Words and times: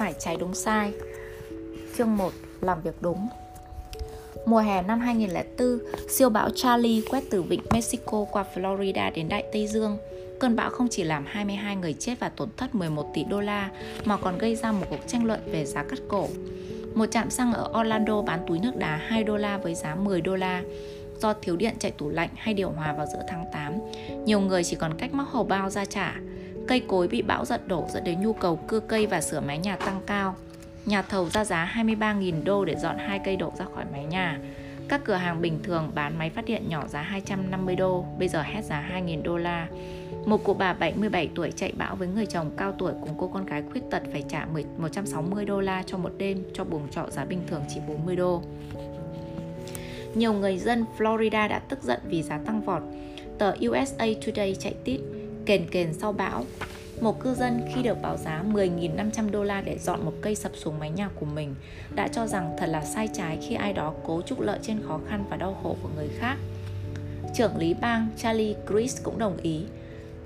phải 0.00 0.14
trái 0.18 0.36
đúng 0.36 0.54
sai. 0.54 0.92
Chương 1.98 2.16
1. 2.16 2.32
Làm 2.60 2.82
việc 2.82 2.94
đúng 3.00 3.28
Mùa 4.46 4.58
hè 4.58 4.82
năm 4.82 5.00
2004, 5.00 5.78
siêu 6.08 6.30
bão 6.30 6.50
Charlie 6.54 7.02
quét 7.10 7.24
từ 7.30 7.42
vịnh 7.42 7.60
Mexico 7.70 8.24
qua 8.24 8.44
Florida 8.54 9.12
đến 9.14 9.28
Đại 9.28 9.44
Tây 9.52 9.66
Dương. 9.66 9.98
Cơn 10.40 10.56
bão 10.56 10.70
không 10.70 10.88
chỉ 10.90 11.02
làm 11.04 11.24
22 11.26 11.76
người 11.76 11.92
chết 11.92 12.20
và 12.20 12.28
tổn 12.28 12.48
thất 12.56 12.74
11 12.74 13.06
tỷ 13.14 13.24
đô 13.24 13.40
la, 13.40 13.70
mà 14.04 14.16
còn 14.16 14.38
gây 14.38 14.56
ra 14.56 14.72
một 14.72 14.86
cuộc 14.90 15.00
tranh 15.06 15.24
luận 15.24 15.40
về 15.46 15.64
giá 15.64 15.82
cắt 15.82 15.98
cổ. 16.08 16.28
Một 16.94 17.06
trạm 17.06 17.30
xăng 17.30 17.52
ở 17.52 17.80
Orlando 17.80 18.22
bán 18.22 18.40
túi 18.46 18.58
nước 18.58 18.76
đá 18.76 18.96
2 18.96 19.24
đô 19.24 19.36
la 19.36 19.58
với 19.58 19.74
giá 19.74 19.94
10 19.94 20.20
đô 20.20 20.36
la. 20.36 20.62
Do 21.18 21.32
thiếu 21.32 21.56
điện 21.56 21.74
chạy 21.78 21.90
tủ 21.90 22.08
lạnh 22.08 22.30
hay 22.36 22.54
điều 22.54 22.70
hòa 22.70 22.92
vào 22.92 23.06
giữa 23.12 23.22
tháng 23.28 23.44
8, 23.52 23.72
nhiều 24.24 24.40
người 24.40 24.64
chỉ 24.64 24.76
còn 24.76 24.94
cách 24.98 25.14
móc 25.14 25.28
hầu 25.28 25.44
bao 25.44 25.70
ra 25.70 25.84
trả. 25.84 26.14
Cây 26.70 26.82
cối 26.88 27.08
bị 27.08 27.22
bão 27.22 27.44
giật 27.44 27.68
đổ 27.68 27.86
dẫn 27.92 28.04
đến 28.04 28.20
nhu 28.22 28.32
cầu 28.32 28.56
cưa 28.56 28.80
cây 28.80 29.06
và 29.06 29.20
sửa 29.20 29.40
mái 29.40 29.58
nhà 29.58 29.76
tăng 29.76 30.00
cao. 30.06 30.34
Nhà 30.86 31.02
thầu 31.02 31.28
ra 31.28 31.44
giá 31.44 31.72
23.000 31.76 32.44
đô 32.44 32.64
để 32.64 32.76
dọn 32.76 32.98
hai 32.98 33.20
cây 33.24 33.36
đổ 33.36 33.52
ra 33.58 33.64
khỏi 33.74 33.84
mái 33.92 34.04
nhà. 34.04 34.38
Các 34.88 35.00
cửa 35.04 35.14
hàng 35.14 35.42
bình 35.42 35.58
thường 35.62 35.90
bán 35.94 36.18
máy 36.18 36.30
phát 36.30 36.44
điện 36.44 36.62
nhỏ 36.68 36.86
giá 36.88 37.02
250 37.02 37.76
đô, 37.76 38.04
bây 38.18 38.28
giờ 38.28 38.42
hết 38.42 38.64
giá 38.64 38.90
2.000 38.94 39.22
đô 39.22 39.36
la. 39.36 39.68
Một 40.26 40.44
cụ 40.44 40.54
bà 40.54 40.72
77 40.72 41.30
tuổi 41.34 41.52
chạy 41.56 41.72
bão 41.78 41.96
với 41.96 42.08
người 42.08 42.26
chồng 42.26 42.50
cao 42.56 42.72
tuổi 42.78 42.92
cùng 43.00 43.14
cô 43.18 43.28
con 43.28 43.46
gái 43.46 43.62
khuyết 43.72 43.82
tật 43.90 44.02
phải 44.12 44.24
trả 44.28 44.46
160 44.78 45.44
đô 45.44 45.60
la 45.60 45.82
cho 45.86 45.98
một 45.98 46.12
đêm 46.18 46.44
cho 46.54 46.64
buồng 46.64 46.88
trọ 46.90 47.06
giá 47.10 47.24
bình 47.24 47.40
thường 47.46 47.62
chỉ 47.74 47.80
40 47.88 48.16
đô. 48.16 48.42
Nhiều 50.14 50.32
người 50.32 50.58
dân 50.58 50.84
Florida 50.98 51.48
đã 51.48 51.58
tức 51.58 51.82
giận 51.82 52.00
vì 52.04 52.22
giá 52.22 52.38
tăng 52.46 52.60
vọt. 52.60 52.82
Tờ 53.38 53.54
USA 53.68 54.06
Today 54.26 54.56
chạy 54.58 54.74
tít 54.84 55.00
kền 55.50 55.66
kền 55.70 55.92
sau 55.94 56.12
bão. 56.12 56.44
Một 57.00 57.20
cư 57.20 57.34
dân 57.34 57.62
khi 57.74 57.82
được 57.82 58.02
báo 58.02 58.16
giá 58.16 58.42
10.500 58.52 59.30
đô 59.30 59.44
la 59.44 59.60
để 59.60 59.78
dọn 59.78 60.04
một 60.04 60.12
cây 60.20 60.34
sập 60.34 60.52
xuống 60.54 60.78
mái 60.78 60.90
nhà 60.90 61.08
của 61.14 61.26
mình 61.26 61.54
đã 61.94 62.08
cho 62.08 62.26
rằng 62.26 62.56
thật 62.58 62.66
là 62.66 62.84
sai 62.84 63.08
trái 63.12 63.38
khi 63.48 63.54
ai 63.54 63.72
đó 63.72 63.94
cố 64.04 64.22
trục 64.22 64.40
lợi 64.40 64.58
trên 64.62 64.82
khó 64.88 65.00
khăn 65.08 65.24
và 65.30 65.36
đau 65.36 65.60
khổ 65.62 65.76
của 65.82 65.88
người 65.96 66.08
khác. 66.18 66.36
Trưởng 67.34 67.56
lý 67.56 67.74
bang 67.74 68.08
Charlie 68.16 68.54
Chris 68.68 69.02
cũng 69.02 69.18
đồng 69.18 69.36
ý 69.36 69.64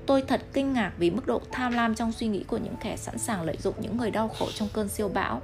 Tôi 0.07 0.23
thật 0.23 0.41
kinh 0.53 0.73
ngạc 0.73 0.93
vì 0.99 1.11
mức 1.11 1.27
độ 1.27 1.41
tham 1.53 1.73
lam 1.73 1.95
trong 1.95 2.13
suy 2.13 2.27
nghĩ 2.27 2.45
của 2.45 2.59
những 2.59 2.77
kẻ 2.81 2.97
sẵn 2.97 3.19
sàng 3.19 3.43
lợi 3.43 3.57
dụng 3.63 3.75
những 3.79 3.97
người 3.97 4.11
đau 4.11 4.29
khổ 4.29 4.47
trong 4.55 4.69
cơn 4.73 4.89
siêu 4.89 5.09
bão. 5.09 5.43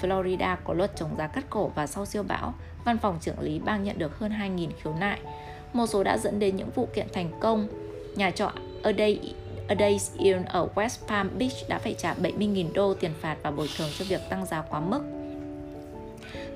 Florida 0.00 0.56
có 0.64 0.74
luật 0.74 0.96
chống 0.96 1.16
giá 1.18 1.26
cắt 1.26 1.44
cổ 1.50 1.72
và 1.74 1.86
sau 1.86 2.06
siêu 2.06 2.22
bão, 2.22 2.54
văn 2.84 2.98
phòng 2.98 3.18
trưởng 3.20 3.40
lý 3.40 3.58
bang 3.58 3.84
nhận 3.84 3.98
được 3.98 4.18
hơn 4.18 4.32
2.000 4.32 4.68
khiếu 4.82 4.94
nại. 5.00 5.20
Một 5.72 5.86
số 5.86 6.04
đã 6.04 6.18
dẫn 6.18 6.38
đến 6.38 6.56
những 6.56 6.70
vụ 6.74 6.88
kiện 6.94 7.06
thành 7.12 7.30
công. 7.40 7.68
Nhà 8.16 8.30
trọ 8.30 8.52
ở 8.82 8.92
đây 8.92 9.34
A 9.68 9.74
Days 9.78 10.10
Inn 10.18 10.44
ở 10.44 10.68
West 10.74 11.06
Palm 11.08 11.38
Beach 11.38 11.68
đã 11.68 11.78
phải 11.78 11.94
trả 11.98 12.14
70.000 12.14 12.72
đô 12.72 12.94
tiền 12.94 13.12
phạt 13.20 13.36
và 13.42 13.50
bồi 13.50 13.68
thường 13.76 13.90
cho 13.98 14.04
việc 14.08 14.20
tăng 14.30 14.46
giá 14.46 14.62
quá 14.62 14.80
mức. 14.80 15.02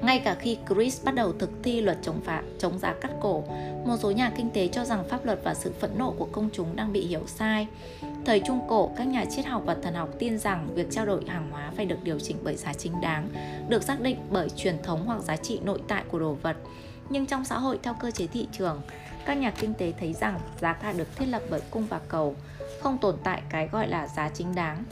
Ngay 0.03 0.19
cả 0.19 0.35
khi 0.35 0.59
Chris 0.69 1.05
bắt 1.05 1.15
đầu 1.15 1.33
thực 1.33 1.51
thi 1.63 1.81
luật 1.81 1.99
chống 2.03 2.21
phạt, 2.21 2.43
chống 2.59 2.79
giá 2.79 2.95
cắt 3.01 3.11
cổ, 3.21 3.45
một 3.85 3.97
số 4.01 4.11
nhà 4.11 4.33
kinh 4.37 4.51
tế 4.51 4.69
cho 4.69 4.85
rằng 4.85 5.05
pháp 5.09 5.25
luật 5.25 5.41
và 5.45 5.55
sự 5.55 5.73
phẫn 5.81 5.91
nộ 5.99 6.15
của 6.19 6.29
công 6.33 6.49
chúng 6.53 6.77
đang 6.77 6.93
bị 6.93 7.07
hiểu 7.07 7.23
sai. 7.27 7.67
Thời 8.25 8.41
Trung 8.47 8.61
Cổ, 8.69 8.91
các 8.97 9.07
nhà 9.07 9.25
triết 9.25 9.47
học 9.47 9.63
và 9.65 9.77
thần 9.83 9.95
học 9.95 10.09
tin 10.19 10.39
rằng 10.39 10.69
việc 10.75 10.87
trao 10.91 11.07
đổi 11.07 11.25
hàng 11.29 11.51
hóa 11.51 11.73
phải 11.77 11.87
được 11.87 11.99
điều 12.03 12.19
chỉnh 12.19 12.37
bởi 12.43 12.57
giá 12.57 12.73
chính 12.73 13.01
đáng, 13.01 13.29
được 13.69 13.83
xác 13.83 14.01
định 14.01 14.17
bởi 14.31 14.49
truyền 14.49 14.83
thống 14.83 15.07
hoặc 15.07 15.23
giá 15.23 15.37
trị 15.37 15.61
nội 15.65 15.79
tại 15.89 16.03
của 16.09 16.19
đồ 16.19 16.37
vật. 16.43 16.57
Nhưng 17.11 17.27
trong 17.27 17.45
xã 17.45 17.59
hội 17.59 17.79
theo 17.83 17.95
cơ 18.01 18.11
chế 18.11 18.27
thị 18.27 18.49
trường, 18.53 18.81
các 19.27 19.35
nhà 19.35 19.51
kinh 19.51 19.75
tế 19.75 19.93
thấy 20.01 20.13
rằng 20.13 20.39
giá 20.61 20.73
cả 20.73 20.93
được 20.93 21.17
thiết 21.17 21.27
lập 21.27 21.43
bởi 21.51 21.61
cung 21.71 21.87
và 21.87 22.01
cầu, 22.09 22.35
không 22.81 22.99
tồn 22.99 23.17
tại 23.25 23.43
cái 23.49 23.69
gọi 23.69 23.89
là 23.89 24.07
giá 24.07 24.29
chính 24.29 24.55
đáng. 24.55 24.85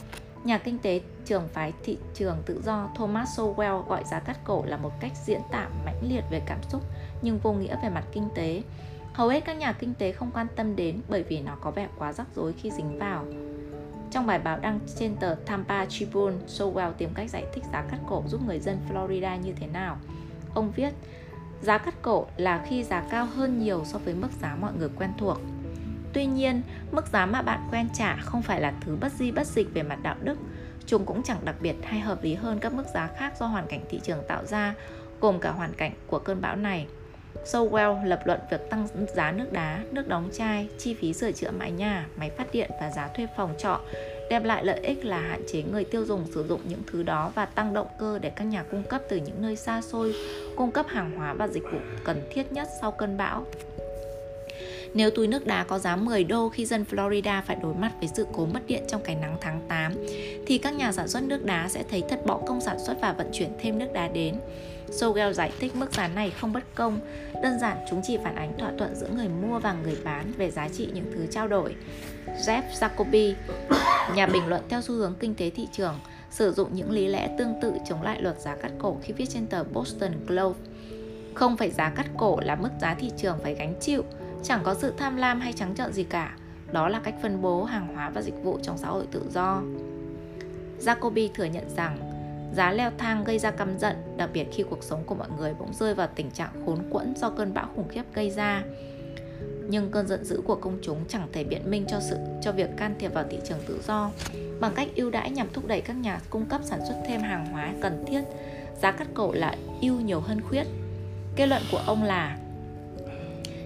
Nhà 0.43 0.57
kinh 0.57 0.79
tế 0.79 1.01
trường 1.25 1.47
phái 1.53 1.73
thị 1.83 1.97
trường 2.13 2.37
tự 2.45 2.61
do 2.65 2.89
Thomas 2.95 3.39
Sowell 3.39 3.81
gọi 3.81 4.03
giá 4.03 4.19
cắt 4.19 4.37
cổ 4.43 4.65
là 4.65 4.77
một 4.77 4.91
cách 4.99 5.11
diễn 5.25 5.41
tả 5.51 5.67
mãnh 5.85 5.99
liệt 6.09 6.23
về 6.31 6.41
cảm 6.45 6.59
xúc 6.69 6.81
nhưng 7.21 7.39
vô 7.39 7.53
nghĩa 7.53 7.77
về 7.83 7.89
mặt 7.89 8.03
kinh 8.11 8.29
tế. 8.35 8.61
Hầu 9.13 9.27
hết 9.27 9.45
các 9.45 9.57
nhà 9.57 9.73
kinh 9.73 9.93
tế 9.93 10.11
không 10.11 10.31
quan 10.33 10.47
tâm 10.55 10.75
đến 10.75 11.01
bởi 11.09 11.23
vì 11.23 11.41
nó 11.41 11.55
có 11.61 11.71
vẻ 11.71 11.87
quá 11.97 12.13
rắc 12.13 12.27
rối 12.35 12.53
khi 12.53 12.71
dính 12.71 12.99
vào. 12.99 13.25
Trong 14.11 14.25
bài 14.25 14.39
báo 14.39 14.59
đăng 14.59 14.79
trên 14.99 15.15
tờ 15.15 15.35
Tampa 15.45 15.85
Tribune, 15.85 16.35
Sowell 16.47 16.91
tìm 16.91 17.09
cách 17.13 17.29
giải 17.29 17.45
thích 17.53 17.63
giá 17.73 17.81
cắt 17.91 17.97
cổ 18.07 18.23
giúp 18.27 18.41
người 18.47 18.59
dân 18.59 18.77
Florida 18.89 19.41
như 19.41 19.53
thế 19.59 19.67
nào. 19.67 19.97
Ông 20.53 20.71
viết, 20.75 20.93
giá 21.61 21.77
cắt 21.77 21.93
cổ 22.01 22.27
là 22.37 22.65
khi 22.69 22.83
giá 22.83 23.03
cao 23.11 23.25
hơn 23.25 23.59
nhiều 23.59 23.83
so 23.85 23.97
với 23.97 24.13
mức 24.13 24.29
giá 24.41 24.55
mọi 24.61 24.71
người 24.79 24.89
quen 24.95 25.09
thuộc. 25.17 25.37
Tuy 26.13 26.25
nhiên, 26.25 26.61
mức 26.91 27.07
giá 27.07 27.25
mà 27.25 27.41
bạn 27.41 27.67
quen 27.71 27.87
trả 27.93 28.15
không 28.15 28.41
phải 28.41 28.61
là 28.61 28.73
thứ 28.81 28.97
bất 29.01 29.11
di 29.11 29.31
bất 29.31 29.47
dịch 29.47 29.73
về 29.73 29.83
mặt 29.83 29.99
đạo 30.03 30.15
đức. 30.23 30.37
Chúng 30.85 31.05
cũng 31.05 31.23
chẳng 31.23 31.45
đặc 31.45 31.55
biệt 31.61 31.75
hay 31.83 31.99
hợp 31.99 32.23
lý 32.23 32.33
hơn 32.33 32.59
các 32.59 32.73
mức 32.73 32.85
giá 32.93 33.07
khác 33.17 33.33
do 33.39 33.45
hoàn 33.45 33.67
cảnh 33.67 33.81
thị 33.89 33.99
trường 34.03 34.23
tạo 34.27 34.45
ra, 34.45 34.73
gồm 35.21 35.39
cả 35.39 35.51
hoàn 35.51 35.73
cảnh 35.73 35.93
của 36.07 36.19
cơn 36.19 36.41
bão 36.41 36.55
này. 36.55 36.87
Sowell 37.45 38.05
lập 38.05 38.21
luận 38.25 38.39
việc 38.51 38.69
tăng 38.69 38.87
giá 39.15 39.31
nước 39.31 39.51
đá, 39.53 39.83
nước 39.91 40.07
đóng 40.07 40.29
chai, 40.33 40.69
chi 40.77 40.93
phí 40.93 41.13
sửa 41.13 41.31
chữa 41.31 41.51
mái 41.51 41.71
nhà, 41.71 42.05
máy 42.17 42.29
phát 42.37 42.47
điện 42.51 42.71
và 42.81 42.91
giá 42.91 43.07
thuê 43.07 43.27
phòng 43.37 43.53
trọ 43.57 43.79
đem 44.29 44.43
lại 44.43 44.65
lợi 44.65 44.79
ích 44.83 45.05
là 45.05 45.19
hạn 45.19 45.41
chế 45.47 45.63
người 45.63 45.83
tiêu 45.83 46.05
dùng 46.05 46.25
sử 46.33 46.45
dụng 46.47 46.61
những 46.69 46.81
thứ 46.91 47.03
đó 47.03 47.31
và 47.35 47.45
tăng 47.45 47.73
động 47.73 47.87
cơ 47.99 48.19
để 48.19 48.29
các 48.29 48.43
nhà 48.43 48.63
cung 48.63 48.83
cấp 48.83 49.01
từ 49.09 49.17
những 49.17 49.41
nơi 49.41 49.55
xa 49.55 49.81
xôi 49.81 50.15
cung 50.55 50.71
cấp 50.71 50.85
hàng 50.89 51.11
hóa 51.17 51.33
và 51.33 51.47
dịch 51.47 51.63
vụ 51.63 51.77
cần 52.03 52.21
thiết 52.31 52.51
nhất 52.51 52.67
sau 52.81 52.91
cơn 52.91 53.17
bão. 53.17 53.45
Nếu 54.93 55.09
túi 55.11 55.27
nước 55.27 55.47
đá 55.47 55.63
có 55.63 55.79
giá 55.79 55.95
10 55.95 56.23
đô 56.23 56.49
khi 56.49 56.65
dân 56.65 56.85
Florida 56.91 57.41
phải 57.41 57.57
đối 57.61 57.73
mặt 57.73 57.91
với 57.99 58.09
sự 58.15 58.27
cố 58.33 58.45
mất 58.45 58.59
điện 58.67 58.83
trong 58.87 59.01
cái 59.03 59.15
nắng 59.15 59.37
tháng 59.41 59.61
8, 59.67 59.93
thì 60.47 60.57
các 60.57 60.73
nhà 60.73 60.91
sản 60.91 61.07
xuất 61.07 61.23
nước 61.23 61.45
đá 61.45 61.69
sẽ 61.69 61.83
thấy 61.89 62.03
thất 62.09 62.25
bỏ 62.25 62.41
công 62.47 62.61
sản 62.61 62.77
xuất 62.79 62.97
và 63.01 63.13
vận 63.13 63.29
chuyển 63.33 63.49
thêm 63.59 63.79
nước 63.79 63.93
đá 63.93 64.07
đến. 64.07 64.35
Sogel 64.91 65.33
giải 65.33 65.51
thích 65.59 65.75
mức 65.75 65.93
giá 65.93 66.07
này 66.07 66.29
không 66.29 66.53
bất 66.53 66.63
công, 66.75 66.99
đơn 67.43 67.59
giản 67.59 67.77
chúng 67.89 68.01
chỉ 68.03 68.17
phản 68.23 68.35
ánh 68.35 68.57
thỏa 68.57 68.71
thuận 68.77 68.95
giữa 68.95 69.09
người 69.15 69.29
mua 69.29 69.59
và 69.59 69.75
người 69.83 69.97
bán 70.03 70.31
về 70.37 70.51
giá 70.51 70.69
trị 70.69 70.89
những 70.93 71.11
thứ 71.13 71.27
trao 71.31 71.47
đổi. 71.47 71.75
Jeff 72.25 72.63
Jacoby, 72.79 73.33
nhà 74.15 74.27
bình 74.27 74.47
luận 74.47 74.61
theo 74.69 74.81
xu 74.81 74.95
hướng 74.95 75.15
kinh 75.19 75.35
tế 75.35 75.49
thị 75.49 75.67
trường, 75.71 75.99
sử 76.29 76.51
dụng 76.51 76.69
những 76.73 76.91
lý 76.91 77.07
lẽ 77.07 77.35
tương 77.37 77.53
tự 77.61 77.73
chống 77.89 78.01
lại 78.01 78.21
luật 78.21 78.39
giá 78.39 78.55
cắt 78.55 78.71
cổ 78.79 78.97
khi 79.01 79.13
viết 79.13 79.25
trên 79.29 79.47
tờ 79.47 79.63
Boston 79.63 80.11
Globe. 80.27 80.59
Không 81.33 81.57
phải 81.57 81.71
giá 81.71 81.89
cắt 81.89 82.05
cổ 82.17 82.39
là 82.39 82.55
mức 82.55 82.69
giá 82.81 82.93
thị 82.93 83.11
trường 83.17 83.37
phải 83.43 83.55
gánh 83.55 83.73
chịu, 83.79 84.03
chẳng 84.43 84.61
có 84.63 84.73
sự 84.73 84.93
tham 84.97 85.17
lam 85.17 85.39
hay 85.39 85.53
trắng 85.53 85.75
trợn 85.75 85.93
gì 85.93 86.03
cả. 86.03 86.35
Đó 86.71 86.89
là 86.89 86.99
cách 86.99 87.15
phân 87.21 87.41
bố 87.41 87.63
hàng 87.63 87.95
hóa 87.95 88.09
và 88.09 88.21
dịch 88.21 88.43
vụ 88.43 88.59
trong 88.61 88.77
xã 88.77 88.87
hội 88.87 89.05
tự 89.11 89.21
do. 89.33 89.61
Jacoby 90.79 91.29
thừa 91.33 91.45
nhận 91.45 91.69
rằng 91.75 91.97
giá 92.55 92.71
leo 92.71 92.91
thang 92.97 93.23
gây 93.23 93.39
ra 93.39 93.51
căm 93.51 93.77
giận, 93.77 93.95
đặc 94.17 94.29
biệt 94.33 94.45
khi 94.53 94.63
cuộc 94.69 94.83
sống 94.83 95.03
của 95.03 95.15
mọi 95.15 95.27
người 95.37 95.53
bỗng 95.59 95.73
rơi 95.73 95.93
vào 95.93 96.07
tình 96.15 96.31
trạng 96.31 96.65
khốn 96.65 96.79
quẫn 96.89 97.15
do 97.15 97.29
cơn 97.29 97.53
bão 97.53 97.69
khủng 97.75 97.87
khiếp 97.87 98.03
gây 98.13 98.29
ra. 98.29 98.63
Nhưng 99.69 99.91
cơn 99.91 100.07
giận 100.07 100.23
dữ 100.23 100.41
của 100.45 100.55
công 100.55 100.77
chúng 100.81 101.05
chẳng 101.07 101.27
thể 101.31 101.43
biện 101.43 101.71
minh 101.71 101.85
cho 101.87 101.99
sự, 102.09 102.17
cho 102.41 102.51
việc 102.51 102.69
can 102.77 102.95
thiệp 102.99 103.13
vào 103.13 103.25
thị 103.29 103.39
trường 103.49 103.59
tự 103.67 103.81
do 103.87 104.11
bằng 104.59 104.73
cách 104.75 104.87
ưu 104.95 105.09
đãi 105.09 105.29
nhằm 105.29 105.47
thúc 105.53 105.67
đẩy 105.67 105.81
các 105.81 105.93
nhà 105.93 106.19
cung 106.29 106.45
cấp 106.45 106.61
sản 106.63 106.79
xuất 106.87 106.95
thêm 107.07 107.21
hàng 107.21 107.45
hóa 107.45 107.73
cần 107.81 108.03
thiết. 108.07 108.21
Giá 108.81 108.91
cắt 108.91 109.07
cổ 109.13 109.33
là 109.33 109.55
ưu 109.81 110.01
nhiều 110.01 110.19
hơn 110.19 110.41
khuyết. 110.41 110.63
Kết 111.35 111.45
luận 111.45 111.61
của 111.71 111.81
ông 111.85 112.03
là, 112.03 112.37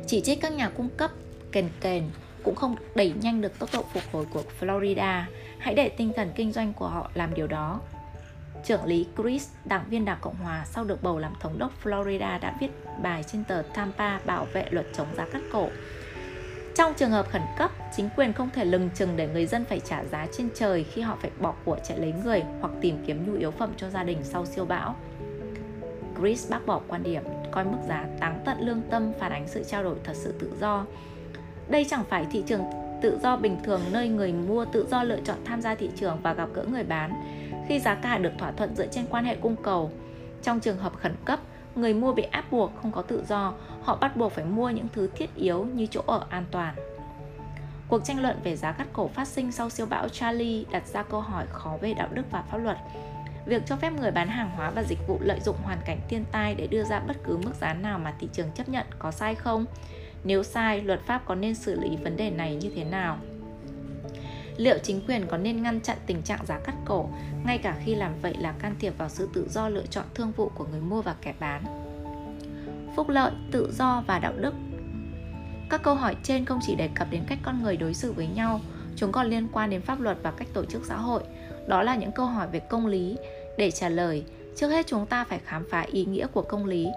chỉ 0.07 0.21
trích 0.21 0.41
các 0.41 0.53
nhà 0.53 0.69
cung 0.69 0.89
cấp 0.97 1.11
kền 1.51 1.69
kền 1.81 2.03
cũng 2.43 2.55
không 2.55 2.75
đẩy 2.95 3.13
nhanh 3.21 3.41
được 3.41 3.59
tốc 3.59 3.69
độ 3.73 3.83
phục 3.93 4.03
hồi 4.11 4.25
của 4.33 4.43
Florida. 4.59 5.23
Hãy 5.57 5.73
để 5.73 5.89
tinh 5.89 6.11
thần 6.15 6.31
kinh 6.35 6.51
doanh 6.51 6.73
của 6.73 6.87
họ 6.87 7.11
làm 7.13 7.33
điều 7.33 7.47
đó. 7.47 7.81
Trưởng 8.63 8.85
lý 8.85 9.07
Chris, 9.17 9.49
đảng 9.65 9.85
viên 9.89 10.05
Đảng 10.05 10.17
Cộng 10.21 10.35
Hòa 10.35 10.65
sau 10.65 10.83
được 10.83 11.03
bầu 11.03 11.19
làm 11.19 11.33
thống 11.39 11.59
đốc 11.59 11.71
Florida 11.83 12.39
đã 12.39 12.57
viết 12.59 12.69
bài 13.01 13.23
trên 13.23 13.43
tờ 13.43 13.61
Tampa 13.73 14.19
bảo 14.19 14.47
vệ 14.53 14.65
luật 14.71 14.85
chống 14.93 15.07
giá 15.17 15.25
cắt 15.33 15.41
cổ. 15.51 15.69
Trong 16.75 16.93
trường 16.93 17.11
hợp 17.11 17.29
khẩn 17.29 17.41
cấp, 17.57 17.71
chính 17.97 18.09
quyền 18.17 18.33
không 18.33 18.49
thể 18.53 18.65
lừng 18.65 18.89
chừng 18.95 19.17
để 19.17 19.27
người 19.27 19.45
dân 19.45 19.65
phải 19.65 19.79
trả 19.79 20.03
giá 20.03 20.27
trên 20.31 20.49
trời 20.55 20.83
khi 20.83 21.01
họ 21.01 21.17
phải 21.21 21.31
bỏ 21.39 21.53
của 21.65 21.77
chạy 21.83 21.99
lấy 21.99 22.13
người 22.23 22.43
hoặc 22.61 22.73
tìm 22.81 23.03
kiếm 23.07 23.25
nhu 23.27 23.39
yếu 23.39 23.51
phẩm 23.51 23.71
cho 23.77 23.89
gia 23.89 24.03
đình 24.03 24.17
sau 24.23 24.45
siêu 24.45 24.65
bão. 24.65 24.95
Chris 26.19 26.49
bác 26.49 26.65
bỏ 26.65 26.81
quan 26.87 27.03
điểm 27.03 27.23
coi 27.51 27.65
mức 27.65 27.77
giá 27.87 28.05
táng 28.19 28.41
tận 28.45 28.57
lương 28.59 28.81
tâm 28.81 29.11
phản 29.19 29.31
ánh 29.31 29.47
sự 29.47 29.63
trao 29.63 29.83
đổi 29.83 29.95
thật 30.03 30.15
sự 30.15 30.31
tự 30.39 30.53
do. 30.61 30.85
Đây 31.69 31.85
chẳng 31.89 32.03
phải 32.09 32.25
thị 32.31 32.43
trường 32.47 32.61
tự 33.01 33.19
do 33.23 33.35
bình 33.35 33.57
thường 33.63 33.81
nơi 33.91 34.09
người 34.09 34.33
mua 34.33 34.65
tự 34.65 34.87
do 34.91 35.03
lựa 35.03 35.19
chọn 35.25 35.37
tham 35.45 35.61
gia 35.61 35.75
thị 35.75 35.89
trường 35.95 36.17
và 36.21 36.33
gặp 36.33 36.49
gỡ 36.53 36.63
người 36.63 36.83
bán 36.83 37.38
khi 37.69 37.79
giá 37.79 37.95
cả 37.95 38.17
được 38.17 38.31
thỏa 38.37 38.51
thuận 38.51 38.75
dựa 38.75 38.87
trên 38.87 39.05
quan 39.09 39.25
hệ 39.25 39.35
cung 39.35 39.55
cầu. 39.55 39.91
Trong 40.43 40.59
trường 40.59 40.77
hợp 40.77 40.93
khẩn 40.95 41.15
cấp, 41.25 41.39
người 41.75 41.93
mua 41.93 42.13
bị 42.13 42.23
áp 42.23 42.51
buộc 42.51 42.71
không 42.81 42.91
có 42.91 43.01
tự 43.01 43.23
do, 43.27 43.53
họ 43.83 43.97
bắt 44.01 44.17
buộc 44.17 44.31
phải 44.31 44.45
mua 44.45 44.69
những 44.69 44.87
thứ 44.93 45.09
thiết 45.15 45.35
yếu 45.35 45.65
như 45.65 45.85
chỗ 45.85 46.01
ở 46.07 46.25
an 46.29 46.45
toàn. 46.51 46.75
Cuộc 47.87 48.05
tranh 48.05 48.21
luận 48.21 48.37
về 48.43 48.55
giá 48.55 48.71
cắt 48.71 48.87
cổ 48.93 49.07
phát 49.07 49.27
sinh 49.27 49.51
sau 49.51 49.69
siêu 49.69 49.85
bão 49.89 50.09
Charlie 50.09 50.63
đặt 50.71 50.87
ra 50.87 51.03
câu 51.03 51.21
hỏi 51.21 51.45
khó 51.51 51.77
về 51.81 51.93
đạo 51.93 52.07
đức 52.13 52.23
và 52.31 52.41
pháp 52.41 52.57
luật. 52.57 52.77
Việc 53.45 53.63
cho 53.65 53.75
phép 53.75 53.93
người 53.99 54.11
bán 54.11 54.27
hàng 54.27 54.49
hóa 54.55 54.69
và 54.69 54.83
dịch 54.83 54.99
vụ 55.07 55.17
lợi 55.21 55.39
dụng 55.39 55.55
hoàn 55.63 55.77
cảnh 55.85 55.99
thiên 56.09 56.25
tai 56.31 56.55
để 56.55 56.67
đưa 56.67 56.83
ra 56.83 56.99
bất 56.99 57.17
cứ 57.23 57.37
mức 57.37 57.51
giá 57.61 57.73
nào 57.73 57.99
mà 57.99 58.13
thị 58.19 58.27
trường 58.33 58.51
chấp 58.55 58.69
nhận 58.69 58.85
có 58.99 59.11
sai 59.11 59.35
không? 59.35 59.65
Nếu 60.23 60.43
sai, 60.43 60.81
luật 60.81 61.01
pháp 61.05 61.21
có 61.25 61.35
nên 61.35 61.55
xử 61.55 61.79
lý 61.79 61.97
vấn 62.03 62.17
đề 62.17 62.29
này 62.29 62.55
như 62.55 62.71
thế 62.75 62.83
nào? 62.83 63.17
Liệu 64.59 64.77
chính 64.83 65.01
quyền 65.07 65.27
có 65.27 65.37
nên 65.37 65.63
ngăn 65.63 65.81
chặn 65.81 65.97
tình 66.05 66.21
trạng 66.21 66.45
giá 66.45 66.59
cắt 66.59 66.75
cổ, 66.85 67.09
ngay 67.45 67.57
cả 67.57 67.75
khi 67.85 67.95
làm 67.95 68.11
vậy 68.21 68.35
là 68.39 68.51
can 68.51 68.75
thiệp 68.79 68.97
vào 68.97 69.09
sự 69.09 69.29
tự 69.33 69.47
do 69.49 69.69
lựa 69.69 69.85
chọn 69.89 70.05
thương 70.15 70.31
vụ 70.31 70.51
của 70.55 70.65
người 70.71 70.81
mua 70.81 71.01
và 71.01 71.15
kẻ 71.21 71.33
bán? 71.39 71.63
Phúc 72.95 73.09
lợi, 73.09 73.31
tự 73.51 73.71
do 73.77 74.03
và 74.07 74.19
đạo 74.19 74.33
đức 74.37 74.53
Các 75.69 75.83
câu 75.83 75.95
hỏi 75.95 76.15
trên 76.23 76.45
không 76.45 76.59
chỉ 76.67 76.75
đề 76.75 76.89
cập 76.95 77.07
đến 77.11 77.23
cách 77.27 77.39
con 77.43 77.63
người 77.63 77.77
đối 77.77 77.93
xử 77.93 78.11
với 78.11 78.27
nhau, 78.27 78.59
chúng 78.95 79.11
còn 79.11 79.27
liên 79.27 79.47
quan 79.51 79.69
đến 79.69 79.81
pháp 79.81 79.99
luật 79.99 80.17
và 80.23 80.31
cách 80.31 80.47
tổ 80.53 80.65
chức 80.65 80.85
xã 80.85 80.95
hội. 80.95 81.23
Đó 81.67 81.83
là 81.83 81.95
những 81.95 82.11
câu 82.11 82.25
hỏi 82.25 82.47
về 82.51 82.59
công 82.59 82.87
lý. 82.87 83.17
Để 83.57 83.71
trả 83.71 83.89
lời, 83.89 84.23
trước 84.55 84.69
hết 84.69 84.87
chúng 84.87 85.05
ta 85.05 85.23
phải 85.23 85.39
khám 85.45 85.65
phá 85.71 85.81
ý 85.81 86.05
nghĩa 86.05 86.27
của 86.27 86.41
công 86.41 86.65
lý. 86.65 86.87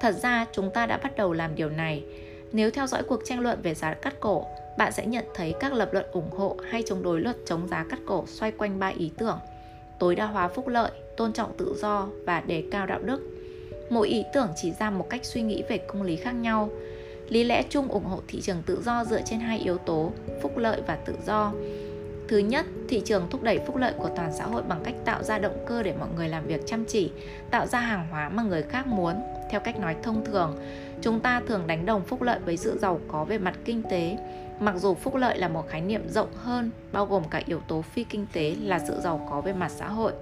Thật 0.00 0.12
ra, 0.12 0.46
chúng 0.52 0.70
ta 0.74 0.86
đã 0.86 0.98
bắt 1.02 1.16
đầu 1.16 1.32
làm 1.32 1.54
điều 1.54 1.70
này. 1.70 2.04
Nếu 2.52 2.70
theo 2.70 2.86
dõi 2.86 3.02
cuộc 3.02 3.20
tranh 3.24 3.40
luận 3.40 3.58
về 3.62 3.74
giá 3.74 3.94
cắt 3.94 4.14
cổ, 4.20 4.44
bạn 4.78 4.92
sẽ 4.92 5.06
nhận 5.06 5.24
thấy 5.34 5.54
các 5.60 5.72
lập 5.72 5.88
luận 5.92 6.06
ủng 6.12 6.30
hộ 6.30 6.56
hay 6.70 6.82
chống 6.86 7.02
đối 7.02 7.20
luật 7.20 7.36
chống 7.46 7.68
giá 7.68 7.86
cắt 7.90 7.98
cổ 8.06 8.24
xoay 8.26 8.52
quanh 8.52 8.78
ba 8.78 8.88
ý 8.88 9.10
tưởng 9.18 9.38
tối 9.98 10.14
đa 10.14 10.26
hóa 10.26 10.48
phúc 10.48 10.68
lợi, 10.68 10.90
tôn 11.16 11.32
trọng 11.32 11.56
tự 11.56 11.74
do 11.78 12.08
và 12.26 12.40
đề 12.40 12.64
cao 12.70 12.86
đạo 12.86 12.98
đức. 13.02 13.20
Mỗi 13.90 14.08
ý 14.08 14.24
tưởng 14.34 14.48
chỉ 14.56 14.72
ra 14.72 14.90
một 14.90 15.10
cách 15.10 15.24
suy 15.24 15.42
nghĩ 15.42 15.62
về 15.68 15.78
công 15.78 16.02
lý 16.02 16.16
khác 16.16 16.32
nhau. 16.32 16.70
Lý 17.28 17.44
lẽ 17.44 17.62
chung 17.68 17.88
ủng 17.88 18.04
hộ 18.04 18.20
thị 18.28 18.40
trường 18.40 18.62
tự 18.66 18.82
do 18.84 19.04
dựa 19.04 19.20
trên 19.24 19.40
hai 19.40 19.58
yếu 19.58 19.78
tố, 19.78 20.12
phúc 20.42 20.56
lợi 20.56 20.80
và 20.86 20.96
tự 20.96 21.14
do. 21.26 21.52
Thứ 22.28 22.38
nhất, 22.38 22.66
thị 22.88 23.02
trường 23.04 23.26
thúc 23.30 23.42
đẩy 23.42 23.58
phúc 23.66 23.76
lợi 23.76 23.92
của 23.98 24.10
toàn 24.16 24.32
xã 24.38 24.44
hội 24.44 24.62
bằng 24.62 24.80
cách 24.84 24.94
tạo 25.04 25.22
ra 25.22 25.38
động 25.38 25.64
cơ 25.66 25.82
để 25.82 25.94
mọi 25.98 26.08
người 26.16 26.28
làm 26.28 26.46
việc 26.46 26.66
chăm 26.66 26.84
chỉ, 26.84 27.10
tạo 27.50 27.66
ra 27.66 27.80
hàng 27.80 28.06
hóa 28.10 28.28
mà 28.28 28.42
người 28.42 28.62
khác 28.62 28.86
muốn. 28.86 29.14
Theo 29.50 29.60
cách 29.60 29.80
nói 29.80 29.96
thông 30.02 30.24
thường, 30.24 30.58
chúng 31.02 31.20
ta 31.20 31.42
thường 31.46 31.66
đánh 31.66 31.86
đồng 31.86 32.04
phúc 32.04 32.22
lợi 32.22 32.38
với 32.44 32.56
sự 32.56 32.78
giàu 32.78 33.00
có 33.08 33.24
về 33.24 33.38
mặt 33.38 33.54
kinh 33.64 33.82
tế, 33.90 34.16
Mặc 34.60 34.74
dù 34.78 34.94
phúc 34.94 35.14
lợi 35.14 35.38
là 35.38 35.48
một 35.48 35.68
khái 35.68 35.80
niệm 35.80 36.08
rộng 36.08 36.28
hơn, 36.36 36.70
bao 36.92 37.06
gồm 37.06 37.22
cả 37.30 37.42
yếu 37.46 37.60
tố 37.60 37.82
phi 37.82 38.04
kinh 38.04 38.26
tế 38.32 38.56
là 38.62 38.78
sự 38.78 39.00
giàu 39.00 39.26
có 39.30 39.40
về 39.40 39.52
mặt 39.52 39.70
xã 39.76 39.88
hội. 39.88 40.12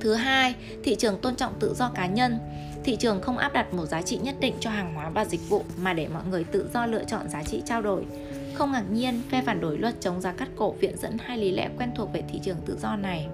Thứ 0.00 0.14
hai, 0.14 0.54
thị 0.84 0.96
trường 0.96 1.18
tôn 1.20 1.36
trọng 1.36 1.52
tự 1.60 1.74
do 1.74 1.90
cá 1.94 2.06
nhân. 2.06 2.38
Thị 2.84 2.96
trường 2.96 3.20
không 3.20 3.38
áp 3.38 3.52
đặt 3.52 3.74
một 3.74 3.86
giá 3.86 4.02
trị 4.02 4.18
nhất 4.22 4.34
định 4.40 4.54
cho 4.60 4.70
hàng 4.70 4.94
hóa 4.94 5.10
và 5.10 5.24
dịch 5.24 5.48
vụ 5.48 5.64
mà 5.80 5.92
để 5.94 6.08
mọi 6.08 6.22
người 6.30 6.44
tự 6.44 6.70
do 6.74 6.86
lựa 6.86 7.04
chọn 7.04 7.28
giá 7.28 7.42
trị 7.42 7.62
trao 7.66 7.82
đổi. 7.82 8.04
Không 8.54 8.72
ngạc 8.72 8.84
nhiên, 8.90 9.22
phe 9.30 9.42
phản 9.42 9.60
đối 9.60 9.78
luật 9.78 9.94
chống 10.00 10.20
giá 10.20 10.32
cắt 10.32 10.48
cổ 10.56 10.72
viện 10.72 10.96
dẫn 10.96 11.16
hai 11.20 11.38
lý 11.38 11.52
lẽ 11.52 11.68
quen 11.78 11.90
thuộc 11.96 12.12
về 12.12 12.22
thị 12.32 12.40
trường 12.42 12.56
tự 12.66 12.78
do 12.82 12.96
này. 12.96 13.28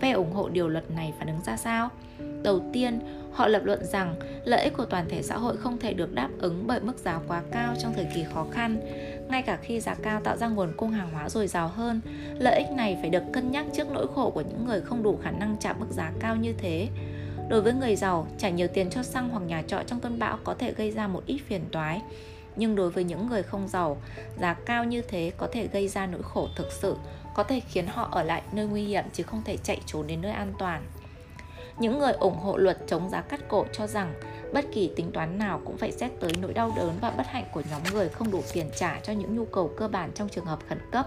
Phe 0.00 0.10
ủng 0.10 0.32
hộ 0.32 0.48
điều 0.48 0.68
luật 0.68 0.90
này 0.90 1.12
phản 1.18 1.28
ứng 1.28 1.40
ra 1.46 1.56
sao? 1.56 1.88
Đầu 2.42 2.62
tiên, 2.72 2.98
họ 3.36 3.48
lập 3.48 3.62
luận 3.64 3.84
rằng 3.84 4.14
lợi 4.44 4.62
ích 4.62 4.72
của 4.76 4.84
toàn 4.84 5.06
thể 5.08 5.22
xã 5.22 5.36
hội 5.36 5.56
không 5.56 5.78
thể 5.78 5.92
được 5.92 6.14
đáp 6.14 6.28
ứng 6.38 6.66
bởi 6.66 6.80
mức 6.80 6.98
giá 6.98 7.20
quá 7.28 7.42
cao 7.52 7.74
trong 7.82 7.92
thời 7.96 8.06
kỳ 8.14 8.24
khó 8.34 8.46
khăn. 8.52 8.80
Ngay 9.28 9.42
cả 9.42 9.58
khi 9.62 9.80
giá 9.80 9.94
cao 9.94 10.20
tạo 10.24 10.36
ra 10.36 10.48
nguồn 10.48 10.72
cung 10.76 10.90
hàng 10.90 11.10
hóa 11.12 11.28
dồi 11.28 11.46
dào 11.46 11.68
hơn, 11.68 12.00
lợi 12.38 12.58
ích 12.58 12.70
này 12.76 12.98
phải 13.00 13.10
được 13.10 13.22
cân 13.32 13.50
nhắc 13.50 13.66
trước 13.72 13.90
nỗi 13.90 14.06
khổ 14.14 14.30
của 14.30 14.40
những 14.40 14.66
người 14.66 14.80
không 14.80 15.02
đủ 15.02 15.18
khả 15.22 15.30
năng 15.30 15.56
trả 15.60 15.72
mức 15.72 15.86
giá 15.90 16.12
cao 16.20 16.36
như 16.36 16.52
thế. 16.58 16.88
Đối 17.48 17.62
với 17.62 17.72
người 17.72 17.96
giàu, 17.96 18.26
trả 18.38 18.48
nhiều 18.48 18.68
tiền 18.68 18.90
cho 18.90 19.02
xăng 19.02 19.28
hoặc 19.28 19.42
nhà 19.46 19.62
trọ 19.66 19.82
trong 19.86 20.00
cơn 20.00 20.18
bão 20.18 20.38
có 20.44 20.54
thể 20.54 20.72
gây 20.72 20.90
ra 20.90 21.08
một 21.08 21.22
ít 21.26 21.38
phiền 21.48 21.64
toái. 21.72 22.02
Nhưng 22.56 22.76
đối 22.76 22.90
với 22.90 23.04
những 23.04 23.28
người 23.28 23.42
không 23.42 23.68
giàu, 23.68 24.00
giá 24.38 24.54
cao 24.54 24.84
như 24.84 25.02
thế 25.02 25.32
có 25.36 25.48
thể 25.52 25.68
gây 25.72 25.88
ra 25.88 26.06
nỗi 26.06 26.22
khổ 26.22 26.48
thực 26.56 26.72
sự, 26.72 26.96
có 27.34 27.42
thể 27.42 27.60
khiến 27.60 27.86
họ 27.86 28.08
ở 28.12 28.22
lại 28.22 28.42
nơi 28.52 28.66
nguy 28.66 28.84
hiểm 28.84 29.04
chứ 29.12 29.22
không 29.22 29.42
thể 29.44 29.56
chạy 29.56 29.80
trốn 29.86 30.06
đến 30.06 30.20
nơi 30.20 30.32
an 30.32 30.52
toàn. 30.58 30.82
Những 31.78 31.98
người 31.98 32.12
ủng 32.12 32.38
hộ 32.38 32.56
luật 32.56 32.78
chống 32.86 33.10
giá 33.10 33.20
cắt 33.20 33.40
cổ 33.48 33.66
cho 33.72 33.86
rằng 33.86 34.14
bất 34.52 34.64
kỳ 34.72 34.90
tính 34.96 35.12
toán 35.12 35.38
nào 35.38 35.60
cũng 35.64 35.76
phải 35.76 35.92
xét 35.92 36.10
tới 36.20 36.30
nỗi 36.42 36.52
đau 36.52 36.72
đớn 36.76 36.92
và 37.00 37.10
bất 37.10 37.26
hạnh 37.26 37.44
của 37.52 37.62
nhóm 37.70 37.80
người 37.92 38.08
không 38.08 38.30
đủ 38.30 38.42
tiền 38.52 38.70
trả 38.76 39.00
cho 39.02 39.12
những 39.12 39.36
nhu 39.36 39.44
cầu 39.44 39.70
cơ 39.76 39.88
bản 39.88 40.10
trong 40.14 40.28
trường 40.28 40.44
hợp 40.44 40.58
khẩn 40.68 40.78
cấp. 40.92 41.06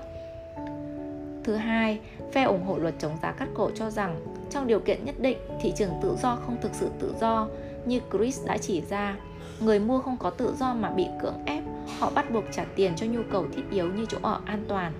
Thứ 1.43 1.55
hai, 1.55 1.99
phe 2.31 2.43
ủng 2.43 2.63
hộ 2.63 2.77
luật 2.77 2.93
chống 2.99 3.17
giá 3.21 3.31
cắt 3.31 3.49
cổ 3.53 3.69
cho 3.75 3.89
rằng 3.89 4.25
trong 4.49 4.67
điều 4.67 4.79
kiện 4.79 5.05
nhất 5.05 5.15
định, 5.19 5.37
thị 5.61 5.73
trường 5.77 5.93
tự 6.01 6.15
do 6.21 6.35
không 6.45 6.57
thực 6.61 6.71
sự 6.73 6.89
tự 6.99 7.13
do 7.21 7.47
như 7.85 7.99
Chris 8.11 8.45
đã 8.45 8.57
chỉ 8.57 8.81
ra. 8.89 9.15
Người 9.59 9.79
mua 9.79 9.99
không 9.99 10.17
có 10.17 10.29
tự 10.29 10.53
do 10.59 10.73
mà 10.73 10.89
bị 10.89 11.07
cưỡng 11.21 11.45
ép, 11.45 11.63
họ 11.99 12.11
bắt 12.15 12.31
buộc 12.31 12.43
trả 12.51 12.65
tiền 12.75 12.93
cho 12.95 13.05
nhu 13.05 13.21
cầu 13.31 13.45
thiết 13.55 13.63
yếu 13.71 13.87
như 13.93 14.05
chỗ 14.09 14.17
ở 14.21 14.39
an 14.45 14.65
toàn. 14.67 14.93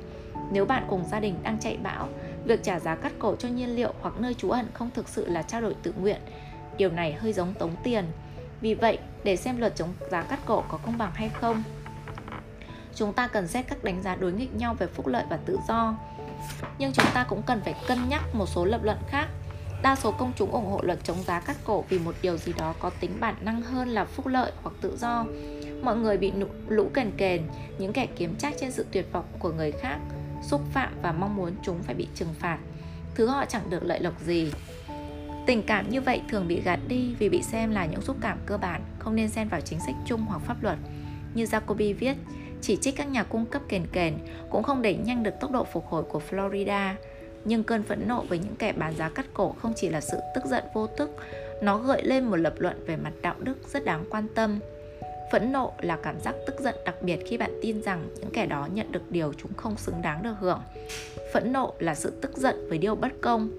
Nếu 0.51 0.65
bạn 0.65 0.83
cùng 0.89 1.03
gia 1.11 1.19
đình 1.19 1.35
đang 1.43 1.59
chạy 1.59 1.77
bão, 1.83 2.07
Việc 2.49 2.63
trả 2.63 2.79
giá 2.79 2.95
cắt 2.95 3.11
cổ 3.19 3.35
cho 3.35 3.49
nhiên 3.49 3.75
liệu 3.75 3.93
hoặc 4.01 4.13
nơi 4.19 4.33
trú 4.33 4.49
ẩn 4.49 4.67
không 4.73 4.89
thực 4.93 5.09
sự 5.09 5.29
là 5.29 5.41
trao 5.41 5.61
đổi 5.61 5.75
tự 5.83 5.93
nguyện. 5.99 6.21
Điều 6.77 6.91
này 6.91 7.13
hơi 7.13 7.33
giống 7.33 7.53
tống 7.53 7.75
tiền. 7.83 8.05
Vì 8.61 8.73
vậy, 8.73 8.97
để 9.23 9.35
xem 9.35 9.59
luật 9.59 9.75
chống 9.75 9.89
giá 10.11 10.21
cắt 10.21 10.39
cổ 10.45 10.63
có 10.69 10.77
công 10.77 10.97
bằng 10.97 11.11
hay 11.13 11.29
không, 11.29 11.63
chúng 12.95 13.13
ta 13.13 13.27
cần 13.27 13.47
xét 13.47 13.65
các 13.67 13.83
đánh 13.83 14.01
giá 14.01 14.15
đối 14.15 14.33
nghịch 14.33 14.55
nhau 14.55 14.75
về 14.79 14.87
phúc 14.87 15.07
lợi 15.07 15.23
và 15.29 15.37
tự 15.37 15.57
do. 15.67 15.95
Nhưng 16.77 16.93
chúng 16.93 17.05
ta 17.13 17.25
cũng 17.29 17.41
cần 17.41 17.61
phải 17.61 17.75
cân 17.87 18.09
nhắc 18.09 18.21
một 18.35 18.45
số 18.45 18.65
lập 18.65 18.83
luận 18.83 18.97
khác. 19.07 19.27
Đa 19.83 19.95
số 19.95 20.11
công 20.11 20.31
chúng 20.35 20.51
ủng 20.51 20.65
hộ 20.65 20.81
luật 20.81 20.99
chống 21.03 21.23
giá 21.23 21.39
cắt 21.39 21.57
cổ 21.63 21.83
vì 21.89 21.99
một 21.99 22.15
điều 22.21 22.37
gì 22.37 22.53
đó 22.57 22.75
có 22.79 22.89
tính 22.89 23.11
bản 23.19 23.35
năng 23.41 23.61
hơn 23.61 23.89
là 23.89 24.05
phúc 24.05 24.27
lợi 24.27 24.51
hoặc 24.63 24.73
tự 24.81 24.97
do. 24.97 25.25
Mọi 25.81 25.97
người 25.97 26.17
bị 26.17 26.33
lũ 26.67 26.89
kền 26.93 27.11
kền, 27.17 27.41
những 27.77 27.93
kẻ 27.93 28.07
kiếm 28.15 28.35
trác 28.35 28.53
trên 28.59 28.71
sự 28.71 28.85
tuyệt 28.91 29.05
vọng 29.11 29.25
của 29.39 29.51
người 29.51 29.71
khác– 29.71 29.99
xúc 30.49 30.61
phạm 30.73 30.93
và 31.01 31.11
mong 31.11 31.35
muốn 31.35 31.51
chúng 31.63 31.83
phải 31.83 31.95
bị 31.95 32.07
trừng 32.15 32.33
phạt. 32.39 32.57
Thứ 33.15 33.27
họ 33.27 33.45
chẳng 33.45 33.69
được 33.69 33.83
lợi 33.83 33.99
lộc 33.99 34.21
gì. 34.21 34.51
Tình 35.47 35.63
cảm 35.63 35.89
như 35.89 36.01
vậy 36.01 36.21
thường 36.29 36.47
bị 36.47 36.61
gạt 36.61 36.79
đi 36.87 37.15
vì 37.19 37.29
bị 37.29 37.41
xem 37.41 37.71
là 37.71 37.85
những 37.85 38.01
xúc 38.01 38.17
cảm 38.21 38.37
cơ 38.45 38.57
bản, 38.57 38.81
không 38.99 39.15
nên 39.15 39.29
xen 39.29 39.47
vào 39.47 39.61
chính 39.61 39.79
sách 39.79 39.95
chung 40.05 40.21
hoặc 40.21 40.41
pháp 40.45 40.63
luật. 40.63 40.77
Như 41.33 41.43
Jacoby 41.43 41.95
viết, 41.95 42.15
chỉ 42.61 42.77
trích 42.77 42.95
các 42.95 43.09
nhà 43.09 43.23
cung 43.23 43.45
cấp 43.45 43.61
kền 43.69 43.87
kền 43.91 44.17
cũng 44.49 44.63
không 44.63 44.81
đẩy 44.81 44.95
nhanh 44.95 45.23
được 45.23 45.33
tốc 45.39 45.51
độ 45.51 45.63
phục 45.63 45.85
hồi 45.87 46.03
của 46.03 46.21
Florida. 46.29 46.93
Nhưng 47.45 47.63
cơn 47.63 47.83
phẫn 47.83 48.07
nộ 48.07 48.21
với 48.21 48.39
những 48.39 48.55
kẻ 48.55 48.71
bán 48.71 48.95
giá 48.95 49.09
cắt 49.09 49.25
cổ 49.33 49.55
không 49.61 49.73
chỉ 49.75 49.89
là 49.89 50.01
sự 50.01 50.17
tức 50.35 50.45
giận 50.45 50.63
vô 50.73 50.87
thức, 50.87 51.15
nó 51.61 51.77
gợi 51.77 52.03
lên 52.03 52.25
một 52.25 52.35
lập 52.35 52.53
luận 52.57 52.85
về 52.85 52.95
mặt 52.95 53.13
đạo 53.21 53.35
đức 53.39 53.57
rất 53.67 53.85
đáng 53.85 54.05
quan 54.09 54.27
tâm. 54.35 54.59
Phẫn 55.31 55.51
nộ 55.51 55.73
là 55.81 55.97
cảm 56.03 56.19
giác 56.19 56.35
tức 56.47 56.59
giận 56.59 56.75
đặc 56.85 56.95
biệt 57.01 57.19
khi 57.25 57.37
bạn 57.37 57.59
tin 57.61 57.81
rằng 57.81 58.07
những 58.19 58.29
kẻ 58.33 58.45
đó 58.45 58.67
nhận 58.73 58.91
được 58.91 59.11
điều 59.11 59.33
chúng 59.33 59.53
không 59.53 59.77
xứng 59.77 60.01
đáng 60.01 60.23
được 60.23 60.33
hưởng. 60.39 60.61
Phẫn 61.33 61.53
nộ 61.53 61.73
là 61.79 61.95
sự 61.95 62.13
tức 62.21 62.37
giận 62.37 62.65
với 62.69 62.77
điều 62.77 62.95
bất 62.95 63.11
công. 63.21 63.49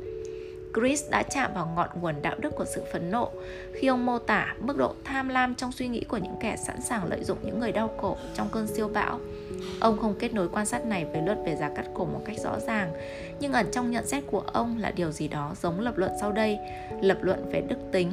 Chris 0.75 1.11
đã 1.11 1.23
chạm 1.23 1.51
vào 1.55 1.73
ngọn 1.77 1.89
nguồn 2.01 2.15
đạo 2.23 2.37
đức 2.39 2.55
của 2.57 2.65
sự 2.65 2.83
phẫn 2.93 3.11
nộ 3.11 3.31
khi 3.75 3.89
ông 3.89 4.07
mô 4.07 4.19
tả 4.19 4.55
mức 4.61 4.77
độ 4.77 4.95
tham 5.05 5.29
lam 5.29 5.55
trong 5.55 5.73
suy 5.73 5.89
nghĩ 5.89 6.05
của 6.05 6.17
những 6.17 6.37
kẻ 6.41 6.57
sẵn 6.57 6.81
sàng 6.81 7.05
lợi 7.11 7.25
dụng 7.25 7.39
những 7.43 7.61
người 7.61 7.73
đau 7.73 7.91
khổ 8.01 8.17
trong 8.35 8.49
cơn 8.53 8.67
siêu 8.67 8.89
bão. 8.89 9.21
Ông 9.81 9.99
không 9.99 10.15
kết 10.19 10.35
nối 10.35 10.49
quan 10.49 10.67
sát 10.67 10.85
này 10.87 11.05
với 11.05 11.23
luật 11.23 11.39
về 11.45 11.57
giá 11.57 11.71
cắt 11.77 11.87
cổ 11.95 12.05
một 12.05 12.21
cách 12.27 12.39
rõ 12.39 12.59
ràng, 12.67 12.93
nhưng 13.41 13.53
ẩn 13.53 13.67
trong 13.73 13.91
nhận 13.91 14.07
xét 14.07 14.25
của 14.27 14.41
ông 14.41 14.79
là 14.79 14.91
điều 14.91 15.13
gì 15.13 15.29
đó 15.29 15.53
giống 15.63 15.81
lập 15.81 15.99
luận 15.99 16.11
sau 16.21 16.33
đây, 16.33 16.59
lập 17.03 17.19
luận 17.21 17.51
về 17.53 17.61
đức 17.61 17.79
tính. 17.93 18.11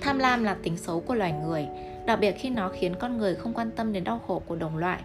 Tham 0.00 0.18
lam 0.18 0.44
là 0.44 0.56
tính 0.62 0.76
xấu 0.76 1.00
của 1.00 1.14
loài 1.14 1.32
người, 1.32 1.66
đặc 2.06 2.20
biệt 2.20 2.32
khi 2.38 2.50
nó 2.50 2.68
khiến 2.68 2.94
con 2.94 3.18
người 3.18 3.34
không 3.34 3.54
quan 3.54 3.70
tâm 3.70 3.92
đến 3.92 4.04
đau 4.04 4.20
khổ 4.26 4.42
của 4.46 4.56
đồng 4.56 4.76
loại. 4.76 5.00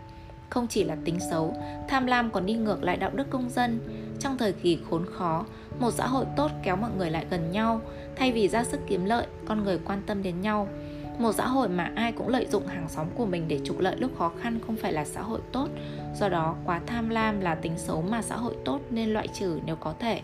Không 0.50 0.68
chỉ 0.68 0.84
là 0.84 0.96
tính 1.06 1.20
xấu, 1.32 1.54
tham 1.88 2.06
lam 2.06 2.32
còn 2.32 2.46
đi 2.46 2.54
ngược 2.54 2.84
lại 2.84 2.98
đạo 2.98 3.12
đức 3.14 3.30
công 3.30 3.50
dân. 3.50 3.80
Trong 4.20 4.38
thời 4.38 4.54
kỳ 4.54 4.80
khốn 4.90 5.06
khó, 5.14 5.46
một 5.80 5.92
xã 5.92 6.08
hội 6.08 6.26
tốt 6.36 6.52
kéo 6.64 6.76
mọi 6.76 6.92
người 6.98 7.12
lại 7.12 7.26
gần 7.30 7.52
nhau, 7.52 7.82
thay 8.16 8.32
vì 8.32 8.48
ra 8.48 8.64
sức 8.64 8.80
kiếm 8.88 9.06
lợi, 9.06 9.28
con 9.46 9.64
người 9.64 9.80
quan 9.86 10.02
tâm 10.06 10.24
đến 10.24 10.42
nhau. 10.42 10.68
Một 11.20 11.32
xã 11.36 11.48
hội 11.48 11.70
mà 11.70 11.92
ai 11.96 12.12
cũng 12.12 12.28
lợi 12.28 12.48
dụng 12.52 12.68
hàng 12.68 12.90
xóm 12.90 13.08
của 13.16 13.26
mình 13.26 13.48
để 13.48 13.60
trục 13.64 13.80
lợi 13.80 13.96
lúc 13.98 14.12
khó 14.18 14.32
khăn 14.42 14.60
không 14.68 14.76
phải 14.76 14.94
là 14.94 15.06
xã 15.06 15.22
hội 15.22 15.40
tốt. 15.52 15.70
Do 16.20 16.30
đó, 16.30 16.56
quá 16.66 16.82
tham 16.88 17.10
lam 17.10 17.40
là 17.40 17.56
tính 17.56 17.74
xấu 17.78 18.02
mà 18.02 18.22
xã 18.22 18.36
hội 18.36 18.56
tốt 18.66 18.80
nên 18.90 19.10
loại 19.10 19.28
trừ 19.28 19.60
nếu 19.66 19.76
có 19.76 19.94
thể. 20.00 20.22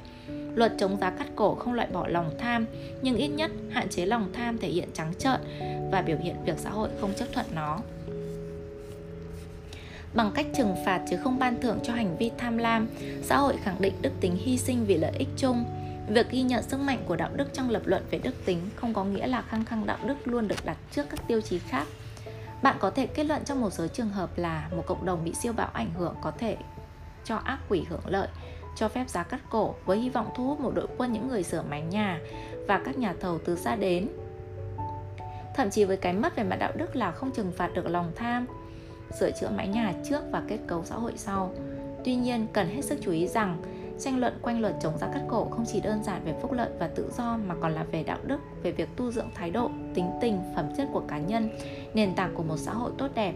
Luật 0.55 0.74
chống 0.77 0.98
giá 0.98 1.10
cắt 1.10 1.27
cổ 1.36 1.55
không 1.55 1.74
loại 1.74 1.88
bỏ 1.93 2.08
lòng 2.08 2.31
tham, 2.39 2.65
nhưng 3.01 3.15
ít 3.15 3.27
nhất 3.27 3.51
hạn 3.70 3.89
chế 3.89 4.05
lòng 4.05 4.29
tham 4.34 4.58
thể 4.58 4.67
hiện 4.67 4.89
trắng 4.93 5.13
trợn 5.20 5.39
và 5.91 6.01
biểu 6.01 6.17
hiện 6.17 6.36
việc 6.46 6.58
xã 6.58 6.70
hội 6.70 6.89
không 7.01 7.13
chấp 7.13 7.25
thuận 7.34 7.46
nó. 7.55 7.79
Bằng 10.13 10.31
cách 10.36 10.46
trừng 10.58 10.75
phạt 10.86 11.05
chứ 11.10 11.17
không 11.24 11.39
ban 11.39 11.62
thưởng 11.62 11.79
cho 11.84 11.93
hành 11.93 12.17
vi 12.17 12.31
tham 12.38 12.58
lam, 12.58 12.88
xã 13.24 13.38
hội 13.38 13.55
khẳng 13.63 13.81
định 13.81 13.93
đức 14.01 14.12
tính 14.20 14.36
hy 14.36 14.58
sinh 14.58 14.86
vì 14.86 14.98
lợi 14.98 15.12
ích 15.17 15.29
chung. 15.38 15.65
Việc 16.08 16.31
ghi 16.31 16.41
nhận 16.41 16.63
sức 16.63 16.79
mạnh 16.79 17.03
của 17.08 17.15
đạo 17.15 17.29
đức 17.34 17.53
trong 17.53 17.70
lập 17.70 17.81
luận 17.86 18.03
về 18.12 18.20
đức 18.20 18.46
tính 18.46 18.60
không 18.75 18.93
có 18.93 19.03
nghĩa 19.03 19.27
là 19.27 19.41
khăng 19.41 19.65
khăng 19.65 19.86
đạo 19.86 19.98
đức 20.05 20.27
luôn 20.27 20.48
được 20.48 20.65
đặt 20.65 20.77
trước 20.91 21.10
các 21.10 21.27
tiêu 21.27 21.41
chí 21.41 21.60
khác. 21.60 21.88
Bạn 22.63 22.77
có 22.79 22.89
thể 22.89 23.08
kết 23.08 23.24
luận 23.24 23.41
trong 23.46 23.62
một 23.62 23.70
số 23.74 23.88
trường 23.88 24.10
hợp 24.10 24.38
là 24.38 24.70
một 24.75 24.84
cộng 24.88 25.05
đồng 25.05 25.24
bị 25.24 25.34
siêu 25.34 25.53
bão 25.53 25.70
ảnh 25.74 25.91
hưởng 25.98 26.15
có 26.22 26.31
thể 26.31 26.58
cho 27.24 27.36
ác 27.36 27.60
quỷ 27.70 27.84
hưởng 27.89 28.08
lợi, 28.08 28.27
cho 28.75 28.88
phép 28.88 29.10
giá 29.10 29.24
cắt 29.24 29.40
cổ 29.50 29.75
với 29.86 29.98
hy 29.98 30.10
vọng 30.10 30.30
thu 30.36 30.48
hút 30.48 30.60
một 30.60 30.72
đội 30.75 30.88
quân 30.98 31.13
những 31.13 31.28
người 31.28 31.44
sửa 31.44 31.63
mái 31.70 31.82
nhà 31.82 32.20
và 32.68 32.82
các 32.86 32.98
nhà 32.98 33.13
thầu 33.20 33.40
từ 33.46 33.56
xa 33.56 33.75
đến. 33.75 34.08
Thậm 35.56 35.70
chí 35.70 35.86
với 35.86 35.98
cái 35.98 36.13
mất 36.13 36.36
về 36.36 36.44
mặt 36.44 36.56
đạo 36.56 36.72
đức 36.75 36.96
là 36.96 37.12
không 37.12 37.32
trừng 37.32 37.51
phạt 37.51 37.74
được 37.74 37.88
lòng 37.88 38.12
tham, 38.16 38.46
sửa 39.20 39.32
chữa 39.32 39.50
mái 39.50 39.68
nhà 39.68 39.94
trước 40.10 40.22
và 40.32 40.44
kết 40.48 40.60
cấu 40.68 40.86
xã 40.86 40.96
hội 40.96 41.13
sau. 41.16 41.51
Tuy 42.06 42.16
nhiên, 42.16 42.48
cần 42.54 42.68
hết 42.68 42.82
sức 42.82 43.00
chú 43.01 43.12
ý 43.12 43.28
rằng 43.28 43.58
tranh 44.00 44.20
luận 44.20 44.40
quanh 44.42 44.62
luật 44.62 44.75
chống 44.82 44.98
giá 44.98 45.08
cắt 45.13 45.22
cổ 45.28 45.46
không 45.46 45.66
chỉ 45.68 45.82
đơn 45.82 46.04
giản 46.04 46.22
về 46.25 46.36
phúc 46.42 46.51
lợi 46.51 46.70
và 46.80 46.88
tự 46.88 47.12
do 47.18 47.38
mà 47.48 47.56
còn 47.62 47.72
là 47.72 47.84
về 47.84 48.04
đạo 48.04 48.18
đức, 48.24 48.40
về 48.63 48.72
việc 48.72 48.90
tu 48.96 49.12
dưỡng 49.12 49.30
thái 49.36 49.51
độ, 49.51 49.72
tính 49.94 50.10
tình, 50.22 50.40
phẩm 50.56 50.66
chất 50.78 50.88
của 50.94 51.04
cá 51.08 51.18
nhân, 51.18 51.50
nền 51.94 52.16
tảng 52.16 52.36
của 52.36 52.44
một 52.44 52.58
xã 52.58 52.74
hội 52.74 52.92
tốt 52.98 53.08
đẹp. 53.16 53.34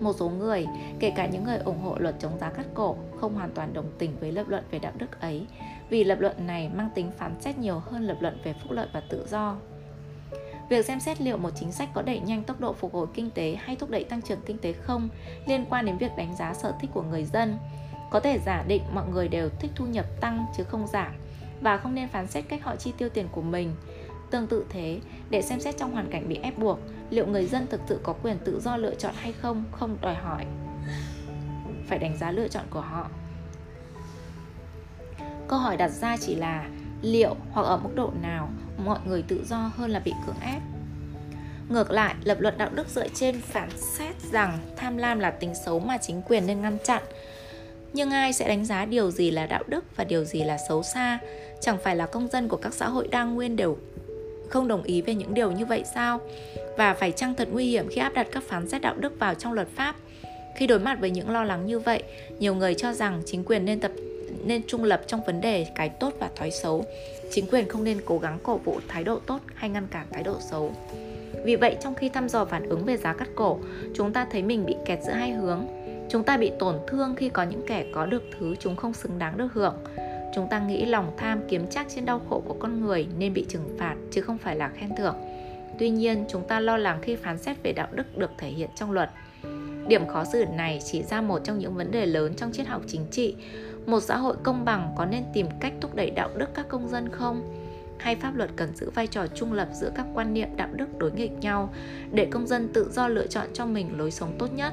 Một 0.00 0.12
số 0.18 0.28
người, 0.28 0.66
kể 0.98 1.10
cả 1.10 1.26
những 1.26 1.44
người 1.44 1.58
ủng 1.58 1.80
hộ 1.80 1.96
luật 1.98 2.14
chống 2.18 2.38
giá 2.40 2.50
cắt 2.50 2.66
cổ, 2.74 2.96
không 3.20 3.34
hoàn 3.34 3.50
toàn 3.54 3.72
đồng 3.72 3.90
tình 3.98 4.16
với 4.20 4.32
lập 4.32 4.48
luận 4.48 4.64
về 4.70 4.78
đạo 4.78 4.92
đức 4.98 5.20
ấy, 5.20 5.46
vì 5.88 6.04
lập 6.04 6.20
luận 6.20 6.46
này 6.46 6.70
mang 6.76 6.88
tính 6.94 7.10
phán 7.18 7.40
xét 7.40 7.58
nhiều 7.58 7.78
hơn 7.78 8.02
lập 8.02 8.16
luận 8.20 8.38
về 8.44 8.54
phúc 8.62 8.72
lợi 8.72 8.88
và 8.92 9.02
tự 9.10 9.26
do. 9.30 9.56
Việc 10.68 10.86
xem 10.86 11.00
xét 11.00 11.20
liệu 11.20 11.36
một 11.36 11.50
chính 11.60 11.72
sách 11.72 11.88
có 11.94 12.02
đẩy 12.02 12.20
nhanh 12.20 12.42
tốc 12.42 12.60
độ 12.60 12.72
phục 12.72 12.94
hồi 12.94 13.06
kinh 13.14 13.30
tế 13.30 13.56
hay 13.60 13.76
thúc 13.76 13.90
đẩy 13.90 14.04
tăng 14.04 14.22
trưởng 14.22 14.40
kinh 14.46 14.58
tế 14.58 14.72
không 14.72 15.08
liên 15.46 15.64
quan 15.70 15.86
đến 15.86 15.98
việc 15.98 16.10
đánh 16.16 16.36
giá 16.36 16.54
sở 16.54 16.72
thích 16.80 16.90
của 16.94 17.02
người 17.02 17.24
dân. 17.24 17.56
Có 18.10 18.20
thể 18.20 18.38
giả 18.46 18.64
định 18.68 18.82
mọi 18.94 19.08
người 19.08 19.28
đều 19.28 19.48
thích 19.48 19.70
thu 19.74 19.86
nhập 19.86 20.06
tăng 20.20 20.46
chứ 20.56 20.64
không 20.64 20.86
giảm 20.86 21.12
và 21.60 21.76
không 21.76 21.94
nên 21.94 22.08
phán 22.08 22.26
xét 22.26 22.44
cách 22.48 22.64
họ 22.64 22.76
chi 22.76 22.92
tiêu 22.98 23.08
tiền 23.08 23.28
của 23.32 23.42
mình. 23.42 23.74
Tương 24.30 24.46
tự 24.46 24.64
thế, 24.70 25.00
để 25.30 25.42
xem 25.42 25.60
xét 25.60 25.76
trong 25.76 25.92
hoàn 25.92 26.10
cảnh 26.10 26.28
bị 26.28 26.38
ép 26.42 26.58
buộc, 26.58 26.78
liệu 27.10 27.26
người 27.26 27.46
dân 27.46 27.66
thực 27.66 27.80
sự 27.88 28.00
có 28.02 28.12
quyền 28.22 28.38
tự 28.38 28.60
do 28.60 28.76
lựa 28.76 28.94
chọn 28.94 29.14
hay 29.16 29.32
không 29.32 29.64
không 29.72 29.96
đòi 30.00 30.14
hỏi 30.14 30.46
phải 31.86 31.98
đánh 31.98 32.16
giá 32.20 32.30
lựa 32.30 32.48
chọn 32.48 32.64
của 32.70 32.80
họ. 32.80 33.10
Câu 35.48 35.58
hỏi 35.58 35.76
đặt 35.76 35.88
ra 35.88 36.16
chỉ 36.16 36.34
là 36.34 36.68
liệu 37.02 37.36
hoặc 37.52 37.62
ở 37.62 37.76
mức 37.76 37.90
độ 37.94 38.12
nào 38.22 38.48
mọi 38.84 38.98
người 39.06 39.22
tự 39.22 39.44
do 39.44 39.70
hơn 39.76 39.90
là 39.90 39.98
bị 39.98 40.12
cưỡng 40.26 40.40
ép. 40.40 40.62
Ngược 41.68 41.90
lại, 41.90 42.14
lập 42.24 42.40
luận 42.40 42.58
đạo 42.58 42.70
đức 42.74 42.88
dựa 42.88 43.08
trên 43.08 43.40
phản 43.40 43.70
xét 43.78 44.20
rằng 44.32 44.58
tham 44.76 44.96
lam 44.96 45.18
là 45.18 45.30
tính 45.30 45.54
xấu 45.64 45.78
mà 45.78 45.98
chính 45.98 46.22
quyền 46.22 46.46
nên 46.46 46.62
ngăn 46.62 46.78
chặn. 46.84 47.02
Nhưng 47.92 48.10
ai 48.10 48.32
sẽ 48.32 48.48
đánh 48.48 48.64
giá 48.64 48.84
điều 48.84 49.10
gì 49.10 49.30
là 49.30 49.46
đạo 49.46 49.62
đức 49.66 49.96
và 49.96 50.04
điều 50.04 50.24
gì 50.24 50.44
là 50.44 50.58
xấu 50.68 50.82
xa? 50.82 51.18
Chẳng 51.60 51.78
phải 51.84 51.96
là 51.96 52.06
công 52.06 52.28
dân 52.28 52.48
của 52.48 52.56
các 52.56 52.74
xã 52.74 52.88
hội 52.88 53.08
đa 53.08 53.24
nguyên 53.24 53.56
đều 53.56 53.78
không 54.48 54.68
đồng 54.68 54.82
ý 54.82 55.02
về 55.02 55.14
những 55.14 55.34
điều 55.34 55.52
như 55.52 55.66
vậy 55.66 55.84
sao? 55.94 56.20
Và 56.76 56.94
phải 56.94 57.12
chăng 57.12 57.34
thật 57.34 57.48
nguy 57.52 57.66
hiểm 57.66 57.88
khi 57.88 58.00
áp 58.00 58.14
đặt 58.14 58.26
các 58.32 58.42
phán 58.42 58.68
xét 58.68 58.82
đạo 58.82 58.94
đức 58.98 59.18
vào 59.18 59.34
trong 59.34 59.52
luật 59.52 59.68
pháp? 59.76 59.96
Khi 60.56 60.66
đối 60.66 60.78
mặt 60.78 61.00
với 61.00 61.10
những 61.10 61.30
lo 61.30 61.44
lắng 61.44 61.66
như 61.66 61.78
vậy, 61.78 62.02
nhiều 62.38 62.54
người 62.54 62.74
cho 62.74 62.92
rằng 62.92 63.22
chính 63.24 63.44
quyền 63.44 63.64
nên 63.64 63.80
tập 63.80 63.92
nên 64.44 64.62
trung 64.66 64.84
lập 64.84 65.02
trong 65.06 65.20
vấn 65.26 65.40
đề 65.40 65.66
cái 65.74 65.88
tốt 65.88 66.14
và 66.18 66.30
thói 66.36 66.50
xấu. 66.50 66.84
Chính 67.30 67.46
quyền 67.46 67.68
không 67.68 67.84
nên 67.84 68.00
cố 68.04 68.18
gắng 68.18 68.38
cổ 68.42 68.56
vũ 68.56 68.80
thái 68.88 69.04
độ 69.04 69.18
tốt 69.26 69.40
hay 69.54 69.70
ngăn 69.70 69.86
cản 69.86 70.06
thái 70.10 70.22
độ 70.22 70.36
xấu. 70.40 70.72
Vì 71.44 71.56
vậy, 71.56 71.76
trong 71.80 71.94
khi 71.94 72.08
thăm 72.08 72.28
dò 72.28 72.44
phản 72.44 72.68
ứng 72.68 72.84
về 72.84 72.96
giá 72.96 73.12
cắt 73.12 73.28
cổ, 73.34 73.58
chúng 73.94 74.12
ta 74.12 74.26
thấy 74.32 74.42
mình 74.42 74.66
bị 74.66 74.74
kẹt 74.86 74.98
giữa 75.02 75.12
hai 75.12 75.30
hướng. 75.32 75.66
Chúng 76.08 76.24
ta 76.24 76.36
bị 76.36 76.52
tổn 76.58 76.74
thương 76.86 77.14
khi 77.16 77.28
có 77.28 77.42
những 77.42 77.62
kẻ 77.66 77.84
có 77.94 78.06
được 78.06 78.22
thứ 78.38 78.54
chúng 78.60 78.76
không 78.76 78.94
xứng 78.94 79.18
đáng 79.18 79.38
được 79.38 79.52
hưởng. 79.52 79.74
Chúng 80.34 80.48
ta 80.50 80.58
nghĩ 80.58 80.84
lòng 80.84 81.12
tham 81.16 81.40
kiếm 81.48 81.66
chắc 81.70 81.86
trên 81.88 82.04
đau 82.04 82.20
khổ 82.30 82.42
của 82.46 82.56
con 82.58 82.80
người 82.80 83.06
nên 83.18 83.34
bị 83.34 83.46
trừng 83.48 83.76
phạt 83.78 83.94
chứ 84.10 84.20
không 84.20 84.38
phải 84.38 84.56
là 84.56 84.68
khen 84.68 84.90
thưởng. 84.96 85.16
Tuy 85.78 85.90
nhiên, 85.90 86.24
chúng 86.28 86.48
ta 86.48 86.60
lo 86.60 86.76
lắng 86.76 86.98
khi 87.02 87.16
phán 87.16 87.38
xét 87.38 87.62
về 87.62 87.72
đạo 87.72 87.88
đức 87.92 88.18
được 88.18 88.30
thể 88.38 88.48
hiện 88.48 88.70
trong 88.74 88.92
luật. 88.92 89.10
Điểm 89.88 90.06
khó 90.06 90.24
xử 90.24 90.44
này 90.56 90.80
chỉ 90.84 91.02
ra 91.02 91.20
một 91.20 91.38
trong 91.44 91.58
những 91.58 91.74
vấn 91.74 91.90
đề 91.90 92.06
lớn 92.06 92.34
trong 92.36 92.52
triết 92.52 92.66
học 92.66 92.82
chính 92.86 93.06
trị 93.10 93.34
một 93.86 94.00
xã 94.00 94.16
hội 94.16 94.36
công 94.42 94.64
bằng 94.64 94.94
có 94.96 95.04
nên 95.04 95.24
tìm 95.34 95.46
cách 95.60 95.72
thúc 95.80 95.94
đẩy 95.94 96.10
đạo 96.10 96.30
đức 96.36 96.54
các 96.54 96.68
công 96.68 96.88
dân 96.88 97.08
không 97.08 97.42
hay 97.98 98.16
pháp 98.16 98.36
luật 98.36 98.50
cần 98.56 98.76
giữ 98.76 98.90
vai 98.90 99.06
trò 99.06 99.26
trung 99.26 99.52
lập 99.52 99.68
giữa 99.72 99.90
các 99.94 100.06
quan 100.14 100.34
niệm 100.34 100.48
đạo 100.56 100.68
đức 100.72 100.98
đối 100.98 101.12
nghịch 101.12 101.32
nhau 101.40 101.74
để 102.12 102.28
công 102.30 102.46
dân 102.46 102.68
tự 102.72 102.90
do 102.92 103.08
lựa 103.08 103.26
chọn 103.26 103.46
cho 103.52 103.66
mình 103.66 103.98
lối 103.98 104.10
sống 104.10 104.32
tốt 104.38 104.52
nhất 104.52 104.72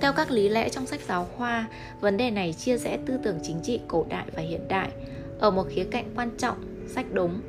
theo 0.00 0.12
các 0.12 0.30
lý 0.30 0.48
lẽ 0.48 0.68
trong 0.68 0.86
sách 0.86 1.00
giáo 1.08 1.28
khoa, 1.36 1.68
vấn 2.00 2.16
đề 2.16 2.30
này 2.30 2.52
chia 2.52 2.78
rẽ 2.78 2.98
tư 3.06 3.18
tưởng 3.22 3.38
chính 3.42 3.60
trị 3.62 3.80
cổ 3.88 4.06
đại 4.08 4.24
và 4.34 4.42
hiện 4.42 4.68
đại. 4.68 4.90
Ở 5.38 5.50
một 5.50 5.66
khía 5.70 5.84
cạnh 5.84 6.12
quan 6.16 6.30
trọng, 6.38 6.56
sách 6.88 7.06
đúng. 7.12 7.40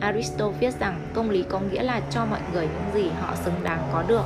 Aristotle 0.00 0.58
viết 0.60 0.80
rằng 0.80 1.10
công 1.14 1.30
lý 1.30 1.44
có 1.48 1.60
nghĩa 1.60 1.82
là 1.82 2.00
cho 2.10 2.26
mọi 2.26 2.40
người 2.52 2.66
những 2.66 3.04
gì 3.04 3.10
họ 3.20 3.34
xứng 3.44 3.64
đáng 3.64 3.88
có 3.92 4.02
được. 4.02 4.24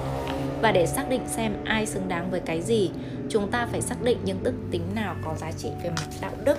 Và 0.62 0.72
để 0.72 0.86
xác 0.86 1.08
định 1.08 1.22
xem 1.26 1.52
ai 1.64 1.86
xứng 1.86 2.08
đáng 2.08 2.30
với 2.30 2.40
cái 2.40 2.62
gì, 2.62 2.90
chúng 3.28 3.50
ta 3.50 3.68
phải 3.70 3.80
xác 3.80 4.02
định 4.02 4.18
những 4.24 4.42
đức 4.42 4.54
tính 4.70 4.82
nào 4.94 5.16
có 5.24 5.34
giá 5.34 5.52
trị 5.52 5.68
về 5.82 5.90
mặt 5.90 6.08
đạo 6.20 6.32
đức 6.44 6.58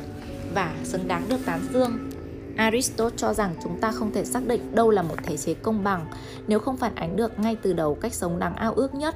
và 0.53 0.74
xứng 0.84 1.07
đáng 1.07 1.25
được 1.29 1.39
tán 1.45 1.60
dương. 1.74 2.10
Aristotle 2.57 3.17
cho 3.17 3.34
rằng 3.34 3.55
chúng 3.63 3.81
ta 3.81 3.91
không 3.91 4.12
thể 4.13 4.25
xác 4.25 4.48
định 4.48 4.75
đâu 4.75 4.89
là 4.89 5.01
một 5.01 5.15
thể 5.24 5.38
chế 5.38 5.53
công 5.53 5.84
bằng 5.84 6.05
nếu 6.48 6.60
không 6.60 6.77
phản 6.77 6.95
ánh 6.95 7.15
được 7.15 7.39
ngay 7.39 7.57
từ 7.62 7.74
đầu 7.74 7.95
cách 7.95 8.13
sống 8.13 8.39
đáng 8.39 8.55
ao 8.55 8.74
ước 8.74 8.93
nhất. 8.93 9.15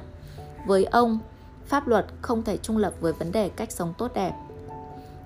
Với 0.66 0.84
ông, 0.84 1.18
pháp 1.66 1.88
luật 1.88 2.06
không 2.22 2.42
thể 2.42 2.56
trung 2.56 2.76
lập 2.76 2.92
với 3.00 3.12
vấn 3.12 3.32
đề 3.32 3.48
cách 3.48 3.72
sống 3.72 3.94
tốt 3.98 4.10
đẹp. 4.14 4.32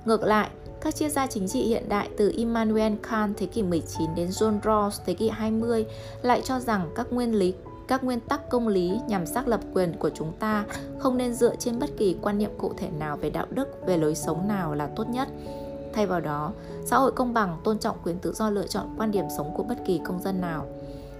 Ngược 0.04 0.22
lại, 0.22 0.50
các 0.80 0.94
triết 0.94 1.12
gia 1.12 1.26
chính 1.26 1.48
trị 1.48 1.62
hiện 1.62 1.88
đại 1.88 2.10
từ 2.16 2.32
Immanuel 2.36 2.92
Kant 3.10 3.36
thế 3.36 3.46
kỷ 3.46 3.62
19 3.62 4.14
đến 4.14 4.28
John 4.28 4.60
Rawls 4.60 4.90
thế 5.06 5.14
kỷ 5.14 5.28
20 5.28 5.86
lại 6.22 6.42
cho 6.44 6.60
rằng 6.60 6.90
các 6.94 7.12
nguyên 7.12 7.34
lý 7.34 7.54
các 7.88 8.04
nguyên 8.04 8.20
tắc 8.20 8.50
công 8.50 8.68
lý 8.68 9.00
nhằm 9.08 9.26
xác 9.26 9.48
lập 9.48 9.60
quyền 9.74 9.96
của 9.98 10.10
chúng 10.10 10.32
ta 10.38 10.64
không 10.98 11.16
nên 11.16 11.34
dựa 11.34 11.56
trên 11.56 11.78
bất 11.78 11.90
kỳ 11.98 12.16
quan 12.22 12.38
niệm 12.38 12.50
cụ 12.58 12.72
thể 12.76 12.88
nào 12.98 13.16
về 13.16 13.30
đạo 13.30 13.46
đức 13.50 13.86
về 13.86 13.96
lối 13.96 14.14
sống 14.14 14.48
nào 14.48 14.74
là 14.74 14.88
tốt 14.96 15.08
nhất 15.08 15.28
thay 15.94 16.06
vào 16.06 16.20
đó 16.20 16.52
xã 16.84 16.98
hội 16.98 17.12
công 17.12 17.34
bằng 17.34 17.60
tôn 17.64 17.78
trọng 17.78 17.96
quyền 18.04 18.18
tự 18.18 18.32
do 18.32 18.50
lựa 18.50 18.66
chọn 18.66 18.94
quan 18.98 19.10
điểm 19.10 19.24
sống 19.36 19.54
của 19.56 19.62
bất 19.62 19.78
kỳ 19.86 20.00
công 20.04 20.22
dân 20.22 20.40
nào 20.40 20.66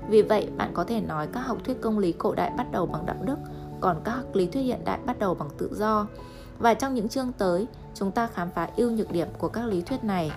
vì 0.08 0.22
vậy 0.22 0.48
bạn 0.56 0.70
có 0.74 0.84
thể 0.84 1.00
nói 1.00 1.26
các 1.32 1.40
học 1.40 1.58
thuyết 1.64 1.80
công 1.80 1.98
lý 1.98 2.12
cổ 2.12 2.34
đại 2.34 2.50
bắt 2.56 2.72
đầu 2.72 2.86
bằng 2.86 3.06
đạo 3.06 3.16
đức 3.22 3.36
còn 3.84 4.00
các 4.04 4.36
lý 4.36 4.46
thuyết 4.46 4.62
hiện 4.62 4.84
đại 4.84 4.98
bắt 5.06 5.18
đầu 5.18 5.34
bằng 5.34 5.48
tự 5.58 5.70
do. 5.74 6.06
Và 6.58 6.74
trong 6.74 6.94
những 6.94 7.08
chương 7.08 7.32
tới, 7.32 7.66
chúng 7.94 8.10
ta 8.10 8.26
khám 8.26 8.50
phá 8.50 8.68
ưu 8.76 8.90
nhược 8.90 9.12
điểm 9.12 9.28
của 9.38 9.48
các 9.48 9.64
lý 9.64 9.82
thuyết 9.82 10.04
này. 10.04 10.30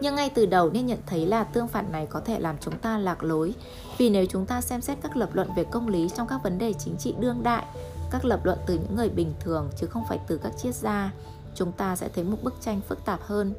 Nhưng 0.00 0.14
ngay 0.14 0.30
từ 0.30 0.46
đầu 0.46 0.70
nên 0.70 0.86
nhận 0.86 0.98
thấy 1.06 1.26
là 1.26 1.44
tương 1.44 1.68
phản 1.68 1.92
này 1.92 2.06
có 2.06 2.20
thể 2.20 2.38
làm 2.38 2.56
chúng 2.60 2.78
ta 2.78 2.98
lạc 2.98 3.24
lối. 3.24 3.54
Vì 3.98 4.10
nếu 4.10 4.26
chúng 4.26 4.46
ta 4.46 4.60
xem 4.60 4.80
xét 4.80 4.98
các 5.02 5.16
lập 5.16 5.30
luận 5.32 5.48
về 5.56 5.64
công 5.64 5.88
lý 5.88 6.08
trong 6.08 6.26
các 6.26 6.40
vấn 6.42 6.58
đề 6.58 6.72
chính 6.72 6.96
trị 6.96 7.14
đương 7.18 7.42
đại, 7.42 7.64
các 8.10 8.24
lập 8.24 8.40
luận 8.44 8.58
từ 8.66 8.74
những 8.74 8.96
người 8.96 9.08
bình 9.08 9.32
thường 9.40 9.70
chứ 9.76 9.86
không 9.86 10.02
phải 10.08 10.20
từ 10.26 10.38
các 10.38 10.52
triết 10.58 10.74
gia, 10.74 11.12
chúng 11.54 11.72
ta 11.72 11.96
sẽ 11.96 12.08
thấy 12.08 12.24
một 12.24 12.38
bức 12.42 12.54
tranh 12.60 12.80
phức 12.88 13.04
tạp 13.04 13.20
hơn. 13.22 13.54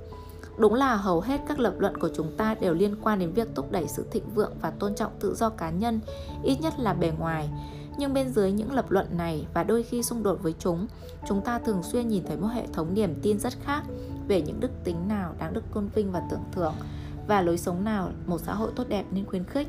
Đúng 0.57 0.73
là 0.73 0.95
hầu 0.95 1.21
hết 1.21 1.41
các 1.47 1.59
lập 1.59 1.73
luận 1.77 1.97
của 1.97 2.09
chúng 2.15 2.37
ta 2.37 2.55
đều 2.55 2.73
liên 2.73 2.95
quan 3.03 3.19
đến 3.19 3.31
việc 3.31 3.47
thúc 3.55 3.71
đẩy 3.71 3.87
sự 3.87 4.05
thịnh 4.11 4.29
vượng 4.35 4.53
và 4.61 4.69
tôn 4.69 4.95
trọng 4.95 5.11
tự 5.19 5.35
do 5.35 5.49
cá 5.49 5.69
nhân, 5.69 5.99
ít 6.43 6.61
nhất 6.61 6.73
là 6.79 6.93
bề 6.93 7.11
ngoài 7.19 7.49
nhưng 7.97 8.13
bên 8.13 8.29
dưới 8.29 8.51
những 8.51 8.73
lập 8.73 8.91
luận 8.91 9.17
này 9.17 9.47
và 9.53 9.63
đôi 9.63 9.83
khi 9.83 10.03
xung 10.03 10.23
đột 10.23 10.39
với 10.41 10.53
chúng 10.59 10.87
chúng 11.27 11.41
ta 11.41 11.59
thường 11.59 11.83
xuyên 11.83 12.07
nhìn 12.07 12.23
thấy 12.27 12.37
một 12.37 12.47
hệ 12.47 12.63
thống 12.73 12.93
niềm 12.93 13.15
tin 13.21 13.39
rất 13.39 13.53
khác 13.63 13.83
về 14.27 14.41
những 14.41 14.59
đức 14.59 14.71
tính 14.83 15.07
nào 15.07 15.33
đáng 15.39 15.53
được 15.53 15.63
tôn 15.73 15.87
vinh 15.95 16.11
và 16.11 16.21
tưởng 16.31 16.43
thưởng 16.51 16.73
và 17.27 17.41
lối 17.41 17.57
sống 17.57 17.83
nào 17.83 18.11
một 18.25 18.41
xã 18.45 18.53
hội 18.53 18.71
tốt 18.75 18.83
đẹp 18.89 19.05
nên 19.11 19.25
khuyến 19.25 19.43
khích. 19.43 19.67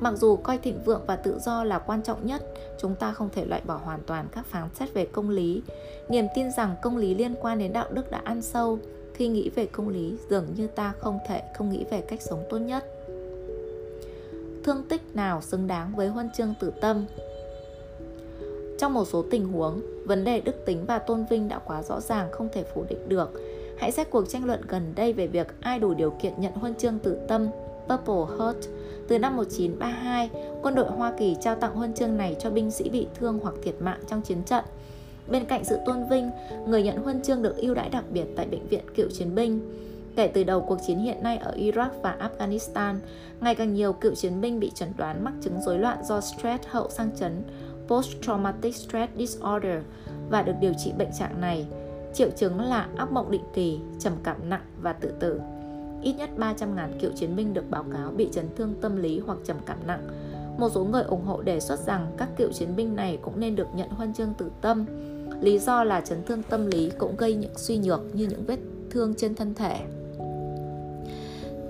Mặc 0.00 0.14
dù 0.16 0.36
coi 0.36 0.58
thịnh 0.58 0.84
vượng 0.84 1.02
và 1.06 1.16
tự 1.16 1.38
do 1.38 1.64
là 1.64 1.78
quan 1.78 2.02
trọng 2.02 2.26
nhất, 2.26 2.42
chúng 2.80 2.94
ta 2.94 3.12
không 3.12 3.28
thể 3.32 3.44
loại 3.44 3.62
bỏ 3.66 3.80
hoàn 3.84 4.00
toàn 4.06 4.26
các 4.32 4.46
phán 4.46 4.68
xét 4.74 4.94
về 4.94 5.04
công 5.04 5.30
lý. 5.30 5.62
Niềm 6.08 6.26
tin 6.34 6.50
rằng 6.56 6.76
công 6.82 6.96
lý 6.96 7.14
liên 7.14 7.34
quan 7.40 7.58
đến 7.58 7.72
đạo 7.72 7.86
đức 7.92 8.10
đã 8.10 8.20
ăn 8.24 8.42
sâu 8.42 8.78
khi 9.14 9.28
nghĩ 9.28 9.50
về 9.54 9.66
công 9.66 9.88
lý 9.88 10.16
dường 10.30 10.46
như 10.56 10.66
ta 10.66 10.92
không 10.98 11.18
thể 11.28 11.42
không 11.58 11.70
nghĩ 11.70 11.84
về 11.90 12.00
cách 12.00 12.22
sống 12.22 12.44
tốt 12.50 12.58
nhất. 12.58 12.84
Thương 14.64 14.84
tích 14.88 15.16
nào 15.16 15.40
xứng 15.40 15.66
đáng 15.66 15.96
với 15.96 16.08
huân 16.08 16.30
chương 16.36 16.54
tử 16.60 16.72
tâm? 16.80 17.06
Trong 18.82 18.94
một 18.94 19.04
số 19.04 19.24
tình 19.30 19.48
huống 19.48 19.80
vấn 20.04 20.24
đề 20.24 20.40
đức 20.40 20.66
tính 20.66 20.84
và 20.86 20.98
tôn 20.98 21.24
vinh 21.30 21.48
đã 21.48 21.58
quá 21.58 21.82
rõ 21.82 22.00
ràng 22.00 22.30
không 22.32 22.48
thể 22.52 22.64
phủ 22.74 22.84
định 22.88 23.08
được 23.08 23.30
Hãy 23.78 23.92
xét 23.92 24.10
cuộc 24.10 24.28
tranh 24.28 24.44
luận 24.44 24.60
gần 24.68 24.92
đây 24.96 25.12
về 25.12 25.26
việc 25.26 25.46
ai 25.60 25.78
đủ 25.78 25.94
điều 25.94 26.10
kiện 26.10 26.32
nhận 26.38 26.52
huân 26.52 26.74
chương 26.74 26.98
tử 26.98 27.18
tâm 27.28 27.48
Purple 27.88 28.36
Heart. 28.38 28.58
Từ 29.08 29.18
năm 29.18 29.36
1932, 29.36 30.30
quân 30.62 30.74
đội 30.74 30.86
Hoa 30.86 31.12
Kỳ 31.18 31.36
trao 31.40 31.54
tặng 31.54 31.74
huân 31.74 31.94
chương 31.94 32.16
này 32.16 32.36
cho 32.38 32.50
binh 32.50 32.70
sĩ 32.70 32.88
bị 32.88 33.06
thương 33.14 33.38
hoặc 33.42 33.54
thiệt 33.62 33.74
mạng 33.80 34.00
trong 34.08 34.22
chiến 34.22 34.42
trận. 34.42 34.64
Bên 35.28 35.44
cạnh 35.44 35.64
sự 35.64 35.76
tôn 35.86 36.08
vinh, 36.10 36.30
người 36.66 36.82
nhận 36.82 36.96
huân 36.96 37.22
chương 37.22 37.42
được 37.42 37.56
ưu 37.56 37.74
đãi 37.74 37.88
đặc 37.88 38.04
biệt 38.10 38.26
tại 38.36 38.46
Bệnh 38.46 38.66
viện 38.66 38.84
Cựu 38.94 39.08
Chiến 39.10 39.34
binh. 39.34 39.60
Kể 40.16 40.28
từ 40.28 40.44
đầu 40.44 40.60
cuộc 40.60 40.78
chiến 40.86 40.98
hiện 40.98 41.22
nay 41.22 41.36
ở 41.36 41.54
Iraq 41.56 41.88
và 42.02 42.30
Afghanistan, 42.38 42.94
ngày 43.40 43.54
càng 43.54 43.74
nhiều 43.74 43.92
cựu 43.92 44.14
chiến 44.14 44.40
binh 44.40 44.60
bị 44.60 44.70
chẩn 44.74 44.88
đoán 44.96 45.24
mắc 45.24 45.32
chứng 45.40 45.60
rối 45.60 45.78
loạn 45.78 45.98
do 46.04 46.20
stress 46.20 46.64
hậu 46.66 46.90
sang 46.90 47.10
chấn 47.16 47.42
Post-Traumatic 47.88 48.72
Stress 48.72 49.12
Disorder 49.16 49.82
và 50.30 50.42
được 50.42 50.54
điều 50.60 50.72
trị 50.84 50.92
bệnh 50.98 51.12
trạng 51.18 51.40
này. 51.40 51.66
Triệu 52.14 52.30
chứng 52.30 52.60
là 52.60 52.88
ác 52.96 53.12
mộng 53.12 53.30
định 53.30 53.44
kỳ, 53.54 53.80
trầm 53.98 54.12
cảm 54.24 54.50
nặng 54.50 54.64
và 54.82 54.92
tự 54.92 55.12
tử. 55.20 55.40
Ít 56.02 56.12
nhất 56.12 56.30
300.000 56.36 56.88
cựu 57.00 57.10
chiến 57.12 57.36
binh 57.36 57.54
được 57.54 57.70
báo 57.70 57.84
cáo 57.92 58.10
bị 58.10 58.28
chấn 58.32 58.48
thương 58.56 58.74
tâm 58.80 58.96
lý 58.96 59.18
hoặc 59.18 59.38
trầm 59.44 59.56
cảm 59.66 59.78
nặng. 59.86 60.08
Một 60.58 60.72
số 60.74 60.84
người 60.84 61.02
ủng 61.02 61.24
hộ 61.24 61.42
đề 61.42 61.60
xuất 61.60 61.80
rằng 61.80 62.12
các 62.16 62.28
cựu 62.36 62.52
chiến 62.52 62.76
binh 62.76 62.96
này 62.96 63.18
cũng 63.22 63.40
nên 63.40 63.56
được 63.56 63.66
nhận 63.74 63.90
huân 63.90 64.14
chương 64.14 64.34
tử 64.38 64.50
tâm. 64.60 64.86
Lý 65.40 65.58
do 65.58 65.84
là 65.84 66.00
chấn 66.00 66.24
thương 66.24 66.42
tâm 66.42 66.66
lý 66.66 66.90
cũng 66.98 67.16
gây 67.16 67.34
những 67.34 67.56
suy 67.56 67.78
nhược 67.78 68.00
như 68.14 68.26
những 68.26 68.44
vết 68.46 68.58
thương 68.90 69.14
trên 69.14 69.34
thân 69.34 69.54
thể. 69.54 69.80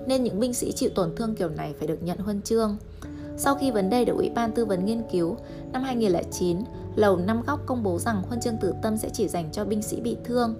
Nên 0.07 0.23
những 0.23 0.39
binh 0.39 0.53
sĩ 0.53 0.71
chịu 0.71 0.89
tổn 0.95 1.15
thương 1.15 1.35
kiểu 1.35 1.49
này 1.49 1.73
phải 1.77 1.87
được 1.87 2.03
nhận 2.03 2.17
huân 2.17 2.41
chương. 2.41 2.77
Sau 3.37 3.55
khi 3.55 3.71
vấn 3.71 3.89
đề 3.89 4.05
được 4.05 4.15
Ủy 4.17 4.29
ban 4.29 4.51
tư 4.51 4.65
vấn 4.65 4.85
nghiên 4.85 5.03
cứu, 5.11 5.37
năm 5.71 5.83
2009, 5.83 6.57
Lầu 6.95 7.17
Năm 7.17 7.41
Góc 7.47 7.59
công 7.65 7.83
bố 7.83 7.99
rằng 7.99 8.23
huân 8.27 8.39
chương 8.39 8.57
tử 8.57 8.73
tâm 8.81 8.97
sẽ 8.97 9.09
chỉ 9.13 9.27
dành 9.27 9.49
cho 9.51 9.65
binh 9.65 9.81
sĩ 9.81 10.01
bị 10.01 10.17
thương. 10.23 10.55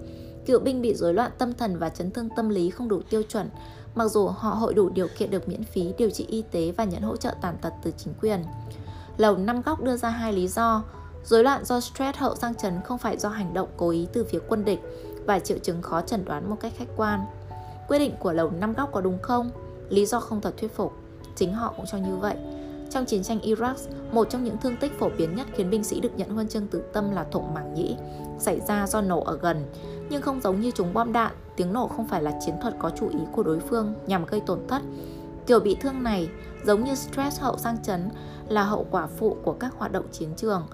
Cựu 0.46 0.60
binh 0.60 0.82
bị 0.82 0.94
rối 0.94 1.14
loạn 1.14 1.30
tâm 1.38 1.52
thần 1.52 1.78
và 1.78 1.88
chấn 1.88 2.10
thương 2.10 2.28
tâm 2.36 2.48
lý 2.48 2.70
không 2.70 2.88
đủ 2.88 3.00
tiêu 3.10 3.22
chuẩn, 3.22 3.50
mặc 3.94 4.08
dù 4.08 4.26
họ 4.26 4.50
hội 4.50 4.74
đủ 4.74 4.88
điều 4.88 5.08
kiện 5.18 5.30
được 5.30 5.48
miễn 5.48 5.64
phí 5.64 5.92
điều 5.98 6.10
trị 6.10 6.26
y 6.28 6.42
tế 6.42 6.72
và 6.76 6.84
nhận 6.84 7.02
hỗ 7.02 7.16
trợ 7.16 7.34
tàn 7.40 7.56
tật 7.62 7.72
từ 7.82 7.92
chính 7.96 8.14
quyền. 8.20 8.40
Lầu 9.16 9.36
năm 9.36 9.62
góc 9.62 9.82
đưa 9.82 9.96
ra 9.96 10.08
hai 10.08 10.32
lý 10.32 10.48
do. 10.48 10.82
Rối 11.24 11.44
loạn 11.44 11.64
do 11.64 11.80
stress 11.80 12.18
hậu 12.18 12.36
sang 12.36 12.54
chấn 12.54 12.80
không 12.84 12.98
phải 12.98 13.18
do 13.18 13.28
hành 13.28 13.54
động 13.54 13.68
cố 13.76 13.90
ý 13.90 14.06
từ 14.12 14.24
phía 14.24 14.38
quân 14.48 14.64
địch 14.64 14.80
và 15.26 15.38
triệu 15.38 15.58
chứng 15.58 15.82
khó 15.82 16.00
chẩn 16.00 16.24
đoán 16.24 16.50
một 16.50 16.56
cách 16.60 16.72
khách 16.76 16.88
quan. 16.96 17.20
Quyết 17.88 17.98
định 17.98 18.12
của 18.20 18.32
lầu 18.32 18.50
năm 18.50 18.72
góc 18.72 18.92
có 18.92 19.00
đúng 19.00 19.18
không? 19.22 19.50
Lý 19.88 20.06
do 20.06 20.20
không 20.20 20.40
thật 20.40 20.54
thuyết 20.56 20.76
phục. 20.76 20.92
Chính 21.36 21.52
họ 21.52 21.74
cũng 21.76 21.86
cho 21.86 21.98
như 21.98 22.16
vậy. 22.16 22.36
Trong 22.94 23.04
chiến 23.04 23.22
tranh 23.22 23.38
Iraq, 23.40 23.74
một 24.12 24.30
trong 24.30 24.44
những 24.44 24.58
thương 24.58 24.76
tích 24.76 24.98
phổ 24.98 25.08
biến 25.18 25.34
nhất 25.34 25.46
khiến 25.54 25.70
binh 25.70 25.84
sĩ 25.84 26.00
được 26.00 26.12
nhận 26.16 26.28
huân 26.30 26.48
chương 26.48 26.66
tự 26.66 26.82
tâm 26.92 27.10
là 27.10 27.24
thủng 27.24 27.54
màng 27.54 27.74
nhĩ, 27.74 27.96
xảy 28.38 28.60
ra 28.60 28.86
do 28.86 29.00
nổ 29.00 29.20
ở 29.20 29.36
gần. 29.36 29.66
Nhưng 30.10 30.22
không 30.22 30.40
giống 30.40 30.60
như 30.60 30.70
chúng 30.70 30.94
bom 30.94 31.12
đạn, 31.12 31.32
tiếng 31.56 31.72
nổ 31.72 31.88
không 31.88 32.08
phải 32.08 32.22
là 32.22 32.32
chiến 32.46 32.54
thuật 32.62 32.74
có 32.78 32.90
chủ 32.90 33.08
ý 33.08 33.18
của 33.32 33.42
đối 33.42 33.60
phương 33.60 33.94
nhằm 34.06 34.24
gây 34.24 34.40
tổn 34.40 34.58
thất. 34.68 34.82
Kiểu 35.46 35.60
bị 35.60 35.76
thương 35.80 36.02
này, 36.02 36.28
giống 36.66 36.84
như 36.84 36.94
stress 36.94 37.40
hậu 37.40 37.58
sang 37.58 37.82
chấn, 37.82 38.08
là 38.48 38.64
hậu 38.64 38.86
quả 38.90 39.06
phụ 39.06 39.36
của 39.44 39.52
các 39.52 39.74
hoạt 39.78 39.92
động 39.92 40.06
chiến 40.12 40.28
trường. 40.36 40.66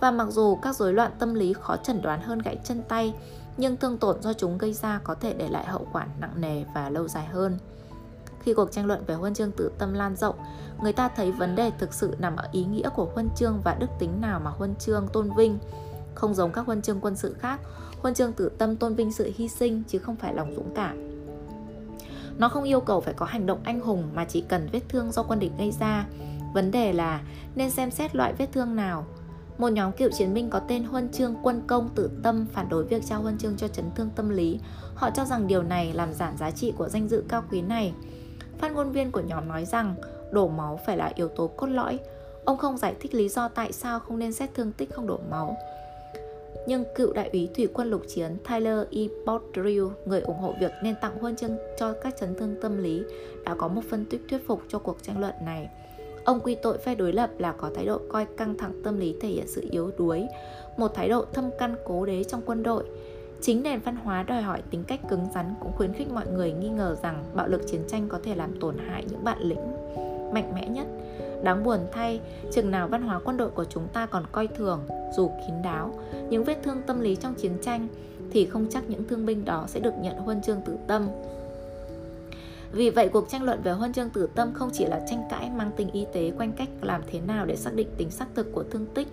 Và 0.00 0.10
mặc 0.10 0.28
dù 0.30 0.58
các 0.62 0.76
rối 0.76 0.92
loạn 0.92 1.12
tâm 1.18 1.34
lý 1.34 1.52
khó 1.52 1.76
chẩn 1.76 2.02
đoán 2.02 2.20
hơn 2.20 2.38
gãy 2.38 2.58
chân 2.64 2.82
tay, 2.88 3.14
nhưng 3.56 3.76
thương 3.76 3.98
tổn 3.98 4.22
do 4.22 4.32
chúng 4.32 4.58
gây 4.58 4.72
ra 4.72 5.00
có 5.04 5.14
thể 5.14 5.32
để 5.32 5.48
lại 5.48 5.64
hậu 5.64 5.86
quả 5.92 6.06
nặng 6.20 6.40
nề 6.40 6.64
và 6.74 6.90
lâu 6.90 7.08
dài 7.08 7.26
hơn. 7.26 7.58
Khi 8.42 8.54
cuộc 8.54 8.72
tranh 8.72 8.86
luận 8.86 9.04
về 9.06 9.14
huân 9.14 9.34
chương 9.34 9.52
tự 9.52 9.70
tâm 9.78 9.92
lan 9.92 10.16
rộng, 10.16 10.36
người 10.82 10.92
ta 10.92 11.08
thấy 11.08 11.32
vấn 11.32 11.56
đề 11.56 11.70
thực 11.78 11.94
sự 11.94 12.16
nằm 12.18 12.36
ở 12.36 12.48
ý 12.52 12.64
nghĩa 12.64 12.88
của 12.88 13.10
huân 13.14 13.28
chương 13.36 13.60
và 13.64 13.74
đức 13.74 13.90
tính 13.98 14.20
nào 14.20 14.40
mà 14.40 14.50
huân 14.50 14.74
chương 14.76 15.08
tôn 15.12 15.30
vinh. 15.36 15.58
Không 16.14 16.34
giống 16.34 16.52
các 16.52 16.66
huân 16.66 16.82
chương 16.82 17.00
quân 17.00 17.16
sự 17.16 17.36
khác, 17.38 17.60
huân 18.00 18.14
chương 18.14 18.32
tự 18.32 18.48
tâm 18.48 18.76
tôn 18.76 18.94
vinh 18.94 19.12
sự 19.12 19.32
hy 19.36 19.48
sinh 19.48 19.82
chứ 19.88 19.98
không 19.98 20.16
phải 20.16 20.34
lòng 20.34 20.54
dũng 20.54 20.74
cảm. 20.74 21.10
Nó 22.38 22.48
không 22.48 22.64
yêu 22.64 22.80
cầu 22.80 23.00
phải 23.00 23.14
có 23.14 23.26
hành 23.26 23.46
động 23.46 23.60
anh 23.64 23.80
hùng 23.80 24.08
mà 24.14 24.24
chỉ 24.24 24.40
cần 24.40 24.68
vết 24.72 24.80
thương 24.88 25.12
do 25.12 25.22
quân 25.22 25.38
địch 25.38 25.52
gây 25.58 25.72
ra. 25.80 26.06
Vấn 26.54 26.70
đề 26.70 26.92
là 26.92 27.20
nên 27.54 27.70
xem 27.70 27.90
xét 27.90 28.16
loại 28.16 28.32
vết 28.32 28.46
thương 28.52 28.76
nào. 28.76 29.06
Một 29.58 29.68
nhóm 29.68 29.92
cựu 29.92 30.10
chiến 30.10 30.34
binh 30.34 30.50
có 30.50 30.58
tên 30.58 30.84
huân 30.84 31.12
chương 31.12 31.34
quân 31.42 31.62
công 31.66 31.88
tự 31.94 32.10
tâm 32.22 32.46
phản 32.52 32.68
đối 32.68 32.84
việc 32.84 33.06
trao 33.06 33.22
huân 33.22 33.38
chương 33.38 33.56
cho 33.56 33.68
chấn 33.68 33.84
thương 33.94 34.10
tâm 34.16 34.28
lý. 34.28 34.60
Họ 34.94 35.10
cho 35.10 35.24
rằng 35.24 35.46
điều 35.46 35.62
này 35.62 35.92
làm 35.92 36.14
giảm 36.14 36.36
giá 36.36 36.50
trị 36.50 36.72
của 36.76 36.88
danh 36.88 37.08
dự 37.08 37.24
cao 37.28 37.44
quý 37.50 37.62
này. 37.62 37.92
Phát 38.60 38.72
ngôn 38.72 38.92
viên 38.92 39.12
của 39.12 39.20
nhóm 39.20 39.48
nói 39.48 39.64
rằng 39.64 39.94
đổ 40.30 40.48
máu 40.48 40.80
phải 40.86 40.96
là 40.96 41.12
yếu 41.14 41.28
tố 41.28 41.46
cốt 41.46 41.66
lõi. 41.66 41.98
Ông 42.44 42.56
không 42.56 42.76
giải 42.76 42.94
thích 43.00 43.14
lý 43.14 43.28
do 43.28 43.48
tại 43.48 43.72
sao 43.72 44.00
không 44.00 44.18
nên 44.18 44.32
xét 44.32 44.54
thương 44.54 44.72
tích 44.72 44.94
không 44.94 45.06
đổ 45.06 45.18
máu. 45.30 45.56
Nhưng 46.66 46.84
cựu 46.94 47.12
đại 47.12 47.30
úy 47.32 47.48
thủy 47.56 47.68
quân 47.72 47.90
lục 47.90 48.02
chiến 48.08 48.36
Tyler 48.48 48.78
E. 48.90 49.00
Bordrill, 49.26 49.86
người 50.04 50.20
ủng 50.20 50.38
hộ 50.38 50.54
việc 50.60 50.72
nên 50.82 50.94
tặng 51.00 51.18
huân 51.18 51.36
chương 51.36 51.56
cho 51.78 51.92
các 51.92 52.14
chấn 52.20 52.34
thương 52.34 52.56
tâm 52.62 52.82
lý, 52.82 53.02
đã 53.44 53.54
có 53.54 53.68
một 53.68 53.80
phân 53.90 54.04
tích 54.04 54.20
thuyết 54.30 54.46
phục 54.46 54.62
cho 54.68 54.78
cuộc 54.78 55.02
tranh 55.02 55.20
luận 55.20 55.34
này. 55.44 55.68
Ông 56.24 56.40
quy 56.40 56.54
tội 56.54 56.78
phe 56.78 56.94
đối 56.94 57.12
lập 57.12 57.30
là 57.38 57.52
có 57.52 57.70
thái 57.74 57.86
độ 57.86 58.00
coi 58.08 58.26
căng 58.36 58.56
thẳng 58.58 58.82
tâm 58.84 59.00
lý 59.00 59.16
thể 59.20 59.28
hiện 59.28 59.46
sự 59.48 59.68
yếu 59.70 59.90
đuối, 59.98 60.26
một 60.76 60.94
thái 60.94 61.08
độ 61.08 61.24
thâm 61.32 61.50
căn 61.58 61.74
cố 61.84 62.06
đế 62.06 62.24
trong 62.24 62.42
quân 62.46 62.62
đội. 62.62 62.84
Chính 63.42 63.62
nền 63.62 63.80
văn 63.80 63.96
hóa 63.96 64.22
đòi 64.22 64.42
hỏi 64.42 64.62
tính 64.70 64.84
cách 64.84 65.00
cứng 65.08 65.26
rắn 65.34 65.54
cũng 65.60 65.72
khuyến 65.72 65.92
khích 65.92 66.10
mọi 66.12 66.26
người 66.26 66.52
nghi 66.52 66.68
ngờ 66.68 66.96
rằng 67.02 67.24
bạo 67.34 67.48
lực 67.48 67.66
chiến 67.66 67.80
tranh 67.88 68.08
có 68.08 68.18
thể 68.24 68.34
làm 68.34 68.60
tổn 68.60 68.78
hại 68.78 69.04
những 69.10 69.24
bạn 69.24 69.38
lĩnh 69.40 69.72
mạnh 70.32 70.52
mẽ 70.54 70.68
nhất. 70.68 70.86
Đáng 71.42 71.64
buồn 71.64 71.78
thay, 71.92 72.20
chừng 72.52 72.70
nào 72.70 72.88
văn 72.88 73.02
hóa 73.02 73.20
quân 73.24 73.36
đội 73.36 73.50
của 73.50 73.64
chúng 73.64 73.88
ta 73.92 74.06
còn 74.06 74.24
coi 74.32 74.46
thường, 74.46 74.80
dù 75.16 75.30
kín 75.46 75.54
đáo, 75.64 75.94
những 76.30 76.44
vết 76.44 76.58
thương 76.62 76.82
tâm 76.86 77.00
lý 77.00 77.16
trong 77.16 77.34
chiến 77.34 77.52
tranh 77.62 77.88
thì 78.30 78.46
không 78.46 78.66
chắc 78.70 78.90
những 78.90 79.04
thương 79.08 79.26
binh 79.26 79.44
đó 79.44 79.64
sẽ 79.68 79.80
được 79.80 79.94
nhận 80.00 80.16
huân 80.16 80.42
chương 80.42 80.60
tử 80.66 80.76
tâm. 80.86 81.08
Vì 82.72 82.90
vậy, 82.90 83.08
cuộc 83.08 83.28
tranh 83.28 83.42
luận 83.42 83.60
về 83.62 83.72
huân 83.72 83.92
chương 83.92 84.10
tử 84.10 84.28
tâm 84.34 84.52
không 84.54 84.70
chỉ 84.72 84.84
là 84.84 85.00
tranh 85.10 85.22
cãi 85.30 85.50
mang 85.56 85.70
tính 85.76 85.90
y 85.92 86.06
tế 86.12 86.32
quanh 86.38 86.52
cách 86.52 86.68
làm 86.82 87.02
thế 87.06 87.20
nào 87.20 87.46
để 87.46 87.56
xác 87.56 87.74
định 87.74 87.88
tính 87.96 88.10
xác 88.10 88.26
thực 88.34 88.52
của 88.52 88.64
thương 88.70 88.86
tích. 88.94 89.08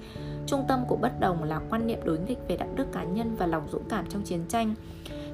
Trung 0.48 0.66
tâm 0.68 0.86
của 0.88 0.96
bất 0.96 1.20
đồng 1.20 1.44
là 1.44 1.62
quan 1.70 1.88
niệm 1.88 2.00
đối 2.04 2.20
nghịch 2.20 2.40
về 2.48 2.58
đạo 2.58 2.70
đức 2.76 2.86
cá 2.92 3.04
nhân 3.04 3.36
và 3.36 3.46
lòng 3.46 3.68
dũng 3.72 3.90
cảm 3.90 4.06
trong 4.10 4.24
chiến 4.24 4.42
tranh. 4.50 4.76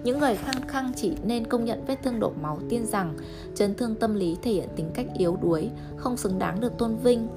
Những 0.03 0.19
người 0.19 0.35
khăng 0.35 0.67
khăng 0.67 0.91
chỉ 0.95 1.13
nên 1.23 1.47
công 1.47 1.65
nhận 1.65 1.85
vết 1.85 1.99
thương 2.03 2.19
đổ 2.19 2.33
máu 2.41 2.59
tin 2.69 2.85
rằng 2.85 3.17
chấn 3.55 3.75
thương 3.75 3.95
tâm 3.95 4.15
lý 4.15 4.37
thể 4.41 4.51
hiện 4.51 4.69
tính 4.75 4.91
cách 4.93 5.05
yếu 5.17 5.37
đuối, 5.41 5.69
không 5.97 6.17
xứng 6.17 6.39
đáng 6.39 6.59
được 6.59 6.77
tôn 6.77 6.95
vinh. 6.95 7.27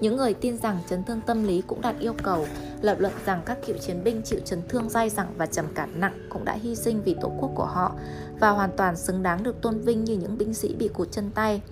Những 0.00 0.16
người 0.16 0.34
tin 0.34 0.56
rằng 0.56 0.78
chấn 0.88 1.04
thương 1.04 1.20
tâm 1.26 1.44
lý 1.44 1.62
cũng 1.66 1.80
đạt 1.80 1.98
yêu 1.98 2.14
cầu, 2.22 2.46
lập 2.80 2.96
luận 3.00 3.12
rằng 3.26 3.42
các 3.46 3.58
cựu 3.66 3.76
chiến 3.76 4.04
binh 4.04 4.22
chịu 4.22 4.40
chấn 4.44 4.62
thương 4.68 4.88
dai 4.88 5.10
dẳng 5.10 5.34
và 5.36 5.46
trầm 5.46 5.64
cảm 5.74 6.00
nặng 6.00 6.28
cũng 6.30 6.44
đã 6.44 6.52
hy 6.52 6.76
sinh 6.76 7.02
vì 7.02 7.16
tổ 7.20 7.32
quốc 7.38 7.50
của 7.54 7.64
họ 7.64 7.92
và 8.40 8.50
hoàn 8.50 8.70
toàn 8.76 8.96
xứng 8.96 9.22
đáng 9.22 9.42
được 9.42 9.60
tôn 9.62 9.80
vinh 9.80 10.04
như 10.04 10.16
những 10.16 10.38
binh 10.38 10.54
sĩ 10.54 10.74
bị 10.74 10.88
cụt 10.88 11.10
chân 11.10 11.30
tay. 11.34 11.62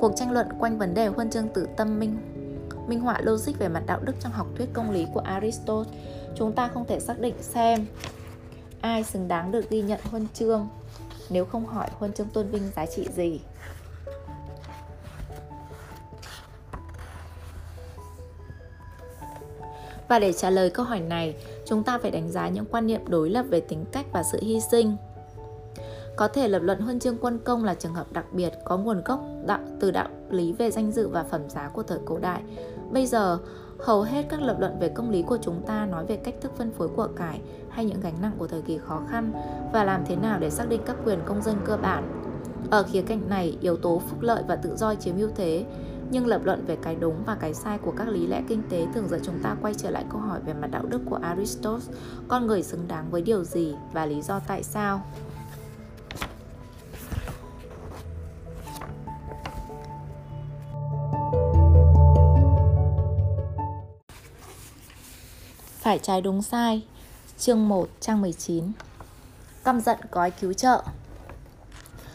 Cuộc 0.00 0.12
tranh 0.16 0.32
luận 0.32 0.46
quanh 0.58 0.78
vấn 0.78 0.94
đề 0.94 1.06
huân 1.06 1.30
chương 1.30 1.48
tử 1.48 1.66
tâm 1.76 2.00
minh 2.00 2.16
minh 2.86 3.00
họa 3.00 3.20
logic 3.20 3.58
về 3.58 3.68
mặt 3.68 3.82
đạo 3.86 4.00
đức 4.04 4.12
trong 4.20 4.32
học 4.32 4.46
thuyết 4.56 4.68
công 4.72 4.90
lý 4.90 5.06
của 5.14 5.20
Aristotle, 5.20 5.92
chúng 6.34 6.52
ta 6.52 6.68
không 6.68 6.84
thể 6.84 7.00
xác 7.00 7.20
định 7.20 7.34
xem 7.40 7.86
ai 8.80 9.04
xứng 9.04 9.28
đáng 9.28 9.52
được 9.52 9.70
ghi 9.70 9.82
nhận 9.82 10.00
huân 10.10 10.26
chương 10.34 10.68
nếu 11.30 11.44
không 11.44 11.66
hỏi 11.66 11.88
huân 11.98 12.12
chương 12.12 12.28
tôn 12.28 12.48
vinh 12.50 12.70
giá 12.76 12.86
trị 12.86 13.08
gì. 13.16 13.40
Và 20.08 20.18
để 20.18 20.32
trả 20.32 20.50
lời 20.50 20.70
câu 20.70 20.84
hỏi 20.84 21.00
này, 21.00 21.36
chúng 21.66 21.82
ta 21.82 21.98
phải 21.98 22.10
đánh 22.10 22.30
giá 22.30 22.48
những 22.48 22.64
quan 22.64 22.86
niệm 22.86 23.00
đối 23.08 23.30
lập 23.30 23.46
về 23.50 23.60
tính 23.60 23.84
cách 23.92 24.06
và 24.12 24.22
sự 24.22 24.38
hy 24.42 24.60
sinh. 24.70 24.96
Có 26.16 26.28
thể 26.28 26.48
lập 26.48 26.58
luận 26.62 26.80
huân 26.80 27.00
chương 27.00 27.18
quân 27.20 27.38
công 27.44 27.64
là 27.64 27.74
trường 27.74 27.94
hợp 27.94 28.12
đặc 28.12 28.24
biệt 28.32 28.52
có 28.64 28.76
nguồn 28.76 29.02
gốc 29.04 29.20
đạo, 29.46 29.60
từ 29.80 29.90
đạo 29.90 30.08
lý 30.30 30.52
về 30.52 30.70
danh 30.70 30.92
dự 30.92 31.08
và 31.08 31.22
phẩm 31.22 31.50
giá 31.50 31.68
của 31.68 31.82
thời 31.82 31.98
cổ 32.04 32.18
đại. 32.18 32.42
Bây 32.90 33.06
giờ, 33.06 33.38
hầu 33.78 34.02
hết 34.02 34.26
các 34.28 34.42
lập 34.42 34.56
luận 34.60 34.78
về 34.80 34.88
công 34.88 35.10
lý 35.10 35.22
của 35.22 35.38
chúng 35.42 35.62
ta 35.66 35.86
nói 35.86 36.06
về 36.06 36.16
cách 36.16 36.34
thức 36.40 36.52
phân 36.56 36.72
phối 36.72 36.88
của 36.88 37.08
cải 37.16 37.40
hay 37.68 37.84
những 37.84 38.00
gánh 38.00 38.14
nặng 38.22 38.32
của 38.38 38.46
thời 38.46 38.62
kỳ 38.62 38.78
khó 38.78 39.02
khăn 39.10 39.32
và 39.72 39.84
làm 39.84 40.04
thế 40.06 40.16
nào 40.16 40.38
để 40.38 40.50
xác 40.50 40.68
định 40.68 40.80
các 40.86 40.96
quyền 41.04 41.18
công 41.24 41.42
dân 41.42 41.56
cơ 41.64 41.76
bản. 41.76 42.20
Ở 42.70 42.82
khía 42.82 43.02
cạnh 43.02 43.28
này, 43.28 43.58
yếu 43.60 43.76
tố 43.76 44.02
phúc 44.08 44.20
lợi 44.20 44.42
và 44.48 44.56
tự 44.56 44.76
do 44.76 44.94
chiếm 44.94 45.16
ưu 45.16 45.28
thế, 45.36 45.64
nhưng 46.10 46.26
lập 46.26 46.40
luận 46.44 46.64
về 46.66 46.76
cái 46.82 46.94
đúng 46.94 47.14
và 47.26 47.34
cái 47.34 47.54
sai 47.54 47.78
của 47.78 47.92
các 47.96 48.08
lý 48.08 48.26
lẽ 48.26 48.42
kinh 48.48 48.62
tế 48.70 48.86
thường 48.94 49.08
dẫn 49.08 49.20
chúng 49.24 49.38
ta 49.42 49.56
quay 49.62 49.74
trở 49.74 49.90
lại 49.90 50.04
câu 50.10 50.20
hỏi 50.20 50.40
về 50.46 50.54
mặt 50.54 50.68
đạo 50.70 50.82
đức 50.88 51.00
của 51.10 51.18
Aristotle, 51.22 51.94
con 52.28 52.46
người 52.46 52.62
xứng 52.62 52.88
đáng 52.88 53.10
với 53.10 53.22
điều 53.22 53.44
gì 53.44 53.74
và 53.92 54.06
lý 54.06 54.22
do 54.22 54.40
tại 54.46 54.62
sao. 54.62 55.02
Phải 65.84 65.98
trái 65.98 66.20
đúng 66.20 66.42
sai 66.42 66.82
Chương 67.38 67.68
1 67.68 67.88
trang 68.00 68.20
19 68.20 68.72
Căm 69.64 69.80
giận 69.80 69.98
gói 70.10 70.30
cứu 70.30 70.52
trợ 70.52 70.82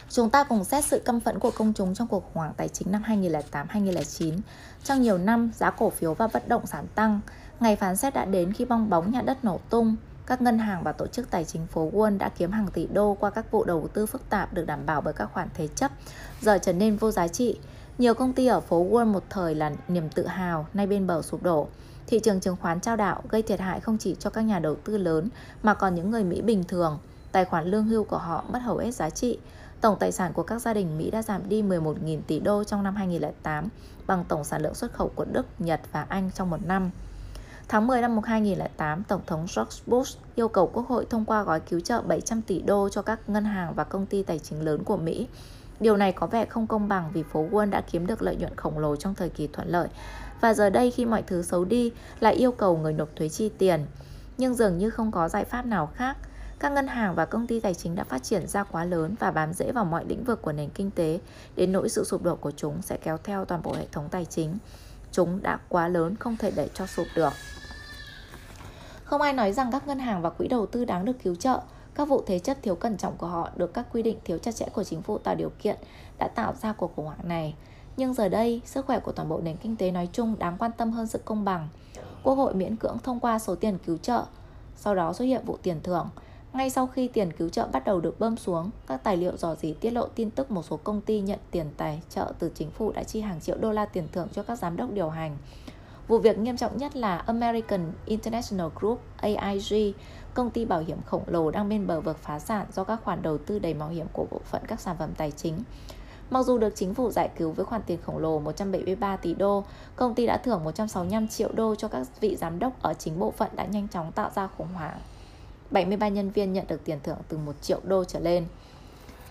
Chúng 0.08 0.30
ta 0.30 0.44
cùng 0.44 0.64
xét 0.64 0.84
sự 0.84 1.02
căm 1.04 1.20
phẫn 1.20 1.38
của 1.38 1.50
công 1.50 1.72
chúng 1.72 1.94
trong 1.94 2.08
cuộc 2.08 2.24
khủng 2.24 2.34
hoảng 2.34 2.52
tài 2.56 2.68
chính 2.68 2.92
năm 2.92 3.02
2008-2009. 3.06 4.38
Trong 4.84 5.02
nhiều 5.02 5.18
năm, 5.18 5.50
giá 5.56 5.70
cổ 5.70 5.90
phiếu 5.90 6.14
và 6.14 6.28
bất 6.32 6.48
động 6.48 6.66
sản 6.66 6.86
tăng. 6.94 7.20
Ngày 7.60 7.76
phán 7.76 7.96
xét 7.96 8.14
đã 8.14 8.24
đến 8.24 8.52
khi 8.52 8.64
bong 8.64 8.90
bóng 8.90 9.10
nhà 9.10 9.22
đất 9.22 9.44
nổ 9.44 9.60
tung. 9.70 9.96
Các 10.26 10.42
ngân 10.42 10.58
hàng 10.58 10.82
và 10.82 10.92
tổ 10.92 11.06
chức 11.06 11.30
tài 11.30 11.44
chính 11.44 11.66
phố 11.66 11.90
Wall 11.90 12.18
đã 12.18 12.28
kiếm 12.28 12.52
hàng 12.52 12.68
tỷ 12.72 12.86
đô 12.86 13.16
qua 13.20 13.30
các 13.30 13.50
vụ 13.50 13.64
đầu 13.64 13.88
tư 13.94 14.06
phức 14.06 14.30
tạp 14.30 14.52
được 14.52 14.66
đảm 14.66 14.86
bảo 14.86 15.00
bởi 15.00 15.14
các 15.14 15.30
khoản 15.32 15.48
thế 15.54 15.68
chấp, 15.68 15.90
giờ 16.40 16.58
trở 16.62 16.72
nên 16.72 16.96
vô 16.96 17.10
giá 17.10 17.28
trị. 17.28 17.58
Nhiều 17.98 18.14
công 18.14 18.32
ty 18.32 18.46
ở 18.46 18.60
phố 18.60 18.86
Wall 18.90 19.06
một 19.06 19.24
thời 19.30 19.54
là 19.54 19.72
niềm 19.88 20.08
tự 20.08 20.26
hào, 20.26 20.66
nay 20.74 20.86
bên 20.86 21.06
bờ 21.06 21.22
sụp 21.22 21.42
đổ. 21.42 21.68
Thị 22.10 22.18
trường 22.18 22.40
chứng 22.40 22.56
khoán 22.56 22.80
trao 22.80 22.96
đảo 22.96 23.22
gây 23.28 23.42
thiệt 23.42 23.60
hại 23.60 23.80
không 23.80 23.98
chỉ 23.98 24.16
cho 24.18 24.30
các 24.30 24.40
nhà 24.40 24.58
đầu 24.58 24.74
tư 24.74 24.98
lớn 24.98 25.28
mà 25.62 25.74
còn 25.74 25.94
những 25.94 26.10
người 26.10 26.24
Mỹ 26.24 26.42
bình 26.42 26.64
thường. 26.64 26.98
Tài 27.32 27.44
khoản 27.44 27.66
lương 27.66 27.84
hưu 27.84 28.04
của 28.04 28.18
họ 28.18 28.44
mất 28.52 28.58
hầu 28.58 28.78
hết 28.78 28.90
giá 28.90 29.10
trị. 29.10 29.38
Tổng 29.80 29.96
tài 30.00 30.12
sản 30.12 30.32
của 30.32 30.42
các 30.42 30.62
gia 30.62 30.74
đình 30.74 30.98
Mỹ 30.98 31.10
đã 31.10 31.22
giảm 31.22 31.48
đi 31.48 31.62
11.000 31.62 32.20
tỷ 32.26 32.40
đô 32.40 32.64
trong 32.64 32.82
năm 32.82 32.96
2008 32.96 33.68
bằng 34.06 34.24
tổng 34.28 34.44
sản 34.44 34.62
lượng 34.62 34.74
xuất 34.74 34.92
khẩu 34.92 35.08
của 35.14 35.24
Đức, 35.24 35.46
Nhật 35.58 35.80
và 35.92 36.06
Anh 36.08 36.30
trong 36.34 36.50
một 36.50 36.66
năm. 36.66 36.90
Tháng 37.68 37.86
10 37.86 38.00
năm 38.00 38.18
2008, 38.24 39.02
Tổng 39.02 39.20
thống 39.26 39.46
George 39.56 39.76
Bush 39.86 40.18
yêu 40.34 40.48
cầu 40.48 40.70
Quốc 40.72 40.88
hội 40.88 41.06
thông 41.10 41.24
qua 41.24 41.42
gói 41.42 41.60
cứu 41.60 41.80
trợ 41.80 42.02
700 42.02 42.42
tỷ 42.42 42.62
đô 42.62 42.88
cho 42.88 43.02
các 43.02 43.28
ngân 43.28 43.44
hàng 43.44 43.74
và 43.74 43.84
công 43.84 44.06
ty 44.06 44.22
tài 44.22 44.38
chính 44.38 44.64
lớn 44.64 44.84
của 44.84 44.96
Mỹ. 44.96 45.28
Điều 45.80 45.96
này 45.96 46.12
có 46.12 46.26
vẻ 46.26 46.44
không 46.44 46.66
công 46.66 46.88
bằng 46.88 47.10
vì 47.12 47.22
phố 47.22 47.46
Wall 47.50 47.70
đã 47.70 47.80
kiếm 47.80 48.06
được 48.06 48.22
lợi 48.22 48.36
nhuận 48.36 48.56
khổng 48.56 48.78
lồ 48.78 48.96
trong 48.96 49.14
thời 49.14 49.28
kỳ 49.28 49.46
thuận 49.46 49.68
lợi 49.68 49.88
và 50.40 50.54
giờ 50.54 50.70
đây 50.70 50.90
khi 50.90 51.06
mọi 51.06 51.22
thứ 51.22 51.42
xấu 51.42 51.64
đi 51.64 51.92
lại 52.20 52.34
yêu 52.34 52.52
cầu 52.52 52.76
người 52.76 52.92
nộp 52.92 53.08
thuế 53.16 53.28
chi 53.28 53.50
tiền. 53.58 53.86
Nhưng 54.38 54.54
dường 54.54 54.78
như 54.78 54.90
không 54.90 55.10
có 55.10 55.28
giải 55.28 55.44
pháp 55.44 55.66
nào 55.66 55.86
khác. 55.94 56.16
Các 56.58 56.72
ngân 56.72 56.86
hàng 56.86 57.14
và 57.14 57.24
công 57.24 57.46
ty 57.46 57.60
tài 57.60 57.74
chính 57.74 57.94
đã 57.94 58.04
phát 58.04 58.22
triển 58.22 58.46
ra 58.46 58.64
quá 58.64 58.84
lớn 58.84 59.14
và 59.20 59.30
bám 59.30 59.52
rễ 59.52 59.72
vào 59.72 59.84
mọi 59.84 60.04
lĩnh 60.08 60.24
vực 60.24 60.42
của 60.42 60.52
nền 60.52 60.70
kinh 60.70 60.90
tế, 60.90 61.20
đến 61.56 61.72
nỗi 61.72 61.88
sự 61.88 62.04
sụp 62.04 62.22
đổ 62.22 62.36
của 62.36 62.50
chúng 62.50 62.82
sẽ 62.82 62.96
kéo 62.96 63.18
theo 63.24 63.44
toàn 63.44 63.62
bộ 63.62 63.72
hệ 63.72 63.86
thống 63.92 64.08
tài 64.10 64.24
chính. 64.24 64.58
Chúng 65.12 65.42
đã 65.42 65.58
quá 65.68 65.88
lớn 65.88 66.16
không 66.16 66.36
thể 66.36 66.52
để 66.56 66.68
cho 66.74 66.86
sụp 66.86 67.06
được. 67.14 67.32
Không 69.04 69.20
ai 69.20 69.32
nói 69.32 69.52
rằng 69.52 69.72
các 69.72 69.86
ngân 69.86 69.98
hàng 69.98 70.22
và 70.22 70.30
quỹ 70.30 70.48
đầu 70.48 70.66
tư 70.66 70.84
đáng 70.84 71.04
được 71.04 71.16
cứu 71.22 71.34
trợ. 71.34 71.60
Các 71.94 72.08
vụ 72.08 72.24
thế 72.26 72.38
chấp 72.38 72.56
thiếu 72.62 72.74
cẩn 72.74 72.96
trọng 72.96 73.16
của 73.16 73.26
họ 73.26 73.50
được 73.56 73.74
các 73.74 73.86
quy 73.92 74.02
định 74.02 74.18
thiếu 74.24 74.38
chặt 74.38 74.54
chẽ 74.54 74.66
của 74.72 74.84
chính 74.84 75.02
phủ 75.02 75.18
tạo 75.18 75.34
điều 75.34 75.50
kiện 75.58 75.76
đã 76.18 76.28
tạo 76.28 76.54
ra 76.62 76.72
cuộc 76.72 76.96
khủng 76.96 77.06
hoảng 77.06 77.28
này. 77.28 77.54
Nhưng 78.00 78.14
giờ 78.14 78.28
đây, 78.28 78.60
sức 78.64 78.86
khỏe 78.86 79.00
của 79.00 79.12
toàn 79.12 79.28
bộ 79.28 79.40
nền 79.40 79.56
kinh 79.56 79.76
tế 79.76 79.90
nói 79.90 80.08
chung 80.12 80.38
đáng 80.38 80.56
quan 80.58 80.70
tâm 80.76 80.90
hơn 80.90 81.06
sự 81.06 81.20
công 81.24 81.44
bằng. 81.44 81.68
Quốc 82.22 82.34
hội 82.34 82.54
miễn 82.54 82.76
cưỡng 82.76 82.98
thông 83.02 83.20
qua 83.20 83.38
số 83.38 83.54
tiền 83.54 83.78
cứu 83.86 83.96
trợ, 83.96 84.24
sau 84.76 84.94
đó 84.94 85.12
xuất 85.12 85.24
hiện 85.24 85.44
vụ 85.44 85.58
tiền 85.62 85.80
thưởng. 85.82 86.08
Ngay 86.52 86.70
sau 86.70 86.86
khi 86.86 87.08
tiền 87.08 87.32
cứu 87.32 87.48
trợ 87.48 87.68
bắt 87.72 87.84
đầu 87.84 88.00
được 88.00 88.20
bơm 88.20 88.36
xuống, 88.36 88.70
các 88.86 89.04
tài 89.04 89.16
liệu 89.16 89.36
dò 89.36 89.54
dỉ 89.54 89.72
tiết 89.72 89.90
lộ 89.90 90.06
tin 90.08 90.30
tức 90.30 90.50
một 90.50 90.62
số 90.62 90.76
công 90.76 91.00
ty 91.00 91.20
nhận 91.20 91.38
tiền 91.50 91.66
tài 91.76 92.02
trợ 92.08 92.32
từ 92.38 92.50
chính 92.54 92.70
phủ 92.70 92.92
đã 92.92 93.02
chi 93.02 93.20
hàng 93.20 93.40
triệu 93.40 93.56
đô 93.58 93.72
la 93.72 93.86
tiền 93.86 94.08
thưởng 94.12 94.28
cho 94.32 94.42
các 94.42 94.58
giám 94.58 94.76
đốc 94.76 94.92
điều 94.92 95.08
hành. 95.08 95.36
Vụ 96.08 96.18
việc 96.18 96.38
nghiêm 96.38 96.56
trọng 96.56 96.76
nhất 96.76 96.96
là 96.96 97.18
American 97.18 97.92
International 98.06 98.68
Group 98.80 99.00
AIG, 99.16 99.92
công 100.34 100.50
ty 100.50 100.64
bảo 100.64 100.80
hiểm 100.80 100.98
khổng 101.06 101.24
lồ 101.26 101.50
đang 101.50 101.68
bên 101.68 101.86
bờ 101.86 102.00
vực 102.00 102.18
phá 102.18 102.38
sản 102.38 102.66
do 102.72 102.84
các 102.84 103.00
khoản 103.04 103.22
đầu 103.22 103.38
tư 103.38 103.58
đầy 103.58 103.74
mạo 103.74 103.88
hiểm 103.88 104.06
của 104.12 104.26
bộ 104.30 104.40
phận 104.44 104.62
các 104.66 104.80
sản 104.80 104.96
phẩm 104.98 105.10
tài 105.16 105.30
chính. 105.30 105.62
Mặc 106.30 106.42
dù 106.42 106.58
được 106.58 106.76
chính 106.76 106.94
phủ 106.94 107.10
giải 107.10 107.30
cứu 107.36 107.52
với 107.52 107.66
khoản 107.66 107.82
tiền 107.82 107.98
khổng 108.06 108.18
lồ 108.18 108.38
173 108.38 109.16
tỷ 109.16 109.34
đô, 109.34 109.64
công 109.96 110.14
ty 110.14 110.26
đã 110.26 110.36
thưởng 110.36 110.64
165 110.64 111.28
triệu 111.28 111.48
đô 111.52 111.74
cho 111.74 111.88
các 111.88 112.06
vị 112.20 112.36
giám 112.36 112.58
đốc 112.58 112.82
ở 112.82 112.94
chính 112.94 113.18
bộ 113.18 113.30
phận 113.30 113.50
đã 113.56 113.64
nhanh 113.64 113.88
chóng 113.88 114.12
tạo 114.12 114.30
ra 114.34 114.48
khủng 114.58 114.68
hoảng. 114.74 115.00
73 115.70 116.08
nhân 116.08 116.30
viên 116.30 116.52
nhận 116.52 116.66
được 116.68 116.84
tiền 116.84 116.98
thưởng 117.02 117.18
từ 117.28 117.38
1 117.38 117.52
triệu 117.62 117.80
đô 117.84 118.04
trở 118.04 118.20
lên. 118.20 118.46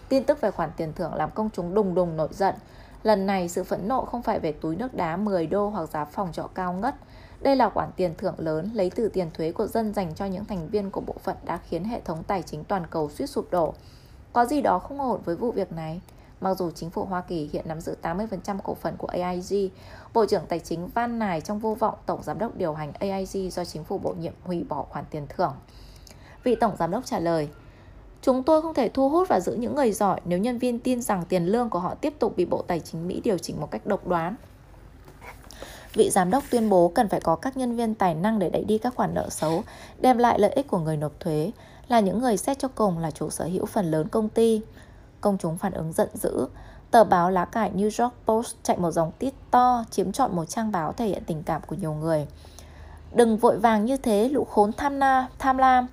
Tin 0.10 0.24
tức 0.24 0.42
về 0.42 0.52
khoản 0.52 0.70
tiền 0.78 0.94
thưởng 0.94 1.14
làm 1.14 1.32
công 1.32 1.50
chúng 1.54 1.74
đùng 1.74 1.96
đùng 1.96 2.18
nổi 2.18 2.28
giận. 2.32 2.56
Lần 3.04 3.26
này 3.26 3.50
sự 3.50 3.64
phẫn 3.64 3.88
nộ 3.88 4.06
không 4.06 4.22
phải 4.22 4.40
về 4.40 4.52
túi 4.52 4.76
nước 4.76 4.94
đá 4.94 5.18
10 5.18 5.48
đô 5.48 5.70
hoặc 5.70 5.90
giá 5.90 6.06
phòng 6.06 6.32
trọ 6.32 6.50
cao 6.56 6.74
ngất. 6.74 6.96
Đây 7.42 7.56
là 7.56 7.70
khoản 7.70 7.90
tiền 7.96 8.14
thưởng 8.18 8.36
lớn 8.38 8.70
lấy 8.74 8.90
từ 8.96 9.10
tiền 9.10 9.30
thuế 9.34 9.52
của 9.52 9.68
dân 9.68 9.94
dành 9.94 10.16
cho 10.16 10.26
những 10.26 10.46
thành 10.46 10.70
viên 10.70 10.92
của 10.92 11.02
bộ 11.02 11.16
phận 11.24 11.38
đã 11.46 11.58
khiến 11.58 11.84
hệ 11.84 12.02
thống 12.02 12.24
tài 12.24 12.44
chính 12.44 12.64
toàn 12.64 12.84
cầu 12.90 13.10
suýt 13.10 13.28
sụp 13.28 13.52
đổ. 13.52 13.74
Có 14.34 14.46
gì 14.46 14.62
đó 14.62 14.80
không 14.80 15.02
ổn 15.02 15.22
với 15.26 15.36
vụ 15.36 15.52
việc 15.52 15.72
này. 15.72 16.02
Mặc 16.42 16.58
dù 16.58 16.72
chính 16.72 16.90
phủ 16.90 17.06
Hoa 17.06 17.22
Kỳ 17.22 17.50
hiện 17.54 17.68
nắm 17.68 17.82
giữ 17.82 17.96
80% 18.02 18.58
cổ 18.64 18.76
phần 18.76 18.98
của 18.98 19.08
AIG, 19.08 19.70
Bộ 20.14 20.26
trưởng 20.26 20.46
Tài 20.46 20.60
chính 20.60 20.88
Van 20.88 21.20
Nài 21.20 21.42
trong 21.42 21.60
vô 21.60 21.76
vọng 21.76 21.96
Tổng 22.06 22.24
Giám 22.24 22.40
đốc 22.40 22.56
điều 22.56 22.74
hành 22.74 22.92
AIG 23.00 23.50
do 23.52 23.66
chính 23.66 23.84
phủ 23.84 23.98
bổ 23.98 24.14
nhiệm 24.14 24.34
hủy 24.44 24.66
bỏ 24.70 24.86
khoản 24.90 25.06
tiền 25.12 25.28
thưởng. 25.30 25.54
Vị 26.44 26.56
Tổng 26.56 26.76
Giám 26.80 26.92
đốc 26.92 27.06
trả 27.06 27.20
lời, 27.20 27.50
Chúng 28.22 28.44
tôi 28.44 28.62
không 28.62 28.74
thể 28.74 28.90
thu 28.90 29.10
hút 29.10 29.28
và 29.28 29.40
giữ 29.40 29.54
những 29.54 29.76
người 29.76 29.92
giỏi 29.92 30.22
nếu 30.26 30.40
nhân 30.40 30.58
viên 30.58 30.80
tin 30.80 31.02
rằng 31.02 31.24
tiền 31.30 31.46
lương 31.46 31.70
của 31.70 31.80
họ 31.80 31.96
tiếp 31.96 32.14
tục 32.20 32.34
bị 32.38 32.46
Bộ 32.46 32.62
Tài 32.68 32.80
chính 32.80 33.08
Mỹ 33.08 33.22
điều 33.24 33.38
chỉnh 33.38 33.60
một 33.60 33.72
cách 33.72 33.86
độc 33.86 34.08
đoán. 34.08 34.36
Vị 35.94 36.10
giám 36.10 36.32
đốc 36.32 36.44
tuyên 36.52 36.70
bố 36.70 36.92
cần 36.96 37.10
phải 37.10 37.22
có 37.22 37.36
các 37.36 37.58
nhân 37.58 37.76
viên 37.76 37.96
tài 37.96 38.16
năng 38.16 38.40
để 38.40 38.50
đẩy 38.50 38.64
đi 38.64 38.78
các 38.78 38.96
khoản 38.96 39.14
nợ 39.14 39.30
xấu, 39.30 39.64
đem 40.00 40.18
lại 40.18 40.40
lợi 40.40 40.52
ích 40.52 40.68
của 40.68 40.80
người 40.80 40.98
nộp 40.98 41.20
thuế, 41.20 41.52
là 41.88 42.00
những 42.00 42.20
người 42.20 42.38
xét 42.38 42.60
cho 42.60 42.68
cùng 42.68 42.98
là 42.98 43.12
chủ 43.12 43.30
sở 43.30 43.46
hữu 43.46 43.66
phần 43.66 43.92
lớn 43.92 44.08
công 44.08 44.30
ty. 44.30 44.62
Công 45.22 45.38
chúng 45.38 45.58
phản 45.58 45.74
ứng 45.74 45.94
giận 45.94 46.10
dữ. 46.14 46.48
Tờ 46.92 47.04
báo 47.04 47.32
lá 47.32 47.46
cải 47.46 47.72
New 47.72 48.04
York 48.04 48.14
Post 48.26 48.56
chạy 48.64 48.78
một 48.78 48.92
dòng 48.92 49.12
tít 49.20 49.34
to, 49.52 49.84
chiếm 49.92 50.12
trọn 50.12 50.36
một 50.36 50.46
trang 50.46 50.72
báo 50.72 50.94
thể 50.94 51.08
hiện 51.08 51.24
tình 51.26 51.44
cảm 51.44 51.62
của 51.68 51.76
nhiều 51.76 51.94
người. 51.94 52.28
Đừng 53.14 53.38
vội 53.38 53.58
vàng 53.58 53.86
như 53.86 53.98
thế, 53.98 54.30
lũ 54.30 54.44
khốn 54.44 54.72
tham 54.74 55.00
na, 55.00 55.28
tham 55.40 55.58
lam. 55.58 55.88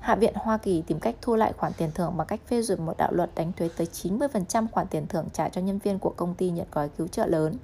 Hạ 0.00 0.14
viện 0.14 0.34
Hoa 0.36 0.56
Kỳ 0.56 0.82
tìm 0.82 1.00
cách 1.00 1.14
thu 1.22 1.36
lại 1.36 1.52
khoản 1.56 1.72
tiền 1.72 1.90
thưởng 1.94 2.16
bằng 2.16 2.26
cách 2.26 2.40
phê 2.48 2.62
duyệt 2.62 2.78
một 2.78 2.96
đạo 2.98 3.12
luật 3.12 3.30
đánh 3.34 3.52
thuế 3.52 3.68
tới 3.76 3.88
90% 3.92 4.66
khoản 4.72 4.86
tiền 4.86 5.06
thưởng 5.06 5.26
trả 5.32 5.48
cho 5.48 5.60
nhân 5.60 5.78
viên 5.78 5.98
của 5.98 6.12
công 6.16 6.34
ty 6.34 6.50
nhận 6.50 6.66
gói 6.72 6.88
cứu 6.88 7.08
trợ 7.08 7.26
lớn. 7.26 7.56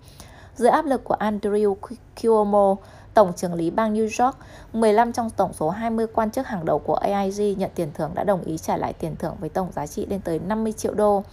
Dưới 0.57 0.69
áp 0.69 0.85
lực 0.85 1.05
của 1.05 1.17
Andrew 1.21 1.75
Cuomo, 2.23 2.77
Tổng 3.19 3.33
trưởng 3.37 3.55
lý 3.55 3.71
bang 3.71 3.95
New 3.95 4.25
York, 4.25 4.37
15 4.73 5.13
trong 5.13 5.31
tổng 5.31 5.53
số 5.53 5.71
20 5.71 6.07
quan 6.15 6.31
chức 6.31 6.47
hàng 6.47 6.65
đầu 6.65 6.79
của 6.79 6.95
AIG 6.95 7.59
nhận 7.59 7.71
tiền 7.75 7.91
thưởng 7.95 8.11
đã 8.15 8.25
đồng 8.25 8.45
ý 8.45 8.59
trả 8.59 8.77
lại 8.77 8.93
tiền 8.93 9.17
thưởng 9.17 9.37
với 9.41 9.49
tổng 9.49 9.73
giá 9.73 9.87
trị 9.87 10.07
lên 10.07 10.21
tới 10.21 10.39
50 10.39 10.73
triệu 10.73 10.95
đô. 10.95 11.25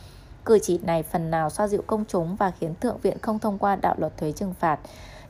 Cử 0.46 0.60
chỉ 0.60 0.78
này 0.78 1.04
phần 1.04 1.32
nào 1.32 1.50
xoa 1.50 1.68
dịu 1.68 1.82
công 1.88 2.06
chúng 2.08 2.36
và 2.36 2.52
khiến 2.52 2.76
Thượng 2.76 2.98
viện 2.98 3.18
không 3.22 3.40
thông 3.40 3.58
qua 3.58 3.76
đạo 3.76 3.96
luật 3.98 4.18
thuế 4.18 4.32
trừng 4.32 4.54
phạt. 4.60 4.80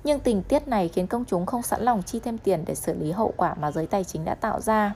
Nhưng 0.04 0.20
tình 0.20 0.44
tiết 0.44 0.68
này 0.68 0.88
khiến 0.88 1.08
công 1.08 1.26
chúng 1.26 1.46
không 1.46 1.64
sẵn 1.64 1.82
lòng 1.82 2.04
chi 2.04 2.20
thêm 2.20 2.38
tiền 2.38 2.64
để 2.68 2.76
xử 2.76 2.94
lý 2.94 3.12
hậu 3.12 3.34
quả 3.38 3.56
mà 3.60 3.72
giới 3.72 3.88
tài 3.88 4.04
chính 4.04 4.26
đã 4.26 4.36
tạo 4.36 4.62
ra. 4.62 4.94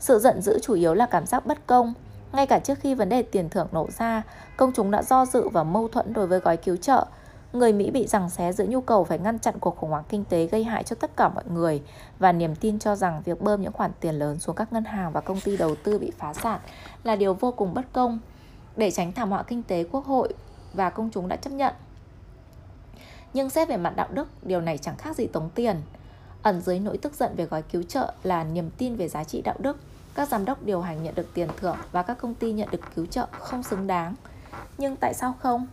Sự 0.00 0.18
giận 0.18 0.42
dữ 0.42 0.58
chủ 0.62 0.74
yếu 0.74 0.94
là 0.94 1.06
cảm 1.06 1.26
giác 1.26 1.46
bất 1.46 1.66
công. 1.66 1.94
Ngay 2.32 2.46
cả 2.46 2.58
trước 2.58 2.78
khi 2.80 2.94
vấn 2.94 3.08
đề 3.08 3.22
tiền 3.22 3.48
thưởng 3.48 3.68
nổ 3.72 3.88
ra, 3.98 4.22
công 4.56 4.72
chúng 4.72 4.90
đã 4.90 5.02
do 5.02 5.26
dự 5.26 5.48
và 5.48 5.64
mâu 5.64 5.88
thuẫn 5.88 6.12
đối 6.12 6.26
với 6.26 6.40
gói 6.40 6.56
cứu 6.56 6.76
trợ, 6.76 7.06
người 7.54 7.72
Mỹ 7.72 7.90
bị 7.90 8.06
giằng 8.06 8.30
xé 8.30 8.52
giữa 8.52 8.64
nhu 8.64 8.80
cầu 8.80 9.04
phải 9.04 9.18
ngăn 9.18 9.38
chặn 9.38 9.54
cuộc 9.60 9.76
khủng 9.76 9.90
hoảng 9.90 10.04
kinh 10.08 10.24
tế 10.24 10.46
gây 10.46 10.64
hại 10.64 10.82
cho 10.82 10.96
tất 11.00 11.16
cả 11.16 11.28
mọi 11.28 11.44
người 11.54 11.82
và 12.18 12.32
niềm 12.32 12.54
tin 12.54 12.78
cho 12.78 12.96
rằng 12.96 13.22
việc 13.24 13.40
bơm 13.40 13.62
những 13.62 13.72
khoản 13.72 13.90
tiền 14.00 14.14
lớn 14.14 14.38
xuống 14.38 14.56
các 14.56 14.72
ngân 14.72 14.84
hàng 14.84 15.12
và 15.12 15.20
công 15.20 15.40
ty 15.40 15.56
đầu 15.56 15.74
tư 15.84 15.98
bị 15.98 16.12
phá 16.18 16.34
sản 16.34 16.60
là 17.04 17.16
điều 17.16 17.34
vô 17.34 17.52
cùng 17.52 17.74
bất 17.74 17.92
công. 17.92 18.18
Để 18.76 18.90
tránh 18.90 19.12
thảm 19.12 19.30
họa 19.30 19.42
kinh 19.42 19.62
tế, 19.62 19.84
quốc 19.84 20.04
hội 20.06 20.34
và 20.72 20.90
công 20.90 21.10
chúng 21.12 21.28
đã 21.28 21.36
chấp 21.36 21.50
nhận. 21.50 21.74
Nhưng 23.32 23.50
xét 23.50 23.68
về 23.68 23.76
mặt 23.76 23.96
đạo 23.96 24.08
đức, 24.10 24.28
điều 24.42 24.60
này 24.60 24.78
chẳng 24.78 24.96
khác 24.96 25.16
gì 25.16 25.26
tống 25.26 25.50
tiền. 25.54 25.76
Ẩn 26.42 26.60
dưới 26.60 26.78
nỗi 26.78 26.98
tức 26.98 27.14
giận 27.14 27.32
về 27.36 27.44
gói 27.44 27.62
cứu 27.62 27.82
trợ 27.82 28.12
là 28.22 28.44
niềm 28.44 28.70
tin 28.78 28.96
về 28.96 29.08
giá 29.08 29.24
trị 29.24 29.42
đạo 29.42 29.56
đức. 29.58 29.76
Các 30.14 30.28
giám 30.28 30.44
đốc 30.44 30.62
điều 30.62 30.80
hành 30.80 31.02
nhận 31.02 31.14
được 31.14 31.34
tiền 31.34 31.48
thưởng 31.56 31.76
và 31.92 32.02
các 32.02 32.18
công 32.18 32.34
ty 32.34 32.52
nhận 32.52 32.68
được 32.70 32.80
cứu 32.94 33.06
trợ 33.06 33.26
không 33.30 33.62
xứng 33.62 33.86
đáng. 33.86 34.14
Nhưng 34.78 34.96
tại 34.96 35.14
sao 35.14 35.34
không? 35.40 35.66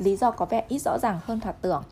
Lý 0.00 0.16
do 0.16 0.30
có 0.30 0.44
vẻ 0.44 0.64
ít 0.68 0.78
rõ 0.78 0.98
ràng 0.98 1.18
hơn 1.24 1.40
thoạt 1.40 1.62
tưởng. 1.62 1.82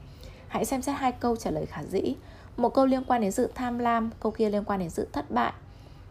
Hãy 0.49 0.65
xem 0.65 0.83
xét 0.83 0.97
hai 0.99 1.13
câu 1.13 1.37
trả 1.37 1.51
lời 1.51 1.67
khả 1.67 1.83
dĩ. 1.83 2.15
Một 2.57 2.75
câu 2.75 2.87
liên 2.87 3.05
quan 3.05 3.21
đến 3.21 3.33
sự 3.33 3.53
tham 3.55 3.79
lam, 3.79 4.11
câu 4.21 4.33
kia 4.33 4.51
liên 4.51 4.65
quan 4.65 4.81
đến 4.81 4.91
sự 4.91 5.09
thất 5.13 5.31
bại. 5.31 5.53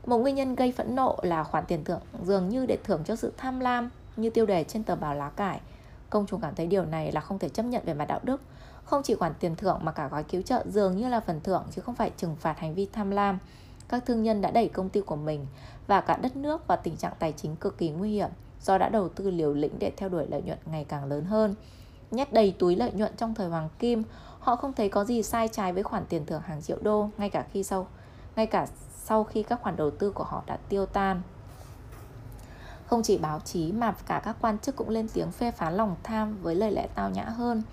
Một 0.05 0.17
nguyên 0.17 0.35
nhân 0.35 0.55
gây 0.55 0.71
phẫn 0.71 0.95
nộ 0.95 1.17
là 1.21 1.43
khoản 1.43 1.65
tiền 1.65 1.83
thưởng 1.83 1.99
dường 2.23 2.49
như 2.49 2.65
để 2.65 2.77
thưởng 2.83 3.01
cho 3.05 3.15
sự 3.15 3.33
tham 3.37 3.59
lam 3.59 3.89
như 4.15 4.29
tiêu 4.29 4.45
đề 4.45 4.63
trên 4.63 4.83
tờ 4.83 4.95
báo 4.95 5.15
lá 5.15 5.29
cải. 5.29 5.61
Công 6.09 6.25
chúng 6.27 6.41
cảm 6.41 6.55
thấy 6.55 6.67
điều 6.67 6.85
này 6.85 7.11
là 7.11 7.21
không 7.21 7.39
thể 7.39 7.49
chấp 7.49 7.63
nhận 7.63 7.83
về 7.85 7.93
mặt 7.93 8.05
đạo 8.05 8.19
đức. 8.23 8.41
Không 8.83 9.03
chỉ 9.03 9.15
khoản 9.15 9.33
tiền 9.39 9.55
thưởng 9.55 9.79
mà 9.83 9.91
cả 9.91 10.07
gói 10.07 10.23
cứu 10.23 10.41
trợ 10.41 10.63
dường 10.69 10.97
như 10.97 11.09
là 11.09 11.19
phần 11.19 11.41
thưởng 11.43 11.63
chứ 11.71 11.81
không 11.81 11.95
phải 11.95 12.11
trừng 12.17 12.35
phạt 12.35 12.59
hành 12.59 12.73
vi 12.73 12.87
tham 12.93 13.11
lam. 13.11 13.39
Các 13.89 14.05
thương 14.05 14.23
nhân 14.23 14.41
đã 14.41 14.51
đẩy 14.51 14.67
công 14.67 14.89
ty 14.89 15.01
của 15.01 15.15
mình 15.15 15.47
và 15.87 16.01
cả 16.01 16.17
đất 16.21 16.35
nước 16.35 16.67
vào 16.67 16.77
tình 16.83 16.95
trạng 16.95 17.13
tài 17.19 17.31
chính 17.31 17.55
cực 17.55 17.77
kỳ 17.77 17.89
nguy 17.89 18.11
hiểm 18.11 18.29
do 18.61 18.77
đã 18.77 18.89
đầu 18.89 19.09
tư 19.09 19.29
liều 19.29 19.53
lĩnh 19.53 19.79
để 19.79 19.91
theo 19.97 20.09
đuổi 20.09 20.27
lợi 20.29 20.41
nhuận 20.41 20.57
ngày 20.65 20.85
càng 20.89 21.05
lớn 21.05 21.25
hơn 21.25 21.55
nhét 22.11 22.33
đầy 22.33 22.55
túi 22.59 22.75
lợi 22.75 22.91
nhuận 22.91 23.15
trong 23.17 23.35
thời 23.35 23.49
hoàng 23.49 23.69
kim, 23.79 24.03
họ 24.39 24.55
không 24.55 24.73
thấy 24.73 24.89
có 24.89 25.05
gì 25.05 25.23
sai 25.23 25.47
trái 25.47 25.73
với 25.73 25.83
khoản 25.83 26.05
tiền 26.05 26.25
thưởng 26.25 26.41
hàng 26.41 26.61
triệu 26.61 26.77
đô 26.81 27.09
ngay 27.17 27.29
cả 27.29 27.45
khi 27.51 27.63
sau 27.63 27.87
ngay 28.35 28.45
cả 28.45 28.67
sau 28.95 29.23
khi 29.23 29.43
các 29.43 29.61
khoản 29.61 29.75
đầu 29.75 29.91
tư 29.91 30.11
của 30.11 30.23
họ 30.23 30.43
đã 30.45 30.57
tiêu 30.69 30.85
tan. 30.85 31.21
Không 32.87 33.03
chỉ 33.03 33.17
báo 33.17 33.39
chí 33.39 33.71
mà 33.71 33.91
cả 34.07 34.21
các 34.25 34.35
quan 34.41 34.59
chức 34.59 34.75
cũng 34.75 34.89
lên 34.89 35.07
tiếng 35.13 35.31
phê 35.31 35.51
phán 35.51 35.77
lòng 35.77 35.95
tham 36.03 36.37
với 36.41 36.55
lời 36.55 36.71
lẽ 36.71 36.87
tao 36.95 37.09
nhã 37.09 37.23
hơn. 37.23 37.63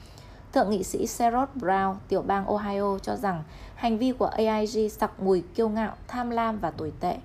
Thượng 0.52 0.70
nghị 0.70 0.82
sĩ 0.82 1.06
Sherrod 1.06 1.48
Brown, 1.54 1.94
tiểu 2.08 2.22
bang 2.22 2.46
Ohio 2.46 2.98
cho 2.98 3.16
rằng 3.16 3.42
hành 3.74 3.98
vi 3.98 4.12
của 4.12 4.26
AIG 4.26 4.90
sặc 4.90 5.20
mùi 5.20 5.42
kiêu 5.54 5.68
ngạo, 5.68 5.94
tham 6.08 6.30
lam 6.30 6.58
và 6.58 6.70
tồi 6.70 6.92
tệ. 7.00 7.16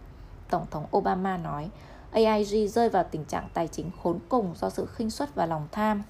Tổng 0.50 0.66
thống 0.72 0.86
Obama 0.98 1.38
nói 1.38 1.70
AIG 2.12 2.68
rơi 2.68 2.90
vào 2.90 3.04
tình 3.12 3.26
trạng 3.26 3.50
tài 3.54 3.68
chính 3.68 3.92
khốn 4.04 4.20
cùng 4.30 4.54
do 4.56 4.70
sự 4.70 4.86
khinh 4.86 5.10
suất 5.10 5.36
và 5.36 5.46
lòng 5.46 5.68
tham. 5.72 6.04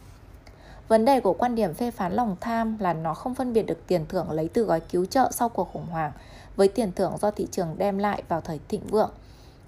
Vấn 0.90 1.06
đề 1.06 1.20
của 1.20 1.34
quan 1.34 1.56
điểm 1.56 1.74
phê 1.74 1.92
phán 1.92 2.14
lòng 2.14 2.36
tham 2.42 2.78
là 2.80 2.94
nó 2.94 3.14
không 3.14 3.36
phân 3.36 3.54
biệt 3.54 3.64
được 3.64 3.88
tiền 3.88 4.06
thưởng 4.10 4.32
lấy 4.32 4.50
từ 4.54 4.64
gói 4.64 4.80
cứu 4.80 5.06
trợ 5.06 5.30
sau 5.32 5.50
cuộc 5.50 5.70
khủng 5.74 5.86
hoảng 5.86 6.12
với 6.56 6.68
tiền 6.68 6.92
thưởng 6.96 7.18
do 7.22 7.32
thị 7.32 7.48
trường 7.52 7.76
đem 7.78 7.98
lại 7.98 8.24
vào 8.28 8.42
thời 8.42 8.60
thịnh 8.68 8.88
vượng. 8.88 9.12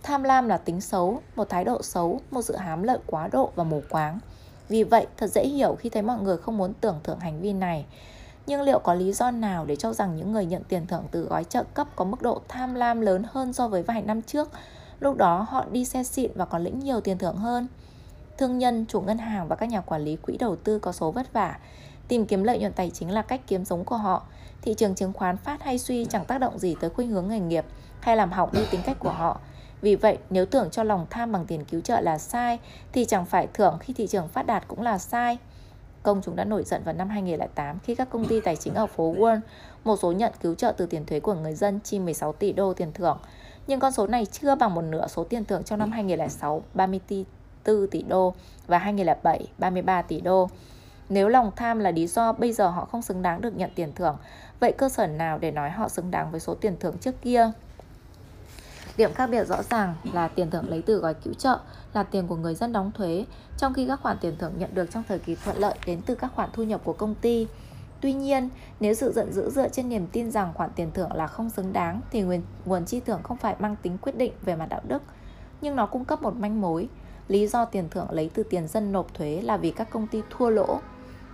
Tham 0.04 0.24
lam 0.24 0.48
là 0.48 0.58
tính 0.58 0.82
xấu, 0.82 1.22
một 1.36 1.50
thái 1.50 1.64
độ 1.64 1.82
xấu, 1.82 2.22
một 2.32 2.42
sự 2.42 2.56
hám 2.56 2.84
lợi 2.84 2.98
quá 3.06 3.30
độ 3.32 3.52
và 3.56 3.64
mù 3.64 3.82
quáng. 3.90 4.20
Vì 4.70 4.84
vậy, 4.84 5.08
thật 5.18 5.28
dễ 5.28 5.44
hiểu 5.44 5.76
khi 5.80 5.90
thấy 5.90 6.02
mọi 6.02 6.20
người 6.20 6.38
không 6.38 6.58
muốn 6.58 6.74
tưởng 6.74 7.00
thưởng 7.04 7.20
hành 7.20 7.42
vi 7.42 7.54
này. 7.54 7.86
Nhưng 8.48 8.62
liệu 8.62 8.80
có 8.80 8.94
lý 8.94 9.14
do 9.14 9.32
nào 9.32 9.66
để 9.66 9.76
cho 9.76 9.94
rằng 9.94 10.16
những 10.16 10.32
người 10.32 10.46
nhận 10.46 10.64
tiền 10.64 10.88
thưởng 10.88 11.04
từ 11.12 11.22
gói 11.24 11.44
trợ 11.44 11.64
cấp 11.74 11.88
có 11.96 12.06
mức 12.06 12.22
độ 12.22 12.42
tham 12.48 12.74
lam 12.76 13.02
lớn 13.02 13.24
hơn 13.32 13.54
so 13.54 13.68
với 13.68 13.84
vài 13.84 14.02
năm 14.02 14.22
trước? 14.22 14.50
Lúc 15.00 15.18
đó 15.18 15.46
họ 15.50 15.66
đi 15.72 15.86
xe 15.86 16.04
xịn 16.04 16.32
và 16.36 16.46
còn 16.46 16.64
lĩnh 16.64 16.80
nhiều 16.80 17.02
tiền 17.02 17.18
thưởng 17.18 17.38
hơn. 17.38 17.68
Thương 18.42 18.58
nhân, 18.58 18.86
chủ 18.88 19.02
ngân 19.02 19.18
hàng 19.18 19.48
và 19.48 19.56
các 19.56 19.70
nhà 19.70 19.82
quản 19.82 20.02
lý 20.02 20.16
quỹ 20.16 20.38
đầu 20.38 20.56
tư 20.56 20.80
có 20.80 20.92
số 20.92 21.12
vất 21.12 21.34
vả. 21.34 21.58
Tìm 22.08 22.26
kiếm 22.26 22.44
lợi 22.44 22.60
nhuận 22.60 22.74
tài 22.74 22.90
chính 22.90 23.12
là 23.12 23.22
cách 23.22 23.42
kiếm 23.48 23.66
sống 23.66 23.86
của 23.86 23.96
họ. 23.96 24.26
Thị 24.62 24.74
trường 24.74 24.96
chứng 24.96 25.14
khoán 25.14 25.38
phát 25.38 25.64
hay 25.64 25.78
suy 25.78 26.06
chẳng 26.06 26.26
tác 26.26 26.38
động 26.38 26.60
gì 26.60 26.76
tới 26.82 26.90
khuynh 26.90 27.10
hướng 27.10 27.28
nghề 27.28 27.40
nghiệp 27.40 27.66
hay 28.00 28.18
làm 28.18 28.32
hỏng 28.32 28.50
đi 28.54 28.62
tính 28.72 28.82
cách 28.86 29.00
của 29.00 29.10
họ. 29.10 29.40
Vì 29.82 29.96
vậy, 29.96 30.18
nếu 30.30 30.46
tưởng 30.46 30.70
cho 30.70 30.84
lòng 30.84 31.06
tham 31.10 31.32
bằng 31.32 31.46
tiền 31.46 31.66
cứu 31.66 31.82
trợ 31.82 32.00
là 32.00 32.18
sai, 32.18 32.60
thì 32.94 33.06
chẳng 33.06 33.26
phải 33.26 33.48
thưởng 33.54 33.78
khi 33.80 33.94
thị 33.94 34.08
trường 34.08 34.28
phát 34.28 34.46
đạt 34.46 34.68
cũng 34.68 34.82
là 34.82 34.98
sai. 34.98 35.38
Công 36.04 36.22
chúng 36.22 36.36
đã 36.36 36.44
nổi 36.44 36.64
giận 36.64 36.82
vào 36.84 36.94
năm 36.94 37.10
2008 37.10 37.80
khi 37.80 37.96
các 37.96 38.10
công 38.10 38.26
ty 38.26 38.42
tài 38.42 38.56
chính 38.56 38.74
ở 38.74 38.86
phố 38.86 39.14
Wall 39.14 39.40
một 39.84 40.00
số 40.02 40.12
nhận 40.12 40.34
cứu 40.42 40.56
trợ 40.56 40.72
từ 40.78 40.86
tiền 40.86 41.06
thuế 41.06 41.20
của 41.20 41.34
người 41.34 41.54
dân 41.54 41.80
chi 41.84 42.00
16 42.00 42.34
tỷ 42.34 42.54
đô 42.54 42.74
tiền 42.74 42.92
thưởng. 42.94 43.18
Nhưng 43.68 43.80
con 43.80 43.92
số 43.92 44.08
này 44.08 44.26
chưa 44.26 44.56
bằng 44.56 44.74
một 44.74 44.82
nửa 44.82 45.08
số 45.08 45.24
tiền 45.24 45.46
thưởng 45.46 45.64
trong 45.64 45.80
năm 45.80 45.92
2006, 45.92 46.64
30 46.74 47.00
tỷ 47.08 47.26
4 47.66 47.88
tỷ 47.88 48.02
đô 48.02 48.34
và 48.68 48.78
2007 48.78 49.48
33 49.58 50.02
tỷ 50.02 50.22
đô. 50.22 50.50
Nếu 51.10 51.28
lòng 51.28 51.52
tham 51.56 51.80
là 51.80 51.92
lý 51.92 52.08
do 52.08 52.34
bây 52.34 52.54
giờ 52.54 52.68
họ 52.68 52.86
không 52.86 53.02
xứng 53.02 53.22
đáng 53.22 53.42
được 53.42 53.56
nhận 53.56 53.72
tiền 53.76 53.94
thưởng, 53.96 54.18
vậy 54.60 54.72
cơ 54.72 54.90
sở 54.90 55.08
nào 55.08 55.38
để 55.38 55.52
nói 55.52 55.70
họ 55.70 55.90
xứng 55.90 56.12
đáng 56.12 56.32
với 56.32 56.40
số 56.40 56.56
tiền 56.56 56.76
thưởng 56.80 56.98
trước 56.98 57.22
kia? 57.22 57.52
Điểm 58.98 59.14
khác 59.14 59.28
biệt 59.28 59.48
rõ 59.48 59.64
ràng 59.64 59.96
là 60.14 60.28
tiền 60.28 60.52
thưởng 60.52 60.70
lấy 60.70 60.82
từ 60.82 60.98
gói 60.98 61.14
cứu 61.14 61.34
trợ 61.34 61.60
là 61.94 62.04
tiền 62.04 62.28
của 62.28 62.36
người 62.36 62.56
dân 62.56 62.74
đóng 62.74 62.92
thuế, 62.92 63.26
trong 63.58 63.74
khi 63.74 63.88
các 63.88 64.00
khoản 64.02 64.18
tiền 64.22 64.36
thưởng 64.40 64.54
nhận 64.58 64.76
được 64.76 64.92
trong 64.92 65.04
thời 65.08 65.20
kỳ 65.20 65.36
thuận 65.36 65.58
lợi 65.58 65.76
đến 65.86 66.02
từ 66.06 66.16
các 66.16 66.32
khoản 66.36 66.50
thu 66.54 66.64
nhập 66.64 66.82
của 66.84 66.94
công 66.94 67.16
ty. 67.16 67.48
Tuy 68.02 68.14
nhiên, 68.14 68.50
nếu 68.80 68.94
sự 68.94 69.12
giận 69.12 69.34
dữ 69.34 69.50
dựa 69.50 69.70
trên 69.70 69.90
niềm 69.90 70.08
tin 70.08 70.32
rằng 70.32 70.54
khoản 70.54 70.70
tiền 70.76 70.92
thưởng 70.94 71.14
là 71.14 71.28
không 71.28 71.50
xứng 71.50 71.74
đáng 71.74 72.02
thì 72.12 72.22
nguồn, 72.22 72.42
nguồn 72.66 72.86
chi 72.86 73.00
thưởng 73.00 73.24
không 73.24 73.38
phải 73.38 73.56
mang 73.60 73.76
tính 73.82 73.98
quyết 73.98 74.16
định 74.18 74.34
về 74.42 74.56
mặt 74.56 74.66
đạo 74.70 74.82
đức, 74.84 75.04
nhưng 75.62 75.76
nó 75.76 75.86
cung 75.86 76.06
cấp 76.06 76.22
một 76.22 76.36
manh 76.36 76.62
mối. 76.62 76.90
Lý 77.32 77.48
do 77.48 77.66
tiền 77.66 77.90
thưởng 77.90 78.08
lấy 78.12 78.30
từ 78.34 78.44
tiền 78.44 78.68
dân 78.68 78.92
nộp 78.92 79.14
thuế 79.14 79.42
là 79.42 79.58
vì 79.58 79.72
các 79.72 79.90
công 79.90 80.08
ty 80.08 80.22
thua 80.30 80.50
lỗ. 80.50 80.80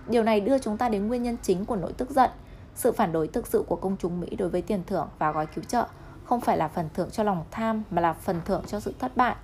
Điều 0.08 0.22
này 0.22 0.40
đưa 0.40 0.58
chúng 0.58 0.76
ta 0.76 0.88
đến 0.88 1.06
nguyên 1.06 1.22
nhân 1.22 1.36
chính 1.42 1.64
của 1.64 1.76
nỗi 1.76 1.92
tức 1.92 2.10
giận, 2.10 2.30
sự 2.74 2.92
phản 2.92 3.12
đối 3.12 3.28
thực 3.28 3.46
sự 3.46 3.64
của 3.68 3.76
công 3.76 3.96
chúng 3.98 4.20
Mỹ 4.20 4.36
đối 4.36 4.48
với 4.48 4.62
tiền 4.62 4.82
thưởng 4.86 5.08
và 5.18 5.32
gói 5.32 5.46
cứu 5.46 5.64
trợ 5.64 5.86
không 6.24 6.40
phải 6.40 6.56
là 6.56 6.68
phần 6.68 6.88
thưởng 6.94 7.10
cho 7.10 7.22
lòng 7.22 7.44
tham 7.50 7.82
mà 7.90 8.02
là 8.02 8.12
phần 8.12 8.40
thưởng 8.44 8.62
cho 8.66 8.80
sự 8.80 8.94
thất 8.98 9.16
bại. 9.16 9.36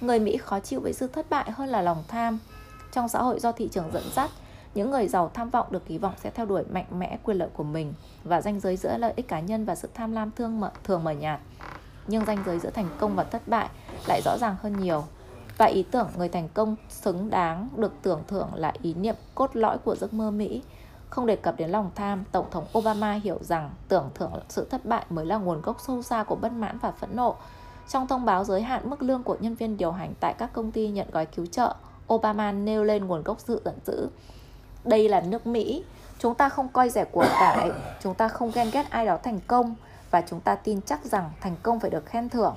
Người 0.00 0.18
Mỹ 0.18 0.36
khó 0.36 0.60
chịu 0.60 0.80
với 0.80 0.92
sự 0.92 1.06
thất 1.06 1.30
bại 1.30 1.50
hơn 1.50 1.68
là 1.68 1.82
lòng 1.82 2.04
tham. 2.08 2.38
Trong 2.92 3.08
xã 3.08 3.22
hội 3.22 3.40
do 3.40 3.52
thị 3.52 3.68
trường 3.72 3.90
dẫn 3.92 4.04
dắt, 4.14 4.30
những 4.74 4.90
người 4.90 5.08
giàu 5.08 5.30
tham 5.34 5.50
vọng 5.50 5.66
được 5.70 5.86
kỳ 5.86 5.98
vọng 5.98 6.14
sẽ 6.22 6.30
theo 6.30 6.46
đuổi 6.46 6.64
mạnh 6.70 6.86
mẽ 6.90 7.18
quyền 7.22 7.36
lợi 7.36 7.48
của 7.54 7.64
mình 7.64 7.94
và 8.24 8.40
ranh 8.40 8.60
giới 8.60 8.76
giữa 8.76 8.96
lợi 8.96 9.12
ích 9.16 9.28
cá 9.28 9.40
nhân 9.40 9.64
và 9.64 9.74
sự 9.74 9.88
tham 9.94 10.12
lam 10.12 10.30
thương 10.36 10.60
mở, 10.60 10.70
thường 10.84 11.04
mờ 11.04 11.10
nhạt. 11.10 11.40
Nhưng 12.06 12.24
ranh 12.24 12.42
giới 12.46 12.58
giữa 12.58 12.70
thành 12.70 12.88
công 12.98 13.16
và 13.16 13.24
thất 13.24 13.48
bại 13.48 13.68
lại 14.06 14.20
rõ 14.24 14.38
ràng 14.40 14.56
hơn 14.62 14.80
nhiều. 14.80 15.04
Và 15.60 15.66
ý 15.66 15.82
tưởng 15.82 16.08
người 16.16 16.28
thành 16.28 16.48
công 16.48 16.76
xứng 16.88 17.30
đáng 17.30 17.68
được 17.76 17.92
tưởng 18.02 18.22
thưởng 18.28 18.48
là 18.54 18.72
ý 18.82 18.94
niệm 18.94 19.14
cốt 19.34 19.50
lõi 19.52 19.78
của 19.78 19.96
giấc 19.96 20.12
mơ 20.12 20.30
Mỹ. 20.30 20.62
Không 21.10 21.26
đề 21.26 21.36
cập 21.36 21.56
đến 21.56 21.70
lòng 21.70 21.90
tham, 21.94 22.24
Tổng 22.32 22.46
thống 22.50 22.66
Obama 22.78 23.12
hiểu 23.12 23.38
rằng 23.40 23.70
tưởng 23.88 24.10
thưởng 24.14 24.32
sự 24.48 24.66
thất 24.70 24.84
bại 24.84 25.06
mới 25.10 25.26
là 25.26 25.36
nguồn 25.36 25.62
gốc 25.62 25.76
sâu 25.86 26.02
xa 26.02 26.24
của 26.24 26.36
bất 26.36 26.52
mãn 26.52 26.78
và 26.78 26.90
phẫn 26.90 27.16
nộ. 27.16 27.36
Trong 27.88 28.06
thông 28.06 28.24
báo 28.24 28.44
giới 28.44 28.62
hạn 28.62 28.90
mức 28.90 29.02
lương 29.02 29.22
của 29.22 29.36
nhân 29.40 29.54
viên 29.54 29.76
điều 29.76 29.92
hành 29.92 30.14
tại 30.20 30.34
các 30.38 30.52
công 30.52 30.72
ty 30.72 30.88
nhận 30.88 31.10
gói 31.10 31.26
cứu 31.26 31.46
trợ, 31.46 31.74
Obama 32.12 32.52
nêu 32.52 32.84
lên 32.84 33.04
nguồn 33.04 33.22
gốc 33.22 33.40
sự 33.40 33.62
giận 33.64 33.74
dữ. 33.86 34.08
Đây 34.84 35.08
là 35.08 35.20
nước 35.20 35.46
Mỹ, 35.46 35.84
chúng 36.18 36.34
ta 36.34 36.48
không 36.48 36.68
coi 36.68 36.90
rẻ 36.90 37.04
của 37.04 37.26
cải, 37.40 37.70
chúng 38.02 38.14
ta 38.14 38.28
không 38.28 38.50
ghen 38.54 38.70
ghét 38.72 38.90
ai 38.90 39.06
đó 39.06 39.18
thành 39.22 39.40
công 39.46 39.74
và 40.10 40.22
chúng 40.28 40.40
ta 40.40 40.54
tin 40.54 40.80
chắc 40.82 41.04
rằng 41.04 41.30
thành 41.40 41.56
công 41.62 41.80
phải 41.80 41.90
được 41.90 42.06
khen 42.06 42.28
thưởng. 42.28 42.56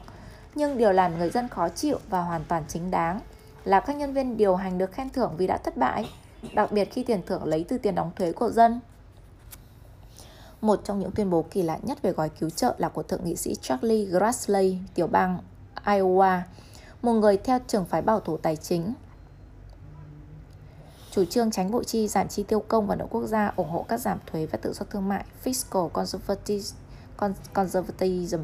Nhưng 0.55 0.77
điều 0.77 0.91
làm 0.91 1.17
người 1.17 1.29
dân 1.29 1.47
khó 1.47 1.69
chịu 1.69 1.99
và 2.09 2.21
hoàn 2.21 2.43
toàn 2.47 2.63
chính 2.67 2.91
đáng 2.91 3.19
là 3.63 3.79
các 3.79 3.95
nhân 3.95 4.13
viên 4.13 4.37
điều 4.37 4.55
hành 4.55 4.77
được 4.77 4.91
khen 4.91 5.09
thưởng 5.09 5.33
vì 5.37 5.47
đã 5.47 5.57
thất 5.57 5.77
bại, 5.77 6.09
đặc 6.53 6.71
biệt 6.71 6.85
khi 6.91 7.03
tiền 7.03 7.21
thưởng 7.25 7.43
lấy 7.43 7.65
từ 7.67 7.77
tiền 7.77 7.95
đóng 7.95 8.11
thuế 8.15 8.31
của 8.31 8.49
dân. 8.49 8.79
Một 10.61 10.81
trong 10.83 10.99
những 10.99 11.11
tuyên 11.11 11.29
bố 11.29 11.45
kỳ 11.51 11.61
lạ 11.61 11.77
nhất 11.81 12.01
về 12.01 12.11
gói 12.11 12.29
cứu 12.29 12.49
trợ 12.49 12.75
là 12.77 12.89
của 12.89 13.03
thượng 13.03 13.25
nghị 13.25 13.35
sĩ 13.35 13.55
Charlie 13.61 14.05
Grassley, 14.05 14.77
tiểu 14.93 15.07
bang 15.07 15.39
Iowa, 15.85 16.41
một 17.01 17.13
người 17.13 17.37
theo 17.37 17.59
trường 17.67 17.85
phái 17.85 18.01
bảo 18.01 18.19
thủ 18.19 18.37
tài 18.37 18.55
chính 18.55 18.93
chủ 21.15 21.25
trương 21.25 21.51
tránh 21.51 21.71
bộ 21.71 21.83
chi, 21.83 22.07
giảm 22.07 22.27
chi 22.27 22.43
tiêu 22.43 22.63
công 22.67 22.87
và 22.87 22.95
nợ 22.95 23.05
quốc 23.09 23.25
gia, 23.27 23.53
ủng 23.55 23.69
hộ 23.69 23.85
các 23.89 23.99
giảm 23.99 24.17
thuế 24.25 24.45
và 24.45 24.57
tự 24.57 24.73
do 24.73 24.85
thương 24.89 25.09
mại, 25.09 25.25
fiscal 25.43 25.89
conservatism. 27.53 28.39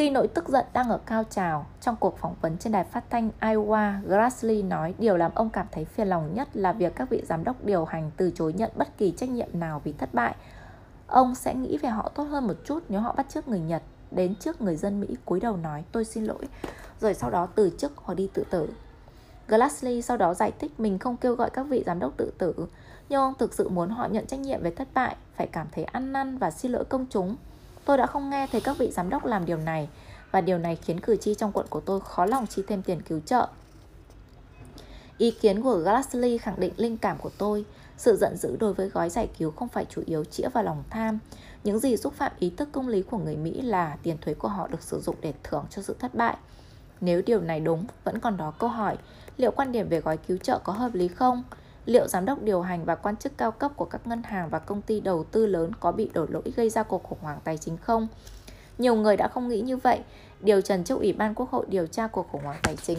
Khi 0.00 0.10
nỗi 0.10 0.28
tức 0.28 0.48
giận 0.48 0.66
đang 0.72 0.88
ở 0.88 0.98
cao 1.06 1.24
trào, 1.30 1.66
trong 1.80 1.96
cuộc 2.00 2.18
phỏng 2.18 2.34
vấn 2.40 2.58
trên 2.58 2.72
đài 2.72 2.84
phát 2.84 3.04
thanh 3.10 3.30
Iowa, 3.40 4.00
Grassley 4.06 4.62
nói 4.62 4.94
điều 4.98 5.16
làm 5.16 5.30
ông 5.34 5.50
cảm 5.50 5.66
thấy 5.72 5.84
phiền 5.84 6.08
lòng 6.08 6.34
nhất 6.34 6.48
là 6.54 6.72
việc 6.72 6.94
các 6.96 7.10
vị 7.10 7.22
giám 7.28 7.44
đốc 7.44 7.64
điều 7.64 7.84
hành 7.84 8.10
từ 8.16 8.30
chối 8.34 8.52
nhận 8.52 8.70
bất 8.76 8.98
kỳ 8.98 9.10
trách 9.10 9.28
nhiệm 9.28 9.48
nào 9.52 9.80
vì 9.84 9.92
thất 9.92 10.14
bại. 10.14 10.34
Ông 11.06 11.34
sẽ 11.34 11.54
nghĩ 11.54 11.78
về 11.78 11.88
họ 11.88 12.08
tốt 12.14 12.22
hơn 12.22 12.46
một 12.46 12.54
chút 12.64 12.82
nếu 12.88 13.00
họ 13.00 13.12
bắt 13.12 13.26
chước 13.28 13.48
người 13.48 13.60
Nhật, 13.60 13.82
đến 14.10 14.34
trước 14.34 14.60
người 14.60 14.76
dân 14.76 15.00
Mỹ 15.00 15.16
cúi 15.24 15.40
đầu 15.40 15.56
nói 15.56 15.84
tôi 15.92 16.04
xin 16.04 16.24
lỗi, 16.24 16.48
rồi 17.00 17.14
sau 17.14 17.30
đó 17.30 17.48
từ 17.54 17.70
chức 17.78 17.92
hoặc 17.96 18.14
đi 18.14 18.30
tự 18.34 18.44
tử. 18.50 18.68
Glassley 19.48 20.02
sau 20.02 20.16
đó 20.16 20.34
giải 20.34 20.52
thích 20.58 20.80
mình 20.80 20.98
không 20.98 21.16
kêu 21.16 21.34
gọi 21.34 21.50
các 21.50 21.62
vị 21.62 21.82
giám 21.86 21.98
đốc 21.98 22.16
tự 22.16 22.32
tử, 22.38 22.54
nhưng 23.08 23.20
ông 23.20 23.34
thực 23.38 23.54
sự 23.54 23.68
muốn 23.68 23.90
họ 23.90 24.06
nhận 24.06 24.26
trách 24.26 24.40
nhiệm 24.40 24.62
về 24.62 24.70
thất 24.70 24.88
bại, 24.94 25.16
phải 25.34 25.46
cảm 25.46 25.66
thấy 25.72 25.84
ăn 25.84 26.12
năn 26.12 26.38
và 26.38 26.50
xin 26.50 26.72
lỗi 26.72 26.84
công 26.84 27.06
chúng. 27.10 27.36
Tôi 27.90 27.98
đã 27.98 28.06
không 28.06 28.30
nghe 28.30 28.46
thấy 28.46 28.60
các 28.60 28.78
vị 28.78 28.90
giám 28.90 29.10
đốc 29.10 29.24
làm 29.24 29.46
điều 29.46 29.56
này, 29.56 29.88
và 30.30 30.40
điều 30.40 30.58
này 30.58 30.76
khiến 30.76 31.00
cử 31.00 31.16
tri 31.16 31.34
trong 31.34 31.52
quận 31.52 31.66
của 31.70 31.80
tôi 31.80 32.00
khó 32.00 32.24
lòng 32.24 32.46
chi 32.46 32.62
thêm 32.66 32.82
tiền 32.82 33.02
cứu 33.02 33.20
trợ. 33.26 33.48
Ý 35.18 35.30
kiến 35.30 35.62
của 35.62 35.74
Glassley 35.76 36.38
khẳng 36.38 36.60
định 36.60 36.72
linh 36.76 36.96
cảm 36.96 37.18
của 37.18 37.30
tôi, 37.38 37.64
sự 37.96 38.16
giận 38.16 38.36
dữ 38.36 38.56
đối 38.60 38.74
với 38.74 38.88
gói 38.88 39.10
giải 39.10 39.28
cứu 39.38 39.50
không 39.50 39.68
phải 39.68 39.86
chủ 39.90 40.02
yếu 40.06 40.24
chĩa 40.24 40.48
vào 40.48 40.64
lòng 40.64 40.84
tham. 40.90 41.18
Những 41.64 41.78
gì 41.78 41.96
xúc 41.96 42.14
phạm 42.14 42.32
ý 42.38 42.50
thức 42.50 42.68
công 42.72 42.88
lý 42.88 43.02
của 43.02 43.18
người 43.18 43.36
Mỹ 43.36 43.62
là 43.62 43.96
tiền 44.02 44.16
thuế 44.20 44.34
của 44.34 44.48
họ 44.48 44.68
được 44.68 44.82
sử 44.82 45.00
dụng 45.00 45.16
để 45.20 45.34
thưởng 45.42 45.64
cho 45.70 45.82
sự 45.82 45.96
thất 45.98 46.14
bại. 46.14 46.36
Nếu 47.00 47.22
điều 47.26 47.40
này 47.40 47.60
đúng, 47.60 47.86
vẫn 48.04 48.20
còn 48.20 48.36
đó 48.36 48.50
câu 48.58 48.70
hỏi 48.70 48.96
liệu 49.36 49.50
quan 49.50 49.72
điểm 49.72 49.88
về 49.88 50.00
gói 50.00 50.16
cứu 50.16 50.38
trợ 50.38 50.58
có 50.64 50.72
hợp 50.72 50.94
lý 50.94 51.08
không? 51.08 51.42
Liệu 51.90 52.08
giám 52.08 52.24
đốc 52.24 52.42
điều 52.42 52.62
hành 52.62 52.84
và 52.84 52.94
quan 52.94 53.16
chức 53.16 53.38
cao 53.38 53.50
cấp 53.50 53.72
của 53.76 53.84
các 53.84 54.06
ngân 54.06 54.22
hàng 54.22 54.48
và 54.48 54.58
công 54.58 54.82
ty 54.82 55.00
đầu 55.00 55.24
tư 55.24 55.46
lớn 55.46 55.72
có 55.80 55.92
bị 55.92 56.10
đổ 56.14 56.26
lỗi 56.28 56.52
gây 56.56 56.70
ra 56.70 56.82
cuộc 56.82 57.02
khủng 57.02 57.18
hoảng 57.20 57.38
tài 57.44 57.58
chính 57.58 57.76
không? 57.76 58.08
Nhiều 58.78 58.94
người 58.94 59.16
đã 59.16 59.28
không 59.28 59.48
nghĩ 59.48 59.60
như 59.60 59.76
vậy, 59.76 60.00
điều 60.40 60.60
trần 60.60 60.84
trước 60.84 60.98
Ủy 60.98 61.12
ban 61.12 61.34
Quốc 61.34 61.50
hội 61.50 61.66
điều 61.68 61.86
tra 61.86 62.06
cuộc 62.06 62.28
khủng 62.32 62.42
hoảng 62.42 62.60
tài 62.62 62.76
chính. 62.76 62.98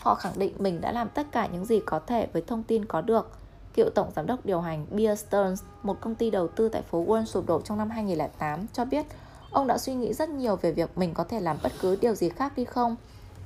Họ 0.00 0.14
khẳng 0.14 0.32
định 0.36 0.54
mình 0.58 0.80
đã 0.80 0.92
làm 0.92 1.08
tất 1.08 1.26
cả 1.32 1.48
những 1.52 1.64
gì 1.64 1.80
có 1.86 1.98
thể 1.98 2.26
với 2.32 2.42
thông 2.42 2.62
tin 2.62 2.84
có 2.84 3.00
được. 3.00 3.30
Cựu 3.74 3.90
Tổng 3.90 4.10
Giám 4.16 4.26
đốc 4.26 4.46
điều 4.46 4.60
hành 4.60 4.86
Bear 4.90 5.20
Stearns, 5.20 5.62
một 5.82 6.00
công 6.00 6.14
ty 6.14 6.30
đầu 6.30 6.48
tư 6.48 6.68
tại 6.68 6.82
phố 6.82 7.04
Wall 7.04 7.24
sụp 7.24 7.46
đổ 7.46 7.60
trong 7.60 7.78
năm 7.78 7.90
2008, 7.90 8.66
cho 8.72 8.84
biết 8.84 9.06
ông 9.50 9.66
đã 9.66 9.78
suy 9.78 9.94
nghĩ 9.94 10.12
rất 10.14 10.28
nhiều 10.28 10.56
về 10.56 10.72
việc 10.72 10.98
mình 10.98 11.14
có 11.14 11.24
thể 11.24 11.40
làm 11.40 11.56
bất 11.62 11.72
cứ 11.80 11.96
điều 12.00 12.14
gì 12.14 12.28
khác 12.28 12.52
đi 12.56 12.64
không. 12.64 12.96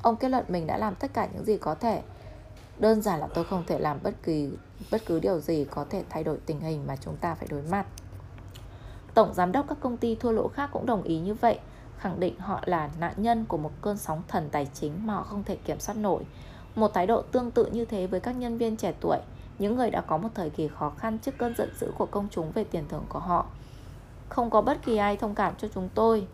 Ông 0.02 0.16
kết 0.16 0.28
luận 0.28 0.44
mình 0.48 0.66
đã 0.66 0.78
làm 0.78 0.94
tất 0.94 1.14
cả 1.14 1.28
những 1.32 1.44
gì 1.44 1.56
có 1.56 1.74
thể 1.74 2.02
đơn 2.80 3.02
giản 3.02 3.20
là 3.20 3.26
tôi 3.34 3.44
không 3.44 3.64
thể 3.66 3.78
làm 3.78 3.98
bất 4.02 4.22
kỳ, 4.22 4.50
bất 4.90 5.02
cứ 5.06 5.20
điều 5.20 5.40
gì 5.40 5.66
có 5.70 5.84
thể 5.90 6.04
thay 6.10 6.24
đổi 6.24 6.38
tình 6.46 6.60
hình 6.60 6.86
mà 6.86 6.96
chúng 6.96 7.16
ta 7.16 7.34
phải 7.34 7.48
đối 7.50 7.62
mặt. 7.62 7.86
Tổng 9.14 9.34
giám 9.34 9.52
đốc 9.52 9.68
các 9.68 9.78
công 9.80 9.96
ty 9.96 10.14
thua 10.14 10.32
lỗ 10.32 10.48
khác 10.48 10.70
cũng 10.72 10.86
đồng 10.86 11.02
ý 11.02 11.18
như 11.18 11.34
vậy, 11.34 11.58
khẳng 11.98 12.20
định 12.20 12.38
họ 12.38 12.60
là 12.64 12.90
nạn 12.98 13.14
nhân 13.16 13.44
của 13.44 13.56
một 13.56 13.70
cơn 13.82 13.96
sóng 13.96 14.22
thần 14.28 14.48
tài 14.52 14.68
chính 14.74 15.06
mà 15.06 15.14
họ 15.14 15.22
không 15.22 15.44
thể 15.44 15.56
kiểm 15.56 15.80
soát 15.80 15.94
nổi. 15.94 16.22
Một 16.74 16.94
thái 16.94 17.06
độ 17.06 17.22
tương 17.22 17.50
tự 17.50 17.66
như 17.66 17.84
thế 17.84 18.06
với 18.06 18.20
các 18.20 18.36
nhân 18.36 18.58
viên 18.58 18.76
trẻ 18.76 18.92
tuổi, 19.00 19.18
những 19.58 19.76
người 19.76 19.90
đã 19.90 20.00
có 20.00 20.16
một 20.16 20.28
thời 20.34 20.50
kỳ 20.50 20.68
khó 20.68 20.90
khăn 20.90 21.18
trước 21.18 21.38
cơn 21.38 21.54
giận 21.56 21.70
dữ 21.80 21.92
của 21.98 22.06
công 22.06 22.28
chúng 22.30 22.52
về 22.52 22.64
tiền 22.64 22.84
thưởng 22.88 23.04
của 23.08 23.18
họ. 23.18 23.46
Không 24.28 24.50
có 24.50 24.60
bất 24.60 24.82
kỳ 24.84 24.96
ai 24.96 25.16
thông 25.16 25.34
cảm 25.34 25.54
cho 25.58 25.68
chúng 25.74 25.88
tôi. 25.94 26.26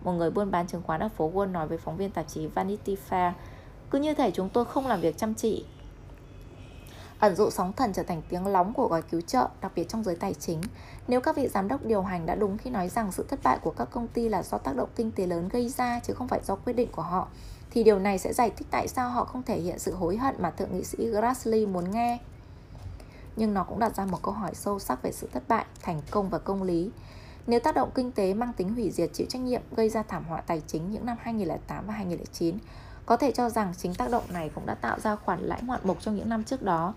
Một 0.00 0.12
người 0.12 0.30
buôn 0.30 0.50
bán 0.50 0.66
chứng 0.66 0.82
khoán 0.82 1.00
ở 1.00 1.08
phố 1.08 1.30
Wall 1.34 1.52
nói 1.52 1.66
với 1.66 1.78
phóng 1.78 1.96
viên 1.96 2.10
tạp 2.10 2.28
chí 2.28 2.46
Vanity 2.46 2.96
Fair, 3.10 3.32
cứ 3.90 3.98
như 3.98 4.14
thể 4.14 4.30
chúng 4.30 4.48
tôi 4.48 4.64
không 4.64 4.86
làm 4.86 5.00
việc 5.00 5.18
chăm 5.18 5.34
chỉ 5.34 5.64
ẩn 7.20 7.36
dụ 7.36 7.50
sóng 7.50 7.72
thần 7.72 7.92
trở 7.92 8.02
thành 8.02 8.22
tiếng 8.28 8.46
lóng 8.46 8.72
của 8.72 8.88
gói 8.88 9.02
cứu 9.02 9.20
trợ, 9.20 9.48
đặc 9.60 9.72
biệt 9.74 9.88
trong 9.88 10.04
giới 10.04 10.16
tài 10.16 10.34
chính. 10.34 10.60
Nếu 11.08 11.20
các 11.20 11.36
vị 11.36 11.48
giám 11.48 11.68
đốc 11.68 11.84
điều 11.84 12.02
hành 12.02 12.26
đã 12.26 12.34
đúng 12.34 12.58
khi 12.58 12.70
nói 12.70 12.88
rằng 12.88 13.12
sự 13.12 13.24
thất 13.28 13.40
bại 13.42 13.58
của 13.62 13.70
các 13.70 13.88
công 13.90 14.08
ty 14.08 14.28
là 14.28 14.42
do 14.42 14.58
tác 14.58 14.76
động 14.76 14.88
kinh 14.96 15.10
tế 15.10 15.26
lớn 15.26 15.48
gây 15.48 15.68
ra 15.68 16.00
chứ 16.00 16.14
không 16.14 16.28
phải 16.28 16.40
do 16.44 16.56
quyết 16.56 16.72
định 16.72 16.88
của 16.92 17.02
họ, 17.02 17.28
thì 17.70 17.84
điều 17.84 17.98
này 17.98 18.18
sẽ 18.18 18.32
giải 18.32 18.50
thích 18.56 18.68
tại 18.70 18.88
sao 18.88 19.10
họ 19.10 19.24
không 19.24 19.42
thể 19.42 19.60
hiện 19.60 19.78
sự 19.78 19.94
hối 19.94 20.16
hận 20.16 20.36
mà 20.38 20.50
thượng 20.50 20.76
nghị 20.76 20.84
sĩ 20.84 21.06
Grassley 21.06 21.66
muốn 21.66 21.90
nghe. 21.90 22.18
Nhưng 23.36 23.54
nó 23.54 23.64
cũng 23.64 23.78
đặt 23.78 23.96
ra 23.96 24.04
một 24.04 24.18
câu 24.22 24.34
hỏi 24.34 24.54
sâu 24.54 24.78
sắc 24.78 25.02
về 25.02 25.12
sự 25.12 25.28
thất 25.32 25.48
bại, 25.48 25.64
thành 25.82 26.02
công 26.10 26.28
và 26.28 26.38
công 26.38 26.62
lý. 26.62 26.90
Nếu 27.46 27.60
tác 27.60 27.74
động 27.74 27.90
kinh 27.94 28.12
tế 28.12 28.34
mang 28.34 28.52
tính 28.52 28.74
hủy 28.74 28.90
diệt 28.90 29.10
chịu 29.12 29.26
trách 29.30 29.42
nhiệm 29.42 29.62
gây 29.76 29.88
ra 29.88 30.02
thảm 30.02 30.24
họa 30.24 30.40
tài 30.40 30.62
chính 30.66 30.90
những 30.90 31.06
năm 31.06 31.16
2008 31.20 31.86
và 31.86 31.94
2009, 31.94 32.58
có 33.06 33.16
thể 33.16 33.32
cho 33.32 33.50
rằng 33.50 33.72
chính 33.76 33.94
tác 33.94 34.10
động 34.10 34.24
này 34.32 34.50
cũng 34.54 34.66
đã 34.66 34.74
tạo 34.74 35.00
ra 35.00 35.16
khoản 35.16 35.40
lãi 35.40 35.62
ngoạn 35.62 35.80
mục 35.84 36.00
trong 36.00 36.16
những 36.16 36.28
năm 36.28 36.44
trước 36.44 36.62
đó. 36.62 36.94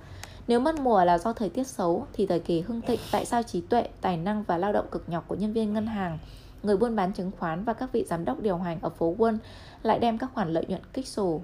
Nếu 0.48 0.60
mất 0.60 0.80
mùa 0.80 1.06
là 1.06 1.18
do 1.18 1.34
thời 1.34 1.50
tiết 1.50 1.68
xấu 1.68 2.08
thì 2.14 2.26
thời 2.26 2.40
kỳ 2.40 2.62
hưng 2.62 2.82
thịnh 2.82 3.00
tại 3.12 3.26
sao 3.26 3.44
trí 3.44 3.62
tuệ, 3.62 3.88
tài 4.02 4.18
năng 4.18 4.44
và 4.44 4.58
lao 4.58 4.74
động 4.74 4.88
cực 4.92 5.10
nhọc 5.10 5.28
của 5.28 5.36
nhân 5.36 5.54
viên 5.54 5.74
ngân 5.74 5.88
hàng, 5.88 6.20
người 6.64 6.78
buôn 6.78 6.96
bán 6.96 7.14
chứng 7.14 7.32
khoán 7.40 7.64
và 7.64 7.74
các 7.74 7.92
vị 7.92 8.06
giám 8.10 8.26
đốc 8.26 8.42
điều 8.42 8.58
hành 8.58 8.80
ở 8.82 8.90
phố 8.90 9.16
Wall 9.18 9.38
lại 9.84 10.00
đem 10.00 10.18
các 10.18 10.30
khoản 10.34 10.54
lợi 10.54 10.66
nhuận 10.68 10.82
kích 10.94 11.08
sổ 11.08 11.42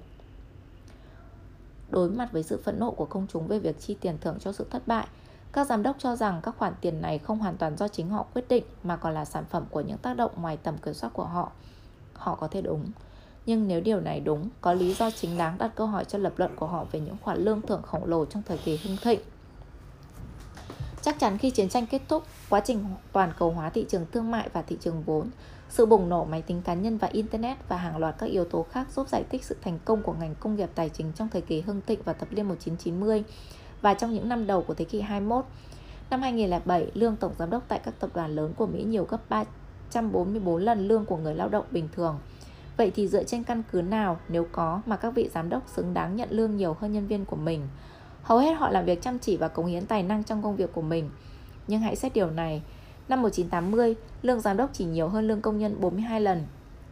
Đối 1.90 2.10
mặt 2.10 2.32
với 2.32 2.44
sự 2.44 2.62
phẫn 2.64 2.80
nộ 2.80 2.92
của 2.92 3.06
công 3.06 3.28
chúng 3.34 3.48
về 3.48 3.60
việc 3.60 3.80
chi 3.80 3.98
tiền 4.02 4.18
thưởng 4.22 4.38
cho 4.40 4.52
sự 4.52 4.66
thất 4.70 4.88
bại, 4.88 5.08
các 5.52 5.68
giám 5.68 5.84
đốc 5.84 5.96
cho 6.00 6.16
rằng 6.16 6.40
các 6.44 6.56
khoản 6.58 6.74
tiền 6.82 7.02
này 7.02 7.20
không 7.20 7.40
hoàn 7.40 7.58
toàn 7.58 7.78
do 7.78 7.88
chính 7.88 8.10
họ 8.10 8.26
quyết 8.34 8.48
định 8.50 8.64
mà 8.84 8.98
còn 8.98 9.14
là 9.14 9.26
sản 9.26 9.46
phẩm 9.50 9.66
của 9.70 9.82
những 9.82 9.98
tác 9.98 10.18
động 10.18 10.32
ngoài 10.36 10.58
tầm 10.64 10.78
kiểm 10.78 10.94
soát 10.94 11.14
của 11.14 11.24
họ. 11.24 11.52
Họ 12.14 12.36
có 12.36 12.48
thể 12.48 12.62
đúng, 12.62 12.86
nhưng 13.50 13.68
nếu 13.68 13.82
điều 13.82 14.00
này 14.00 14.20
đúng, 14.20 14.50
có 14.62 14.74
lý 14.74 14.94
do 14.94 15.12
chính 15.12 15.38
đáng 15.38 15.58
đặt 15.58 15.72
câu 15.76 15.88
hỏi 15.88 16.06
cho 16.06 16.18
lập 16.18 16.34
luận 16.38 16.56
của 16.56 16.68
họ 16.68 16.86
về 16.92 17.00
những 17.00 17.16
khoản 17.22 17.38
lương 17.38 17.62
thưởng 17.62 17.82
khổng 17.82 18.06
lồ 18.06 18.26
trong 18.26 18.44
thời 18.46 18.58
kỳ 18.58 18.80
hưng 18.84 18.98
thịnh. 18.98 19.20
Chắc 21.02 21.20
chắn 21.20 21.38
khi 21.38 21.50
chiến 21.50 21.70
tranh 21.70 21.86
kết 21.88 22.02
thúc, 22.08 22.24
quá 22.50 22.60
trình 22.60 22.86
toàn 23.12 23.34
cầu 23.40 23.52
hóa 23.52 23.70
thị 23.70 23.86
trường 23.90 24.06
thương 24.12 24.32
mại 24.32 24.50
và 24.54 24.62
thị 24.62 24.78
trường 24.82 25.04
vốn, 25.04 25.30
sự 25.70 25.86
bùng 25.86 26.10
nổ 26.10 26.26
máy 26.26 26.42
tính 26.42 26.62
cá 26.62 26.74
nhân 26.74 26.98
và 26.98 27.08
Internet 27.08 27.58
và 27.68 27.78
hàng 27.78 27.98
loạt 27.98 28.16
các 28.18 28.26
yếu 28.26 28.46
tố 28.46 28.66
khác 28.72 28.88
giúp 28.96 29.10
giải 29.10 29.24
thích 29.30 29.44
sự 29.44 29.56
thành 29.62 29.80
công 29.86 30.04
của 30.04 30.14
ngành 30.20 30.36
công 30.40 30.56
nghiệp 30.56 30.70
tài 30.76 30.90
chính 30.90 31.12
trong 31.16 31.30
thời 31.30 31.42
kỳ 31.42 31.62
hưng 31.62 31.82
thịnh 31.88 32.00
và 32.06 32.14
thập 32.14 32.34
niên 32.34 32.48
1990 32.48 33.24
và 33.82 33.94
trong 33.94 34.14
những 34.14 34.30
năm 34.30 34.48
đầu 34.48 34.64
của 34.64 34.74
thế 34.74 34.86
kỷ 34.86 35.02
21. 35.02 35.46
Năm 36.10 36.22
2007, 36.22 36.92
lương 36.94 37.16
tổng 37.16 37.34
giám 37.40 37.50
đốc 37.50 37.64
tại 37.68 37.80
các 37.84 37.94
tập 38.00 38.10
đoàn 38.14 38.36
lớn 38.36 38.54
của 38.58 38.68
Mỹ 38.68 38.84
nhiều 38.84 39.06
gấp 39.10 39.30
344 39.30 40.64
lần 40.64 40.88
lương 40.88 41.06
của 41.06 41.18
người 41.18 41.36
lao 41.36 41.50
động 41.50 41.66
bình 41.72 41.90
thường– 41.96 42.20
Vậy 42.80 42.92
thì 42.96 43.08
dựa 43.08 43.24
trên 43.24 43.44
căn 43.44 43.64
cứ 43.72 43.82
nào 43.82 44.18
nếu 44.30 44.48
có 44.52 44.82
mà 44.86 44.96
các 44.96 45.10
vị 45.10 45.30
giám 45.34 45.50
đốc 45.50 45.64
xứng 45.68 45.94
đáng 45.94 46.16
nhận 46.16 46.30
lương 46.32 46.58
nhiều 46.58 46.76
hơn 46.80 46.94
nhân 46.94 47.08
viên 47.08 47.26
của 47.26 47.36
mình? 47.36 47.68
Hầu 48.24 48.38
hết 48.38 48.54
họ 48.54 48.70
làm 48.70 48.86
việc 48.86 49.02
chăm 49.02 49.20
chỉ 49.20 49.38
và 49.38 49.48
cống 49.48 49.66
hiến 49.66 49.86
tài 49.86 50.04
năng 50.04 50.24
trong 50.24 50.44
công 50.44 50.56
việc 50.56 50.74
của 50.74 50.82
mình. 50.82 51.10
Nhưng 51.68 51.82
hãy 51.82 51.96
xét 51.96 52.14
điều 52.14 52.32
này, 52.32 52.62
năm 53.10 53.22
1980, 53.22 53.96
lương 54.22 54.40
giám 54.40 54.58
đốc 54.58 54.70
chỉ 54.74 54.86
nhiều 54.86 55.08
hơn 55.08 55.28
lương 55.28 55.42
công 55.42 55.58
nhân 55.58 55.76
42 55.80 56.22
lần. 56.22 56.44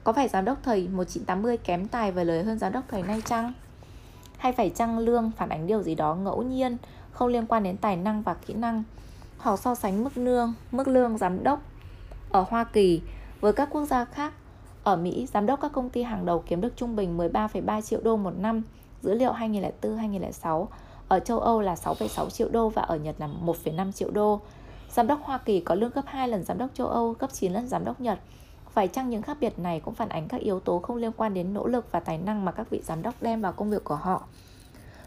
Có 0.04 0.13
phải 0.13 0.28
giám 0.28 0.45
đốc 0.45 0.58
thời 0.63 0.88
1980 0.88 1.58
kém 1.58 1.88
tài 1.88 2.12
và 2.12 2.23
lời 2.23 2.43
hơn 2.43 2.60
giám 2.60 2.73
đốc 2.73 2.84
thời 2.88 3.04
nay 3.04 3.21
chăng? 3.26 3.54
Hay 4.38 4.52
phải 4.52 4.69
chăng 4.69 5.00
lương 5.00 5.32
phản 5.38 5.50
ánh 5.50 5.67
điều 5.67 5.84
gì 5.84 5.95
đó 5.95 6.15
ngẫu 6.15 6.43
nhiên, 6.43 6.78
không 7.12 7.28
liên 7.28 7.45
quan 7.45 7.63
đến 7.63 7.78
tài 7.78 7.97
năng 7.97 8.21
và 8.21 8.34
kỹ 8.34 8.54
năng? 8.54 8.84
Họ 9.38 9.58
so 9.58 9.76
sánh 9.76 10.04
mức 10.04 10.17
lương, 10.17 10.54
mức 10.71 10.88
lương 10.88 11.17
giám 11.17 11.43
đốc 11.43 11.62
ở 12.32 12.45
Hoa 12.50 12.63
Kỳ 12.63 13.02
với 13.41 13.54
các 13.54 13.69
quốc 13.71 13.86
gia 13.86 14.06
khác. 14.06 14.34
Ở 14.88 14.95
Mỹ, 14.95 15.28
giám 15.34 15.45
đốc 15.45 15.62
các 15.62 15.71
công 15.71 15.89
ty 15.89 16.04
hàng 16.04 16.26
đầu 16.26 16.43
kiếm 16.47 16.62
được 16.62 16.73
trung 16.76 16.95
bình 16.95 17.17
13,3 17.17 17.82
triệu 17.82 18.02
đô 18.04 18.17
một 18.17 18.34
năm, 18.38 18.63
dữ 19.02 19.13
liệu 19.13 19.32
2004-2006. 19.32 20.67
Ở 21.08 21.19
châu 21.19 21.39
Âu 21.39 21.62
là 21.62 21.76
6,6 21.76 22.30
triệu 22.30 22.50
đô 22.50 22.69
và 22.69 22.82
ở 22.82 22.95
Nhật 22.95 23.15
là 23.19 23.30
1,5 23.45 23.91
triệu 23.91 24.12
đô. 24.12 24.41
Giám 24.89 25.08
đốc 25.08 25.19
Hoa 25.23 25.38
Kỳ 25.38 25.60
có 25.60 25.76
lương 25.76 25.91
gấp 25.95 26.02
2 26.06 26.28
lần 26.28 26.43
giám 26.43 26.58
đốc 26.58 26.69
châu 26.73 26.88
Âu, 26.88 27.15
gấp 27.19 27.34
9 27.34 27.54
lần 27.54 27.67
giám 27.67 27.86
đốc 27.86 28.02
Nhật. 28.02 28.19
Phải 28.71 28.88
chăng 28.88 29.10
những 29.10 29.21
khác 29.21 29.38
biệt 29.41 29.60
này 29.60 29.80
cũng 29.80 29.93
phản 29.93 30.10
ánh 30.10 30.28
các 30.28 30.41
yếu 30.41 30.60
tố 30.60 30.80
không 30.80 30.97
liên 30.97 31.12
quan 31.17 31.34
đến 31.34 31.54
nỗ 31.54 31.67
lực 31.67 31.91
và 31.91 32.00
tài 32.00 32.17
năng 32.17 32.45
mà 32.45 32.52
các 32.52 32.69
vị 32.69 32.82
giám 32.84 33.02
đốc 33.02 33.13
đem 33.21 33.41
vào 33.41 33.52
công 33.52 33.69
việc 33.69 33.84
của 33.84 33.95
họ? 33.95 34.23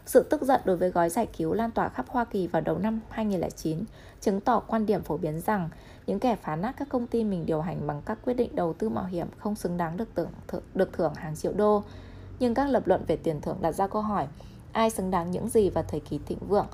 Sự 0.05 0.23
tức 0.23 0.41
giận 0.41 0.61
đối 0.65 0.77
với 0.77 0.89
gói 0.89 1.09
giải 1.09 1.27
cứu 1.37 1.53
lan 1.53 1.71
tỏa 1.71 1.89
khắp 1.89 2.05
Hoa 2.09 2.25
Kỳ 2.25 2.47
vào 2.47 2.61
đầu 2.61 2.77
năm 2.77 2.99
2009 3.09 3.83
chứng 4.21 4.41
tỏ 4.41 4.59
quan 4.59 4.85
điểm 4.85 5.03
phổ 5.03 5.17
biến 5.17 5.41
rằng 5.41 5.69
những 6.07 6.19
kẻ 6.19 6.35
phá 6.35 6.55
nát 6.55 6.73
các 6.77 6.89
công 6.89 7.07
ty 7.07 7.23
mình 7.23 7.45
điều 7.45 7.61
hành 7.61 7.87
bằng 7.87 8.01
các 8.05 8.17
quyết 8.25 8.33
định 8.33 8.55
đầu 8.55 8.73
tư 8.73 8.89
mạo 8.89 9.05
hiểm 9.05 9.27
không 9.37 9.55
xứng 9.55 9.77
đáng 9.77 9.97
được 9.97 10.15
tưởng 10.15 10.29
được 10.73 10.93
thưởng 10.93 11.13
hàng 11.15 11.35
triệu 11.35 11.53
đô. 11.53 11.83
Nhưng 12.39 12.53
các 12.53 12.69
lập 12.69 12.87
luận 12.87 13.03
về 13.07 13.15
tiền 13.15 13.41
thưởng 13.41 13.57
đặt 13.61 13.71
ra 13.71 13.87
câu 13.87 14.01
hỏi, 14.01 14.27
ai 14.71 14.89
xứng 14.89 15.11
đáng 15.11 15.31
những 15.31 15.49
gì 15.49 15.69
vào 15.69 15.83
thời 15.87 15.99
kỳ 15.99 16.19
thịnh 16.25 16.39
vượng? 16.47 16.67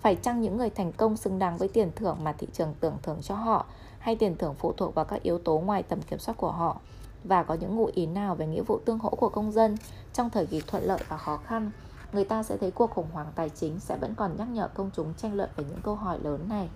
Phải 0.00 0.16
chăng 0.16 0.40
những 0.40 0.56
người 0.56 0.70
thành 0.70 0.92
công 0.92 1.16
xứng 1.16 1.38
đáng 1.38 1.56
với 1.56 1.68
tiền 1.68 1.90
thưởng 1.96 2.18
mà 2.22 2.32
thị 2.32 2.46
trường 2.52 2.74
tưởng 2.80 2.96
thưởng 3.02 3.18
cho 3.22 3.34
họ, 3.34 3.66
hay 3.98 4.16
tiền 4.16 4.36
thưởng 4.36 4.54
phụ 4.58 4.72
thuộc 4.72 4.94
vào 4.94 5.04
các 5.04 5.22
yếu 5.22 5.38
tố 5.38 5.58
ngoài 5.58 5.82
tầm 5.82 6.02
kiểm 6.02 6.18
soát 6.18 6.34
của 6.38 6.50
họ? 6.50 6.80
Và 7.24 7.42
có 7.42 7.54
những 7.54 7.76
ngụ 7.76 7.90
ý 7.94 8.06
nào 8.06 8.34
về 8.34 8.46
nghĩa 8.46 8.62
vụ 8.62 8.78
tương 8.84 8.98
hỗ 8.98 9.10
của 9.10 9.28
công 9.28 9.52
dân 9.52 9.76
trong 10.12 10.30
thời 10.30 10.46
kỳ 10.46 10.62
thuận 10.66 10.84
lợi 10.84 10.98
và 11.08 11.16
khó 11.16 11.36
khăn? 11.36 11.70
Người 12.14 12.24
ta 12.24 12.42
sẽ 12.42 12.56
thấy 12.56 12.70
cuộc 12.70 12.90
khủng 12.90 13.10
hoảng 13.12 13.32
tài 13.34 13.48
chính 13.48 13.80
sẽ 13.80 13.96
vẫn 13.96 14.14
còn 14.14 14.36
nhắc 14.36 14.48
nhở 14.48 14.68
công 14.68 14.90
chúng 14.96 15.14
tranh 15.14 15.34
luận 15.34 15.50
về 15.56 15.64
những 15.64 15.80
câu 15.82 15.94
hỏi 15.94 16.18
lớn 16.22 16.48
này. 16.48 16.68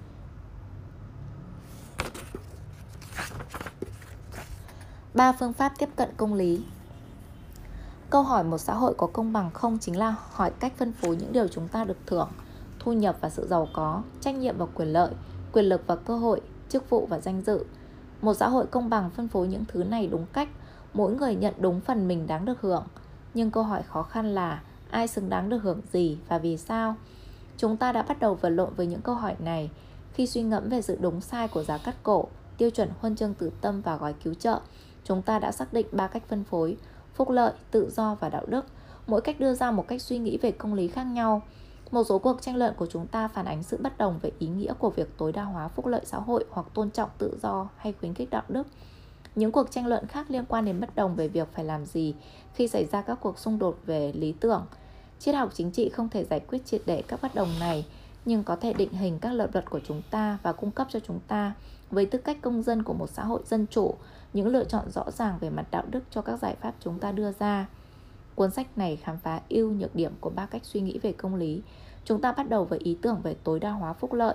Ba 5.15 5.33
phương 5.33 5.53
pháp 5.53 5.73
tiếp 5.79 5.89
cận 5.97 6.09
công 6.17 6.35
lý 6.35 6.65
Câu 8.11 8.23
hỏi 8.23 8.45
một 8.45 8.59
xã 8.59 8.75
hội 8.75 8.95
có 8.95 9.07
công 9.07 9.33
bằng 9.33 9.51
không 9.51 9.79
chính 9.79 9.99
là 9.99 10.15
hỏi 10.33 10.53
cách 10.61 10.73
phân 10.77 10.93
phối 10.93 11.17
những 11.17 11.33
điều 11.33 11.49
chúng 11.49 11.69
ta 11.69 11.85
được 11.85 11.99
thưởng, 12.07 12.29
thu 12.79 12.93
nhập 12.93 13.17
và 13.21 13.31
sự 13.31 13.47
giàu 13.47 13.69
có, 13.73 14.03
trách 14.21 14.35
nhiệm 14.35 14.59
và 14.59 14.67
quyền 14.75 14.89
lợi, 14.89 15.11
quyền 15.53 15.65
lực 15.65 15.83
và 15.87 15.97
cơ 15.97 16.17
hội, 16.17 16.41
chức 16.69 16.91
vụ 16.91 17.07
và 17.07 17.21
danh 17.21 17.43
dự. 17.43 17.65
Một 18.23 18.35
xã 18.35 18.49
hội 18.49 18.67
công 18.67 18.91
bằng 18.91 19.11
phân 19.11 19.29
phối 19.29 19.49
những 19.49 19.65
thứ 19.69 19.85
này 19.85 20.07
đúng 20.07 20.27
cách, 20.33 20.49
mỗi 20.95 21.15
người 21.15 21.35
nhận 21.35 21.55
đúng 21.59 21.81
phần 21.81 22.09
mình 22.09 22.27
đáng 22.27 22.45
được 22.45 22.61
hưởng. 22.61 22.85
Nhưng 23.35 23.51
câu 23.51 23.63
hỏi 23.63 23.83
khó 23.83 24.03
khăn 24.03 24.35
là 24.35 24.63
ai 24.91 25.09
xứng 25.09 25.29
đáng 25.29 25.49
được 25.49 25.63
hưởng 25.63 25.81
gì 25.93 26.19
và 26.29 26.39
vì 26.39 26.57
sao? 26.57 26.95
Chúng 27.57 27.77
ta 27.77 27.93
đã 27.93 28.03
bắt 28.03 28.21
đầu 28.21 28.35
vật 28.35 28.49
lộn 28.49 28.75
với 28.75 28.87
những 28.87 29.01
câu 29.01 29.15
hỏi 29.15 29.37
này 29.39 29.71
khi 30.13 30.27
suy 30.27 30.43
ngẫm 30.43 30.69
về 30.69 30.83
sự 30.83 30.99
đúng 31.01 31.21
sai 31.21 31.49
của 31.49 31.63
giá 31.63 31.79
cắt 31.79 31.97
cổ, 32.03 32.25
tiêu 32.59 32.71
chuẩn 32.71 32.91
huân 33.01 33.17
chương 33.17 33.35
tử 33.35 33.51
tâm 33.61 33.81
và 33.81 33.97
gói 33.97 34.15
cứu 34.25 34.35
trợ. 34.35 34.61
Chúng 35.05 35.23
ta 35.23 35.39
đã 35.39 35.53
xác 35.53 35.73
định 35.73 35.87
ba 35.93 36.07
cách 36.07 36.23
phân 36.29 36.45
phối, 36.45 36.77
phúc 37.15 37.31
lợi, 37.31 37.53
tự 37.71 37.91
do 37.91 38.15
và 38.21 38.29
đạo 38.29 38.47
đức. 38.47 38.67
Mỗi 39.07 39.21
cách 39.21 39.41
đưa 39.41 39.55
ra 39.55 39.71
một 39.71 39.89
cách 39.89 40.03
suy 40.03 40.19
nghĩ 40.19 40.39
về 40.43 40.51
công 40.51 40.75
lý 40.75 40.89
khác 40.89 41.05
nhau. 41.05 41.43
Một 41.91 42.05
số 42.09 42.19
cuộc 42.19 42.43
tranh 42.43 42.57
luận 42.57 42.75
của 42.77 42.87
chúng 42.87 43.07
ta 43.07 43.29
phản 43.29 43.47
ánh 43.47 43.63
sự 43.63 43.79
bất 43.81 43.99
đồng 43.99 44.19
về 44.23 44.31
ý 44.39 44.49
nghĩa 44.49 44.73
của 44.79 44.91
việc 44.91 45.19
tối 45.19 45.33
đa 45.33 45.45
hóa 45.45 45.69
phúc 45.69 45.87
lợi 45.87 46.03
xã 46.05 46.19
hội 46.19 46.45
hoặc 46.51 46.67
tôn 46.75 46.91
trọng 46.91 47.11
tự 47.19 47.39
do 47.43 47.69
hay 47.77 47.93
khuyến 47.93 48.15
khích 48.15 48.31
đạo 48.31 48.43
đức. 48.49 48.67
Những 49.35 49.53
cuộc 49.53 49.71
tranh 49.71 49.87
luận 49.87 50.07
khác 50.07 50.31
liên 50.31 50.45
quan 50.49 50.65
đến 50.65 50.81
bất 50.81 50.95
đồng 50.95 51.17
về 51.17 51.29
việc 51.29 51.49
phải 51.53 51.65
làm 51.65 51.87
gì 51.87 52.15
khi 52.55 52.69
xảy 52.69 52.85
ra 52.85 53.03
các 53.03 53.19
cuộc 53.21 53.39
xung 53.39 53.59
đột 53.59 53.79
về 53.87 54.13
lý 54.13 54.33
tưởng. 54.33 54.67
Triết 55.19 55.35
học 55.35 55.51
chính 55.55 55.71
trị 55.71 55.89
không 55.89 56.09
thể 56.09 56.25
giải 56.25 56.41
quyết 56.41 56.67
triệt 56.67 56.83
để 56.87 57.03
các 57.09 57.23
bất 57.23 57.35
đồng 57.35 57.49
này, 57.61 57.87
nhưng 58.25 58.45
có 58.45 58.57
thể 58.57 58.73
định 58.73 58.93
hình 58.93 59.19
các 59.19 59.33
lập 59.33 59.51
luật 59.53 59.71
của 59.71 59.81
chúng 59.89 60.03
ta 60.11 60.39
và 60.43 60.53
cung 60.53 60.71
cấp 60.71 60.87
cho 60.91 61.01
chúng 61.01 61.21
ta 61.29 61.53
với 61.91 62.07
tư 62.07 62.19
cách 62.19 62.39
công 62.41 62.63
dân 62.63 62.83
của 62.83 62.95
một 62.95 63.11
xã 63.11 63.25
hội 63.25 63.41
dân 63.47 63.67
chủ 63.71 63.95
những 64.33 64.47
lựa 64.47 64.65
chọn 64.65 64.91
rõ 64.91 65.11
ràng 65.11 65.39
về 65.41 65.51
mặt 65.51 65.67
đạo 65.71 65.83
đức 65.91 66.01
cho 66.11 66.23
các 66.23 66.37
giải 66.37 66.57
pháp 66.61 66.75
chúng 66.81 66.99
ta 66.99 67.13
đưa 67.13 67.33
ra. 67.33 67.67
Cuốn 68.35 68.51
sách 68.51 68.79
này 68.79 68.97
khám 68.97 69.19
phá 69.19 69.41
ưu 69.49 69.71
nhược 69.71 69.95
điểm 69.95 70.13
của 70.21 70.31
ba 70.31 70.47
cách 70.47 70.65
suy 70.65 70.81
nghĩ 70.81 70.99
về 70.99 71.13
công 71.13 71.35
lý. 71.35 71.63
Chúng 72.05 72.21
ta 72.21 72.33
bắt 72.33 72.49
đầu 72.49 72.65
với 72.65 72.79
ý 72.79 72.99
tưởng 73.03 73.21
về 73.23 73.37
tối 73.45 73.61
đa 73.61 73.71
hóa 73.71 73.93
phúc 73.93 74.13
lợi 74.13 74.35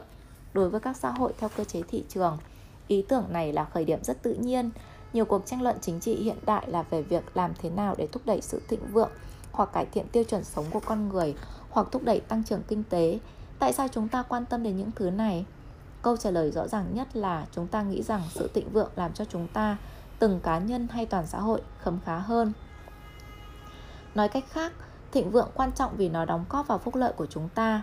đối 0.54 0.70
với 0.70 0.80
các 0.80 0.98
xã 0.98 1.10
hội 1.12 1.34
theo 1.40 1.50
cơ 1.58 1.64
chế 1.64 1.82
thị 1.82 2.04
trường. 2.10 2.38
Ý 2.88 3.06
tưởng 3.08 3.26
này 3.30 3.54
là 3.54 3.66
khởi 3.66 3.86
điểm 3.86 4.04
rất 4.04 4.24
tự 4.24 4.34
nhiên. 4.34 4.70
Nhiều 5.14 5.26
cuộc 5.26 5.46
tranh 5.46 5.62
luận 5.62 5.78
chính 5.82 6.00
trị 6.00 6.16
hiện 6.16 6.38
đại 6.46 6.70
là 6.70 6.84
về 6.84 7.02
việc 7.02 7.38
làm 7.38 7.52
thế 7.62 7.70
nào 7.70 7.96
để 7.98 8.08
thúc 8.08 8.22
đẩy 8.26 8.42
sự 8.42 8.62
thịnh 8.68 8.88
vượng 8.92 9.12
hoặc 9.52 9.70
cải 9.74 9.86
thiện 9.86 10.08
tiêu 10.08 10.24
chuẩn 10.24 10.44
sống 10.44 10.66
của 10.72 10.80
con 10.86 11.10
người 11.10 11.36
hoặc 11.70 11.88
thúc 11.92 12.04
đẩy 12.04 12.20
tăng 12.20 12.44
trưởng 12.44 12.62
kinh 12.68 12.84
tế. 12.84 13.20
Tại 13.60 13.74
sao 13.74 13.88
chúng 13.88 14.08
ta 14.08 14.24
quan 14.24 14.46
tâm 14.46 14.64
đến 14.64 14.78
những 14.78 14.92
thứ 14.96 15.10
này? 15.10 15.46
Câu 16.02 16.18
trả 16.18 16.32
lời 16.32 16.52
rõ 16.52 16.68
ràng 16.68 16.86
nhất 16.94 17.16
là 17.16 17.46
chúng 17.52 17.68
ta 17.68 17.82
nghĩ 17.84 18.02
rằng 18.02 18.22
sự 18.32 18.50
thịnh 18.54 18.70
vượng 18.70 18.90
làm 18.96 19.14
cho 19.14 19.26
chúng 19.26 19.48
ta, 19.48 19.78
từng 20.20 20.40
cá 20.44 20.60
nhân 20.60 20.88
hay 20.92 21.06
toàn 21.06 21.28
xã 21.28 21.40
hội 21.40 21.62
khấm 21.78 22.00
khá 22.06 22.18
hơn. 22.18 22.54
Nói 24.16 24.30
cách 24.30 24.44
khác, 24.50 24.74
thịnh 25.12 25.32
vượng 25.32 25.50
quan 25.54 25.72
trọng 25.72 25.98
vì 25.98 26.10
nó 26.10 26.26
đóng 26.26 26.46
góp 26.50 26.68
vào 26.68 26.78
phúc 26.78 26.96
lợi 26.96 27.14
của 27.14 27.26
chúng 27.26 27.50
ta. 27.56 27.82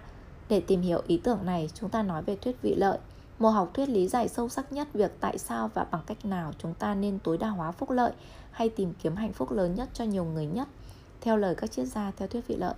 Để 0.49 0.61
tìm 0.61 0.81
hiểu 0.81 1.03
ý 1.07 1.21
tưởng 1.25 1.39
này, 1.47 1.71
chúng 1.75 1.91
ta 1.91 2.03
nói 2.03 2.23
về 2.23 2.37
thuyết 2.37 2.63
vị 2.63 2.75
lợi. 2.75 2.99
Một 3.41 3.51
học 3.51 3.71
thuyết 3.75 3.89
lý 3.89 4.09
giải 4.09 4.29
sâu 4.29 4.49
sắc 4.49 4.73
nhất 4.73 4.89
việc 4.93 5.13
tại 5.21 5.39
sao 5.39 5.71
và 5.75 5.85
bằng 5.85 6.01
cách 6.07 6.25
nào 6.25 6.53
chúng 6.59 6.75
ta 6.75 6.95
nên 6.95 7.19
tối 7.19 7.39
đa 7.39 7.49
hóa 7.49 7.73
phúc 7.73 7.91
lợi 7.91 8.13
hay 8.51 8.69
tìm 8.69 8.93
kiếm 9.03 9.17
hạnh 9.17 9.33
phúc 9.33 9.51
lớn 9.51 9.75
nhất 9.75 9.89
cho 9.95 10.05
nhiều 10.05 10.25
người 10.25 10.47
nhất, 10.47 10.69
theo 11.21 11.37
lời 11.37 11.55
các 11.55 11.71
triết 11.71 11.87
gia 11.87 12.11
theo 12.17 12.29
thuyết 12.29 12.47
vị 12.47 12.57
lợi. 12.57 12.75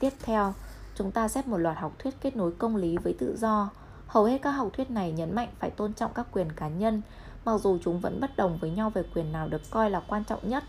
Tiếp 0.00 0.12
theo, 0.22 0.54
chúng 0.94 1.10
ta 1.10 1.28
xét 1.28 1.46
một 1.46 1.56
loạt 1.56 1.78
học 1.78 1.92
thuyết 1.98 2.14
kết 2.20 2.36
nối 2.36 2.52
công 2.58 2.76
lý 2.76 2.96
với 2.96 3.14
tự 3.18 3.36
do. 3.40 3.70
Hầu 4.06 4.24
hết 4.24 4.38
các 4.42 4.50
học 4.50 4.68
thuyết 4.72 4.90
này 4.90 5.12
nhấn 5.12 5.34
mạnh 5.34 5.48
phải 5.58 5.70
tôn 5.70 5.92
trọng 5.92 6.14
các 6.14 6.26
quyền 6.32 6.52
cá 6.52 6.68
nhân, 6.68 7.02
mặc 7.44 7.60
dù 7.60 7.78
chúng 7.84 8.00
vẫn 8.00 8.20
bất 8.20 8.36
đồng 8.36 8.58
với 8.58 8.70
nhau 8.70 8.90
về 8.90 9.02
quyền 9.14 9.32
nào 9.32 9.48
được 9.48 9.62
coi 9.70 9.90
là 9.90 10.02
quan 10.08 10.24
trọng 10.24 10.48
nhất. 10.48 10.64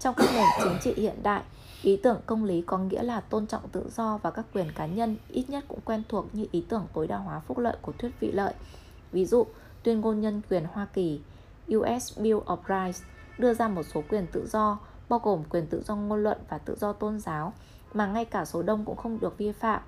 Trong 0.00 0.14
các 0.14 0.30
nền 0.34 0.46
chính 0.62 0.78
trị 0.82 1.02
hiện 1.02 1.22
đại, 1.22 1.42
ý 1.82 1.96
tưởng 1.96 2.20
công 2.26 2.44
lý 2.44 2.62
có 2.62 2.78
nghĩa 2.78 3.02
là 3.02 3.20
tôn 3.20 3.46
trọng 3.46 3.68
tự 3.68 3.90
do 3.96 4.18
và 4.22 4.30
các 4.30 4.46
quyền 4.54 4.66
cá 4.74 4.86
nhân 4.86 5.16
ít 5.28 5.50
nhất 5.50 5.64
cũng 5.68 5.80
quen 5.84 6.02
thuộc 6.08 6.34
như 6.34 6.46
ý 6.52 6.64
tưởng 6.68 6.86
tối 6.94 7.06
đa 7.06 7.16
hóa 7.16 7.40
phúc 7.40 7.58
lợi 7.58 7.76
của 7.82 7.92
thuyết 7.92 8.10
vị 8.20 8.32
lợi. 8.32 8.54
Ví 9.12 9.24
dụ, 9.24 9.46
tuyên 9.82 10.00
ngôn 10.00 10.20
nhân 10.20 10.40
quyền 10.50 10.64
Hoa 10.72 10.86
Kỳ 10.92 11.20
US 11.76 12.18
Bill 12.18 12.38
of 12.38 12.58
Rights 12.68 13.02
đưa 13.38 13.54
ra 13.54 13.68
một 13.68 13.82
số 13.82 14.02
quyền 14.08 14.26
tự 14.32 14.46
do, 14.46 14.78
bao 15.08 15.20
gồm 15.22 15.44
quyền 15.50 15.66
tự 15.66 15.82
do 15.82 15.96
ngôn 15.96 16.22
luận 16.22 16.38
và 16.48 16.58
tự 16.58 16.76
do 16.80 16.92
tôn 16.92 17.20
giáo, 17.20 17.52
mà 17.94 18.06
ngay 18.06 18.24
cả 18.24 18.44
số 18.44 18.62
đông 18.62 18.84
cũng 18.84 18.96
không 18.96 19.20
được 19.20 19.38
vi 19.38 19.52
phạm. 19.52 19.82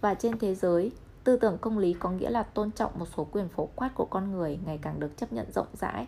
Và 0.00 0.14
trên 0.14 0.38
thế 0.38 0.54
giới, 0.54 0.92
Tư 1.24 1.36
tưởng 1.36 1.58
công 1.60 1.78
lý 1.78 1.92
có 1.92 2.10
nghĩa 2.10 2.30
là 2.30 2.42
tôn 2.42 2.70
trọng 2.70 2.98
một 2.98 3.06
số 3.16 3.26
quyền 3.32 3.48
phổ 3.48 3.68
quát 3.76 3.90
của 3.94 4.04
con 4.04 4.32
người 4.32 4.58
ngày 4.66 4.78
càng 4.82 5.00
được 5.00 5.16
chấp 5.16 5.32
nhận 5.32 5.52
rộng 5.52 5.66
rãi. 5.80 6.06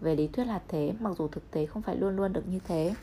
Về 0.00 0.16
lý 0.16 0.28
thuyết 0.28 0.44
là 0.44 0.60
thế, 0.68 0.92
mặc 1.00 1.10
dù 1.18 1.28
thực 1.28 1.50
tế 1.50 1.66
không 1.66 1.82
phải 1.82 1.96
luôn 1.96 2.16
luôn 2.16 2.32
được 2.32 2.48
như 2.48 2.58
thế. 2.68 2.94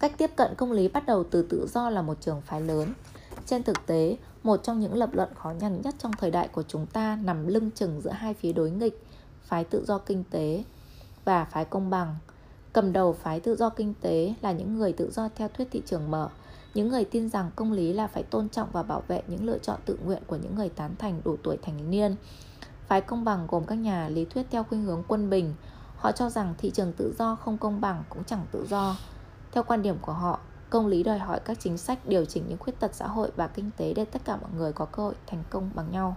Cách 0.00 0.12
tiếp 0.18 0.30
cận 0.36 0.54
công 0.54 0.72
lý 0.72 0.88
bắt 0.88 1.06
đầu 1.06 1.24
từ 1.24 1.42
tự 1.42 1.66
do 1.72 1.90
là 1.90 2.02
một 2.02 2.16
trường 2.20 2.40
phái 2.40 2.60
lớn. 2.60 2.92
Trên 3.46 3.62
thực 3.62 3.86
tế, 3.86 4.16
một 4.42 4.62
trong 4.62 4.80
những 4.80 4.94
lập 4.94 5.10
luận 5.12 5.28
khó 5.34 5.50
nhằn 5.50 5.82
nhất 5.82 5.94
trong 5.98 6.12
thời 6.12 6.30
đại 6.30 6.48
của 6.48 6.62
chúng 6.62 6.86
ta 6.86 7.16
nằm 7.16 7.46
lưng 7.46 7.70
chừng 7.74 8.00
giữa 8.00 8.10
hai 8.10 8.34
phía 8.34 8.52
đối 8.52 8.70
nghịch, 8.70 9.06
phái 9.42 9.64
tự 9.64 9.84
do 9.86 9.98
kinh 9.98 10.24
tế 10.30 10.64
và 11.24 11.44
phái 11.44 11.64
công 11.64 11.90
bằng. 11.90 12.16
Cầm 12.72 12.92
đầu 12.92 13.12
phái 13.12 13.40
tự 13.40 13.56
do 13.56 13.68
kinh 13.68 13.94
tế 14.00 14.34
là 14.40 14.52
những 14.52 14.78
người 14.78 14.92
tự 14.92 15.10
do 15.10 15.28
theo 15.34 15.48
thuyết 15.48 15.68
thị 15.70 15.82
trường 15.86 16.10
mở, 16.10 16.28
những 16.74 16.88
người 16.88 17.04
tin 17.04 17.28
rằng 17.28 17.50
công 17.56 17.72
lý 17.72 17.92
là 17.92 18.06
phải 18.06 18.22
tôn 18.22 18.48
trọng 18.48 18.68
và 18.72 18.82
bảo 18.82 19.02
vệ 19.08 19.22
những 19.26 19.44
lựa 19.44 19.58
chọn 19.58 19.80
tự 19.84 19.98
nguyện 20.04 20.22
của 20.26 20.36
những 20.36 20.54
người 20.54 20.68
tán 20.68 20.96
thành 20.98 21.20
đủ 21.24 21.36
tuổi 21.42 21.58
thành 21.62 21.90
niên. 21.90 22.16
Phái 22.88 23.00
công 23.00 23.24
bằng 23.24 23.46
gồm 23.50 23.64
các 23.66 23.74
nhà 23.74 24.08
lý 24.08 24.24
thuyết 24.24 24.46
theo 24.50 24.64
khuynh 24.64 24.84
hướng 24.84 25.02
quân 25.08 25.30
bình. 25.30 25.54
Họ 25.96 26.12
cho 26.12 26.30
rằng 26.30 26.54
thị 26.58 26.70
trường 26.70 26.92
tự 26.92 27.14
do 27.18 27.36
không 27.36 27.58
công 27.58 27.80
bằng 27.80 28.04
cũng 28.08 28.24
chẳng 28.24 28.46
tự 28.52 28.66
do. 28.70 28.96
Theo 29.56 29.62
quan 29.62 29.82
điểm 29.82 29.96
của 30.02 30.12
họ, 30.12 30.40
công 30.70 30.86
lý 30.86 31.02
đòi 31.02 31.18
hỏi 31.18 31.40
các 31.44 31.60
chính 31.60 31.78
sách 31.78 31.98
điều 32.06 32.24
chỉnh 32.24 32.44
những 32.48 32.58
khuyết 32.58 32.80
tật 32.80 32.94
xã 32.94 33.06
hội 33.06 33.30
và 33.36 33.48
kinh 33.48 33.70
tế 33.76 33.94
để 33.94 34.04
tất 34.04 34.22
cả 34.24 34.36
mọi 34.36 34.50
người 34.56 34.72
có 34.72 34.84
cơ 34.84 35.02
hội 35.02 35.14
thành 35.26 35.42
công 35.50 35.70
bằng 35.74 35.92
nhau. 35.92 36.16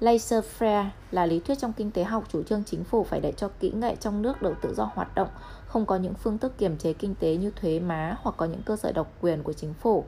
Laissez-faire 0.00 0.86
là 1.10 1.26
lý 1.26 1.40
thuyết 1.40 1.58
trong 1.58 1.72
kinh 1.72 1.90
tế 1.90 2.04
học 2.04 2.24
chủ 2.32 2.42
trương 2.42 2.64
chính 2.64 2.84
phủ 2.84 3.04
phải 3.04 3.20
để 3.20 3.32
cho 3.32 3.48
kỹ 3.60 3.70
nghệ 3.70 3.96
trong 4.00 4.22
nước 4.22 4.42
được 4.42 4.54
tự 4.62 4.74
do 4.74 4.90
hoạt 4.94 5.14
động, 5.14 5.28
không 5.66 5.86
có 5.86 5.96
những 5.96 6.14
phương 6.14 6.38
thức 6.38 6.58
kiềm 6.58 6.76
chế 6.76 6.92
kinh 6.92 7.14
tế 7.14 7.36
như 7.36 7.50
thuế 7.50 7.80
má 7.80 8.16
hoặc 8.22 8.34
có 8.36 8.46
những 8.46 8.62
cơ 8.62 8.76
sở 8.76 8.92
độc 8.92 9.12
quyền 9.20 9.42
của 9.42 9.52
chính 9.52 9.74
phủ. 9.74 10.04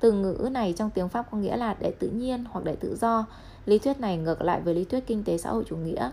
Từ 0.00 0.12
ngữ 0.12 0.48
này 0.52 0.74
trong 0.76 0.90
tiếng 0.90 1.08
Pháp 1.08 1.26
có 1.30 1.38
nghĩa 1.38 1.56
là 1.56 1.76
để 1.80 1.92
tự 1.98 2.08
nhiên 2.08 2.44
hoặc 2.50 2.64
để 2.64 2.76
tự 2.76 2.96
do. 3.00 3.26
Lý 3.66 3.78
thuyết 3.78 4.00
này 4.00 4.16
ngược 4.16 4.42
lại 4.42 4.60
với 4.60 4.74
lý 4.74 4.84
thuyết 4.84 5.06
kinh 5.06 5.24
tế 5.24 5.38
xã 5.38 5.50
hội 5.50 5.64
chủ 5.66 5.76
nghĩa. 5.76 6.10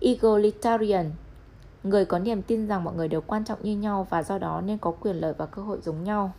Egalitarian 0.00 1.10
Người 1.84 2.04
có 2.04 2.18
niềm 2.18 2.42
tin 2.42 2.66
rằng 2.66 2.84
mọi 2.84 2.94
người 2.94 3.08
đều 3.08 3.20
quan 3.20 3.44
trọng 3.44 3.58
như 3.62 3.76
nhau 3.76 4.06
và 4.10 4.22
do 4.22 4.38
đó 4.38 4.60
nên 4.60 4.78
có 4.78 4.90
quyền 5.00 5.16
lợi 5.16 5.34
và 5.38 5.46
cơ 5.46 5.62
hội 5.62 5.78
giống 5.84 6.04
nhau. 6.04 6.32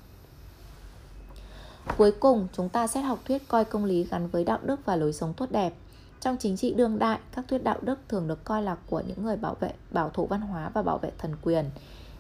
Cuối 1.97 2.11
cùng, 2.11 2.47
chúng 2.53 2.69
ta 2.69 2.87
xét 2.87 3.03
học 3.03 3.19
thuyết 3.25 3.47
coi 3.47 3.65
công 3.65 3.85
lý 3.85 4.03
gắn 4.03 4.27
với 4.27 4.43
đạo 4.43 4.59
đức 4.63 4.85
và 4.85 4.95
lối 4.95 5.13
sống 5.13 5.33
tốt 5.33 5.51
đẹp. 5.51 5.73
Trong 6.21 6.37
chính 6.39 6.57
trị 6.57 6.73
đương 6.73 6.99
đại, 6.99 7.19
các 7.35 7.45
thuyết 7.47 7.63
đạo 7.63 7.77
đức 7.81 7.99
thường 8.09 8.27
được 8.27 8.43
coi 8.43 8.63
là 8.63 8.75
của 8.89 9.01
những 9.07 9.23
người 9.23 9.35
bảo 9.35 9.55
vệ 9.59 9.73
bảo 9.91 10.09
thủ 10.09 10.25
văn 10.25 10.41
hóa 10.41 10.69
và 10.73 10.81
bảo 10.81 10.97
vệ 10.97 11.11
thần 11.17 11.35
quyền. 11.41 11.65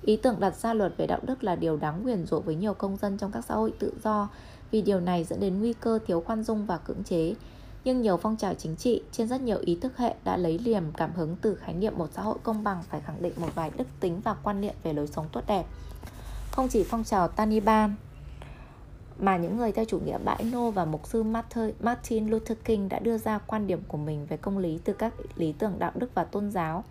Ý 0.01 0.17
tưởng 0.17 0.39
đặt 0.39 0.55
ra 0.55 0.73
luật 0.73 0.93
về 0.97 1.07
đạo 1.07 1.19
đức 1.23 1.43
là 1.43 1.55
điều 1.55 1.77
đáng 1.77 2.03
nguyền 2.03 2.25
rủa 2.25 2.39
với 2.39 2.55
nhiều 2.55 2.73
công 2.73 2.97
dân 2.97 3.17
trong 3.17 3.31
các 3.31 3.45
xã 3.45 3.55
hội 3.55 3.73
tự 3.79 3.93
do 4.03 4.29
vì 4.71 4.81
điều 4.81 4.99
này 4.99 5.23
dẫn 5.23 5.39
đến 5.39 5.59
nguy 5.59 5.73
cơ 5.73 5.99
thiếu 6.07 6.21
khoan 6.21 6.43
dung 6.43 6.65
và 6.65 6.77
cưỡng 6.77 7.03
chế. 7.03 7.33
Nhưng 7.83 8.01
nhiều 8.01 8.17
phong 8.17 8.37
trào 8.37 8.53
chính 8.53 8.75
trị 8.75 9.01
trên 9.11 9.27
rất 9.27 9.41
nhiều 9.41 9.57
ý 9.61 9.75
thức 9.75 9.97
hệ 9.97 10.15
đã 10.23 10.37
lấy 10.37 10.59
liềm 10.59 10.83
cảm 10.97 11.11
hứng 11.13 11.35
từ 11.41 11.55
khái 11.55 11.73
niệm 11.73 11.97
một 11.97 12.09
xã 12.13 12.21
hội 12.21 12.37
công 12.43 12.63
bằng 12.63 12.83
phải 12.89 13.01
khẳng 13.01 13.21
định 13.21 13.33
một 13.37 13.55
vài 13.55 13.71
đức 13.77 13.87
tính 13.99 14.21
và 14.23 14.35
quan 14.43 14.61
niệm 14.61 14.75
về 14.83 14.93
lối 14.93 15.07
sống 15.07 15.25
tốt 15.31 15.41
đẹp. 15.47 15.65
Không 16.51 16.67
chỉ 16.69 16.83
phong 16.83 17.03
trào 17.03 17.27
Taliban 17.27 17.95
mà 19.19 19.37
những 19.37 19.57
người 19.57 19.71
theo 19.71 19.85
chủ 19.85 19.99
nghĩa 19.99 20.17
bãi 20.17 20.43
nô 20.43 20.71
và 20.71 20.85
mục 20.85 21.07
sư 21.07 21.23
Martin 21.79 22.27
Luther 22.27 22.57
King 22.65 22.89
đã 22.89 22.99
đưa 22.99 23.17
ra 23.17 23.37
quan 23.37 23.67
điểm 23.67 23.81
của 23.87 23.97
mình 23.97 24.25
về 24.25 24.37
công 24.37 24.57
lý 24.57 24.79
từ 24.83 24.93
các 24.93 25.13
lý 25.35 25.51
tưởng 25.51 25.79
đạo 25.79 25.91
đức 25.95 26.09
và 26.13 26.23
tôn 26.23 26.51
giáo. 26.51 26.83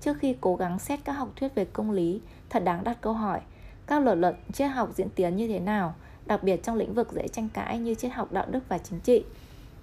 Trước 0.00 0.18
khi 0.18 0.36
cố 0.40 0.56
gắng 0.56 0.78
xét 0.78 1.00
các 1.04 1.12
học 1.12 1.28
thuyết 1.36 1.54
về 1.54 1.64
công 1.64 1.90
lý, 1.90 2.20
thật 2.50 2.64
đáng 2.64 2.84
đặt 2.84 2.98
câu 3.00 3.12
hỏi, 3.12 3.40
các 3.86 4.02
luật 4.02 4.18
luận 4.18 4.34
triết 4.52 4.70
học 4.70 4.90
diễn 4.94 5.08
tiến 5.10 5.36
như 5.36 5.48
thế 5.48 5.60
nào, 5.60 5.94
đặc 6.26 6.42
biệt 6.42 6.62
trong 6.62 6.76
lĩnh 6.76 6.94
vực 6.94 7.12
dễ 7.12 7.28
tranh 7.28 7.48
cãi 7.48 7.78
như 7.78 7.94
triết 7.94 8.12
học 8.12 8.32
đạo 8.32 8.46
đức 8.50 8.60
và 8.68 8.78
chính 8.78 9.00
trị. 9.00 9.24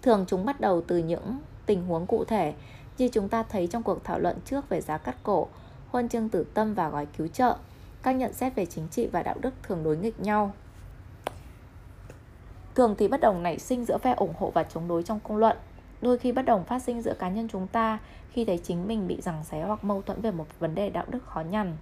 Thường 0.02 0.26
chúng 0.28 0.45
bắt 0.45 0.62
đầu 0.62 0.82
từ 0.88 0.97
những 0.97 1.39
tình 1.66 1.86
huống 1.86 2.06
cụ 2.06 2.24
thể, 2.26 2.54
như 2.97 3.08
chúng 3.08 3.30
ta 3.30 3.43
thấy 3.43 3.68
trong 3.68 3.84
cuộc 3.84 4.04
thảo 4.04 4.20
luận 4.20 4.38
trước 4.45 4.70
về 4.70 4.82
giá 4.82 4.97
cắt 4.97 5.16
cổ, 5.24 5.47
huân 5.88 6.10
chương 6.10 6.30
tử 6.30 6.45
tâm 6.54 6.74
và 6.74 6.89
gói 6.89 7.06
cứu 7.06 7.28
trợ. 7.28 7.56
Các 8.04 8.12
nhận 8.12 8.34
xét 8.34 8.56
về 8.56 8.66
chính 8.66 8.88
trị 8.88 9.08
và 9.08 9.24
đạo 9.24 9.36
đức 9.41 9.54
thường 9.64 9.84
đối 9.84 9.97
nghịch 9.97 10.20
nhau. 10.20 10.54
Thường 12.76 12.95
thì 12.97 13.08
bất 13.08 13.22
đồng 13.22 13.43
nảy 13.43 13.60
sinh 13.60 13.86
giữa 13.86 13.97
phe 13.97 14.14
ủng 14.14 14.34
hộ 14.38 14.52
và 14.54 14.64
chống 14.64 14.88
đối 14.88 15.04
trong 15.04 15.20
công 15.20 15.38
luận. 15.38 15.58
Đôi 16.02 16.18
khi 16.18 16.32
bất 16.32 16.45
đồng 16.45 16.64
phát 16.64 16.80
sinh 16.80 17.02
giữa 17.02 17.14
cá 17.14 17.30
nhân 17.30 17.47
chúng 17.52 17.68
ta 17.68 18.00
khi 18.32 18.45
thấy 18.45 18.58
chính 18.58 18.88
mình 18.88 19.08
bị 19.08 19.22
giằng 19.22 19.43
xé 19.43 19.64
hoặc 19.64 19.84
mâu 19.84 20.02
thuẫn 20.02 20.22
về 20.22 20.32
một 20.32 20.45
vấn 20.60 20.76
đề 20.76 20.89
đạo 20.89 21.06
đức 21.10 21.26
khó 21.26 21.41
nhằn. 21.41 21.78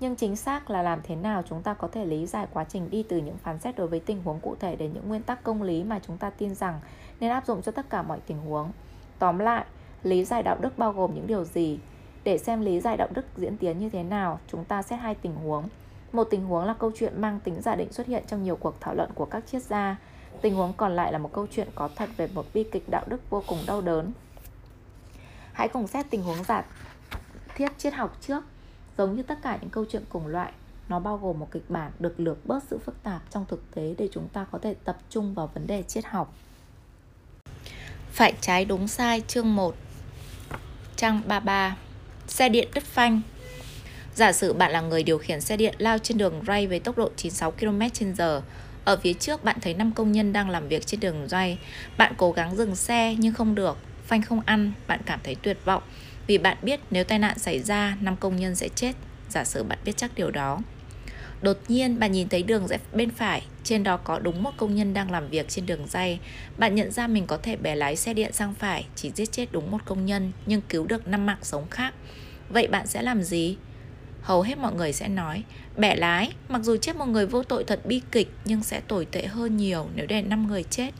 Nhưng 0.00 0.16
chính 0.16 0.36
xác 0.36 0.70
là 0.70 0.82
làm 0.82 1.00
thế 1.02 1.16
nào 1.16 1.42
chúng 1.48 1.62
ta 1.62 1.74
có 1.74 1.88
thể 1.88 2.04
lý 2.04 2.26
giải 2.26 2.46
quá 2.52 2.64
trình 2.64 2.90
đi 2.90 3.02
từ 3.02 3.18
những 3.18 3.38
phán 3.38 3.58
xét 3.58 3.76
đối 3.76 3.86
với 3.86 4.00
tình 4.00 4.22
huống 4.22 4.40
cụ 4.40 4.56
thể 4.60 4.76
đến 4.76 4.90
những 4.94 5.08
nguyên 5.08 5.22
tắc 5.22 5.42
công 5.42 5.62
lý 5.62 5.84
mà 5.84 6.00
chúng 6.06 6.18
ta 6.18 6.30
tin 6.30 6.54
rằng 6.54 6.80
nên 7.20 7.30
áp 7.30 7.46
dụng 7.46 7.62
cho 7.62 7.72
tất 7.72 7.90
cả 7.90 8.02
mọi 8.02 8.20
tình 8.26 8.38
huống. 8.38 8.72
Tóm 9.18 9.38
lại, 9.38 9.64
lý 10.02 10.24
giải 10.24 10.42
đạo 10.42 10.56
đức 10.60 10.78
bao 10.78 10.92
gồm 10.92 11.14
những 11.14 11.26
điều 11.26 11.44
gì? 11.44 11.78
Để 12.24 12.38
xem 12.38 12.60
lý 12.60 12.80
giải 12.80 12.96
đạo 12.96 13.08
đức 13.14 13.26
diễn 13.36 13.56
tiến 13.56 13.78
như 13.78 13.90
thế 13.90 14.02
nào, 14.02 14.40
chúng 14.48 14.64
ta 14.64 14.82
xét 14.82 15.00
hai 15.00 15.14
tình 15.14 15.34
huống. 15.34 15.68
Một 16.12 16.24
tình 16.24 16.44
huống 16.44 16.64
là 16.64 16.74
câu 16.74 16.90
chuyện 16.96 17.20
mang 17.20 17.40
tính 17.40 17.60
giả 17.60 17.74
định 17.74 17.92
xuất 17.92 18.06
hiện 18.06 18.24
trong 18.26 18.42
nhiều 18.42 18.56
cuộc 18.56 18.80
thảo 18.80 18.94
luận 18.94 19.10
của 19.14 19.24
các 19.24 19.46
triết 19.46 19.62
gia. 19.62 19.96
Tình 20.40 20.54
huống 20.54 20.72
còn 20.76 20.96
lại 20.96 21.12
là 21.12 21.18
một 21.18 21.32
câu 21.32 21.46
chuyện 21.50 21.68
có 21.74 21.88
thật 21.96 22.08
về 22.16 22.28
một 22.34 22.46
bi 22.54 22.64
kịch 22.72 22.88
đạo 22.88 23.04
đức 23.06 23.30
vô 23.30 23.42
cùng 23.46 23.58
đau 23.66 23.80
đớn. 23.80 24.12
Hãy 25.52 25.68
cùng 25.68 25.86
xét 25.86 26.06
tình 26.10 26.22
huống 26.22 26.44
giả 26.44 26.64
thiết 27.54 27.78
triết 27.78 27.94
học 27.94 28.16
trước. 28.20 28.44
Giống 28.98 29.16
như 29.16 29.22
tất 29.22 29.38
cả 29.42 29.58
những 29.60 29.70
câu 29.70 29.84
chuyện 29.90 30.02
cùng 30.08 30.26
loại, 30.26 30.52
nó 30.88 30.98
bao 30.98 31.16
gồm 31.16 31.38
một 31.38 31.48
kịch 31.50 31.70
bản 31.70 31.92
được 31.98 32.20
lược 32.20 32.46
bớt 32.46 32.62
sự 32.70 32.78
phức 32.78 33.02
tạp 33.02 33.22
trong 33.30 33.44
thực 33.48 33.74
tế 33.74 33.94
để 33.98 34.08
chúng 34.12 34.28
ta 34.28 34.46
có 34.50 34.58
thể 34.58 34.74
tập 34.84 34.98
trung 35.10 35.34
vào 35.34 35.50
vấn 35.54 35.66
đề 35.66 35.82
triết 35.82 36.04
học. 36.04 36.34
Phải 38.12 38.34
trái 38.40 38.64
đúng 38.64 38.88
sai 38.88 39.20
chương 39.20 39.56
1 39.56 39.74
Trang 40.96 41.22
33 41.26 41.76
Xe 42.26 42.48
điện 42.48 42.68
đứt 42.74 42.84
phanh 42.84 43.20
Giả 44.14 44.32
sử 44.32 44.52
bạn 44.52 44.72
là 44.72 44.80
người 44.80 45.02
điều 45.02 45.18
khiển 45.18 45.40
xe 45.40 45.56
điện 45.56 45.74
lao 45.78 45.98
trên 45.98 46.18
đường 46.18 46.42
ray 46.46 46.66
với 46.66 46.80
tốc 46.80 46.96
độ 46.96 47.10
96 47.16 47.52
km/h. 47.60 48.40
Ở 48.84 48.96
phía 48.96 49.12
trước 49.12 49.44
bạn 49.44 49.56
thấy 49.60 49.74
5 49.74 49.92
công 49.92 50.12
nhân 50.12 50.32
đang 50.32 50.50
làm 50.50 50.68
việc 50.68 50.86
trên 50.86 51.00
đường 51.00 51.28
ray. 51.28 51.58
Bạn 51.96 52.12
cố 52.16 52.32
gắng 52.32 52.56
dừng 52.56 52.76
xe 52.76 53.16
nhưng 53.18 53.34
không 53.34 53.54
được, 53.54 53.76
phanh 54.06 54.22
không 54.22 54.40
ăn, 54.46 54.72
bạn 54.86 55.00
cảm 55.06 55.20
thấy 55.24 55.34
tuyệt 55.34 55.58
vọng 55.64 55.82
vì 56.30 56.38
bạn 56.38 56.56
biết 56.62 56.80
nếu 56.90 57.04
tai 57.04 57.18
nạn 57.18 57.38
xảy 57.38 57.60
ra, 57.60 57.96
5 58.00 58.16
công 58.16 58.36
nhân 58.36 58.54
sẽ 58.54 58.68
chết. 58.68 58.92
Giả 59.28 59.44
sử 59.44 59.62
bạn 59.62 59.78
biết 59.84 59.92
chắc 59.96 60.14
điều 60.14 60.30
đó. 60.30 60.58
Đột 61.42 61.56
nhiên 61.68 61.98
bạn 61.98 62.12
nhìn 62.12 62.28
thấy 62.28 62.42
đường 62.42 62.68
rẽ 62.68 62.78
bên 62.92 63.10
phải, 63.10 63.42
trên 63.64 63.82
đó 63.82 63.96
có 63.96 64.18
đúng 64.18 64.42
một 64.42 64.50
công 64.56 64.74
nhân 64.74 64.94
đang 64.94 65.10
làm 65.10 65.28
việc 65.28 65.48
trên 65.48 65.66
đường 65.66 65.86
dây. 65.88 66.18
Bạn 66.58 66.74
nhận 66.74 66.90
ra 66.90 67.06
mình 67.06 67.26
có 67.26 67.36
thể 67.36 67.56
bẻ 67.56 67.74
lái 67.74 67.96
xe 67.96 68.14
điện 68.14 68.32
sang 68.32 68.54
phải, 68.54 68.86
chỉ 68.94 69.10
giết 69.14 69.32
chết 69.32 69.52
đúng 69.52 69.70
một 69.70 69.78
công 69.84 70.06
nhân 70.06 70.32
nhưng 70.46 70.60
cứu 70.68 70.86
được 70.86 71.08
5 71.08 71.26
mạng 71.26 71.38
sống 71.42 71.66
khác. 71.70 71.94
Vậy 72.48 72.66
bạn 72.66 72.86
sẽ 72.86 73.02
làm 73.02 73.22
gì? 73.22 73.56
hầu 74.22 74.42
hết 74.42 74.58
mọi 74.58 74.74
người 74.74 74.92
sẽ 74.92 75.08
nói 75.08 75.42
bẻ 75.76 75.96
lái 75.96 76.32
mặc 76.48 76.62
dù 76.62 76.76
chết 76.76 76.96
một 76.96 77.06
người 77.06 77.26
vô 77.26 77.42
tội 77.42 77.64
thật 77.64 77.86
bi 77.86 78.00
kịch 78.12 78.28
nhưng 78.44 78.62
sẽ 78.62 78.80
tồi 78.80 79.04
tệ 79.04 79.26
hơn 79.26 79.56
nhiều 79.56 79.86
nếu 79.94 80.06
để 80.06 80.22
5 80.22 80.46
người 80.46 80.62
chết 80.62 80.90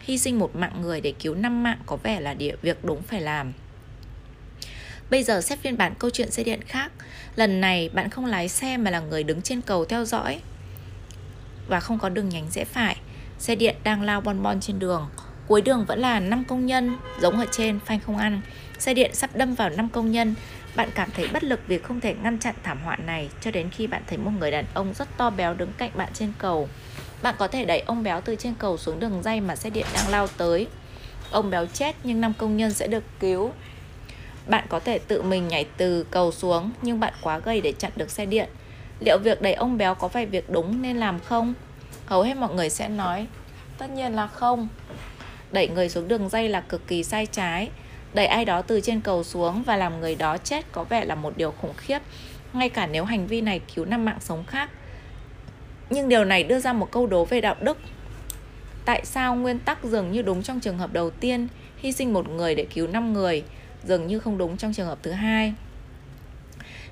hy 0.00 0.18
sinh 0.18 0.38
một 0.38 0.56
mạng 0.56 0.80
người 0.80 1.00
để 1.00 1.12
cứu 1.12 1.34
5 1.34 1.62
mạng 1.62 1.78
có 1.86 1.96
vẻ 1.96 2.20
là 2.20 2.34
địa 2.34 2.56
việc 2.62 2.84
đúng 2.84 3.02
phải 3.02 3.20
làm 3.20 3.52
Bây 5.10 5.22
giờ 5.22 5.40
xét 5.40 5.58
phiên 5.58 5.76
bản 5.76 5.94
câu 5.98 6.10
chuyện 6.10 6.30
xe 6.30 6.44
điện 6.44 6.60
khác 6.66 6.92
Lần 7.36 7.60
này 7.60 7.90
bạn 7.92 8.10
không 8.10 8.24
lái 8.24 8.48
xe 8.48 8.76
mà 8.76 8.90
là 8.90 9.00
người 9.00 9.22
đứng 9.22 9.42
trên 9.42 9.60
cầu 9.60 9.84
theo 9.84 10.04
dõi 10.04 10.40
Và 11.68 11.80
không 11.80 11.98
có 11.98 12.08
đường 12.08 12.28
nhánh 12.28 12.50
rẽ 12.50 12.64
phải 12.64 12.96
Xe 13.38 13.54
điện 13.54 13.76
đang 13.84 14.02
lao 14.02 14.20
bon 14.20 14.42
bon 14.42 14.60
trên 14.60 14.78
đường 14.78 15.08
Cuối 15.46 15.62
đường 15.62 15.84
vẫn 15.88 15.98
là 15.98 16.20
5 16.20 16.44
công 16.44 16.66
nhân, 16.66 16.96
Giống 17.20 17.38
ở 17.38 17.46
trên, 17.52 17.80
phanh 17.80 18.00
không 18.00 18.16
ăn 18.16 18.40
Xe 18.78 18.94
điện 18.94 19.14
sắp 19.14 19.30
đâm 19.36 19.54
vào 19.54 19.70
5 19.70 19.88
công 19.88 20.10
nhân 20.10 20.34
bạn 20.76 20.90
cảm 20.94 21.10
thấy 21.10 21.28
bất 21.32 21.44
lực 21.44 21.60
vì 21.66 21.78
không 21.78 22.00
thể 22.00 22.14
ngăn 22.22 22.38
chặn 22.38 22.54
thảm 22.62 22.78
họa 22.84 22.96
này, 22.96 23.28
cho 23.40 23.50
đến 23.50 23.70
khi 23.70 23.86
bạn 23.86 24.02
thấy 24.06 24.18
một 24.18 24.30
người 24.38 24.50
đàn 24.50 24.64
ông 24.74 24.94
rất 24.94 25.08
to 25.16 25.30
béo 25.30 25.54
đứng 25.54 25.72
cạnh 25.78 25.90
bạn 25.94 26.08
trên 26.14 26.32
cầu. 26.38 26.68
Bạn 27.22 27.34
có 27.38 27.48
thể 27.48 27.64
đẩy 27.64 27.80
ông 27.80 28.02
béo 28.02 28.20
từ 28.20 28.36
trên 28.36 28.54
cầu 28.58 28.76
xuống 28.76 29.00
đường 29.00 29.22
dây 29.22 29.40
mà 29.40 29.56
xe 29.56 29.70
điện 29.70 29.86
đang 29.94 30.08
lao 30.08 30.26
tới. 30.26 30.66
Ông 31.30 31.50
béo 31.50 31.66
chết 31.66 31.96
nhưng 32.04 32.20
năm 32.20 32.32
công 32.38 32.56
nhân 32.56 32.72
sẽ 32.72 32.86
được 32.86 33.04
cứu. 33.20 33.52
Bạn 34.46 34.64
có 34.68 34.80
thể 34.80 34.98
tự 34.98 35.22
mình 35.22 35.48
nhảy 35.48 35.66
từ 35.76 36.04
cầu 36.10 36.32
xuống 36.32 36.70
nhưng 36.82 37.00
bạn 37.00 37.12
quá 37.22 37.38
gầy 37.38 37.60
để 37.60 37.72
chặn 37.72 37.92
được 37.96 38.10
xe 38.10 38.26
điện. 38.26 38.48
Liệu 39.00 39.18
việc 39.18 39.42
đẩy 39.42 39.54
ông 39.54 39.78
béo 39.78 39.94
có 39.94 40.08
phải 40.08 40.26
việc 40.26 40.50
đúng 40.50 40.82
nên 40.82 40.96
làm 40.96 41.20
không? 41.20 41.54
Hầu 42.06 42.22
hết 42.22 42.36
mọi 42.36 42.54
người 42.54 42.70
sẽ 42.70 42.88
nói 42.88 43.26
Tất 43.78 43.90
nhiên 43.90 44.12
là 44.14 44.26
không 44.26 44.68
Đẩy 45.52 45.68
người 45.68 45.88
xuống 45.88 46.08
đường 46.08 46.28
dây 46.28 46.48
là 46.48 46.60
cực 46.60 46.86
kỳ 46.86 47.02
sai 47.02 47.26
trái 47.26 47.70
Đẩy 48.16 48.26
ai 48.26 48.44
đó 48.44 48.62
từ 48.62 48.80
trên 48.80 49.00
cầu 49.00 49.24
xuống 49.24 49.62
và 49.62 49.76
làm 49.76 50.00
người 50.00 50.14
đó 50.14 50.38
chết 50.38 50.72
có 50.72 50.84
vẻ 50.84 51.04
là 51.04 51.14
một 51.14 51.36
điều 51.36 51.50
khủng 51.50 51.74
khiếp, 51.76 51.98
ngay 52.52 52.68
cả 52.68 52.86
nếu 52.86 53.04
hành 53.04 53.26
vi 53.26 53.40
này 53.40 53.60
cứu 53.74 53.84
năm 53.84 54.04
mạng 54.04 54.18
sống 54.20 54.44
khác. 54.46 54.70
Nhưng 55.90 56.08
điều 56.08 56.24
này 56.24 56.44
đưa 56.44 56.60
ra 56.60 56.72
một 56.72 56.90
câu 56.90 57.06
đố 57.06 57.24
về 57.24 57.40
đạo 57.40 57.54
đức. 57.60 57.78
Tại 58.84 59.04
sao 59.04 59.36
nguyên 59.36 59.58
tắc 59.58 59.84
dường 59.84 60.12
như 60.12 60.22
đúng 60.22 60.42
trong 60.42 60.60
trường 60.60 60.78
hợp 60.78 60.92
đầu 60.92 61.10
tiên, 61.10 61.48
hy 61.78 61.92
sinh 61.92 62.12
một 62.12 62.28
người 62.28 62.54
để 62.54 62.66
cứu 62.74 62.86
năm 62.86 63.12
người, 63.12 63.42
dường 63.86 64.06
như 64.06 64.18
không 64.18 64.38
đúng 64.38 64.56
trong 64.56 64.72
trường 64.72 64.86
hợp 64.86 64.98
thứ 65.02 65.10
hai? 65.10 65.54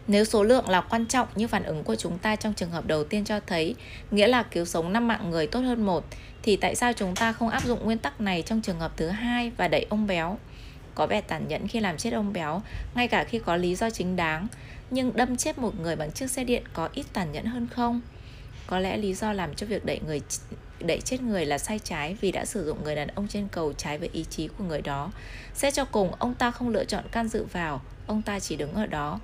Nếu 0.07 0.25
số 0.25 0.43
lượng 0.43 0.69
là 0.69 0.81
quan 0.81 1.07
trọng 1.07 1.29
như 1.35 1.49
phản 1.49 1.65
ứng 1.65 1.85
của 1.85 1.95
chúng 1.95 2.19
ta 2.19 2.37
trong 2.37 2.55
trường 2.55 2.71
hợp 2.71 2.87
đầu 2.87 3.05
tiên 3.05 3.25
cho 3.25 3.41
thấy, 3.41 3.75
nghĩa 4.11 4.27
là 4.27 4.43
cứu 4.43 4.65
sống 4.65 4.93
năm 4.93 5.09
mạng 5.09 5.31
người 5.31 5.47
tốt 5.47 5.61
hơn 5.61 5.87
một, 5.87 6.05
thì 6.43 6.57
tại 6.57 6.75
sao 6.75 6.93
chúng 6.93 7.15
ta 7.15 7.33
không 7.33 7.49
áp 7.49 7.65
dụng 7.65 7.85
nguyên 7.85 7.99
tắc 7.99 8.21
này 8.21 8.43
trong 8.43 8.61
trường 8.61 8.81
hợp 8.81 8.93
thứ 8.97 9.09
hai 9.09 9.53
và 9.57 9.69
đẩy 9.69 9.87
ông 9.91 10.07
béo? 10.07 10.39
có 10.95 11.07
vẻ 11.07 11.21
tàn 11.21 11.49
nhẫn 11.49 11.69
khi 11.69 11.81
làm 11.81 11.97
chết 11.97 12.13
ông 12.13 12.33
béo, 12.33 12.63
ngay 12.95 13.09
cả 13.09 13.25
khi 13.25 13.39
có 13.39 13.57
lý 13.57 13.75
do 13.75 13.91
chính 13.91 14.17
đáng. 14.17 14.47
Nhưng 14.91 15.17
đâm 15.17 15.37
chết 15.37 15.59
một 15.59 15.81
người 15.81 15.97
bằng 15.97 16.13
chiếc 16.13 16.31
xe 16.31 16.45
điện 16.45 16.63
có 16.73 16.89
ít 16.93 17.07
tàn 17.13 17.33
nhẫn 17.33 17.45
hơn 17.45 17.67
không? 17.67 18.01
Có 18.67 18.79
lẽ 18.79 18.97
lý 18.97 19.15
do 19.15 19.33
làm 19.33 19.55
cho 19.55 19.67
việc 19.67 19.85
đẩy 19.85 20.01
người 20.07 20.21
đẩy 20.81 21.01
chết 21.01 21.23
người 21.23 21.47
là 21.47 21.59
sai 21.59 21.79
trái 21.79 22.17
vì 22.21 22.33
đã 22.33 22.45
sử 22.45 22.67
dụng 22.67 22.85
người 22.85 22.97
đàn 22.97 23.09
ông 23.09 23.29
trên 23.29 23.49
cầu 23.49 23.73
trái 23.73 23.99
với 23.99 24.11
ý 24.13 24.25
chí 24.31 24.49
của 24.49 24.65
người 24.65 24.83
đó. 24.83 25.11
Xét 25.55 25.75
cho 25.75 25.85
cùng, 25.85 26.15
ông 26.19 26.35
ta 26.35 26.51
không 26.51 26.69
lựa 26.69 26.85
chọn 26.85 27.05
can 27.11 27.29
dự 27.29 27.45
vào, 27.53 27.83
ông 28.07 28.23
ta 28.23 28.41
chỉ 28.41 28.57
đứng 28.57 28.75
ở 28.75 28.87
đó. 28.87 29.21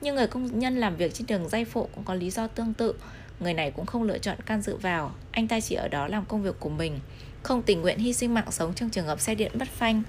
Nhưng 0.00 0.14
người 0.14 0.26
công 0.26 0.58
nhân 0.58 0.76
làm 0.76 0.96
việc 0.96 1.14
trên 1.14 1.26
đường 1.26 1.48
dây 1.48 1.64
phụ 1.64 1.88
cũng 1.94 2.04
có 2.04 2.14
lý 2.14 2.30
do 2.30 2.46
tương 2.46 2.74
tự. 2.74 2.94
Người 3.40 3.54
này 3.54 3.70
cũng 3.70 3.86
không 3.86 4.02
lựa 4.02 4.18
chọn 4.18 4.36
can 4.46 4.62
dự 4.62 4.76
vào, 4.76 5.14
anh 5.30 5.48
ta 5.48 5.60
chỉ 5.60 5.74
ở 5.74 5.88
đó 5.88 6.06
làm 6.06 6.24
công 6.24 6.42
việc 6.42 6.60
của 6.60 6.68
mình, 6.68 7.00
không 7.42 7.62
tình 7.62 7.82
nguyện 7.82 7.98
hy 7.98 8.12
sinh 8.12 8.34
mạng 8.34 8.50
sống 8.50 8.74
trong 8.74 8.90
trường 8.90 9.06
hợp 9.06 9.20
xe 9.20 9.34
điện 9.34 9.52
bất 9.54 9.68
phanh. 9.68 10.02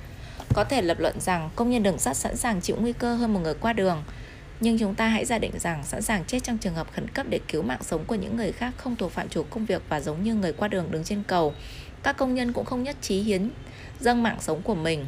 Có 0.53 0.63
thể 0.63 0.81
lập 0.81 0.99
luận 0.99 1.19
rằng 1.19 1.49
công 1.55 1.69
nhân 1.69 1.83
đường 1.83 1.97
sắt 1.97 2.17
sẵn 2.17 2.37
sàng 2.37 2.61
chịu 2.61 2.77
nguy 2.79 2.93
cơ 2.93 3.15
hơn 3.15 3.33
một 3.33 3.39
người 3.39 3.53
qua 3.53 3.73
đường. 3.73 4.03
Nhưng 4.59 4.79
chúng 4.79 4.95
ta 4.95 5.07
hãy 5.07 5.25
giả 5.25 5.37
định 5.37 5.59
rằng 5.59 5.83
sẵn 5.83 6.01
sàng 6.01 6.25
chết 6.25 6.43
trong 6.43 6.57
trường 6.57 6.75
hợp 6.75 6.93
khẩn 6.93 7.07
cấp 7.07 7.25
để 7.29 7.39
cứu 7.47 7.61
mạng 7.61 7.83
sống 7.83 8.03
của 8.07 8.15
những 8.15 8.37
người 8.37 8.51
khác 8.51 8.73
không 8.77 8.95
thuộc 8.95 9.11
phạm 9.11 9.29
chủ 9.29 9.43
công 9.43 9.65
việc 9.65 9.81
và 9.89 9.99
giống 9.99 10.23
như 10.23 10.35
người 10.35 10.53
qua 10.53 10.67
đường 10.67 10.91
đứng 10.91 11.03
trên 11.03 11.23
cầu. 11.27 11.53
Các 12.03 12.17
công 12.17 12.35
nhân 12.35 12.53
cũng 12.53 12.65
không 12.65 12.83
nhất 12.83 12.95
trí 13.01 13.19
hiến 13.19 13.49
dâng 13.99 14.23
mạng 14.23 14.37
sống 14.41 14.61
của 14.61 14.75
mình. 14.75 15.05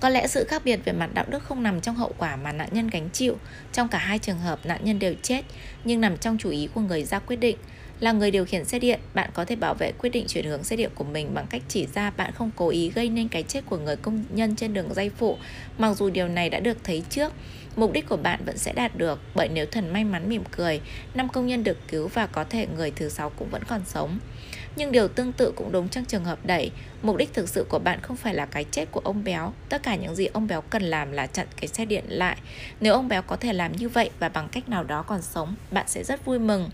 Có 0.00 0.08
lẽ 0.08 0.26
sự 0.26 0.44
khác 0.44 0.62
biệt 0.64 0.80
về 0.84 0.92
mặt 0.92 1.10
đạo 1.14 1.24
đức 1.28 1.42
không 1.42 1.62
nằm 1.62 1.80
trong 1.80 1.94
hậu 1.94 2.12
quả 2.18 2.36
mà 2.36 2.52
nạn 2.52 2.68
nhân 2.72 2.88
gánh 2.88 3.08
chịu. 3.12 3.36
Trong 3.72 3.88
cả 3.88 3.98
hai 3.98 4.18
trường 4.18 4.38
hợp 4.38 4.66
nạn 4.66 4.80
nhân 4.84 4.98
đều 4.98 5.14
chết, 5.22 5.44
nhưng 5.84 6.00
nằm 6.00 6.16
trong 6.16 6.38
chủ 6.38 6.50
ý 6.50 6.68
của 6.74 6.80
người 6.80 7.04
ra 7.04 7.18
quyết 7.18 7.36
định. 7.36 7.56
Là 8.00 8.12
người 8.12 8.30
điều 8.30 8.44
khiển 8.44 8.64
xe 8.64 8.78
điện, 8.78 9.00
bạn 9.14 9.30
có 9.34 9.44
thể 9.44 9.56
bảo 9.56 9.74
vệ 9.74 9.92
quyết 9.92 10.10
định 10.10 10.24
chuyển 10.28 10.44
hướng 10.44 10.64
xe 10.64 10.76
điện 10.76 10.90
của 10.94 11.04
mình 11.04 11.34
bằng 11.34 11.46
cách 11.50 11.62
chỉ 11.68 11.86
ra 11.94 12.10
bạn 12.10 12.32
không 12.32 12.50
cố 12.56 12.68
ý 12.68 12.90
gây 12.90 13.08
nên 13.08 13.28
cái 13.28 13.42
chết 13.42 13.66
của 13.66 13.78
người 13.78 13.96
công 13.96 14.24
nhân 14.30 14.56
trên 14.56 14.74
đường 14.74 14.94
dây 14.94 15.10
phụ, 15.10 15.38
mặc 15.78 15.96
dù 15.96 16.10
điều 16.10 16.28
này 16.28 16.50
đã 16.50 16.60
được 16.60 16.76
thấy 16.84 17.02
trước. 17.10 17.32
Mục 17.76 17.92
đích 17.92 18.08
của 18.08 18.16
bạn 18.16 18.44
vẫn 18.44 18.58
sẽ 18.58 18.72
đạt 18.72 18.96
được 18.96 19.20
bởi 19.34 19.48
nếu 19.48 19.66
thần 19.66 19.92
may 19.92 20.04
mắn 20.04 20.28
mỉm 20.28 20.44
cười, 20.50 20.80
năm 21.14 21.28
công 21.28 21.46
nhân 21.46 21.64
được 21.64 21.78
cứu 21.88 22.08
và 22.08 22.26
có 22.26 22.44
thể 22.44 22.66
người 22.76 22.90
thứ 22.90 23.08
sáu 23.08 23.30
cũng 23.30 23.48
vẫn 23.50 23.62
còn 23.68 23.80
sống. 23.86 24.18
Nhưng 24.76 24.92
điều 24.92 25.08
tương 25.08 25.32
tự 25.32 25.52
cũng 25.56 25.72
đúng 25.72 25.88
trong 25.88 26.04
trường 26.04 26.24
hợp 26.24 26.38
đẩy. 26.44 26.70
Mục 27.02 27.16
đích 27.16 27.34
thực 27.34 27.48
sự 27.48 27.66
của 27.68 27.78
bạn 27.78 28.00
không 28.02 28.16
phải 28.16 28.34
là 28.34 28.46
cái 28.46 28.64
chết 28.70 28.90
của 28.90 29.00
ông 29.04 29.24
béo. 29.24 29.52
Tất 29.68 29.82
cả 29.82 29.96
những 29.96 30.14
gì 30.14 30.26
ông 30.26 30.46
béo 30.46 30.60
cần 30.60 30.82
làm 30.82 31.12
là 31.12 31.26
chặn 31.26 31.46
cái 31.60 31.68
xe 31.68 31.84
điện 31.84 32.04
lại. 32.08 32.36
Nếu 32.80 32.92
ông 32.92 33.08
béo 33.08 33.22
có 33.22 33.36
thể 33.36 33.52
làm 33.52 33.76
như 33.76 33.88
vậy 33.88 34.10
và 34.18 34.28
bằng 34.28 34.48
cách 34.48 34.68
nào 34.68 34.84
đó 34.84 35.02
còn 35.02 35.22
sống, 35.22 35.54
bạn 35.70 35.84
sẽ 35.88 36.04
rất 36.04 36.24
vui 36.24 36.38
mừng. 36.38 36.70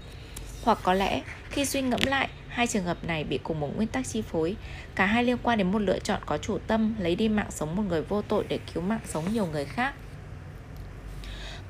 Hoặc 0.62 0.78
có 0.82 0.94
lẽ, 0.94 1.22
khi 1.50 1.64
suy 1.64 1.82
ngẫm 1.82 2.00
lại, 2.06 2.28
hai 2.48 2.66
trường 2.66 2.84
hợp 2.84 3.04
này 3.04 3.24
bị 3.24 3.38
cùng 3.42 3.60
một 3.60 3.76
nguyên 3.76 3.88
tắc 3.88 4.08
chi 4.08 4.22
phối. 4.22 4.56
Cả 4.94 5.06
hai 5.06 5.24
liên 5.24 5.36
quan 5.42 5.58
đến 5.58 5.72
một 5.72 5.78
lựa 5.78 5.98
chọn 5.98 6.20
có 6.26 6.38
chủ 6.38 6.58
tâm 6.66 6.94
lấy 6.98 7.16
đi 7.16 7.28
mạng 7.28 7.50
sống 7.50 7.76
một 7.76 7.82
người 7.88 8.02
vô 8.02 8.22
tội 8.22 8.44
để 8.48 8.58
cứu 8.74 8.82
mạng 8.82 9.00
sống 9.04 9.24
nhiều 9.32 9.46
người 9.46 9.64
khác. 9.64 9.94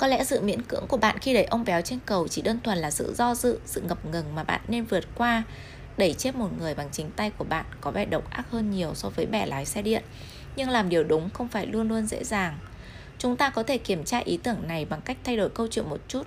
Có 0.02 0.08
lẽ 0.08 0.24
sự 0.24 0.40
miễn 0.40 0.62
cưỡng 0.62 0.86
của 0.88 0.96
bạn 0.96 1.18
khi 1.18 1.34
đẩy 1.34 1.44
ông 1.44 1.64
béo 1.64 1.80
trên 1.80 1.98
cầu 2.06 2.28
chỉ 2.28 2.42
đơn 2.42 2.58
thuần 2.64 2.78
là 2.78 2.90
sự 2.90 3.14
do 3.16 3.34
dự, 3.34 3.58
sự 3.66 3.80
ngập 3.80 4.04
ngừng 4.04 4.34
mà 4.34 4.44
bạn 4.44 4.60
nên 4.68 4.84
vượt 4.84 5.04
qua. 5.14 5.42
Đẩy 5.96 6.14
chết 6.14 6.34
một 6.34 6.48
người 6.58 6.74
bằng 6.74 6.88
chính 6.92 7.10
tay 7.10 7.30
của 7.30 7.44
bạn 7.44 7.64
có 7.80 7.90
vẻ 7.90 8.04
độc 8.04 8.30
ác 8.30 8.50
hơn 8.50 8.70
nhiều 8.70 8.94
so 8.94 9.08
với 9.08 9.26
bẻ 9.26 9.46
lái 9.46 9.66
xe 9.66 9.82
điện. 9.82 10.02
Nhưng 10.56 10.70
làm 10.70 10.88
điều 10.88 11.04
đúng 11.04 11.30
không 11.30 11.48
phải 11.48 11.66
luôn 11.66 11.88
luôn 11.88 12.06
dễ 12.06 12.24
dàng. 12.24 12.58
Chúng 13.18 13.36
ta 13.36 13.50
có 13.50 13.62
thể 13.62 13.78
kiểm 13.78 14.04
tra 14.04 14.18
ý 14.18 14.36
tưởng 14.36 14.68
này 14.68 14.84
bằng 14.84 15.00
cách 15.00 15.16
thay 15.24 15.36
đổi 15.36 15.48
câu 15.48 15.66
chuyện 15.70 15.88
một 15.88 16.00
chút. 16.08 16.26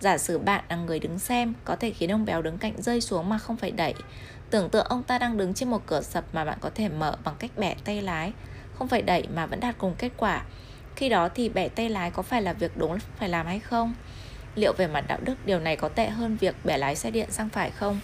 Giả 0.00 0.18
sử 0.18 0.38
bạn 0.38 0.64
là 0.68 0.76
người 0.76 0.98
đứng 0.98 1.18
xem, 1.18 1.54
có 1.64 1.76
thể 1.76 1.90
khiến 1.90 2.12
ông 2.12 2.24
béo 2.24 2.42
đứng 2.42 2.58
cạnh 2.58 2.82
rơi 2.82 3.00
xuống 3.00 3.28
mà 3.28 3.38
không 3.38 3.56
phải 3.56 3.70
đẩy. 3.70 3.94
Tưởng 4.50 4.70
tượng 4.70 4.86
ông 4.86 5.02
ta 5.02 5.18
đang 5.18 5.36
đứng 5.36 5.54
trên 5.54 5.70
một 5.70 5.82
cửa 5.86 6.02
sập 6.02 6.24
mà 6.32 6.44
bạn 6.44 6.58
có 6.60 6.70
thể 6.74 6.88
mở 6.88 7.16
bằng 7.24 7.34
cách 7.38 7.50
bẻ 7.56 7.74
tay 7.84 8.02
lái, 8.02 8.32
không 8.74 8.88
phải 8.88 9.02
đẩy 9.02 9.26
mà 9.34 9.46
vẫn 9.46 9.60
đạt 9.60 9.78
cùng 9.78 9.94
kết 9.98 10.10
quả. 10.16 10.44
Khi 10.96 11.08
đó 11.08 11.28
thì 11.28 11.48
bẻ 11.48 11.68
tay 11.68 11.88
lái 11.88 12.10
có 12.10 12.22
phải 12.22 12.42
là 12.42 12.52
việc 12.52 12.76
đúng 12.76 12.98
phải 13.18 13.28
làm 13.28 13.46
hay 13.46 13.60
không? 13.60 13.94
Liệu 14.54 14.72
về 14.72 14.86
mặt 14.86 15.04
đạo 15.08 15.18
đức 15.24 15.34
điều 15.46 15.60
này 15.60 15.76
có 15.76 15.88
tệ 15.88 16.08
hơn 16.08 16.36
việc 16.36 16.54
bẻ 16.64 16.78
lái 16.78 16.96
xe 16.96 17.10
điện 17.10 17.30
sang 17.30 17.48
phải 17.48 17.70
không? 17.70 18.00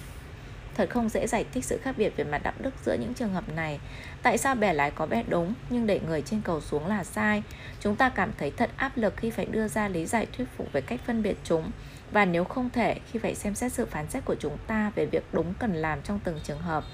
Thật 0.74 0.90
không 0.90 1.08
dễ 1.08 1.26
giải 1.26 1.44
thích 1.52 1.64
sự 1.64 1.78
khác 1.82 1.94
biệt 1.98 2.16
về 2.16 2.24
mặt 2.24 2.42
đạo 2.42 2.52
đức 2.58 2.74
giữa 2.84 2.94
những 2.94 3.14
trường 3.14 3.32
hợp 3.32 3.44
này. 3.56 3.78
Tại 4.22 4.38
sao 4.38 4.54
bẻ 4.54 4.72
lái 4.72 4.90
có 4.90 5.06
vẻ 5.06 5.24
đúng 5.28 5.54
nhưng 5.70 5.86
đẩy 5.86 6.00
người 6.00 6.22
trên 6.22 6.40
cầu 6.40 6.60
xuống 6.60 6.86
là 6.86 7.04
sai? 7.04 7.42
Chúng 7.80 7.96
ta 7.96 8.08
cảm 8.08 8.30
thấy 8.38 8.50
thật 8.50 8.70
áp 8.76 8.96
lực 8.96 9.16
khi 9.16 9.30
phải 9.30 9.46
đưa 9.46 9.68
ra 9.68 9.88
lý 9.88 10.06
giải 10.06 10.26
thuyết 10.36 10.46
phục 10.56 10.72
về 10.72 10.80
cách 10.80 11.00
phân 11.06 11.22
biệt 11.22 11.36
chúng. 11.44 11.70
Và 12.10 12.24
nếu 12.24 12.44
không 12.44 12.70
thể, 12.70 13.00
khi 13.12 13.18
phải 13.18 13.34
xem 13.34 13.54
xét 13.54 13.72
sự 13.72 13.86
phán 13.86 14.10
xét 14.10 14.24
của 14.24 14.34
chúng 14.40 14.56
ta 14.66 14.92
về 14.94 15.06
việc 15.06 15.24
đúng 15.32 15.54
cần 15.58 15.74
làm 15.74 16.02
trong 16.02 16.20
từng 16.24 16.40
trường 16.44 16.58
hợp. 16.58 16.84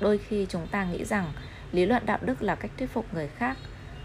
Đôi 0.00 0.18
khi 0.18 0.46
chúng 0.48 0.66
ta 0.66 0.84
nghĩ 0.84 1.04
rằng 1.04 1.32
lý 1.72 1.86
luận 1.86 2.06
đạo 2.06 2.18
đức 2.22 2.42
là 2.42 2.54
cách 2.54 2.70
thuyết 2.78 2.90
phục 2.92 3.14
người 3.14 3.28
khác 3.28 3.56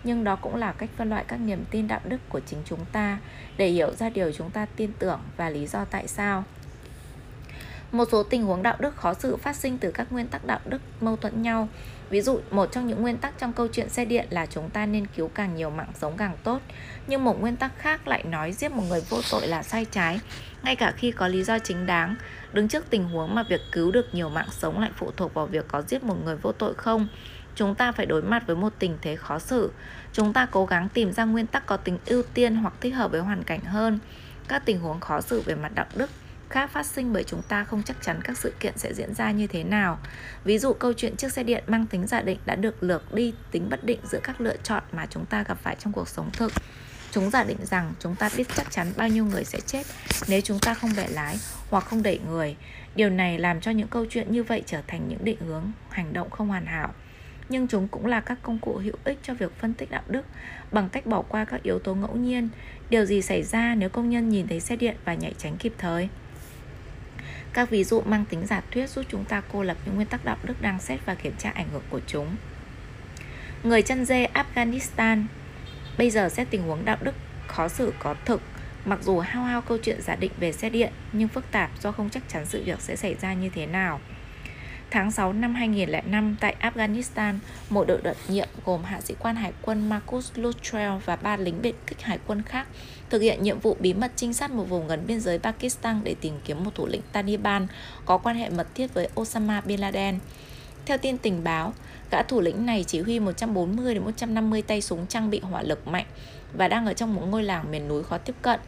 nhưng 0.04 0.24
đó 0.24 0.36
cũng 0.36 0.56
là 0.56 0.72
cách 0.72 0.90
phân 0.98 1.10
loại 1.10 1.26
các 1.28 1.38
niềm 1.38 1.64
tin 1.72 1.88
đạo 1.88 2.00
đức 2.06 2.18
của 2.30 2.40
chính 2.40 2.60
chúng 2.66 2.86
ta 2.92 3.18
để 3.58 3.68
hiểu 3.68 3.92
ra 3.92 4.10
điều 4.10 4.32
chúng 4.32 4.50
ta 4.50 4.66
tin 4.76 4.92
tưởng 5.00 5.20
và 5.38 5.50
lý 5.50 5.68
do 5.68 5.86
tại 5.86 6.08
sao 6.08 6.44
một 7.92 8.08
số 8.12 8.24
tình 8.24 8.44
huống 8.44 8.64
đạo 8.64 8.76
đức 8.80 8.96
khó 8.96 9.14
xử 9.14 9.38
phát 9.38 9.56
sinh 9.56 9.78
từ 9.78 9.92
các 9.92 10.12
nguyên 10.12 10.28
tắc 10.28 10.46
đạo 10.46 10.60
đức 10.66 10.82
mâu 11.02 11.16
thuẫn 11.16 11.42
nhau. 11.42 11.68
Ví 12.10 12.22
dụ, 12.22 12.40
một 12.52 12.72
trong 12.72 12.88
những 12.88 13.02
nguyên 13.02 13.18
tắc 13.18 13.40
trong 13.40 13.54
câu 13.54 13.68
chuyện 13.68 13.90
xe 13.90 14.06
điện 14.06 14.28
là 14.30 14.46
chúng 14.46 14.70
ta 14.70 14.86
nên 14.86 15.06
cứu 15.08 15.28
càng 15.28 15.56
nhiều 15.56 15.70
mạng 15.70 15.92
sống 15.96 16.18
càng 16.18 16.38
tốt. 16.44 16.60
Nhưng 17.08 17.24
một 17.24 17.42
nguyên 17.42 17.56
tắc 17.56 17.80
khác 17.80 18.08
lại 18.08 18.24
nói 18.24 18.52
giết 18.52 18.72
một 18.72 18.84
người 18.90 19.02
vô 19.10 19.18
tội 19.32 19.48
là 19.48 19.64
sai 19.64 19.86
trái, 19.86 20.20
ngay 20.64 20.76
cả 20.76 20.94
khi 20.98 21.12
có 21.12 21.28
lý 21.28 21.44
do 21.44 21.60
chính 21.60 21.86
đáng. 21.86 22.16
Đứng 22.54 22.68
trước 22.68 22.90
tình 22.90 23.04
huống 23.04 23.36
mà 23.36 23.44
việc 23.50 23.62
cứu 23.72 23.92
được 23.92 24.14
nhiều 24.14 24.30
mạng 24.30 24.50
sống 24.52 24.80
lại 24.80 24.92
phụ 24.96 25.12
thuộc 25.18 25.34
vào 25.34 25.48
việc 25.48 25.66
có 25.68 25.82
giết 25.82 26.04
một 26.04 26.16
người 26.26 26.36
vô 26.36 26.52
tội 26.52 26.74
không, 26.74 27.08
chúng 27.56 27.76
ta 27.76 27.92
phải 27.92 28.06
đối 28.06 28.22
mặt 28.22 28.44
với 28.48 28.56
một 28.56 28.74
tình 28.80 28.98
thế 29.02 29.16
khó 29.16 29.40
xử. 29.40 29.72
Chúng 30.14 30.34
ta 30.34 30.46
cố 30.52 30.66
gắng 30.66 30.90
tìm 30.90 31.12
ra 31.12 31.26
nguyên 31.26 31.48
tắc 31.48 31.66
có 31.66 31.78
tính 31.78 31.98
ưu 32.06 32.24
tiên 32.34 32.56
hoặc 32.56 32.74
thích 32.82 32.96
hợp 32.96 33.12
với 33.12 33.22
hoàn 33.22 33.44
cảnh 33.44 33.62
hơn. 33.62 34.00
Các 34.48 34.66
tình 34.66 34.80
huống 34.80 35.00
khó 35.00 35.22
xử 35.22 35.42
về 35.42 35.56
mặt 35.56 35.72
đạo 35.76 35.86
đức 35.96 36.10
khác 36.52 36.72
phát 36.72 36.86
sinh 36.86 37.14
bởi 37.14 37.24
chúng 37.24 37.42
ta 37.42 37.64
không 37.64 37.84
chắc 37.84 37.98
chắn 38.02 38.22
các 38.24 38.38
sự 38.38 38.54
kiện 38.60 38.78
sẽ 38.78 38.94
diễn 38.94 39.14
ra 39.14 39.32
như 39.32 39.48
thế 39.48 39.64
nào. 39.64 40.00
Ví 40.44 40.58
dụ, 40.58 40.74
câu 40.74 40.94
chuyện 40.94 41.16
chiếc 41.16 41.34
xe 41.34 41.44
điện 41.44 41.64
mang 41.68 41.86
tính 41.86 42.08
giả 42.08 42.22
định 42.22 42.40
đã 42.46 42.56
được 42.56 42.84
lược 42.84 43.14
đi 43.14 43.34
tính 43.52 43.70
bất 43.70 43.84
định 43.84 44.00
giữa 44.04 44.20
các 44.24 44.42
lựa 44.42 44.58
chọn 44.64 44.84
mà 44.92 45.06
chúng 45.10 45.26
ta 45.26 45.44
gặp 45.44 45.58
phải 45.62 45.76
trong 45.80 45.94
cuộc 45.94 46.10
sống 46.10 46.30
thực. 46.34 46.52
Chúng 47.12 47.30
giả 47.30 47.44
định 47.44 47.66
rằng 47.66 47.94
chúng 48.00 48.16
ta 48.16 48.30
biết 48.38 48.48
chắc 48.56 48.72
chắn 48.72 48.88
bao 48.98 49.08
nhiêu 49.08 49.26
người 49.26 49.44
sẽ 49.44 49.60
chết 49.60 49.84
nếu 50.28 50.42
chúng 50.42 50.60
ta 50.60 50.74
không 50.74 50.92
bẻ 50.98 51.08
lái 51.08 51.38
hoặc 51.70 51.86
không 51.86 52.04
đẩy 52.04 52.20
người. 52.28 52.56
Điều 52.96 53.10
này 53.10 53.40
làm 53.40 53.62
cho 53.62 53.72
những 53.72 53.88
câu 53.88 54.06
chuyện 54.10 54.32
như 54.32 54.44
vậy 54.44 54.64
trở 54.66 54.82
thành 54.88 55.08
những 55.08 55.26
định 55.26 55.38
hướng 55.48 55.72
hành 55.90 56.14
động 56.14 56.30
không 56.30 56.48
hoàn 56.48 56.66
hảo 56.66 56.94
nhưng 57.52 57.68
chúng 57.68 57.88
cũng 57.88 58.06
là 58.06 58.22
các 58.22 58.38
công 58.44 58.60
cụ 58.60 58.78
hữu 58.84 58.96
ích 59.04 59.20
cho 59.24 59.34
việc 59.34 59.52
phân 59.60 59.74
tích 59.74 59.92
đạo 59.92 60.02
đức 60.08 60.26
bằng 60.72 60.90
cách 60.90 61.06
bỏ 61.06 61.22
qua 61.22 61.46
các 61.46 61.64
yếu 61.64 61.80
tố 61.80 61.96
ngẫu 61.96 62.16
nhiên. 62.16 62.50
Điều 62.90 63.06
gì 63.06 63.22
xảy 63.22 63.44
ra 63.44 63.76
nếu 63.76 63.90
công 63.90 64.10
nhân 64.10 64.30
nhìn 64.30 64.48
thấy 64.48 64.60
xe 64.60 64.76
điện 64.76 64.96
và 65.06 65.14
nhảy 65.14 65.34
tránh 65.38 65.58
kịp 65.58 65.74
thời? 65.78 66.10
Các 67.54 67.70
ví 67.70 67.84
dụ 67.84 68.02
mang 68.02 68.26
tính 68.26 68.46
giả 68.46 68.62
thuyết 68.72 68.90
giúp 68.90 69.06
chúng 69.10 69.26
ta 69.26 69.42
cô 69.52 69.64
lập 69.64 69.78
những 69.86 69.96
nguyên 69.96 70.08
tắc 70.08 70.26
đạo 70.26 70.38
đức 70.44 70.62
đang 70.62 70.80
xét 70.80 71.00
và 71.06 71.16
kiểm 71.16 71.34
tra 71.38 71.50
ảnh 71.50 71.68
hưởng 71.72 71.84
của 71.90 72.00
chúng. 72.08 72.28
Người 73.64 73.82
chăn 73.82 74.06
dê 74.06 74.28
Afghanistan 74.34 75.24
Bây 75.98 76.10
giờ 76.10 76.30
xét 76.30 76.48
tình 76.50 76.64
huống 76.64 76.86
đạo 76.86 76.98
đức 77.02 77.16
khó 77.48 77.68
xử 77.68 77.94
có 78.00 78.16
thực 78.26 78.42
Mặc 78.86 79.00
dù 79.04 79.20
hao 79.20 79.44
hao 79.44 79.62
câu 79.62 79.78
chuyện 79.78 80.02
giả 80.02 80.16
định 80.16 80.32
về 80.40 80.52
xe 80.52 80.70
điện, 80.70 80.92
Nhưng 81.14 81.28
phức 81.28 81.52
tạp 81.52 81.72
do 81.82 81.92
không 81.92 82.10
chắc 82.10 82.24
chắn 82.28 82.46
sự 82.46 82.64
việc 82.66 82.82
sẽ 82.82 82.96
xảy 82.96 83.16
ra 83.22 83.34
như 83.34 83.50
thế 83.50 83.66
nào 83.66 84.00
Tháng 84.92 85.12
6 85.12 85.34
năm 85.34 85.56
2005 85.56 86.36
tại 86.40 86.56
Afghanistan, 86.62 87.40
một 87.70 87.88
đội 87.88 88.02
đặc 88.04 88.18
nhiệm 88.28 88.48
gồm 88.66 88.84
hạ 88.84 89.02
sĩ 89.02 89.16
quan 89.20 89.36
hải 89.36 89.54
quân 89.62 89.90
Marcus 89.90 90.32
Luttrell 90.36 90.94
và 91.06 91.16
ba 91.16 91.38
lính 91.38 91.62
biệt 91.62 91.76
kích 91.88 92.02
hải 92.02 92.20
quân 92.28 92.42
khác 92.42 92.68
thực 93.10 93.22
hiện 93.22 93.44
nhiệm 93.44 93.60
vụ 93.60 93.78
bí 93.80 93.94
mật 93.94 94.12
trinh 94.16 94.34
sát 94.34 94.52
một 94.52 94.64
vùng 94.64 94.88
gần 94.88 95.04
biên 95.08 95.20
giới 95.20 95.40
Pakistan 95.40 96.02
để 96.04 96.16
tìm 96.22 96.34
kiếm 96.46 96.64
một 96.64 96.76
thủ 96.76 96.88
lĩnh 96.88 97.02
Taliban 97.12 97.68
có 98.06 98.18
quan 98.18 98.36
hệ 98.36 98.50
mật 98.50 98.68
thiết 98.76 98.94
với 98.94 99.10
Osama 99.20 99.62
Bin 99.62 99.80
Laden. 99.80 100.20
Theo 100.86 100.98
tin 100.98 101.18
tình 101.18 101.44
báo, 101.44 101.74
gã 102.12 102.24
thủ 102.24 102.42
lĩnh 102.42 102.66
này 102.66 102.84
chỉ 102.88 103.02
huy 103.02 103.20
140 103.20 103.94
đến 103.94 104.04
150 104.04 104.62
tay 104.62 104.82
súng 104.82 105.08
trang 105.08 105.30
bị 105.30 105.40
hỏa 105.40 105.62
lực 105.62 105.88
mạnh 105.88 106.06
và 106.54 106.68
đang 106.68 106.86
ở 106.86 106.94
trong 106.94 107.16
một 107.16 107.22
ngôi 107.30 107.44
làng 107.44 107.72
miền 107.72 107.88
núi 107.88 108.04
khó 108.04 108.18
tiếp 108.18 108.36
cận. 108.42 108.60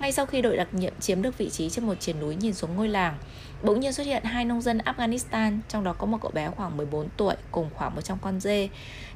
Ngay 0.00 0.12
sau 0.12 0.26
khi 0.26 0.42
đội 0.42 0.56
đặc 0.56 0.74
nhiệm 0.74 0.92
chiếm 1.00 1.22
được 1.22 1.38
vị 1.38 1.50
trí 1.50 1.70
trên 1.70 1.86
một 1.86 2.00
triển 2.00 2.20
núi 2.20 2.36
nhìn 2.36 2.54
xuống 2.54 2.76
ngôi 2.76 2.88
làng, 2.88 3.18
bỗng 3.62 3.80
nhiên 3.80 3.92
xuất 3.92 4.06
hiện 4.06 4.24
hai 4.24 4.44
nông 4.44 4.60
dân 4.60 4.78
Afghanistan, 4.78 5.58
trong 5.68 5.84
đó 5.84 5.92
có 5.98 6.06
một 6.06 6.18
cậu 6.22 6.30
bé 6.34 6.50
khoảng 6.56 6.76
14 6.76 7.08
tuổi 7.16 7.34
cùng 7.50 7.70
khoảng 7.74 7.94
100 7.94 8.18
con 8.22 8.40
dê. 8.40 8.68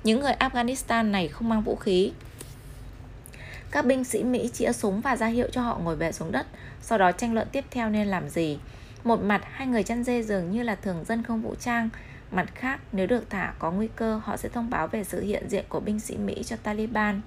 Những 0.04 0.20
người 0.20 0.32
Afghanistan 0.32 1.10
này 1.10 1.28
không 1.28 1.48
mang 1.48 1.62
vũ 1.62 1.76
khí. 1.76 2.12
Các 3.70 3.86
binh 3.86 4.04
sĩ 4.04 4.24
Mỹ 4.24 4.50
chĩa 4.52 4.72
súng 4.72 5.00
và 5.00 5.16
ra 5.16 5.26
hiệu 5.26 5.48
cho 5.52 5.62
họ 5.62 5.78
ngồi 5.78 5.96
bệt 5.96 6.12
xuống 6.12 6.32
đất, 6.32 6.46
sau 6.82 6.98
đó 6.98 7.12
tranh 7.12 7.34
luận 7.34 7.48
tiếp 7.52 7.64
theo 7.70 7.90
nên 7.90 8.08
làm 8.08 8.28
gì. 8.28 8.58
Một 9.04 9.22
mặt, 9.22 9.42
hai 9.50 9.66
người 9.66 9.82
chăn 9.82 10.04
dê 10.04 10.22
dường 10.22 10.50
như 10.50 10.62
là 10.62 10.74
thường 10.74 11.04
dân 11.04 11.22
không 11.22 11.42
vũ 11.42 11.54
trang, 11.60 11.88
Mặt 12.30 12.46
khác, 12.54 12.80
nếu 12.92 13.06
được 13.06 13.30
thả 13.30 13.52
có 13.58 13.70
nguy 13.70 13.88
cơ, 13.96 14.20
họ 14.24 14.36
sẽ 14.36 14.48
thông 14.48 14.70
báo 14.70 14.88
về 14.88 15.04
sự 15.04 15.20
hiện 15.20 15.48
diện 15.48 15.64
của 15.68 15.80
binh 15.80 16.00
sĩ 16.00 16.16
Mỹ 16.16 16.42
cho 16.46 16.56
Taliban. 16.56 17.20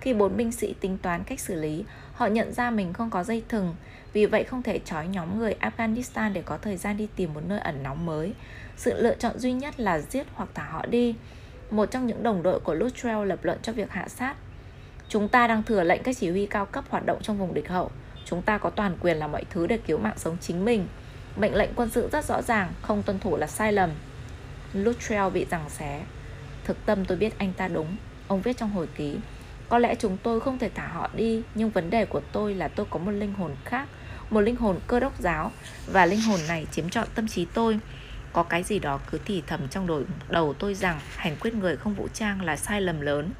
Khi 0.00 0.14
bốn 0.14 0.36
binh 0.36 0.52
sĩ 0.52 0.74
tính 0.80 0.98
toán 1.02 1.24
cách 1.24 1.40
xử 1.40 1.54
lý, 1.54 1.84
họ 2.12 2.26
nhận 2.26 2.52
ra 2.52 2.70
mình 2.70 2.92
không 2.92 3.10
có 3.10 3.24
dây 3.24 3.42
thừng, 3.48 3.74
vì 4.12 4.26
vậy 4.26 4.44
không 4.44 4.62
thể 4.62 4.78
trói 4.78 5.08
nhóm 5.08 5.38
người 5.38 5.54
Afghanistan 5.60 6.32
để 6.32 6.42
có 6.42 6.58
thời 6.58 6.76
gian 6.76 6.96
đi 6.96 7.08
tìm 7.16 7.34
một 7.34 7.40
nơi 7.48 7.58
ẩn 7.58 7.82
nóng 7.82 8.06
mới. 8.06 8.32
Sự 8.76 9.02
lựa 9.02 9.14
chọn 9.14 9.38
duy 9.38 9.52
nhất 9.52 9.80
là 9.80 9.98
giết 9.98 10.26
hoặc 10.34 10.48
thả 10.54 10.64
họ 10.64 10.86
đi. 10.86 11.14
Một 11.70 11.90
trong 11.90 12.06
những 12.06 12.22
đồng 12.22 12.42
đội 12.42 12.60
của 12.60 12.74
Luttrell 12.74 13.24
lập 13.24 13.44
luận 13.44 13.58
cho 13.62 13.72
việc 13.72 13.90
hạ 13.90 14.08
sát. 14.08 14.34
Chúng 15.08 15.28
ta 15.28 15.46
đang 15.46 15.62
thừa 15.62 15.84
lệnh 15.84 16.02
các 16.02 16.16
chỉ 16.18 16.30
huy 16.30 16.46
cao 16.46 16.66
cấp 16.66 16.84
hoạt 16.90 17.06
động 17.06 17.18
trong 17.22 17.38
vùng 17.38 17.54
địch 17.54 17.68
hậu. 17.68 17.90
Chúng 18.24 18.42
ta 18.42 18.58
có 18.58 18.70
toàn 18.70 18.96
quyền 19.00 19.16
làm 19.16 19.32
mọi 19.32 19.44
thứ 19.50 19.66
để 19.66 19.78
cứu 19.78 19.98
mạng 19.98 20.18
sống 20.18 20.36
chính 20.40 20.64
mình. 20.64 20.86
Mệnh 21.36 21.54
lệnh 21.54 21.70
quân 21.76 21.90
sự 21.90 22.08
rất 22.12 22.24
rõ 22.24 22.42
ràng, 22.42 22.72
không 22.82 23.02
tuân 23.02 23.18
thủ 23.18 23.36
là 23.36 23.46
sai 23.46 23.72
lầm. 23.72 23.90
Luttrell 24.72 25.30
bị 25.30 25.46
giằng 25.50 25.70
xé. 25.70 26.02
Thực 26.64 26.86
tâm 26.86 27.04
tôi 27.04 27.18
biết 27.18 27.38
anh 27.38 27.52
ta 27.52 27.68
đúng, 27.68 27.96
ông 28.28 28.42
viết 28.42 28.56
trong 28.56 28.70
hồi 28.70 28.88
ký. 28.94 29.16
Có 29.68 29.78
lẽ 29.78 29.94
chúng 29.94 30.16
tôi 30.22 30.40
không 30.40 30.58
thể 30.58 30.70
thả 30.74 30.86
họ 30.86 31.10
đi, 31.16 31.42
nhưng 31.54 31.70
vấn 31.70 31.90
đề 31.90 32.04
của 32.04 32.20
tôi 32.32 32.54
là 32.54 32.68
tôi 32.68 32.86
có 32.90 32.98
một 32.98 33.10
linh 33.10 33.32
hồn 33.32 33.50
khác, 33.64 33.88
một 34.32 34.40
linh 34.40 34.56
hồn 34.56 34.78
cơ 34.86 35.00
đốc 35.00 35.20
giáo, 35.20 35.52
và 35.86 36.06
linh 36.06 36.20
hồn 36.20 36.40
này 36.48 36.66
chiếm 36.70 36.88
trọn 36.88 37.08
tâm 37.14 37.28
trí 37.28 37.44
tôi. 37.44 37.78
Có 38.32 38.42
cái 38.42 38.62
gì 38.62 38.78
đó 38.78 39.00
cứ 39.10 39.18
thì 39.24 39.42
thầm 39.46 39.68
trong 39.68 39.86
đầu, 39.86 40.02
đầu 40.28 40.54
tôi 40.54 40.74
rằng 40.74 41.00
hành 41.16 41.36
quyết 41.40 41.54
người 41.54 41.76
không 41.76 41.94
vũ 41.94 42.08
trang 42.14 42.44
là 42.44 42.56
sai 42.56 42.80
lầm 42.80 43.00
lớn. 43.00 43.30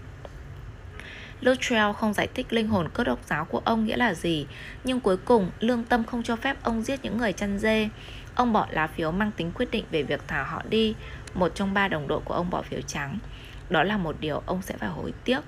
Luttrell 1.41 1.93
không 1.93 2.15
giải 2.15 2.29
thích 2.35 2.53
linh 2.53 2.69
hồn 2.69 2.89
cơ 2.95 3.05
đốc 3.05 3.19
giáo 3.27 3.45
của 3.45 3.63
ông 3.65 3.85
nghĩa 3.85 3.97
là 3.97 4.15
gì, 4.15 4.47
nhưng 4.85 5.01
cuối 5.01 5.17
cùng 5.17 5.51
lương 5.61 5.85
tâm 5.85 6.05
không 6.05 6.23
cho 6.23 6.37
phép 6.37 6.57
ông 6.63 6.83
giết 6.83 7.01
những 7.03 7.19
người 7.19 7.33
chăn 7.33 7.59
dê. 7.59 7.89
Ông 8.35 8.53
bỏ 8.53 8.67
lá 8.71 8.87
phiếu 8.87 9.11
mang 9.11 9.31
tính 9.31 9.53
quyết 9.55 9.71
định 9.71 9.85
về 9.91 10.03
việc 10.03 10.21
thả 10.27 10.43
họ 10.43 10.63
đi, 10.69 10.95
một 11.35 11.53
trong 11.55 11.75
ba 11.75 11.89
đồng 11.89 12.09
đội 12.09 12.21
của 12.25 12.35
ông 12.35 12.51
bỏ 12.51 12.63
phiếu 12.63 12.81
trắng. 12.81 13.19
Đó 13.71 13.83
là 13.83 13.97
một 13.97 14.17
điều 14.21 14.43
ông 14.47 14.63
sẽ 14.63 14.77
phải 14.77 14.89
hối 14.89 15.13
tiếc. 15.25 15.41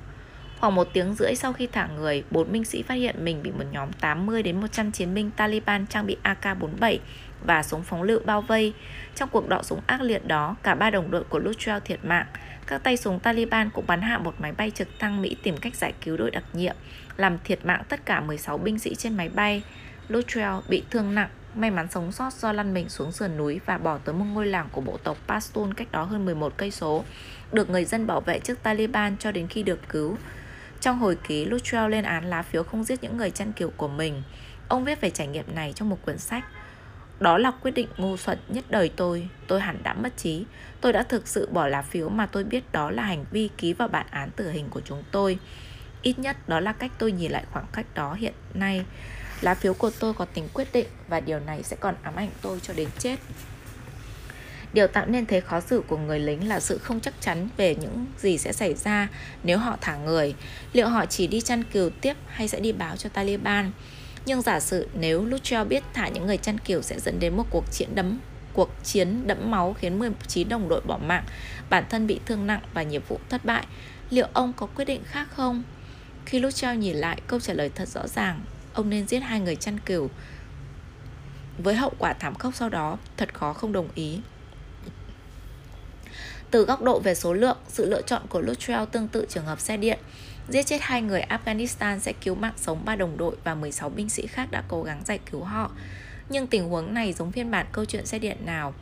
Khoảng 0.64 0.74
một 0.74 0.88
tiếng 0.92 1.14
rưỡi 1.14 1.34
sau 1.34 1.52
khi 1.52 1.66
thả 1.66 1.86
người, 1.86 2.24
bốn 2.30 2.52
binh 2.52 2.64
sĩ 2.64 2.82
phát 2.82 2.94
hiện 2.94 3.24
mình 3.24 3.42
bị 3.42 3.50
một 3.50 3.64
nhóm 3.72 3.92
80 3.92 4.42
đến 4.42 4.60
100 4.60 4.92
chiến 4.92 5.14
binh 5.14 5.30
Taliban 5.30 5.86
trang 5.86 6.06
bị 6.06 6.16
AK-47 6.22 6.98
và 7.46 7.62
súng 7.62 7.82
phóng 7.82 8.02
lựu 8.02 8.20
bao 8.24 8.42
vây. 8.42 8.72
Trong 9.14 9.28
cuộc 9.32 9.48
đọ 9.48 9.62
súng 9.62 9.80
ác 9.86 10.00
liệt 10.00 10.26
đó, 10.26 10.56
cả 10.62 10.74
ba 10.74 10.90
đồng 10.90 11.10
đội 11.10 11.24
của 11.24 11.38
Luttrell 11.38 11.78
thiệt 11.84 12.04
mạng. 12.04 12.26
Các 12.66 12.82
tay 12.82 12.96
súng 12.96 13.20
Taliban 13.20 13.70
cũng 13.70 13.86
bắn 13.86 14.02
hạ 14.02 14.18
một 14.18 14.34
máy 14.38 14.52
bay 14.52 14.70
trực 14.70 14.88
thăng 14.98 15.22
Mỹ 15.22 15.36
tìm 15.42 15.56
cách 15.56 15.74
giải 15.74 15.92
cứu 16.00 16.16
đội 16.16 16.30
đặc 16.30 16.44
nhiệm, 16.52 16.76
làm 17.16 17.38
thiệt 17.44 17.66
mạng 17.66 17.82
tất 17.88 18.06
cả 18.06 18.20
16 18.20 18.58
binh 18.58 18.78
sĩ 18.78 18.94
trên 18.94 19.16
máy 19.16 19.28
bay. 19.28 19.62
Luttrell 20.08 20.54
bị 20.68 20.82
thương 20.90 21.14
nặng, 21.14 21.28
may 21.54 21.70
mắn 21.70 21.88
sống 21.90 22.12
sót 22.12 22.32
do 22.32 22.52
lăn 22.52 22.74
mình 22.74 22.88
xuống 22.88 23.12
sườn 23.12 23.36
núi 23.36 23.60
và 23.66 23.78
bỏ 23.78 23.98
tới 23.98 24.14
một 24.14 24.26
ngôi 24.34 24.46
làng 24.46 24.68
của 24.72 24.80
bộ 24.80 24.96
tộc 25.04 25.16
Pashtun 25.28 25.74
cách 25.74 25.92
đó 25.92 26.02
hơn 26.02 26.24
11 26.24 26.52
cây 26.56 26.70
số, 26.70 27.04
được 27.52 27.70
người 27.70 27.84
dân 27.84 28.06
bảo 28.06 28.20
vệ 28.20 28.38
trước 28.38 28.62
Taliban 28.62 29.16
cho 29.18 29.32
đến 29.32 29.46
khi 29.48 29.62
được 29.62 29.88
cứu. 29.88 30.16
Trong 30.84 30.98
hồi 30.98 31.16
ký, 31.28 31.44
Luttrell 31.44 31.88
lên 31.88 32.04
án 32.04 32.24
lá 32.24 32.42
phiếu 32.42 32.62
không 32.62 32.84
giết 32.84 33.02
những 33.02 33.16
người 33.16 33.30
chăn 33.30 33.52
kiều 33.52 33.70
của 33.76 33.88
mình. 33.88 34.22
Ông 34.68 34.84
viết 34.84 35.00
về 35.00 35.10
trải 35.10 35.26
nghiệm 35.26 35.54
này 35.54 35.72
trong 35.72 35.88
một 35.88 35.98
quyển 36.04 36.18
sách. 36.18 36.44
Đó 37.20 37.38
là 37.38 37.50
quyết 37.50 37.70
định 37.70 37.88
ngu 37.96 38.16
xuẩn 38.16 38.38
nhất 38.48 38.64
đời 38.68 38.90
tôi. 38.96 39.28
Tôi 39.46 39.60
hẳn 39.60 39.78
đã 39.82 39.94
mất 39.94 40.16
trí. 40.16 40.44
Tôi 40.80 40.92
đã 40.92 41.02
thực 41.02 41.28
sự 41.28 41.48
bỏ 41.52 41.66
lá 41.66 41.82
phiếu 41.82 42.08
mà 42.08 42.26
tôi 42.26 42.44
biết 42.44 42.72
đó 42.72 42.90
là 42.90 43.02
hành 43.02 43.24
vi 43.30 43.50
ký 43.56 43.72
vào 43.72 43.88
bản 43.88 44.06
án 44.10 44.30
tử 44.30 44.50
hình 44.50 44.68
của 44.70 44.80
chúng 44.80 45.02
tôi. 45.10 45.38
Ít 46.02 46.18
nhất 46.18 46.48
đó 46.48 46.60
là 46.60 46.72
cách 46.72 46.92
tôi 46.98 47.12
nhìn 47.12 47.32
lại 47.32 47.44
khoảng 47.52 47.66
cách 47.72 47.86
đó 47.94 48.14
hiện 48.14 48.34
nay. 48.54 48.84
Lá 49.40 49.54
phiếu 49.54 49.74
của 49.74 49.90
tôi 50.00 50.14
có 50.14 50.24
tính 50.24 50.48
quyết 50.54 50.68
định 50.72 50.86
và 51.08 51.20
điều 51.20 51.40
này 51.40 51.62
sẽ 51.62 51.76
còn 51.80 51.94
ám 52.02 52.16
ảnh 52.16 52.30
tôi 52.42 52.60
cho 52.60 52.74
đến 52.74 52.88
chết. 52.98 53.18
Điều 54.74 54.86
tạo 54.86 55.06
nên 55.06 55.26
thế 55.26 55.40
khó 55.40 55.60
xử 55.60 55.82
của 55.88 55.96
người 55.96 56.18
lính 56.18 56.48
là 56.48 56.60
sự 56.60 56.78
không 56.78 57.00
chắc 57.00 57.14
chắn 57.20 57.48
về 57.56 57.74
những 57.74 58.06
gì 58.18 58.38
sẽ 58.38 58.52
xảy 58.52 58.74
ra 58.74 59.08
nếu 59.42 59.58
họ 59.58 59.76
thả 59.80 59.96
người. 59.96 60.34
Liệu 60.72 60.88
họ 60.88 61.06
chỉ 61.06 61.26
đi 61.26 61.40
chăn 61.40 61.62
cừu 61.64 61.90
tiếp 61.90 62.16
hay 62.26 62.48
sẽ 62.48 62.60
đi 62.60 62.72
báo 62.72 62.96
cho 62.96 63.08
Taliban? 63.08 63.70
Nhưng 64.26 64.42
giả 64.42 64.60
sử 64.60 64.88
nếu 64.94 65.24
Luttrell 65.24 65.68
biết 65.68 65.82
thả 65.94 66.08
những 66.08 66.26
người 66.26 66.36
chăn 66.36 66.58
cừu 66.58 66.82
sẽ 66.82 67.00
dẫn 67.00 67.20
đến 67.20 67.36
một 67.36 67.44
cuộc 67.50 67.64
chiến 67.72 67.88
đấm 67.94 68.18
cuộc 68.54 68.70
chiến 68.84 69.26
đẫm 69.26 69.50
máu 69.50 69.74
khiến 69.74 69.98
19 69.98 70.48
đồng 70.48 70.68
đội 70.68 70.80
bỏ 70.80 70.98
mạng, 70.98 71.24
bản 71.70 71.84
thân 71.90 72.06
bị 72.06 72.20
thương 72.26 72.46
nặng 72.46 72.60
và 72.74 72.82
nhiệm 72.82 73.02
vụ 73.08 73.18
thất 73.28 73.44
bại, 73.44 73.66
liệu 74.10 74.26
ông 74.32 74.52
có 74.52 74.66
quyết 74.66 74.84
định 74.84 75.02
khác 75.04 75.28
không? 75.36 75.62
Khi 76.26 76.38
Luttrell 76.40 76.78
nhìn 76.78 76.96
lại, 76.96 77.20
câu 77.26 77.40
trả 77.40 77.52
lời 77.52 77.70
thật 77.74 77.88
rõ 77.88 78.06
ràng, 78.06 78.40
ông 78.74 78.90
nên 78.90 79.06
giết 79.06 79.20
hai 79.20 79.40
người 79.40 79.56
chăn 79.56 79.78
cừu. 79.80 80.10
Với 81.58 81.74
hậu 81.74 81.92
quả 81.98 82.12
thảm 82.12 82.34
khốc 82.34 82.54
sau 82.54 82.68
đó, 82.68 82.98
thật 83.16 83.34
khó 83.34 83.52
không 83.52 83.72
đồng 83.72 83.88
ý. 83.94 84.20
Từ 86.50 86.64
góc 86.64 86.82
độ 86.82 87.00
về 87.00 87.14
số 87.14 87.32
lượng, 87.32 87.56
sự 87.68 87.90
lựa 87.90 88.02
chọn 88.02 88.22
của 88.28 88.40
Luttrell 88.40 88.84
tương 88.92 89.08
tự 89.08 89.26
trường 89.28 89.44
hợp 89.44 89.60
xe 89.60 89.76
điện. 89.76 89.98
Giết 90.48 90.62
chết 90.62 90.78
hai 90.80 91.02
người 91.02 91.22
Afghanistan 91.28 91.98
sẽ 91.98 92.12
cứu 92.12 92.34
mạng 92.34 92.54
sống 92.56 92.84
ba 92.84 92.96
đồng 92.96 93.16
đội 93.16 93.36
và 93.44 93.54
16 93.54 93.90
binh 93.90 94.08
sĩ 94.08 94.26
khác 94.26 94.50
đã 94.50 94.62
cố 94.68 94.82
gắng 94.82 95.02
giải 95.04 95.18
cứu 95.30 95.44
họ. 95.44 95.70
Nhưng 96.28 96.46
tình 96.46 96.68
huống 96.68 96.94
này 96.94 97.12
giống 97.12 97.32
phiên 97.32 97.50
bản 97.50 97.66
câu 97.72 97.84
chuyện 97.84 98.06
xe 98.06 98.18
điện 98.18 98.36
nào? 98.46 98.74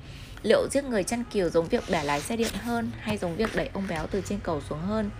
Liệu 0.42 0.68
giết 0.70 0.84
người 0.84 1.04
chăn 1.04 1.24
kiều 1.24 1.50
giống 1.50 1.68
việc 1.68 1.84
bẻ 1.90 2.04
lái 2.04 2.20
xe 2.20 2.36
điện 2.36 2.52
hơn 2.62 2.90
hay 3.00 3.18
giống 3.18 3.36
việc 3.36 3.56
đẩy 3.56 3.70
ông 3.72 3.84
béo 3.88 4.06
từ 4.06 4.22
trên 4.28 4.38
cầu 4.42 4.60
xuống 4.68 4.80
hơn? 4.80 5.10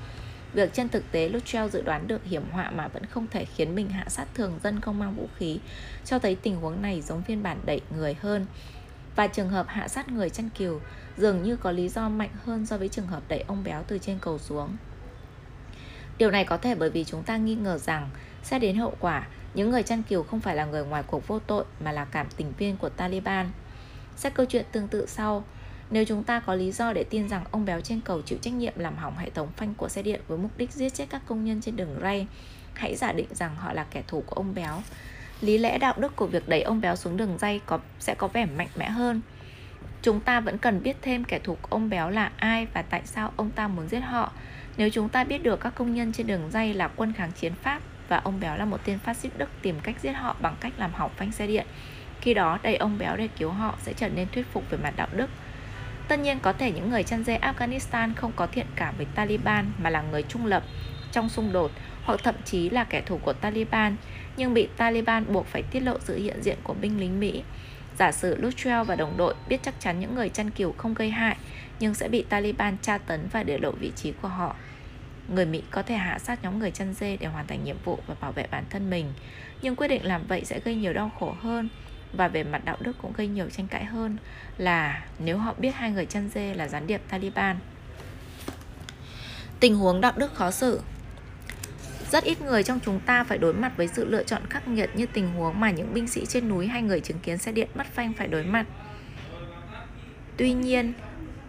Việc 0.55 0.73
trên 0.73 0.89
thực 0.89 1.13
tế 1.13 1.29
Luttrell 1.29 1.71
dự 1.71 1.83
đoán 1.83 2.09
được 2.09 2.25
hiểm 2.25 2.43
họa 2.51 2.71
mà 2.71 2.89
vẫn 2.89 3.07
không 3.07 3.27
thể 3.31 3.45
khiến 3.45 3.75
mình 3.75 3.89
hạ 3.89 4.05
sát 4.09 4.27
thường 4.35 4.59
dân 4.65 4.81
không 4.81 4.99
mang 4.99 5.15
vũ 5.17 5.29
khí, 5.39 5.59
cho 6.05 6.19
thấy 6.19 6.35
tình 6.35 6.57
huống 6.57 6.83
này 6.83 7.01
giống 7.01 7.23
phiên 7.23 7.43
bản 7.43 7.61
đẩy 7.65 7.81
người 7.97 8.15
hơn. 8.15 8.47
Và 9.17 9.27
trường 9.27 9.49
hợp 9.49 9.67
hạ 9.69 9.89
sát 9.89 10.09
người 10.09 10.31
chăn 10.31 10.49
kiều 10.49 10.81
dường 11.17 11.43
như 11.43 11.57
có 11.57 11.71
lý 11.71 11.89
do 11.89 12.09
mạnh 12.09 12.31
hơn 12.45 12.67
so 12.67 12.79
với 12.79 12.89
trường 12.89 13.07
hợp 13.07 13.23
đẩy 13.29 13.41
ông 13.41 13.65
béo 13.65 13.83
từ 13.83 13.99
trên 13.99 14.19
cầu 14.19 14.39
xuống. 14.39 14.77
Điều 16.19 16.31
này 16.31 16.45
có 16.45 16.57
thể 16.57 16.75
bởi 16.75 16.91
vì 16.91 17.05
chúng 17.05 17.23
ta 17.23 17.37
nghi 17.37 17.55
ngờ 17.55 17.79
rằng 17.79 18.11
sẽ 18.43 18.59
đến 18.59 18.77
hậu 18.77 18.95
quả 19.01 19.27
những 19.55 19.71
người 19.71 19.83
chăn 19.83 20.03
kiều 20.03 20.23
không 20.23 20.41
phải 20.41 20.57
là 20.57 20.65
người 20.65 20.85
ngoài 20.85 21.03
cuộc 21.07 21.29
vô 21.29 21.39
tội 21.39 21.65
mà 21.85 21.93
là 21.93 22.05
cảm 22.05 22.27
tình 22.37 22.53
viên 22.59 22.77
của 22.77 22.89
Taliban. 22.89 23.51
Xét 24.17 24.35
câu 24.35 24.47
chuyện 24.47 24.65
tương 24.73 24.89
tự 24.89 25.07
sau, 25.07 25.45
nếu 25.91 26.05
chúng 26.05 26.25
ta 26.25 26.41
có 26.41 26.55
lý 26.55 26.73
do 26.73 26.93
để 26.93 27.05
tin 27.05 27.29
rằng 27.29 27.45
ông 27.51 27.65
béo 27.65 27.81
trên 27.81 28.01
cầu 28.01 28.23
chịu 28.23 28.39
trách 28.43 28.55
nhiệm 28.55 28.79
làm 28.79 28.97
hỏng 28.97 29.19
hệ 29.19 29.31
thống 29.31 29.49
phanh 29.57 29.75
của 29.75 29.89
xe 29.89 30.03
điện 30.03 30.21
với 30.29 30.39
mục 30.39 30.51
đích 30.57 30.73
giết 30.73 30.95
chết 30.95 31.07
các 31.11 31.23
công 31.27 31.45
nhân 31.45 31.61
trên 31.61 31.77
đường 31.77 31.99
ray, 32.03 32.27
hãy 32.75 32.97
giả 32.97 33.13
định 33.13 33.29
rằng 33.31 33.57
họ 33.57 33.73
là 33.73 33.85
kẻ 33.91 34.03
thù 34.07 34.25
của 34.27 34.37
ông 34.37 34.55
béo. 34.55 34.83
Lý 35.43 35.59
lẽ 35.59 35.79
đạo 35.79 35.95
đức 35.97 36.17
của 36.17 36.27
việc 36.27 36.49
đẩy 36.49 36.63
ông 36.63 36.81
béo 36.81 36.97
xuống 36.97 37.17
đường 37.17 37.39
ray 37.39 37.61
có 37.67 37.79
sẽ 37.99 38.15
có 38.15 38.29
vẻ 38.29 38.47
mạnh 38.47 38.69
mẽ 38.77 38.91
hơn. 38.91 39.21
Chúng 40.03 40.21
ta 40.21 40.41
vẫn 40.41 40.59
cần 40.59 40.83
biết 40.83 40.97
thêm 41.03 41.25
kẻ 41.25 41.39
thù 41.39 41.57
của 41.63 41.69
ông 41.71 41.91
béo 41.91 42.11
là 42.11 42.31
ai 42.37 42.67
và 42.75 42.83
tại 42.83 43.03
sao 43.05 43.33
ông 43.37 43.51
ta 43.51 43.69
muốn 43.69 43.89
giết 43.89 44.01
họ. 44.01 44.33
Nếu 44.77 44.91
chúng 44.91 45.09
ta 45.09 45.25
biết 45.25 45.43
được 45.43 45.61
các 45.61 45.75
công 45.75 45.95
nhân 45.95 46.13
trên 46.13 46.27
đường 46.27 46.51
dây 46.51 46.75
là 46.75 46.89
quân 46.89 47.13
kháng 47.13 47.33
chiến 47.33 47.53
Pháp 47.63 47.81
và 48.09 48.17
ông 48.17 48.41
béo 48.41 48.57
là 48.57 48.65
một 48.65 48.81
tên 48.85 48.99
phát 48.99 49.17
xít 49.17 49.31
Đức 49.39 49.51
tìm 49.63 49.77
cách 49.83 49.97
giết 50.03 50.13
họ 50.13 50.37
bằng 50.41 50.57
cách 50.61 50.73
làm 50.77 50.93
hỏng 50.93 51.11
phanh 51.17 51.33
xe 51.33 51.47
điện, 51.47 51.67
khi 52.21 52.35
đó 52.35 52.59
đẩy 52.63 52.77
ông 52.77 52.99
béo 52.99 53.17
để 53.17 53.29
cứu 53.39 53.51
họ 53.51 53.75
sẽ 53.83 53.93
trở 53.93 54.09
nên 54.09 54.29
thuyết 54.33 54.47
phục 54.53 54.71
về 54.71 54.79
mặt 54.83 54.95
đạo 54.97 55.09
đức. 55.13 55.31
Tất 56.09 56.21
nhiên 56.21 56.39
có 56.41 56.53
thể 56.53 56.73
những 56.73 56.91
người 56.91 57.03
chăn 57.03 57.25
dê 57.25 57.39
Afghanistan 57.39 58.13
không 58.17 58.33
có 58.37 58.47
thiện 58.47 58.67
cảm 58.77 58.95
với 58.97 59.07
Taliban 59.15 59.67
mà 59.83 59.91
là 59.91 60.03
người 60.03 60.23
trung 60.23 60.47
lập 60.47 60.63
trong 61.13 61.29
xung 61.29 61.53
đột 61.53 61.71
hoặc 62.05 62.21
thậm 62.23 62.35
chí 62.45 62.71
là 62.71 62.85
kẻ 62.85 63.01
thù 63.01 63.19
của 63.19 63.33
Taliban 63.33 63.97
nhưng 64.37 64.55
bị 64.55 64.69
Taliban 64.77 65.33
buộc 65.33 65.47
phải 65.47 65.63
tiết 65.63 65.81
lộ 65.81 65.99
sự 65.99 66.17
hiện 66.17 66.43
diện 66.43 66.59
của 66.63 66.75
binh 66.75 67.01
lính 67.01 67.21
Mỹ. 67.21 67.43
Giả 67.99 68.13
sử 68.13 68.37
Luttrell 68.37 68.85
và 68.85 68.97
đồng 68.97 69.17
đội 69.17 69.35
biết 69.49 69.61
chắc 69.63 69.75
chắn 69.81 70.01
những 70.01 70.15
người 70.15 70.29
chăn 70.29 70.51
cừu 70.51 70.73
không 70.73 70.95
gây 70.95 71.11
hại 71.11 71.37
nhưng 71.81 71.95
sẽ 71.95 72.09
bị 72.09 72.25
Taliban 72.29 72.77
tra 72.83 72.99
tấn 72.99 73.29
và 73.33 73.43
để 73.43 73.59
lộ 73.59 73.71
vị 73.71 73.93
trí 73.97 74.13
của 74.23 74.29
họ. 74.29 74.57
Người 75.29 75.47
Mỹ 75.47 75.63
có 75.71 75.83
thể 75.83 75.95
hạ 75.95 76.19
sát 76.19 76.43
nhóm 76.43 76.59
người 76.59 76.71
chăn 76.71 76.95
dê 76.95 77.17
để 77.17 77.27
hoàn 77.27 77.47
thành 77.47 77.65
nhiệm 77.65 77.77
vụ 77.85 77.99
và 78.07 78.15
bảo 78.21 78.33
vệ 78.33 78.47
bản 78.51 78.65
thân 78.71 78.91
mình, 78.91 79.13
nhưng 79.63 79.77
quyết 79.77 79.89
định 79.89 80.05
làm 80.05 80.27
vậy 80.29 80.45
sẽ 80.45 80.61
gây 80.61 80.75
nhiều 80.75 80.93
đau 80.93 81.11
khổ 81.19 81.35
hơn 81.41 81.69
và 82.13 82.29
về 82.29 82.45
mặt 82.45 82.65
đạo 82.65 82.77
đức 82.81 82.97
cũng 83.03 83.13
gây 83.13 83.27
nhiều 83.27 83.51
tranh 83.51 83.67
cãi 83.67 83.85
hơn 83.85 84.17
là 84.59 85.05
nếu 85.19 85.39
họ 85.39 85.55
biết 85.59 85.75
hai 85.75 85.91
người 85.91 86.07
chăn 86.07 86.29
dê 86.35 86.55
là 86.55 86.69
gián 86.69 86.87
điệp 86.87 87.03
Taliban. 87.09 87.57
Tình 89.61 89.77
huống 89.77 90.01
đạo 90.01 90.13
đức 90.17 90.35
khó 90.35 90.51
xử 90.51 90.81
rất 92.13 92.25
ít 92.25 92.41
người 92.43 92.63
trong 92.63 92.81
chúng 92.85 93.01
ta 93.01 93.25
phải 93.25 93.39
đối 93.39 93.53
mặt 93.53 93.73
với 93.77 93.89
sự 93.89 94.05
lựa 94.05 94.23
chọn 94.23 94.43
khắc 94.51 94.69
nghiệt 94.69 94.91
như 94.95 95.07
tình 95.07 95.29
huống 95.29 95.61
mà 95.61 95.71
những 95.71 95.95
binh 95.95 96.07
sĩ 96.07 96.27
trên 96.27 96.49
núi 96.49 96.67
hay 96.67 96.83
người 96.83 97.01
chứng 97.01 97.19
kiến 97.19 97.39
xe 97.39 97.53
điện 97.53 97.69
mất 97.75 97.87
phanh 97.95 98.13
phải 98.13 98.29
đối 98.29 98.45
mặt. 98.45 98.67
Tuy 100.37 100.53
nhiên, 100.53 100.93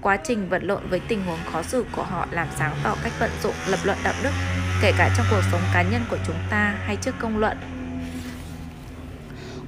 quá 0.02 0.18
trình 0.24 0.50
vật 0.50 0.64
lộn 0.64 0.90
với 0.90 1.00
tình 1.08 1.26
huống 1.26 1.40
khó 1.52 1.64
xử 1.64 1.86
của 1.96 2.04
họ 2.04 2.28
làm 2.32 2.48
sáng 2.58 2.76
tỏ 2.84 2.96
cách 3.04 3.14
vận 3.20 3.32
dụng 3.44 3.54
lập 3.68 3.80
luận 3.84 3.98
đạo 4.04 4.14
đức, 4.24 4.30
kể 4.82 4.92
cả 4.98 5.14
trong 5.18 5.26
cuộc 5.32 5.42
sống 5.52 5.62
cá 5.74 5.82
nhân 5.82 6.02
của 6.10 6.18
chúng 6.28 6.36
ta 6.50 6.76
hay 6.86 6.96
trước 6.96 7.16
công 7.20 7.38
luận. 7.38 7.58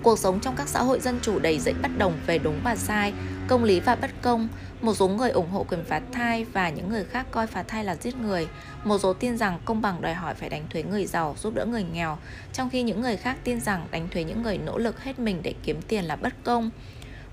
Cuộc 0.05 0.19
sống 0.19 0.39
trong 0.39 0.55
các 0.55 0.67
xã 0.67 0.83
hội 0.83 0.99
dân 0.99 1.19
chủ 1.21 1.39
đầy 1.39 1.59
dẫy 1.59 1.73
bất 1.73 1.97
đồng 1.97 2.13
về 2.25 2.37
đúng 2.37 2.59
và 2.63 2.75
sai, 2.75 3.13
công 3.47 3.63
lý 3.63 3.79
và 3.79 3.95
bất 3.95 4.11
công, 4.21 4.47
một 4.81 4.93
số 4.93 5.07
người 5.07 5.29
ủng 5.29 5.49
hộ 5.49 5.63
quyền 5.63 5.83
phá 5.85 6.01
thai 6.11 6.45
và 6.45 6.69
những 6.69 6.89
người 6.89 7.03
khác 7.03 7.25
coi 7.31 7.47
phá 7.47 7.63
thai 7.63 7.83
là 7.83 7.95
giết 7.95 8.15
người. 8.15 8.47
Một 8.83 8.97
số 8.97 9.13
tin 9.13 9.37
rằng 9.37 9.59
công 9.65 9.81
bằng 9.81 10.01
đòi 10.01 10.13
hỏi 10.13 10.35
phải 10.35 10.49
đánh 10.49 10.63
thuế 10.69 10.83
người 10.83 11.05
giàu, 11.05 11.35
giúp 11.41 11.53
đỡ 11.55 11.65
người 11.65 11.83
nghèo, 11.83 12.17
trong 12.53 12.69
khi 12.69 12.83
những 12.83 13.01
người 13.01 13.17
khác 13.17 13.37
tin 13.43 13.61
rằng 13.61 13.87
đánh 13.91 14.07
thuế 14.09 14.23
những 14.23 14.43
người 14.43 14.57
nỗ 14.57 14.77
lực 14.77 15.03
hết 15.03 15.19
mình 15.19 15.39
để 15.43 15.53
kiếm 15.63 15.81
tiền 15.87 16.05
là 16.05 16.15
bất 16.15 16.33
công. 16.43 16.69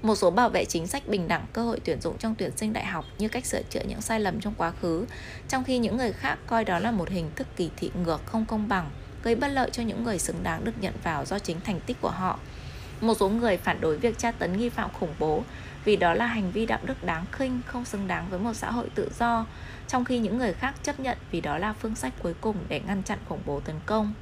Một 0.02 0.14
số 0.14 0.30
bảo 0.30 0.48
vệ 0.48 0.64
chính 0.64 0.86
sách 0.86 1.08
bình 1.08 1.28
đẳng 1.28 1.46
cơ 1.52 1.62
hội 1.62 1.80
tuyển 1.84 2.00
dụng 2.00 2.18
trong 2.18 2.34
tuyển 2.34 2.50
sinh 2.56 2.72
đại 2.72 2.86
học 2.86 3.04
như 3.18 3.28
cách 3.28 3.46
sửa 3.46 3.62
chữa 3.70 3.82
những 3.88 4.00
sai 4.00 4.20
lầm 4.20 4.40
trong 4.40 4.54
quá 4.56 4.72
khứ, 4.82 5.06
trong 5.48 5.64
khi 5.64 5.78
những 5.78 5.96
người 5.96 6.12
khác 6.12 6.38
coi 6.46 6.64
đó 6.64 6.78
là 6.78 6.90
một 6.90 7.08
hình 7.08 7.30
thức 7.36 7.46
kỳ 7.56 7.70
thị 7.76 7.90
ngược 8.04 8.26
không 8.26 8.44
công 8.44 8.68
bằng, 8.68 8.90
gây 9.22 9.34
bất 9.34 9.48
lợi 9.48 9.70
cho 9.72 9.82
những 9.82 10.04
người 10.04 10.18
xứng 10.18 10.42
đáng 10.42 10.64
được 10.64 10.72
nhận 10.80 10.94
vào 11.04 11.24
do 11.24 11.38
chính 11.38 11.60
thành 11.60 11.80
tích 11.86 11.96
của 12.00 12.10
họ. 12.10 12.38
Một 13.02 13.14
số 13.14 13.28
người 13.28 13.56
phản 13.56 13.80
đối 13.80 13.96
việc 13.96 14.18
tra 14.18 14.30
tấn 14.30 14.58
nghi 14.58 14.68
phạm 14.68 14.90
khủng 14.92 15.14
bố 15.18 15.42
vì 15.84 15.96
đó 15.96 16.14
là 16.14 16.26
hành 16.26 16.50
vi 16.50 16.66
đạo 16.66 16.78
đức 16.84 17.04
đáng 17.04 17.24
khinh 17.32 17.60
không 17.66 17.84
xứng 17.84 18.08
đáng 18.08 18.26
với 18.30 18.38
một 18.38 18.54
xã 18.54 18.70
hội 18.70 18.90
tự 18.94 19.10
do, 19.18 19.46
trong 19.88 20.04
khi 20.04 20.18
những 20.18 20.38
người 20.38 20.52
khác 20.52 20.74
chấp 20.82 21.00
nhận 21.00 21.18
vì 21.30 21.40
đó 21.40 21.58
là 21.58 21.72
phương 21.72 21.94
sách 21.94 22.12
cuối 22.22 22.34
cùng 22.40 22.56
để 22.68 22.80
ngăn 22.86 23.02
chặn 23.02 23.18
khủng 23.28 23.42
bố 23.46 23.60
tấn 23.60 23.76
công. 23.86 24.12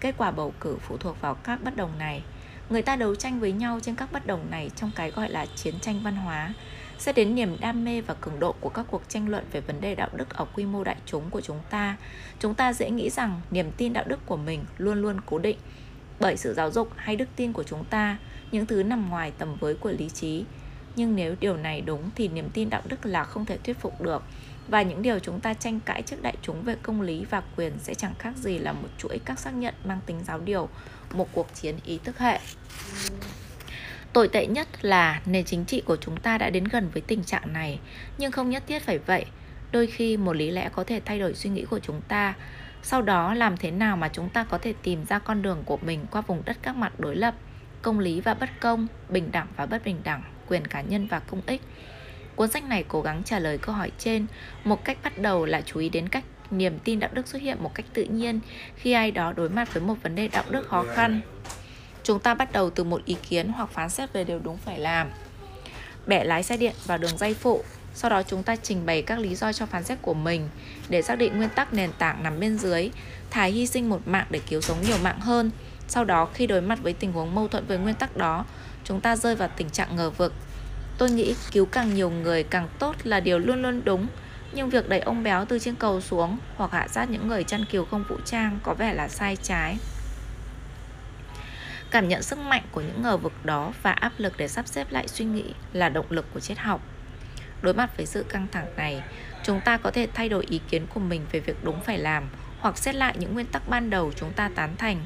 Kết 0.00 0.14
quả 0.18 0.30
bầu 0.30 0.54
cử 0.60 0.76
phụ 0.80 0.96
thuộc 0.96 1.20
vào 1.20 1.34
các 1.34 1.64
bất 1.64 1.76
đồng 1.76 1.98
này. 1.98 2.22
Người 2.70 2.82
ta 2.82 2.96
đấu 2.96 3.14
tranh 3.14 3.40
với 3.40 3.52
nhau 3.52 3.80
trên 3.82 3.94
các 3.94 4.12
bất 4.12 4.26
đồng 4.26 4.50
này 4.50 4.70
trong 4.76 4.90
cái 4.96 5.10
gọi 5.10 5.30
là 5.30 5.46
chiến 5.46 5.74
tranh 5.80 6.00
văn 6.04 6.16
hóa, 6.16 6.54
sẽ 6.98 7.12
đến 7.12 7.34
niềm 7.34 7.56
đam 7.60 7.84
mê 7.84 8.00
và 8.00 8.14
cường 8.14 8.40
độ 8.40 8.54
của 8.60 8.68
các 8.68 8.86
cuộc 8.90 9.02
tranh 9.08 9.28
luận 9.28 9.44
về 9.52 9.60
vấn 9.60 9.80
đề 9.80 9.94
đạo 9.94 10.08
đức 10.12 10.36
ở 10.36 10.44
quy 10.54 10.64
mô 10.64 10.84
đại 10.84 10.96
chúng 11.06 11.30
của 11.30 11.40
chúng 11.40 11.60
ta. 11.70 11.96
Chúng 12.40 12.54
ta 12.54 12.72
dễ 12.72 12.90
nghĩ 12.90 13.10
rằng 13.10 13.40
niềm 13.50 13.70
tin 13.76 13.92
đạo 13.92 14.04
đức 14.06 14.26
của 14.26 14.36
mình 14.36 14.64
luôn 14.78 15.02
luôn 15.02 15.20
cố 15.26 15.38
định 15.38 15.58
bởi 16.20 16.36
sự 16.36 16.54
giáo 16.54 16.70
dục 16.70 16.90
hay 16.96 17.16
đức 17.16 17.28
tin 17.36 17.52
của 17.52 17.62
chúng 17.62 17.84
ta, 17.84 18.18
những 18.52 18.66
thứ 18.66 18.82
nằm 18.82 19.10
ngoài 19.10 19.32
tầm 19.38 19.56
với 19.60 19.74
của 19.74 19.92
lý 19.98 20.08
trí. 20.08 20.44
Nhưng 20.96 21.16
nếu 21.16 21.34
điều 21.40 21.56
này 21.56 21.80
đúng 21.80 22.10
thì 22.14 22.28
niềm 22.28 22.48
tin 22.52 22.70
đạo 22.70 22.82
đức 22.88 23.06
là 23.06 23.24
không 23.24 23.44
thể 23.44 23.58
thuyết 23.64 23.80
phục 23.80 24.00
được 24.00 24.22
và 24.68 24.82
những 24.82 25.02
điều 25.02 25.18
chúng 25.18 25.40
ta 25.40 25.54
tranh 25.54 25.80
cãi 25.80 26.02
trước 26.02 26.22
đại 26.22 26.34
chúng 26.42 26.62
về 26.62 26.76
công 26.82 27.00
lý 27.00 27.24
và 27.30 27.42
quyền 27.56 27.72
sẽ 27.78 27.94
chẳng 27.94 28.14
khác 28.18 28.36
gì 28.36 28.58
là 28.58 28.72
một 28.72 28.88
chuỗi 28.98 29.20
các 29.24 29.38
xác 29.38 29.54
nhận 29.54 29.74
mang 29.84 30.00
tính 30.06 30.16
giáo 30.26 30.38
điều, 30.38 30.68
một 31.12 31.28
cuộc 31.32 31.54
chiến 31.54 31.76
ý 31.84 31.98
thức 32.04 32.18
hệ. 32.18 32.38
Tồi 34.12 34.28
tệ 34.28 34.46
nhất 34.46 34.68
là 34.80 35.22
nền 35.26 35.44
chính 35.44 35.64
trị 35.64 35.80
của 35.80 35.96
chúng 35.96 36.16
ta 36.16 36.38
đã 36.38 36.50
đến 36.50 36.64
gần 36.64 36.90
với 36.92 37.02
tình 37.02 37.24
trạng 37.24 37.52
này, 37.52 37.78
nhưng 38.18 38.32
không 38.32 38.50
nhất 38.50 38.62
thiết 38.66 38.82
phải 38.82 38.98
vậy. 38.98 39.24
Đôi 39.72 39.86
khi 39.86 40.16
một 40.16 40.36
lý 40.36 40.50
lẽ 40.50 40.70
có 40.72 40.84
thể 40.84 41.00
thay 41.04 41.18
đổi 41.18 41.34
suy 41.34 41.50
nghĩ 41.50 41.64
của 41.64 41.78
chúng 41.78 42.00
ta. 42.08 42.34
Sau 42.88 43.02
đó 43.02 43.34
làm 43.34 43.56
thế 43.56 43.70
nào 43.70 43.96
mà 43.96 44.08
chúng 44.08 44.28
ta 44.28 44.44
có 44.44 44.58
thể 44.58 44.74
tìm 44.82 45.04
ra 45.04 45.18
con 45.18 45.42
đường 45.42 45.62
của 45.64 45.76
mình 45.76 46.06
qua 46.10 46.20
vùng 46.20 46.42
đất 46.44 46.56
các 46.62 46.76
mặt 46.76 46.92
đối 47.00 47.16
lập, 47.16 47.34
công 47.82 47.98
lý 47.98 48.20
và 48.20 48.34
bất 48.34 48.48
công, 48.60 48.86
bình 49.08 49.28
đẳng 49.32 49.46
và 49.56 49.66
bất 49.66 49.84
bình 49.84 50.00
đẳng, 50.04 50.22
quyền 50.48 50.66
cá 50.66 50.80
nhân 50.80 51.06
và 51.06 51.18
công 51.18 51.40
ích. 51.46 51.62
Cuốn 52.36 52.50
sách 52.50 52.64
này 52.64 52.84
cố 52.88 53.02
gắng 53.02 53.22
trả 53.24 53.38
lời 53.38 53.58
câu 53.58 53.74
hỏi 53.74 53.92
trên. 53.98 54.26
Một 54.64 54.84
cách 54.84 54.98
bắt 55.02 55.18
đầu 55.18 55.44
là 55.44 55.60
chú 55.60 55.80
ý 55.80 55.88
đến 55.88 56.08
cách 56.08 56.24
niềm 56.50 56.78
tin 56.78 57.00
đạo 57.00 57.10
đức 57.12 57.28
xuất 57.28 57.42
hiện 57.42 57.62
một 57.62 57.74
cách 57.74 57.86
tự 57.92 58.04
nhiên 58.04 58.40
khi 58.76 58.92
ai 58.92 59.10
đó 59.10 59.32
đối 59.32 59.48
mặt 59.48 59.74
với 59.74 59.82
một 59.82 59.94
vấn 60.02 60.14
đề 60.14 60.28
đạo 60.28 60.44
đức 60.50 60.68
khó 60.68 60.84
khăn. 60.94 61.20
Chúng 62.02 62.18
ta 62.18 62.34
bắt 62.34 62.52
đầu 62.52 62.70
từ 62.70 62.84
một 62.84 63.04
ý 63.04 63.16
kiến 63.28 63.48
hoặc 63.48 63.70
phán 63.70 63.90
xét 63.90 64.12
về 64.12 64.24
điều 64.24 64.38
đúng 64.38 64.56
phải 64.56 64.78
làm. 64.78 65.10
Bẻ 66.06 66.24
lái 66.24 66.42
xe 66.42 66.56
điện 66.56 66.74
vào 66.84 66.98
đường 66.98 67.18
dây 67.18 67.34
phụ, 67.34 67.64
sau 67.96 68.10
đó 68.10 68.22
chúng 68.22 68.42
ta 68.42 68.56
trình 68.56 68.86
bày 68.86 69.02
các 69.02 69.18
lý 69.18 69.34
do 69.34 69.52
cho 69.52 69.66
phán 69.66 69.84
xét 69.84 69.98
của 70.02 70.14
mình 70.14 70.48
để 70.88 71.02
xác 71.02 71.18
định 71.18 71.36
nguyên 71.36 71.48
tắc 71.48 71.74
nền 71.74 71.90
tảng 71.98 72.22
nằm 72.22 72.40
bên 72.40 72.58
dưới, 72.58 72.90
thà 73.30 73.44
hy 73.44 73.66
sinh 73.66 73.88
một 73.88 74.08
mạng 74.08 74.26
để 74.30 74.40
cứu 74.48 74.60
sống 74.60 74.78
nhiều 74.86 74.98
mạng 75.02 75.20
hơn. 75.20 75.50
Sau 75.88 76.04
đó 76.04 76.28
khi 76.34 76.46
đối 76.46 76.60
mặt 76.60 76.78
với 76.82 76.92
tình 76.92 77.12
huống 77.12 77.34
mâu 77.34 77.48
thuẫn 77.48 77.66
với 77.66 77.78
nguyên 77.78 77.94
tắc 77.94 78.16
đó, 78.16 78.44
chúng 78.84 79.00
ta 79.00 79.16
rơi 79.16 79.34
vào 79.34 79.48
tình 79.56 79.70
trạng 79.70 79.96
ngờ 79.96 80.10
vực. 80.10 80.32
Tôi 80.98 81.10
nghĩ 81.10 81.34
cứu 81.52 81.66
càng 81.66 81.94
nhiều 81.94 82.10
người 82.10 82.42
càng 82.42 82.68
tốt 82.78 82.96
là 83.04 83.20
điều 83.20 83.38
luôn 83.38 83.62
luôn 83.62 83.82
đúng, 83.84 84.06
nhưng 84.52 84.70
việc 84.70 84.88
đẩy 84.88 85.00
ông 85.00 85.22
béo 85.22 85.44
từ 85.44 85.58
trên 85.58 85.74
cầu 85.74 86.00
xuống 86.00 86.38
hoặc 86.56 86.72
hạ 86.72 86.88
sát 86.88 87.10
những 87.10 87.28
người 87.28 87.44
chăn 87.44 87.64
kiều 87.64 87.84
không 87.84 88.04
vũ 88.08 88.16
trang 88.24 88.58
có 88.62 88.74
vẻ 88.74 88.94
là 88.94 89.08
sai 89.08 89.36
trái. 89.36 89.76
Cảm 91.90 92.08
nhận 92.08 92.22
sức 92.22 92.38
mạnh 92.38 92.62
của 92.72 92.80
những 92.80 93.02
ngờ 93.02 93.16
vực 93.16 93.32
đó 93.44 93.72
và 93.82 93.92
áp 93.92 94.12
lực 94.18 94.32
để 94.36 94.48
sắp 94.48 94.68
xếp 94.68 94.92
lại 94.92 95.08
suy 95.08 95.24
nghĩ 95.24 95.44
là 95.72 95.88
động 95.88 96.06
lực 96.10 96.26
của 96.34 96.40
triết 96.40 96.58
học. 96.58 96.80
Đối 97.62 97.74
mặt 97.74 97.96
với 97.96 98.06
sự 98.06 98.24
căng 98.28 98.46
thẳng 98.52 98.66
này, 98.76 99.02
chúng 99.44 99.60
ta 99.60 99.76
có 99.76 99.90
thể 99.90 100.08
thay 100.14 100.28
đổi 100.28 100.44
ý 100.48 100.60
kiến 100.70 100.86
của 100.94 101.00
mình 101.00 101.26
về 101.32 101.40
việc 101.40 101.64
đúng 101.64 101.80
phải 101.80 101.98
làm 101.98 102.28
hoặc 102.60 102.78
xét 102.78 102.94
lại 102.94 103.14
những 103.18 103.34
nguyên 103.34 103.46
tắc 103.46 103.68
ban 103.68 103.90
đầu 103.90 104.12
chúng 104.16 104.32
ta 104.32 104.50
tán 104.54 104.76
thành. 104.76 105.04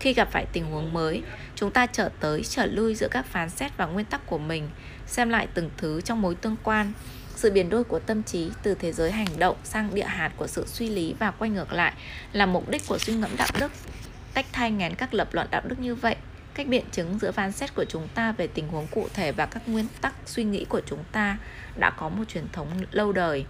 Khi 0.00 0.12
gặp 0.12 0.28
phải 0.30 0.46
tình 0.52 0.64
huống 0.64 0.92
mới, 0.92 1.22
chúng 1.54 1.70
ta 1.70 1.86
trở 1.86 2.10
tới 2.20 2.42
trở 2.44 2.66
lui 2.66 2.94
giữa 2.94 3.08
các 3.10 3.26
phán 3.26 3.50
xét 3.50 3.76
và 3.76 3.86
nguyên 3.86 4.06
tắc 4.06 4.26
của 4.26 4.38
mình, 4.38 4.68
xem 5.06 5.30
lại 5.30 5.48
từng 5.54 5.70
thứ 5.76 6.00
trong 6.00 6.22
mối 6.22 6.34
tương 6.34 6.56
quan. 6.62 6.92
Sự 7.34 7.50
biến 7.50 7.70
đổi 7.70 7.84
của 7.84 7.98
tâm 7.98 8.22
trí 8.22 8.50
từ 8.62 8.74
thế 8.74 8.92
giới 8.92 9.10
hành 9.10 9.38
động 9.38 9.56
sang 9.64 9.94
địa 9.94 10.04
hạt 10.04 10.32
của 10.36 10.46
sự 10.46 10.64
suy 10.66 10.88
lý 10.88 11.14
và 11.18 11.30
quay 11.30 11.50
ngược 11.50 11.72
lại 11.72 11.92
là 12.32 12.46
mục 12.46 12.68
đích 12.68 12.82
của 12.88 12.98
suy 12.98 13.14
ngẫm 13.14 13.30
đạo 13.36 13.48
đức. 13.60 13.72
Tách 14.34 14.46
thay 14.52 14.70
ngén 14.70 14.94
các 14.94 15.14
lập 15.14 15.28
luận 15.32 15.48
đạo 15.50 15.62
đức 15.64 15.78
như 15.78 15.94
vậy 15.94 16.16
cách 16.56 16.66
biện 16.66 16.84
chứng 16.92 17.18
giữa 17.18 17.32
phán 17.32 17.52
xét 17.52 17.74
của 17.74 17.84
chúng 17.84 18.08
ta 18.14 18.32
về 18.32 18.46
tình 18.46 18.68
huống 18.68 18.86
cụ 18.86 19.08
thể 19.14 19.32
và 19.32 19.46
các 19.46 19.68
nguyên 19.68 19.86
tắc 20.00 20.14
suy 20.26 20.44
nghĩ 20.44 20.64
của 20.68 20.80
chúng 20.86 21.04
ta 21.12 21.38
đã 21.78 21.90
có 21.90 22.08
một 22.08 22.24
truyền 22.28 22.48
thống 22.52 22.68
lâu 22.90 23.12
đời. 23.12 23.44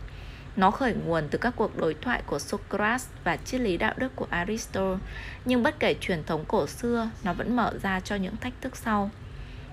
Nó 0.57 0.71
khởi 0.71 0.95
nguồn 0.95 1.29
từ 1.31 1.39
các 1.39 1.53
cuộc 1.57 1.77
đối 1.77 1.95
thoại 1.95 2.23
của 2.27 2.39
Socrates 2.39 3.09
và 3.25 3.37
triết 3.37 3.61
lý 3.61 3.77
đạo 3.77 3.95
đức 3.97 4.17
của 4.17 4.27
Aristotle, 4.31 4.99
nhưng 5.45 5.63
bất 5.63 5.79
kể 5.79 5.95
truyền 6.01 6.25
thống 6.25 6.45
cổ 6.49 6.67
xưa, 6.67 7.11
nó 7.25 7.33
vẫn 7.33 7.57
mở 7.57 7.73
ra 7.83 8.01
cho 8.01 8.17
những 8.17 8.37
thách 8.37 8.53
thức 8.61 8.77
sau. 8.77 9.11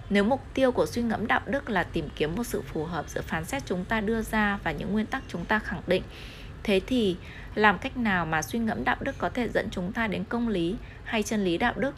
Nếu 0.10 0.24
mục 0.24 0.42
tiêu 0.54 0.72
của 0.72 0.86
suy 0.86 1.02
ngẫm 1.02 1.28
đạo 1.28 1.42
đức 1.46 1.70
là 1.70 1.84
tìm 1.84 2.10
kiếm 2.16 2.36
một 2.36 2.44
sự 2.44 2.62
phù 2.62 2.86
hợp 2.86 3.10
giữa 3.10 3.22
phán 3.22 3.46
xét 3.46 3.66
chúng 3.66 3.86
ta 3.86 4.02
đưa 4.02 4.22
ra 4.22 4.60
và 4.64 4.72
những 4.72 4.92
nguyên 4.92 5.06
tắc 5.06 5.24
chúng 5.28 5.46
ta 5.46 5.60
khẳng 5.60 5.82
định, 5.88 6.04
thế 6.64 6.82
thì 6.88 7.18
làm 7.56 7.78
cách 7.78 7.98
nào 7.98 8.26
mà 8.26 8.42
suy 8.42 8.60
ngẫm 8.60 8.84
đạo 8.84 8.98
đức 9.00 9.16
có 9.18 9.30
thể 9.30 9.50
dẫn 9.50 9.68
chúng 9.72 9.94
ta 9.94 10.08
đến 10.08 10.24
công 10.24 10.48
lý 10.48 10.76
hay 11.04 11.24
chân 11.24 11.44
lý 11.44 11.58
đạo 11.58 11.74
đức? 11.76 11.96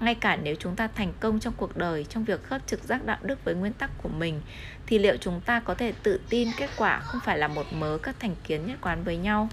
Ngay 0.00 0.14
cả 0.14 0.36
nếu 0.36 0.54
chúng 0.58 0.76
ta 0.76 0.88
thành 0.94 1.12
công 1.20 1.40
trong 1.40 1.54
cuộc 1.56 1.76
đời, 1.76 2.06
trong 2.08 2.24
việc 2.24 2.44
khớp 2.44 2.66
trực 2.66 2.84
giác 2.84 3.04
đạo 3.04 3.18
đức 3.22 3.44
với 3.44 3.54
nguyên 3.54 3.72
tắc 3.72 3.90
của 4.02 4.08
mình, 4.08 4.40
thì 4.86 4.98
liệu 4.98 5.16
chúng 5.20 5.40
ta 5.40 5.60
có 5.60 5.74
thể 5.74 5.92
tự 6.02 6.20
tin 6.28 6.48
kết 6.56 6.70
quả 6.76 7.00
không 7.00 7.20
phải 7.24 7.38
là 7.38 7.48
một 7.48 7.66
mớ 7.72 7.98
các 8.02 8.16
thành 8.20 8.34
kiến 8.44 8.66
nhất 8.66 8.78
quán 8.80 9.04
với 9.04 9.16
nhau? 9.16 9.48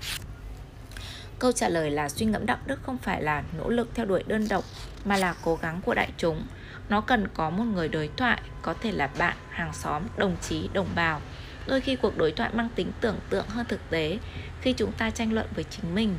Câu 1.40 1.52
trả 1.52 1.70
lời 1.70 1.92
là 1.92 2.10
suy 2.10 2.26
ngẫm 2.26 2.46
đạo 2.46 2.58
đức 2.66 2.80
không 2.84 2.98
phải 2.98 3.22
là 3.22 3.44
nỗ 3.58 3.70
lực 3.70 3.90
theo 3.94 4.06
đuổi 4.06 4.24
đơn 4.28 4.48
độc, 4.50 4.64
mà 5.06 5.18
là 5.18 5.36
cố 5.44 5.60
gắng 5.62 5.82
của 5.86 5.94
đại 5.94 6.10
chúng. 6.18 6.44
Nó 6.90 7.02
cần 7.02 7.28
có 7.34 7.50
một 7.50 7.64
người 7.64 7.88
đối 7.88 8.10
thoại, 8.18 8.42
có 8.62 8.74
thể 8.74 8.92
là 8.92 9.10
bạn, 9.18 9.38
hàng 9.50 9.74
xóm, 9.74 10.04
đồng 10.18 10.36
chí, 10.42 10.70
đồng 10.74 10.88
bào. 10.96 11.22
Đôi 11.68 11.82
khi 11.82 11.96
cuộc 11.96 12.18
đối 12.18 12.32
thoại 12.32 12.50
mang 12.54 12.70
tính 12.76 12.92
tưởng 13.02 13.20
tượng 13.30 13.48
hơn 13.48 13.66
thực 13.70 13.90
tế, 13.90 14.20
khi 14.62 14.74
chúng 14.74 14.92
ta 14.92 15.10
tranh 15.10 15.34
luận 15.34 15.48
với 15.56 15.64
chính 15.64 15.96
mình 15.96 16.16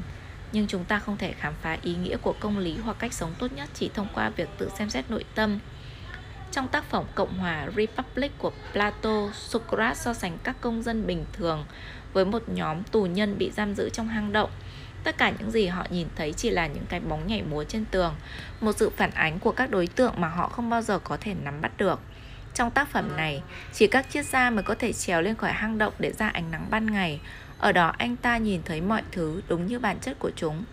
nhưng 0.52 0.66
chúng 0.66 0.84
ta 0.84 0.98
không 0.98 1.16
thể 1.16 1.32
khám 1.32 1.54
phá 1.62 1.78
ý 1.82 1.94
nghĩa 1.94 2.16
của 2.16 2.34
công 2.40 2.58
lý 2.58 2.76
hoặc 2.84 2.96
cách 2.98 3.12
sống 3.12 3.34
tốt 3.38 3.52
nhất 3.52 3.68
chỉ 3.74 3.90
thông 3.94 4.08
qua 4.14 4.30
việc 4.30 4.48
tự 4.58 4.70
xem 4.78 4.90
xét 4.90 5.10
nội 5.10 5.24
tâm. 5.34 5.58
Trong 6.52 6.68
tác 6.68 6.84
phẩm 6.84 7.04
Cộng 7.14 7.38
hòa 7.38 7.66
Republic 7.76 8.32
của 8.38 8.52
Plato, 8.72 9.30
Socrates 9.34 10.04
so 10.04 10.14
sánh 10.14 10.38
các 10.44 10.56
công 10.60 10.82
dân 10.82 11.06
bình 11.06 11.24
thường 11.32 11.64
với 12.12 12.24
một 12.24 12.42
nhóm 12.46 12.82
tù 12.82 13.06
nhân 13.06 13.38
bị 13.38 13.50
giam 13.50 13.74
giữ 13.74 13.90
trong 13.90 14.08
hang 14.08 14.32
động. 14.32 14.50
Tất 15.04 15.18
cả 15.18 15.32
những 15.38 15.50
gì 15.50 15.66
họ 15.66 15.86
nhìn 15.90 16.08
thấy 16.16 16.32
chỉ 16.32 16.50
là 16.50 16.66
những 16.66 16.86
cái 16.88 17.00
bóng 17.00 17.26
nhảy 17.26 17.42
múa 17.42 17.64
trên 17.64 17.84
tường, 17.84 18.14
một 18.60 18.72
sự 18.76 18.90
phản 18.90 19.10
ánh 19.10 19.38
của 19.38 19.52
các 19.52 19.70
đối 19.70 19.86
tượng 19.86 20.12
mà 20.16 20.28
họ 20.28 20.48
không 20.48 20.70
bao 20.70 20.82
giờ 20.82 20.98
có 20.98 21.16
thể 21.20 21.34
nắm 21.44 21.60
bắt 21.60 21.72
được. 21.78 22.00
Trong 22.54 22.70
tác 22.70 22.88
phẩm 22.88 23.16
này, 23.16 23.42
chỉ 23.72 23.86
các 23.86 24.06
triết 24.10 24.26
gia 24.26 24.50
mới 24.50 24.62
có 24.62 24.74
thể 24.74 24.92
trèo 24.92 25.22
lên 25.22 25.34
khỏi 25.34 25.52
hang 25.52 25.78
động 25.78 25.92
để 25.98 26.12
ra 26.12 26.28
ánh 26.28 26.50
nắng 26.50 26.66
ban 26.70 26.86
ngày, 26.86 27.20
ở 27.66 27.72
đó 27.72 27.92
anh 27.98 28.16
ta 28.16 28.36
nhìn 28.36 28.62
thấy 28.64 28.80
mọi 28.80 29.02
thứ 29.12 29.42
đúng 29.48 29.66
như 29.66 29.78
bản 29.78 29.98
chất 30.00 30.18
của 30.18 30.30
chúng. 30.36 30.64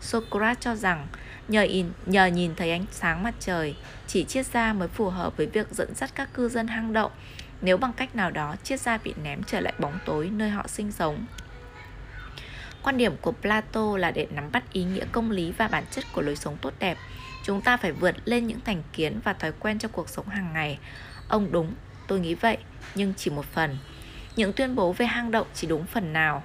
Socrates 0.00 0.60
cho 0.60 0.74
rằng 0.74 1.06
nhờ, 1.48 1.62
in, 1.62 1.86
nhờ 2.06 2.26
nhìn 2.26 2.54
thấy 2.54 2.70
ánh 2.70 2.84
sáng 2.90 3.22
mặt 3.22 3.34
trời, 3.40 3.76
chỉ 4.06 4.24
triết 4.24 4.46
gia 4.46 4.72
mới 4.72 4.88
phù 4.88 5.10
hợp 5.10 5.36
với 5.36 5.46
việc 5.46 5.70
dẫn 5.70 5.94
dắt 5.94 6.10
các 6.14 6.34
cư 6.34 6.48
dân 6.48 6.66
hang 6.66 6.92
động 6.92 7.10
nếu 7.60 7.76
bằng 7.76 7.92
cách 7.92 8.16
nào 8.16 8.30
đó 8.30 8.56
triết 8.62 8.80
gia 8.80 8.98
bị 8.98 9.14
ném 9.22 9.42
trở 9.42 9.60
lại 9.60 9.74
bóng 9.78 9.98
tối 10.04 10.30
nơi 10.32 10.50
họ 10.50 10.66
sinh 10.66 10.92
sống. 10.92 11.26
Quan 12.82 12.96
điểm 12.96 13.16
của 13.20 13.32
Plato 13.32 13.96
là 13.96 14.10
để 14.10 14.26
nắm 14.30 14.52
bắt 14.52 14.72
ý 14.72 14.84
nghĩa 14.84 15.04
công 15.12 15.30
lý 15.30 15.52
và 15.52 15.68
bản 15.68 15.84
chất 15.90 16.04
của 16.12 16.22
lối 16.22 16.36
sống 16.36 16.56
tốt 16.60 16.72
đẹp, 16.78 16.98
chúng 17.44 17.60
ta 17.60 17.76
phải 17.76 17.92
vượt 17.92 18.16
lên 18.24 18.46
những 18.46 18.60
thành 18.64 18.82
kiến 18.92 19.20
và 19.24 19.32
thói 19.32 19.52
quen 19.60 19.78
trong 19.78 19.92
cuộc 19.92 20.08
sống 20.08 20.28
hàng 20.28 20.52
ngày. 20.52 20.78
Ông 21.28 21.52
đúng, 21.52 21.74
tôi 22.06 22.20
nghĩ 22.20 22.34
vậy, 22.34 22.58
nhưng 22.94 23.14
chỉ 23.16 23.30
một 23.30 23.44
phần. 23.44 23.76
Những 24.36 24.52
tuyên 24.52 24.74
bố 24.74 24.92
về 24.92 25.06
hang 25.06 25.30
động 25.30 25.46
chỉ 25.54 25.66
đúng 25.66 25.86
phần 25.86 26.12
nào. 26.12 26.42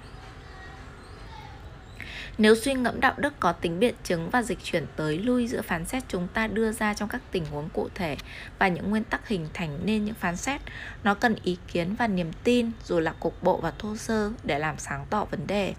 Nếu 2.37 2.55
suy 2.55 2.73
ngẫm 2.73 2.99
đạo 2.99 3.13
đức 3.17 3.33
có 3.39 3.51
tính 3.51 3.79
biện 3.79 3.95
chứng 4.03 4.29
và 4.29 4.41
dịch 4.41 4.59
chuyển 4.63 4.85
tới 4.95 5.17
lui 5.17 5.47
giữa 5.47 5.61
phán 5.61 5.85
xét 5.85 6.03
chúng 6.07 6.27
ta 6.27 6.47
đưa 6.47 6.71
ra 6.71 6.93
trong 6.93 7.09
các 7.09 7.21
tình 7.31 7.45
huống 7.45 7.69
cụ 7.69 7.89
thể 7.95 8.17
và 8.59 8.67
những 8.67 8.89
nguyên 8.89 9.03
tắc 9.03 9.27
hình 9.27 9.47
thành 9.53 9.79
nên 9.83 10.05
những 10.05 10.15
phán 10.15 10.35
xét, 10.35 10.61
nó 11.03 11.13
cần 11.13 11.35
ý 11.43 11.57
kiến 11.67 11.95
và 11.99 12.07
niềm 12.07 12.31
tin 12.43 12.71
dù 12.85 12.99
là 12.99 13.13
cục 13.19 13.43
bộ 13.43 13.57
và 13.57 13.71
thô 13.71 13.95
sơ 13.95 14.31
để 14.43 14.59
làm 14.59 14.77
sáng 14.77 15.05
tỏ 15.09 15.25
vấn 15.25 15.47
đề. 15.47 15.73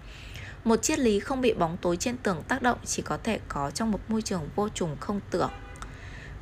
Một 0.63 0.83
triết 0.83 0.99
lý 0.99 1.19
không 1.19 1.41
bị 1.41 1.53
bóng 1.53 1.77
tối 1.77 1.97
trên 1.97 2.17
tường 2.17 2.43
tác 2.47 2.61
động 2.61 2.77
chỉ 2.85 3.01
có 3.01 3.17
thể 3.23 3.39
có 3.47 3.71
trong 3.71 3.91
một 3.91 3.99
môi 4.07 4.21
trường 4.21 4.49
vô 4.55 4.69
trùng 4.69 4.95
không 4.99 5.19
tưởng. 5.31 5.51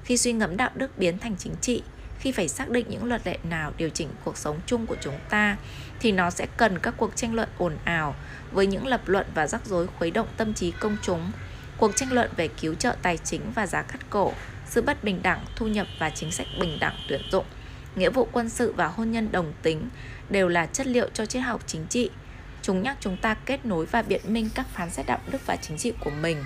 Khi 0.04 0.18
suy 0.18 0.34
ngẫm 0.34 0.58
đạo 0.58 0.70
đức 0.76 0.98
biến 0.98 1.18
thành 1.18 1.36
chính 1.38 1.56
trị, 1.62 1.84
khi 2.20 2.32
phải 2.32 2.48
xác 2.48 2.70
định 2.70 2.86
những 2.90 3.06
luật 3.06 3.28
lệ 3.28 3.38
nào 3.50 3.72
điều 3.78 3.90
chỉnh 3.90 4.10
cuộc 4.24 4.38
sống 4.38 4.60
chung 4.66 4.86
của 4.86 4.96
chúng 5.02 5.20
ta, 5.30 5.58
thì 6.00 6.12
nó 6.12 6.30
sẽ 6.30 6.48
cần 6.58 6.80
các 6.80 6.94
cuộc 6.98 7.16
tranh 7.16 7.34
luận 7.34 7.50
ồn 7.58 7.78
ào 7.84 8.16
với 8.52 8.68
những 8.68 8.88
lập 8.88 9.02
luận 9.06 9.28
và 9.36 9.48
rắc 9.48 9.66
rối 9.66 9.88
khuấy 9.88 10.12
động 10.12 10.28
tâm 10.38 10.54
trí 10.54 10.72
công 10.72 10.98
chúng. 11.02 11.32
Cuộc 11.78 11.96
tranh 11.96 12.12
luận 12.12 12.30
về 12.36 12.48
cứu 12.48 12.76
trợ 12.76 12.96
tài 13.02 13.18
chính 13.18 13.52
và 13.56 13.68
giá 13.68 13.82
cắt 13.82 14.10
cổ, 14.10 14.34
sự 14.66 14.82
bất 14.82 15.04
bình 15.04 15.20
đẳng, 15.24 15.46
thu 15.56 15.68
nhập 15.68 15.88
và 16.00 16.10
chính 16.10 16.32
sách 16.32 16.48
bình 16.60 16.78
đẳng 16.80 16.96
tuyển 17.10 17.22
dụng, 17.32 17.46
nghĩa 17.96 18.10
vụ 18.10 18.28
quân 18.32 18.50
sự 18.50 18.74
và 18.78 18.88
hôn 18.88 19.12
nhân 19.12 19.32
đồng 19.32 19.54
tính 19.62 19.90
đều 20.30 20.48
là 20.48 20.66
chất 20.66 20.88
liệu 20.88 21.10
cho 21.14 21.26
triết 21.26 21.44
học 21.44 21.62
chính 21.68 21.86
trị. 21.90 22.10
Chúng 22.62 22.82
nhắc 22.82 22.98
chúng 23.00 23.18
ta 23.18 23.34
kết 23.34 23.66
nối 23.66 23.86
và 23.86 24.02
biện 24.02 24.22
minh 24.28 24.50
các 24.56 24.68
phán 24.68 24.90
xét 24.90 25.06
đạo 25.06 25.20
đức 25.32 25.46
và 25.46 25.56
chính 25.56 25.78
trị 25.78 25.94
của 26.00 26.12
mình, 26.22 26.38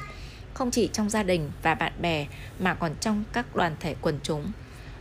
không 0.54 0.72
chỉ 0.72 0.90
trong 0.94 1.10
gia 1.10 1.24
đình 1.24 1.52
và 1.64 1.76
bạn 1.76 1.94
bè 2.02 2.28
mà 2.60 2.74
còn 2.74 2.92
trong 3.00 3.24
các 3.34 3.56
đoàn 3.56 3.76
thể 3.80 3.96
quần 4.02 4.20
chúng. 4.24 4.52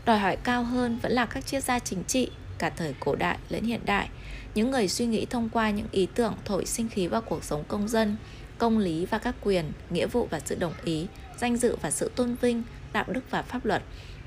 Đòi 0.05 0.19
hỏi 0.19 0.37
cao 0.37 0.65
hơn 0.65 0.99
vẫn 1.03 1.13
là 1.13 1.27
các 1.27 1.47
triết 1.47 1.65
gia 1.65 1.79
chính 1.79 2.05
trị 2.05 2.31
cả 2.59 2.71
thời 2.71 2.95
cổ 3.01 3.15
đại 3.15 3.39
lẫn 3.49 3.65
hiện 3.65 3.81
đại, 3.85 4.09
những 4.55 4.71
người 4.71 4.89
suy 4.89 5.07
nghĩ 5.07 5.27
thông 5.27 5.49
qua 5.49 5.71
những 5.71 5.87
ý 5.93 6.09
tưởng 6.15 6.35
thổi 6.45 6.67
sinh 6.67 6.89
khí 6.89 7.07
vào 7.07 7.21
cuộc 7.21 7.45
sống 7.45 7.65
công 7.69 7.89
dân, 7.89 8.17
công 8.59 8.79
lý 8.79 9.07
và 9.07 9.19
các 9.19 9.35
quyền, 9.41 9.73
nghĩa 9.91 10.07
vụ 10.07 10.29
và 10.31 10.41
sự 10.45 10.55
đồng 10.55 10.73
ý, 10.85 11.07
danh 11.39 11.57
dự 11.57 11.77
và 11.83 11.91
sự 11.91 12.11
tôn 12.17 12.35
vinh, 12.35 12.63
đạo 12.93 13.05
đức 13.09 13.31
và 13.31 13.43
pháp 13.43 13.65
luật, 13.65 13.83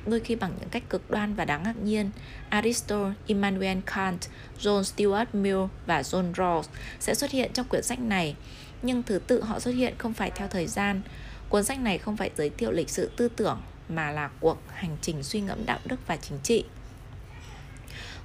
đôi 0.06 0.20
khi 0.20 0.36
bằng 0.36 0.52
những 0.60 0.70
cách 0.70 0.84
cực 0.90 1.12
đoan 1.12 1.34
và 1.34 1.46
đáng 1.46 1.64
ngạc 1.64 1.78
nhiên. 1.84 2.12
Aristotle, 2.50 3.14
Immanuel 3.28 3.78
Kant, 3.86 4.22
John 4.60 4.84
Stuart 4.84 5.36
Mill 5.36 5.64
và 5.86 6.02
John 6.02 6.34
Rawls 6.34 6.64
sẽ 7.00 7.16
xuất 7.16 7.32
hiện 7.32 7.52
trong 7.54 7.68
quyển 7.68 7.84
sách 7.84 8.00
này, 8.00 8.36
nhưng 8.82 9.04
thứ 9.04 9.20
tự 9.28 9.44
họ 9.44 9.60
xuất 9.60 9.76
hiện 9.76 9.94
không 9.98 10.14
phải 10.14 10.32
theo 10.32 10.48
thời 10.48 10.68
gian. 10.68 11.02
Cuốn 11.50 11.64
sách 11.64 11.80
này 11.80 11.98
không 11.98 12.18
phải 12.18 12.32
giới 12.38 12.50
thiệu 12.50 12.72
lịch 12.72 12.90
sử 12.90 13.10
tư 13.18 13.30
tưởng 13.36 13.62
mà 13.90 14.12
là 14.12 14.30
cuộc 14.40 14.58
hành 14.74 14.98
trình 15.02 15.24
suy 15.24 15.42
ngẫm 15.42 15.66
đạo 15.66 15.80
đức 15.86 16.08
và 16.08 16.18
chính 16.18 16.40
trị. 16.44 16.66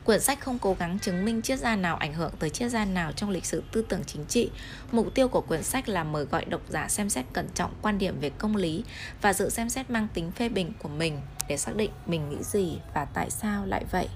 Quyển 0.05 0.21
sách 0.21 0.41
không 0.41 0.59
cố 0.59 0.77
gắng 0.79 0.99
chứng 0.99 1.25
minh 1.25 1.43
triết 1.43 1.59
gia 1.59 1.77
nào 1.77 1.97
ảnh 1.97 2.15
hưởng 2.15 2.33
tới 2.39 2.51
triết 2.51 2.71
gia 2.71 2.85
nào 2.85 3.13
trong 3.13 3.31
lịch 3.31 3.45
sử 3.45 3.63
tư 3.73 3.85
tưởng 3.89 4.03
chính 4.07 4.25
trị. 4.25 4.51
Mục 4.93 5.15
tiêu 5.15 5.29
của 5.29 5.41
quyển 5.41 5.63
sách 5.63 5.89
là 5.89 6.05
mời 6.05 6.25
gọi 6.25 6.45
độc 6.45 6.61
giả 6.69 6.89
xem 6.89 7.11
xét 7.11 7.25
cẩn 7.33 7.49
trọng 7.55 7.75
quan 7.83 7.99
điểm 7.99 8.21
về 8.21 8.31
công 8.31 8.57
lý 8.57 8.85
và 9.23 9.33
sự 9.33 9.51
xem 9.51 9.69
xét 9.69 9.91
mang 9.91 10.09
tính 10.15 10.31
phê 10.31 10.49
bình 10.49 10.73
của 10.79 10.89
mình 10.89 11.21
để 11.49 11.57
xác 11.57 11.77
định 11.77 11.91
mình 12.07 12.31
nghĩ 12.31 12.43
gì 12.43 12.79
và 12.95 13.05
tại 13.05 13.31
sao 13.31 13.67
lại 13.67 13.85
vậy. 13.91 14.09